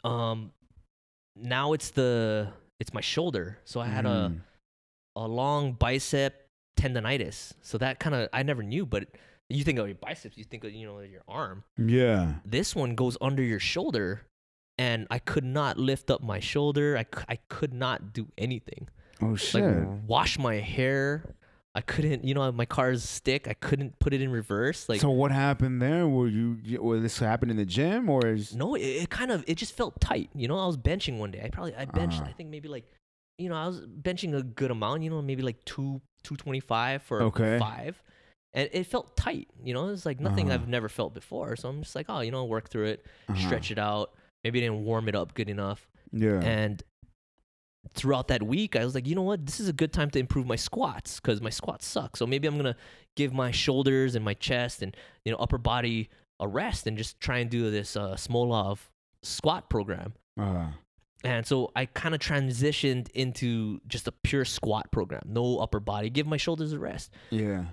um, 0.04 0.52
now 1.36 1.72
it's 1.72 1.90
the 1.90 2.52
it's 2.80 2.94
my 2.94 3.00
shoulder. 3.00 3.58
So 3.64 3.80
I 3.80 3.86
had 3.86 4.06
a 4.06 4.30
Mm. 4.30 4.40
a 5.16 5.26
long 5.26 5.72
bicep 5.72 6.46
tendonitis. 6.78 7.52
So 7.60 7.78
that 7.78 7.98
kind 7.98 8.14
of 8.14 8.28
I 8.32 8.42
never 8.44 8.62
knew, 8.62 8.86
but 8.86 9.08
you 9.50 9.64
think 9.64 9.78
of 9.78 9.86
your 9.88 9.96
biceps, 9.96 10.36
you 10.38 10.44
think 10.44 10.64
of 10.64 10.72
you 10.72 10.86
know 10.86 11.00
your 11.00 11.22
arm. 11.26 11.64
Yeah. 11.76 12.34
This 12.44 12.76
one 12.76 12.94
goes 12.94 13.16
under 13.20 13.42
your 13.42 13.58
shoulder, 13.60 14.22
and 14.78 15.06
I 15.10 15.18
could 15.18 15.44
not 15.44 15.76
lift 15.78 16.10
up 16.10 16.22
my 16.22 16.38
shoulder. 16.38 16.96
I, 16.96 17.02
c- 17.02 17.24
I 17.28 17.38
could 17.48 17.72
not 17.72 18.12
do 18.12 18.28
anything. 18.38 18.88
Oh 19.20 19.34
shit. 19.34 19.64
Like 19.64 19.88
wash 20.06 20.38
my 20.38 20.56
hair. 20.56 21.34
I 21.78 21.80
couldn't, 21.82 22.24
you 22.24 22.34
know, 22.34 22.50
my 22.50 22.64
car's 22.64 23.02
stick. 23.08 23.46
I 23.46 23.54
couldn't 23.54 23.98
put 24.00 24.12
it 24.12 24.20
in 24.20 24.30
reverse. 24.32 24.88
Like 24.88 25.00
so 25.00 25.10
what 25.10 25.30
happened 25.30 25.80
there? 25.80 26.08
Were 26.08 26.26
you? 26.26 26.58
Was 26.82 27.02
this 27.02 27.18
happened 27.20 27.52
in 27.52 27.56
the 27.56 27.64
gym 27.64 28.10
or 28.10 28.26
is? 28.26 28.52
no, 28.54 28.74
it, 28.74 28.80
it 28.80 29.10
kind 29.10 29.30
of 29.30 29.44
it 29.46 29.54
just 29.54 29.76
felt 29.76 30.00
tight. 30.00 30.28
You 30.34 30.48
know, 30.48 30.58
I 30.58 30.66
was 30.66 30.76
benching 30.76 31.18
one 31.18 31.30
day. 31.30 31.42
I 31.44 31.48
probably 31.50 31.74
I 31.76 31.84
benched. 31.84 32.20
Uh-huh. 32.20 32.30
I 32.30 32.32
think 32.32 32.50
maybe 32.50 32.68
like, 32.68 32.84
you 33.38 33.48
know, 33.48 33.54
I 33.54 33.66
was 33.68 33.80
benching 33.82 34.36
a 34.36 34.42
good 34.42 34.72
amount. 34.72 35.04
You 35.04 35.10
know, 35.10 35.22
maybe 35.22 35.42
like 35.42 35.64
two 35.64 36.00
two 36.24 36.34
twenty 36.36 36.60
five 36.60 37.02
for 37.02 37.22
Okay. 37.22 37.58
five, 37.60 38.02
and 38.54 38.68
it 38.72 38.84
felt 38.84 39.16
tight. 39.16 39.46
You 39.62 39.72
know, 39.74 39.88
it's 39.90 40.04
like 40.04 40.18
nothing 40.18 40.46
Uh-huh. 40.48 40.54
I've 40.62 40.68
never 40.68 40.88
felt 40.88 41.14
before. 41.14 41.54
So 41.54 41.68
I'm 41.68 41.82
just 41.82 41.94
like, 41.94 42.06
oh, 42.08 42.20
you 42.20 42.32
know, 42.32 42.44
work 42.44 42.68
through 42.70 42.86
it, 42.86 43.06
Uh-huh. 43.28 43.38
stretch 43.46 43.70
it 43.70 43.78
out. 43.78 44.14
Maybe 44.42 44.58
I 44.58 44.62
didn't 44.66 44.84
warm 44.84 45.08
it 45.08 45.14
up 45.14 45.34
good 45.34 45.48
enough. 45.48 45.88
Yeah. 46.10 46.40
And 46.42 46.82
throughout 47.98 48.28
that 48.28 48.42
week, 48.42 48.76
I 48.76 48.84
was 48.84 48.94
like, 48.94 49.06
you 49.06 49.14
know 49.14 49.22
what? 49.22 49.44
This 49.44 49.58
is 49.60 49.68
a 49.68 49.72
good 49.72 49.92
time 49.92 50.08
to 50.10 50.18
improve 50.18 50.46
my 50.46 50.56
squats 50.56 51.18
because 51.20 51.40
my 51.42 51.50
squats 51.50 51.86
suck. 51.86 52.16
So 52.16 52.26
maybe 52.26 52.46
I'm 52.48 52.56
gonna 52.56 52.76
give 53.16 53.32
my 53.32 53.50
shoulders 53.50 54.14
and 54.14 54.24
my 54.24 54.34
chest 54.34 54.80
and 54.82 54.96
you 55.24 55.32
know 55.32 55.38
upper 55.38 55.58
body 55.58 56.08
a 56.40 56.46
rest 56.46 56.86
and 56.86 56.96
just 56.96 57.18
try 57.20 57.38
and 57.38 57.50
do 57.50 57.70
this 57.70 57.96
uh, 57.96 58.14
Smolov 58.14 58.78
squat 59.24 59.68
program. 59.68 60.12
uh, 60.40 60.68
And 61.24 61.44
so 61.44 61.72
I 61.74 61.86
kind 61.86 62.14
of 62.14 62.20
transitioned 62.20 63.10
into 63.10 63.80
just 63.88 64.06
a 64.06 64.12
pure 64.12 64.44
squat 64.44 64.92
program, 64.92 65.22
no 65.26 65.58
upper 65.58 65.80
body, 65.80 66.10
give 66.10 66.26
my 66.28 66.36
shoulders 66.36 66.72
a 66.72 66.78
rest. 66.78 67.12
yeah. 67.30 67.64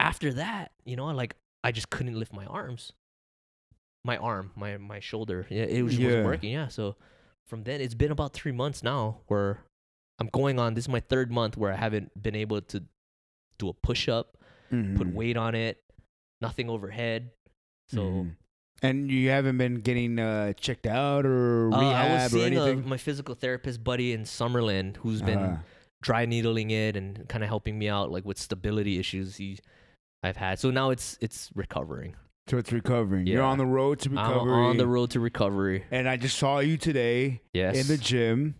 After 0.00 0.32
that, 0.34 0.72
you 0.84 0.94
know, 0.96 1.06
like 1.06 1.34
I 1.64 1.72
just 1.72 1.90
couldn't 1.90 2.18
lift 2.18 2.32
my 2.32 2.44
arms, 2.46 2.92
my 4.04 4.16
arm, 4.18 4.52
my 4.54 4.76
my 4.76 5.00
shoulder. 5.00 5.46
Yeah, 5.50 5.64
it 5.64 5.82
was, 5.82 5.98
Yeah. 5.98 6.06
wasn't 6.06 6.26
working. 6.26 6.52
Yeah, 6.52 6.68
so 6.68 6.96
from 7.46 7.62
then 7.64 7.80
it's 7.80 7.94
been 7.94 8.10
about 8.10 8.32
three 8.32 8.52
months 8.52 8.82
now 8.82 9.18
where 9.28 9.60
I'm 10.18 10.28
going 10.32 10.58
on. 10.58 10.74
This 10.74 10.84
is 10.84 10.88
my 10.88 11.00
third 11.00 11.30
month 11.30 11.56
where 11.56 11.72
I 11.72 11.76
haven't 11.76 12.20
been 12.22 12.34
able 12.34 12.60
to 12.62 12.82
do 13.58 13.68
a 13.68 13.72
push 13.74 14.08
up, 14.08 14.36
put 14.70 14.76
Mhm. 15.08 15.12
weight 15.14 15.36
on 15.36 15.54
it, 15.54 15.82
nothing 16.40 16.68
overhead. 16.70 17.30
So 17.88 18.00
Mhm. 18.02 18.36
And 18.82 19.10
you 19.10 19.30
haven't 19.30 19.56
been 19.56 19.76
getting 19.76 20.18
uh, 20.18 20.52
checked 20.52 20.86
out 20.86 21.24
or 21.24 21.72
uh, 21.72 21.76
I 21.76 21.80
rehab 21.80 22.10
was 22.22 22.34
or 22.34 22.36
seeing 22.38 22.58
a, 22.58 22.62
anything. 22.66 22.88
my 22.88 22.98
physical 22.98 23.34
therapist 23.34 23.82
buddy 23.82 24.12
in 24.12 24.24
Summerlin 24.24 24.96
who's 24.98 25.22
been 25.22 25.38
Uh, 25.38 25.62
dry 26.02 26.26
needling 26.26 26.70
it 26.70 26.94
and 26.94 27.26
kind 27.28 27.42
of 27.42 27.48
helping 27.48 27.78
me 27.78 27.88
out 27.88 28.10
like 28.12 28.24
with 28.26 28.36
stability 28.38 28.98
issues 28.98 29.36
he 29.36 29.58
I've 30.22 30.36
had. 30.36 30.58
So 30.58 30.70
now 30.70 30.90
it's 30.90 31.16
it's 31.22 31.50
recovering. 31.54 32.16
So 32.48 32.58
it's 32.58 32.72
recovering. 32.72 33.26
You're 33.26 33.42
Yeah. 33.42 33.46
on 33.48 33.58
the 33.58 33.66
road 33.66 33.98
to 34.00 34.10
recovery. 34.10 34.52
I'm 34.52 34.58
on 34.70 34.76
the 34.76 34.86
road 34.86 35.10
to 35.10 35.20
recovery. 35.20 35.84
And 35.90 36.08
I 36.08 36.16
just 36.16 36.38
saw 36.38 36.60
you 36.60 36.76
today 36.76 37.40
Yes. 37.52 37.76
in 37.80 37.86
the 37.88 37.96
gym, 38.02 38.54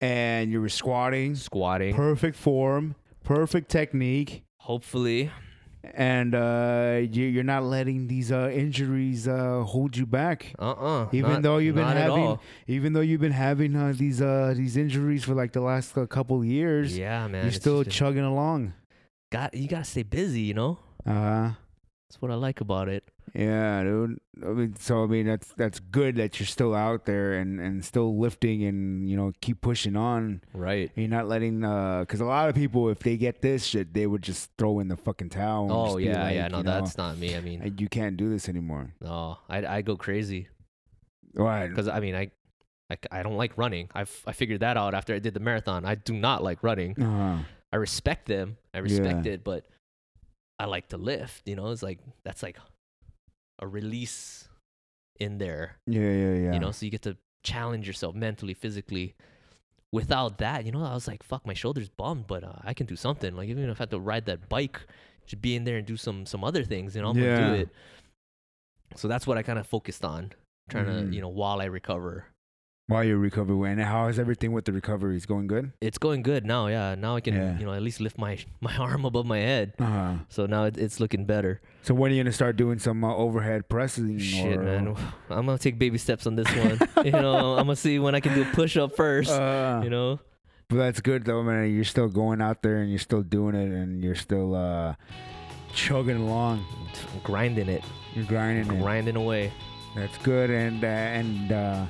and 0.00 0.50
you 0.50 0.60
were 0.60 0.68
squatting, 0.68 1.34
squatting. 1.34 1.94
perfect 1.94 2.36
form, 2.36 2.94
perfect 3.24 3.70
technique, 3.70 4.44
Hopefully. 4.58 5.30
and 5.94 6.34
uh, 6.34 7.00
you, 7.10 7.24
you're 7.24 7.42
not 7.44 7.64
letting 7.64 8.06
these 8.06 8.30
uh, 8.30 8.50
injuries 8.54 9.26
uh, 9.26 9.62
hold 9.64 9.96
you 9.96 10.06
back. 10.06 10.54
Uh-uh. 10.58 11.08
Even 11.12 11.32
not- 11.32 11.42
though 11.42 11.58
you've 11.58 11.74
been 11.74 11.84
having, 11.86 12.38
even 12.66 12.92
though 12.92 13.00
you've 13.00 13.20
been 13.20 13.32
having 13.32 13.74
uh, 13.76 13.92
these 13.96 14.22
uh, 14.22 14.54
these 14.56 14.76
injuries 14.76 15.24
for 15.24 15.34
like 15.34 15.52
the 15.52 15.60
last 15.60 15.96
uh, 15.98 16.06
couple 16.06 16.44
years, 16.44 16.96
Yeah, 16.96 17.26
man. 17.26 17.42
you're 17.42 17.48
it's 17.48 17.56
still 17.56 17.82
just- 17.82 17.96
chugging 17.96 18.24
along. 18.24 18.74
got 19.32 19.54
you 19.54 19.68
got 19.68 19.84
to 19.84 19.90
stay 19.90 20.02
busy, 20.02 20.42
you 20.42 20.54
know? 20.54 20.78
Uh, 21.06 21.52
That's 22.10 22.20
what 22.20 22.32
I 22.32 22.34
like 22.34 22.60
about 22.60 22.88
it. 22.88 23.04
yeah, 23.36 23.84
dude. 23.84 24.18
I 24.42 24.46
mean, 24.48 24.74
so 24.74 25.04
I 25.04 25.06
mean, 25.06 25.26
that's 25.26 25.46
that's 25.56 25.78
good 25.78 26.16
that 26.16 26.40
you're 26.40 26.46
still 26.48 26.74
out 26.74 27.06
there 27.06 27.34
and 27.34 27.60
and 27.60 27.84
still 27.84 28.18
lifting 28.18 28.64
and 28.64 29.08
you 29.08 29.16
know 29.16 29.30
keep 29.40 29.60
pushing 29.60 29.94
on. 29.94 30.42
Right. 30.52 30.90
You're 30.96 31.06
not 31.06 31.28
letting, 31.28 31.62
uh 31.62 32.00
because 32.00 32.20
a 32.20 32.24
lot 32.24 32.48
of 32.48 32.56
people, 32.56 32.88
if 32.88 32.98
they 32.98 33.16
get 33.16 33.42
this 33.42 33.64
shit, 33.64 33.94
they 33.94 34.08
would 34.08 34.22
just 34.22 34.50
throw 34.58 34.80
in 34.80 34.88
the 34.88 34.96
fucking 34.96 35.28
towel. 35.30 35.62
and 35.66 35.72
Oh 35.72 35.96
yeah, 35.98 36.24
like, 36.24 36.34
yeah. 36.34 36.48
No, 36.48 36.58
you 36.58 36.64
know, 36.64 36.70
that's 36.80 36.98
not 36.98 37.16
me. 37.16 37.36
I 37.36 37.40
mean, 37.40 37.60
"Hey, 37.60 37.72
you 37.78 37.88
can't 37.88 38.16
do 38.16 38.28
this 38.28 38.48
anymore. 38.48 38.92
no, 39.00 39.38
I 39.48 39.64
I 39.76 39.82
go 39.82 39.96
crazy 39.96 40.48
Right? 41.34 41.68
because 41.68 41.86
I 41.86 42.00
mean 42.00 42.16
I. 42.16 42.32
I, 42.92 43.20
I 43.20 43.22
don't 43.22 43.36
like 43.36 43.56
running. 43.56 43.88
I 43.94 44.00
I 44.26 44.32
figured 44.32 44.62
that 44.62 44.76
out 44.76 44.94
after 44.94 45.14
I 45.14 45.20
did 45.20 45.32
the 45.32 45.38
marathon. 45.38 45.84
I 45.84 45.94
do 45.94 46.12
not 46.12 46.42
like 46.42 46.64
running. 46.64 47.00
Uh, 47.00 47.44
I 47.72 47.76
respect 47.76 48.26
them. 48.26 48.56
I 48.74 48.78
respect 48.78 49.26
Yeah. 49.26 49.34
it, 49.34 49.44
but 49.44 49.64
I 50.60 50.66
like 50.66 50.88
to 50.88 50.98
lift. 50.98 51.48
You 51.48 51.56
know, 51.56 51.70
it's 51.72 51.82
like 51.82 51.98
that's 52.24 52.42
like 52.42 52.58
a 53.58 53.66
release 53.66 54.48
in 55.18 55.38
there. 55.38 55.76
yeah, 55.86 56.00
yeah, 56.24 56.34
yeah. 56.44 56.52
You 56.54 56.60
know, 56.60 56.70
so 56.72 56.84
you 56.86 56.90
get 56.92 57.02
to 57.02 57.16
challenge 57.44 57.86
yourself 57.86 58.14
mentally, 58.14 58.54
physically. 58.54 59.14
without 59.92 60.38
that, 60.38 60.64
you 60.64 60.70
know, 60.70 60.84
I 60.84 60.94
was 60.94 61.08
like, 61.08 61.22
fuck, 61.24 61.44
my 61.44 61.52
shoulder's 61.54 61.88
bummed, 61.88 62.26
but 62.28 62.44
uh, 62.44 62.60
I 62.62 62.74
can 62.74 62.86
do 62.86 62.94
something. 62.94 63.34
Like 63.34 63.48
even 63.48 63.68
if 63.68 63.80
I 63.80 63.82
have 63.82 63.90
to 63.90 63.98
ride 63.98 64.26
that 64.26 64.48
bike, 64.48 64.78
just 65.26 65.42
be 65.42 65.56
in 65.56 65.64
there 65.64 65.78
and 65.78 65.86
do 65.86 65.96
some 65.96 66.26
some 66.26 66.44
other 66.44 66.62
things, 66.62 66.94
you 66.94 67.02
know, 67.02 67.08
I'm 67.10 67.16
gonna 67.18 67.36
do 67.48 67.54
it. 67.62 67.68
So 68.96 69.08
that's 69.08 69.26
what 69.26 69.36
I 69.38 69.42
kind 69.42 69.58
of 69.58 69.66
focused 69.66 70.04
on, 70.04 70.32
trying 70.68 70.86
Mhm. 70.86 71.08
to, 71.10 71.14
you 71.16 71.20
know, 71.20 71.28
while 71.28 71.60
I 71.60 71.64
recover. 71.66 72.26
While 72.90 73.04
you 73.04 73.16
recover, 73.18 73.54
and 73.66 73.80
how 73.80 74.08
is 74.08 74.18
everything 74.18 74.50
with 74.50 74.64
the 74.64 74.72
recovery? 74.72 75.14
Is 75.14 75.24
going 75.24 75.46
good? 75.46 75.70
It's 75.80 75.96
going 75.96 76.22
good 76.22 76.44
now, 76.44 76.66
yeah. 76.66 76.96
Now 76.98 77.14
I 77.14 77.20
can, 77.20 77.34
Yeah. 77.34 77.56
you 77.56 77.64
know, 77.64 77.72
at 77.72 77.82
least 77.82 78.00
lift 78.00 78.18
my 78.18 78.36
my 78.60 78.74
arm 78.76 79.04
above 79.04 79.26
my 79.26 79.38
head. 79.38 79.74
Uh 79.78 79.84
huh. 79.86 80.14
So 80.28 80.46
now 80.46 80.64
it, 80.64 80.76
it's 80.76 80.98
looking 80.98 81.24
better. 81.24 81.60
So 81.82 81.94
when 81.94 82.10
are 82.10 82.14
you 82.16 82.22
gonna 82.24 82.32
start 82.32 82.56
doing 82.56 82.80
some 82.80 83.04
uh, 83.04 83.14
overhead 83.14 83.68
pressing? 83.68 84.18
Shit, 84.18 84.56
or, 84.58 84.62
man. 84.62 84.96
I'm 85.30 85.46
gonna 85.46 85.56
take 85.58 85.78
baby 85.78 85.98
steps 85.98 86.26
on 86.26 86.34
this 86.34 86.50
one. 86.50 86.80
you 87.06 87.12
know, 87.12 87.54
I'm 87.54 87.66
gonna 87.70 87.76
see 87.76 88.00
when 88.00 88.16
I 88.16 88.20
can 88.20 88.34
do 88.34 88.42
a 88.42 88.50
push 88.52 88.76
up 88.76 88.96
first. 88.96 89.30
Uh, 89.30 89.82
you 89.84 89.90
know, 89.90 90.18
But 90.68 90.76
that's 90.82 91.00
good 91.00 91.24
though, 91.24 91.44
man. 91.44 91.70
You're 91.72 91.84
still 91.84 92.08
going 92.08 92.42
out 92.42 92.60
there 92.62 92.78
and 92.82 92.90
you're 92.90 92.98
still 92.98 93.22
doing 93.22 93.54
it 93.54 93.70
and 93.70 94.02
you're 94.02 94.18
still 94.18 94.56
uh, 94.56 94.94
chugging 95.74 96.16
along. 96.16 96.66
grinding 97.22 97.68
it, 97.68 97.84
You're 98.14 98.26
grinding 98.26 98.66
it. 98.76 98.82
grinding 98.82 99.14
away. 99.14 99.52
That's 99.94 100.18
good, 100.26 100.50
and 100.50 100.82
uh, 100.82 100.86
and 100.86 101.52
uh, 101.52 101.84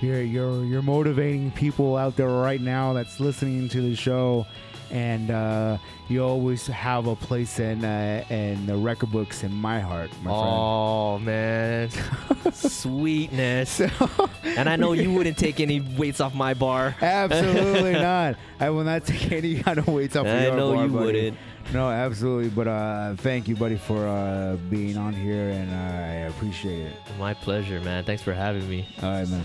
you're 0.00 0.22
you're 0.22 0.64
you're 0.64 0.82
motivating 0.82 1.50
people 1.52 1.96
out 1.96 2.16
there 2.16 2.28
right 2.28 2.60
now 2.60 2.92
that's 2.92 3.20
listening 3.20 3.68
to 3.70 3.80
the 3.80 3.94
show, 3.96 4.46
and 4.90 5.30
uh, 5.30 5.78
you 6.08 6.22
always 6.22 6.66
have 6.66 7.06
a 7.06 7.16
place 7.16 7.58
in 7.58 7.84
uh, 7.84 8.24
in 8.28 8.66
the 8.66 8.76
record 8.76 9.10
books 9.12 9.42
in 9.44 9.52
my 9.52 9.80
heart, 9.80 10.10
my 10.22 10.30
friend. 10.30 10.34
Oh 10.34 11.18
man, 11.20 11.90
sweetness. 12.52 13.70
So, 13.70 13.88
And 14.56 14.68
I 14.68 14.76
know 14.76 14.92
you 14.92 15.12
wouldn't 15.12 15.36
take 15.38 15.58
any 15.60 15.80
weights 15.80 16.20
off 16.20 16.34
my 16.34 16.54
bar. 16.54 16.94
absolutely 17.00 17.92
not. 18.10 18.36
I 18.60 18.70
will 18.70 18.84
not 18.84 19.04
take 19.04 19.32
any 19.32 19.56
kind 19.62 19.78
of 19.78 19.88
weights 19.88 20.14
off. 20.16 20.26
I 20.26 20.46
your 20.46 20.56
know 20.56 20.74
bar, 20.74 20.84
you 20.84 20.90
buddy. 20.92 21.04
wouldn't. 21.06 21.38
No, 21.72 21.88
absolutely. 21.90 22.50
But 22.50 22.68
uh, 22.68 23.14
thank 23.16 23.48
you, 23.48 23.56
buddy, 23.56 23.76
for 23.76 24.06
uh, 24.06 24.56
being 24.70 24.96
on 24.98 25.12
here, 25.14 25.48
and 25.50 25.74
I 25.74 26.28
appreciate 26.28 26.86
it. 26.86 26.96
My 27.18 27.32
pleasure, 27.34 27.80
man. 27.80 28.04
Thanks 28.04 28.22
for 28.22 28.34
having 28.34 28.68
me. 28.68 28.86
All 29.02 29.10
right, 29.10 29.26
man. 29.28 29.44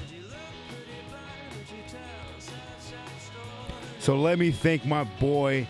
So 4.09 4.15
let 4.15 4.39
me 4.39 4.49
thank 4.49 4.87
my 4.87 5.03
boy 5.03 5.67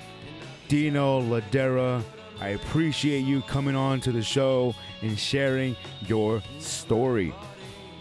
Dino 0.70 1.22
Ladera. 1.24 2.02
I 2.40 2.52
appreciate 2.52 3.26
you 3.26 3.42
coming 3.42 3.76
on 3.76 4.00
to 4.00 4.14
the 4.14 4.22
show 4.24 4.74
and 5.02 5.20
sharing 5.20 5.76
your 6.08 6.42
story. 6.58 7.34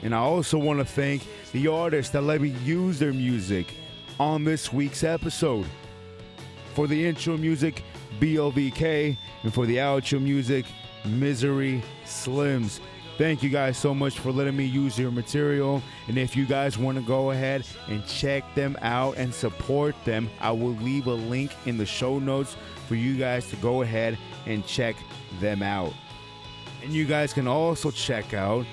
And 0.04 0.14
I 0.14 0.18
also 0.18 0.56
want 0.56 0.78
to 0.78 0.84
thank 0.84 1.26
the 1.50 1.66
artists 1.66 2.12
that 2.12 2.22
let 2.22 2.40
me 2.40 2.50
use 2.62 3.00
their 3.00 3.12
music 3.12 3.66
on 4.20 4.44
this 4.44 4.72
week's 4.72 5.02
episode. 5.02 5.66
For 6.74 6.86
the 6.86 7.04
intro 7.04 7.36
music, 7.36 7.82
BLVK, 8.20 9.18
and 9.42 9.52
for 9.52 9.66
the 9.66 9.78
outro 9.78 10.22
music, 10.22 10.66
Misery 11.04 11.82
Slims. 12.04 12.78
Thank 13.18 13.42
you 13.42 13.50
guys 13.50 13.76
so 13.76 13.92
much 13.92 14.20
for 14.20 14.30
letting 14.30 14.56
me 14.56 14.64
use 14.64 14.96
your 14.96 15.10
material. 15.10 15.82
And 16.06 16.16
if 16.16 16.36
you 16.36 16.46
guys 16.46 16.78
want 16.78 16.98
to 16.98 17.04
go 17.04 17.32
ahead 17.32 17.66
and 17.88 18.06
check 18.06 18.44
them 18.54 18.78
out 18.80 19.16
and 19.16 19.34
support 19.34 19.96
them, 20.04 20.30
I 20.40 20.52
will 20.52 20.76
leave 20.76 21.08
a 21.08 21.14
link 21.14 21.50
in 21.66 21.76
the 21.76 21.84
show 21.84 22.20
notes 22.20 22.56
for 22.86 22.94
you 22.94 23.16
guys 23.16 23.48
to 23.50 23.56
go 23.56 23.82
ahead 23.82 24.16
and 24.46 24.64
check 24.64 24.94
them 25.40 25.64
out. 25.64 25.92
And 26.84 26.92
you 26.92 27.06
guys 27.06 27.32
can 27.32 27.48
also 27.48 27.90
check 27.90 28.34
out 28.34 28.64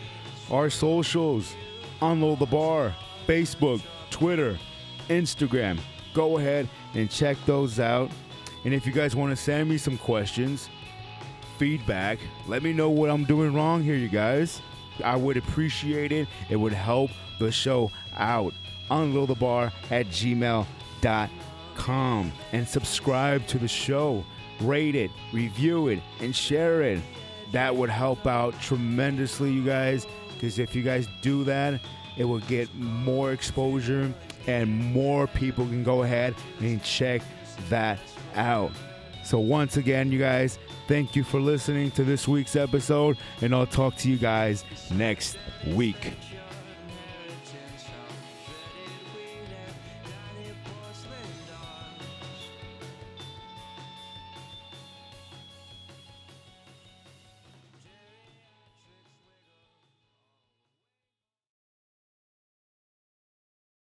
our 0.52 0.70
socials 0.70 1.56
Unload 2.04 2.38
the 2.38 2.46
Bar, 2.46 2.94
Facebook, 3.26 3.82
Twitter, 4.12 4.60
Instagram. 5.10 5.80
Go 6.14 6.38
ahead 6.38 6.70
and 6.94 7.10
check 7.10 7.38
those 7.48 7.80
out. 7.80 8.12
And 8.64 8.76
if 8.76 8.86
you 8.86 8.92
guys 8.92 9.16
want 9.16 9.32
to 9.32 9.36
send 9.36 9.68
me 9.68 9.80
some 9.80 9.98
questions, 9.98 10.70
feedback, 11.58 12.20
let 12.48 12.64
me 12.64 12.74
know 12.74 12.90
what 12.90 13.10
I'm 13.10 13.26
doing 13.26 13.54
wrong 13.54 13.84
here, 13.84 13.96
you 13.96 14.10
guys. 14.10 14.62
I 15.04 15.16
would 15.16 15.38
appreciate 15.38 16.12
it. 16.12 16.28
It 16.50 16.56
would 16.56 16.74
help 16.74 17.12
the 17.40 17.52
show 17.52 17.92
out. 18.16 18.54
Unload 18.90 19.30
the 19.30 19.36
bar 19.36 19.72
at 19.92 20.08
gmail.com 20.08 20.66
and 22.54 22.68
subscribe 22.68 23.48
to 23.48 23.58
the 23.58 23.68
show. 23.68 24.24
Rate 24.62 24.96
it, 24.96 25.12
review 25.34 25.90
it, 25.90 26.00
and 26.22 26.34
share 26.36 26.82
it. 26.82 27.02
That 27.52 27.76
would 27.76 27.90
help 27.90 28.26
out 28.26 28.60
tremendously, 28.62 29.52
you 29.52 29.66
guys. 29.66 30.08
Because 30.34 30.60
if 30.60 30.76
you 30.76 30.84
guys 30.84 31.08
do 31.22 31.44
that, 31.46 31.82
it 32.18 32.24
will 32.26 32.40
get 32.40 32.74
more 32.76 33.32
exposure 33.32 34.14
and 34.48 34.70
more 34.94 35.28
people 35.28 35.66
can 35.66 35.84
go 35.84 36.04
ahead 36.04 36.36
and 36.60 36.82
check 36.84 37.22
that 37.70 38.00
out. 38.36 38.72
So, 39.26 39.40
once 39.40 39.78
again, 39.78 40.12
you 40.12 40.20
guys, 40.20 40.60
thank 40.88 41.16
you 41.16 41.24
for 41.24 41.42
listening 41.42 41.90
to 41.92 42.04
this 42.04 42.28
week's 42.28 42.56
episode, 42.56 43.18
and 43.42 43.56
I'll 43.56 43.66
talk 43.66 43.96
to 43.98 44.10
you 44.10 44.18
guys 44.18 44.64
next 44.92 45.38
week. 45.66 46.14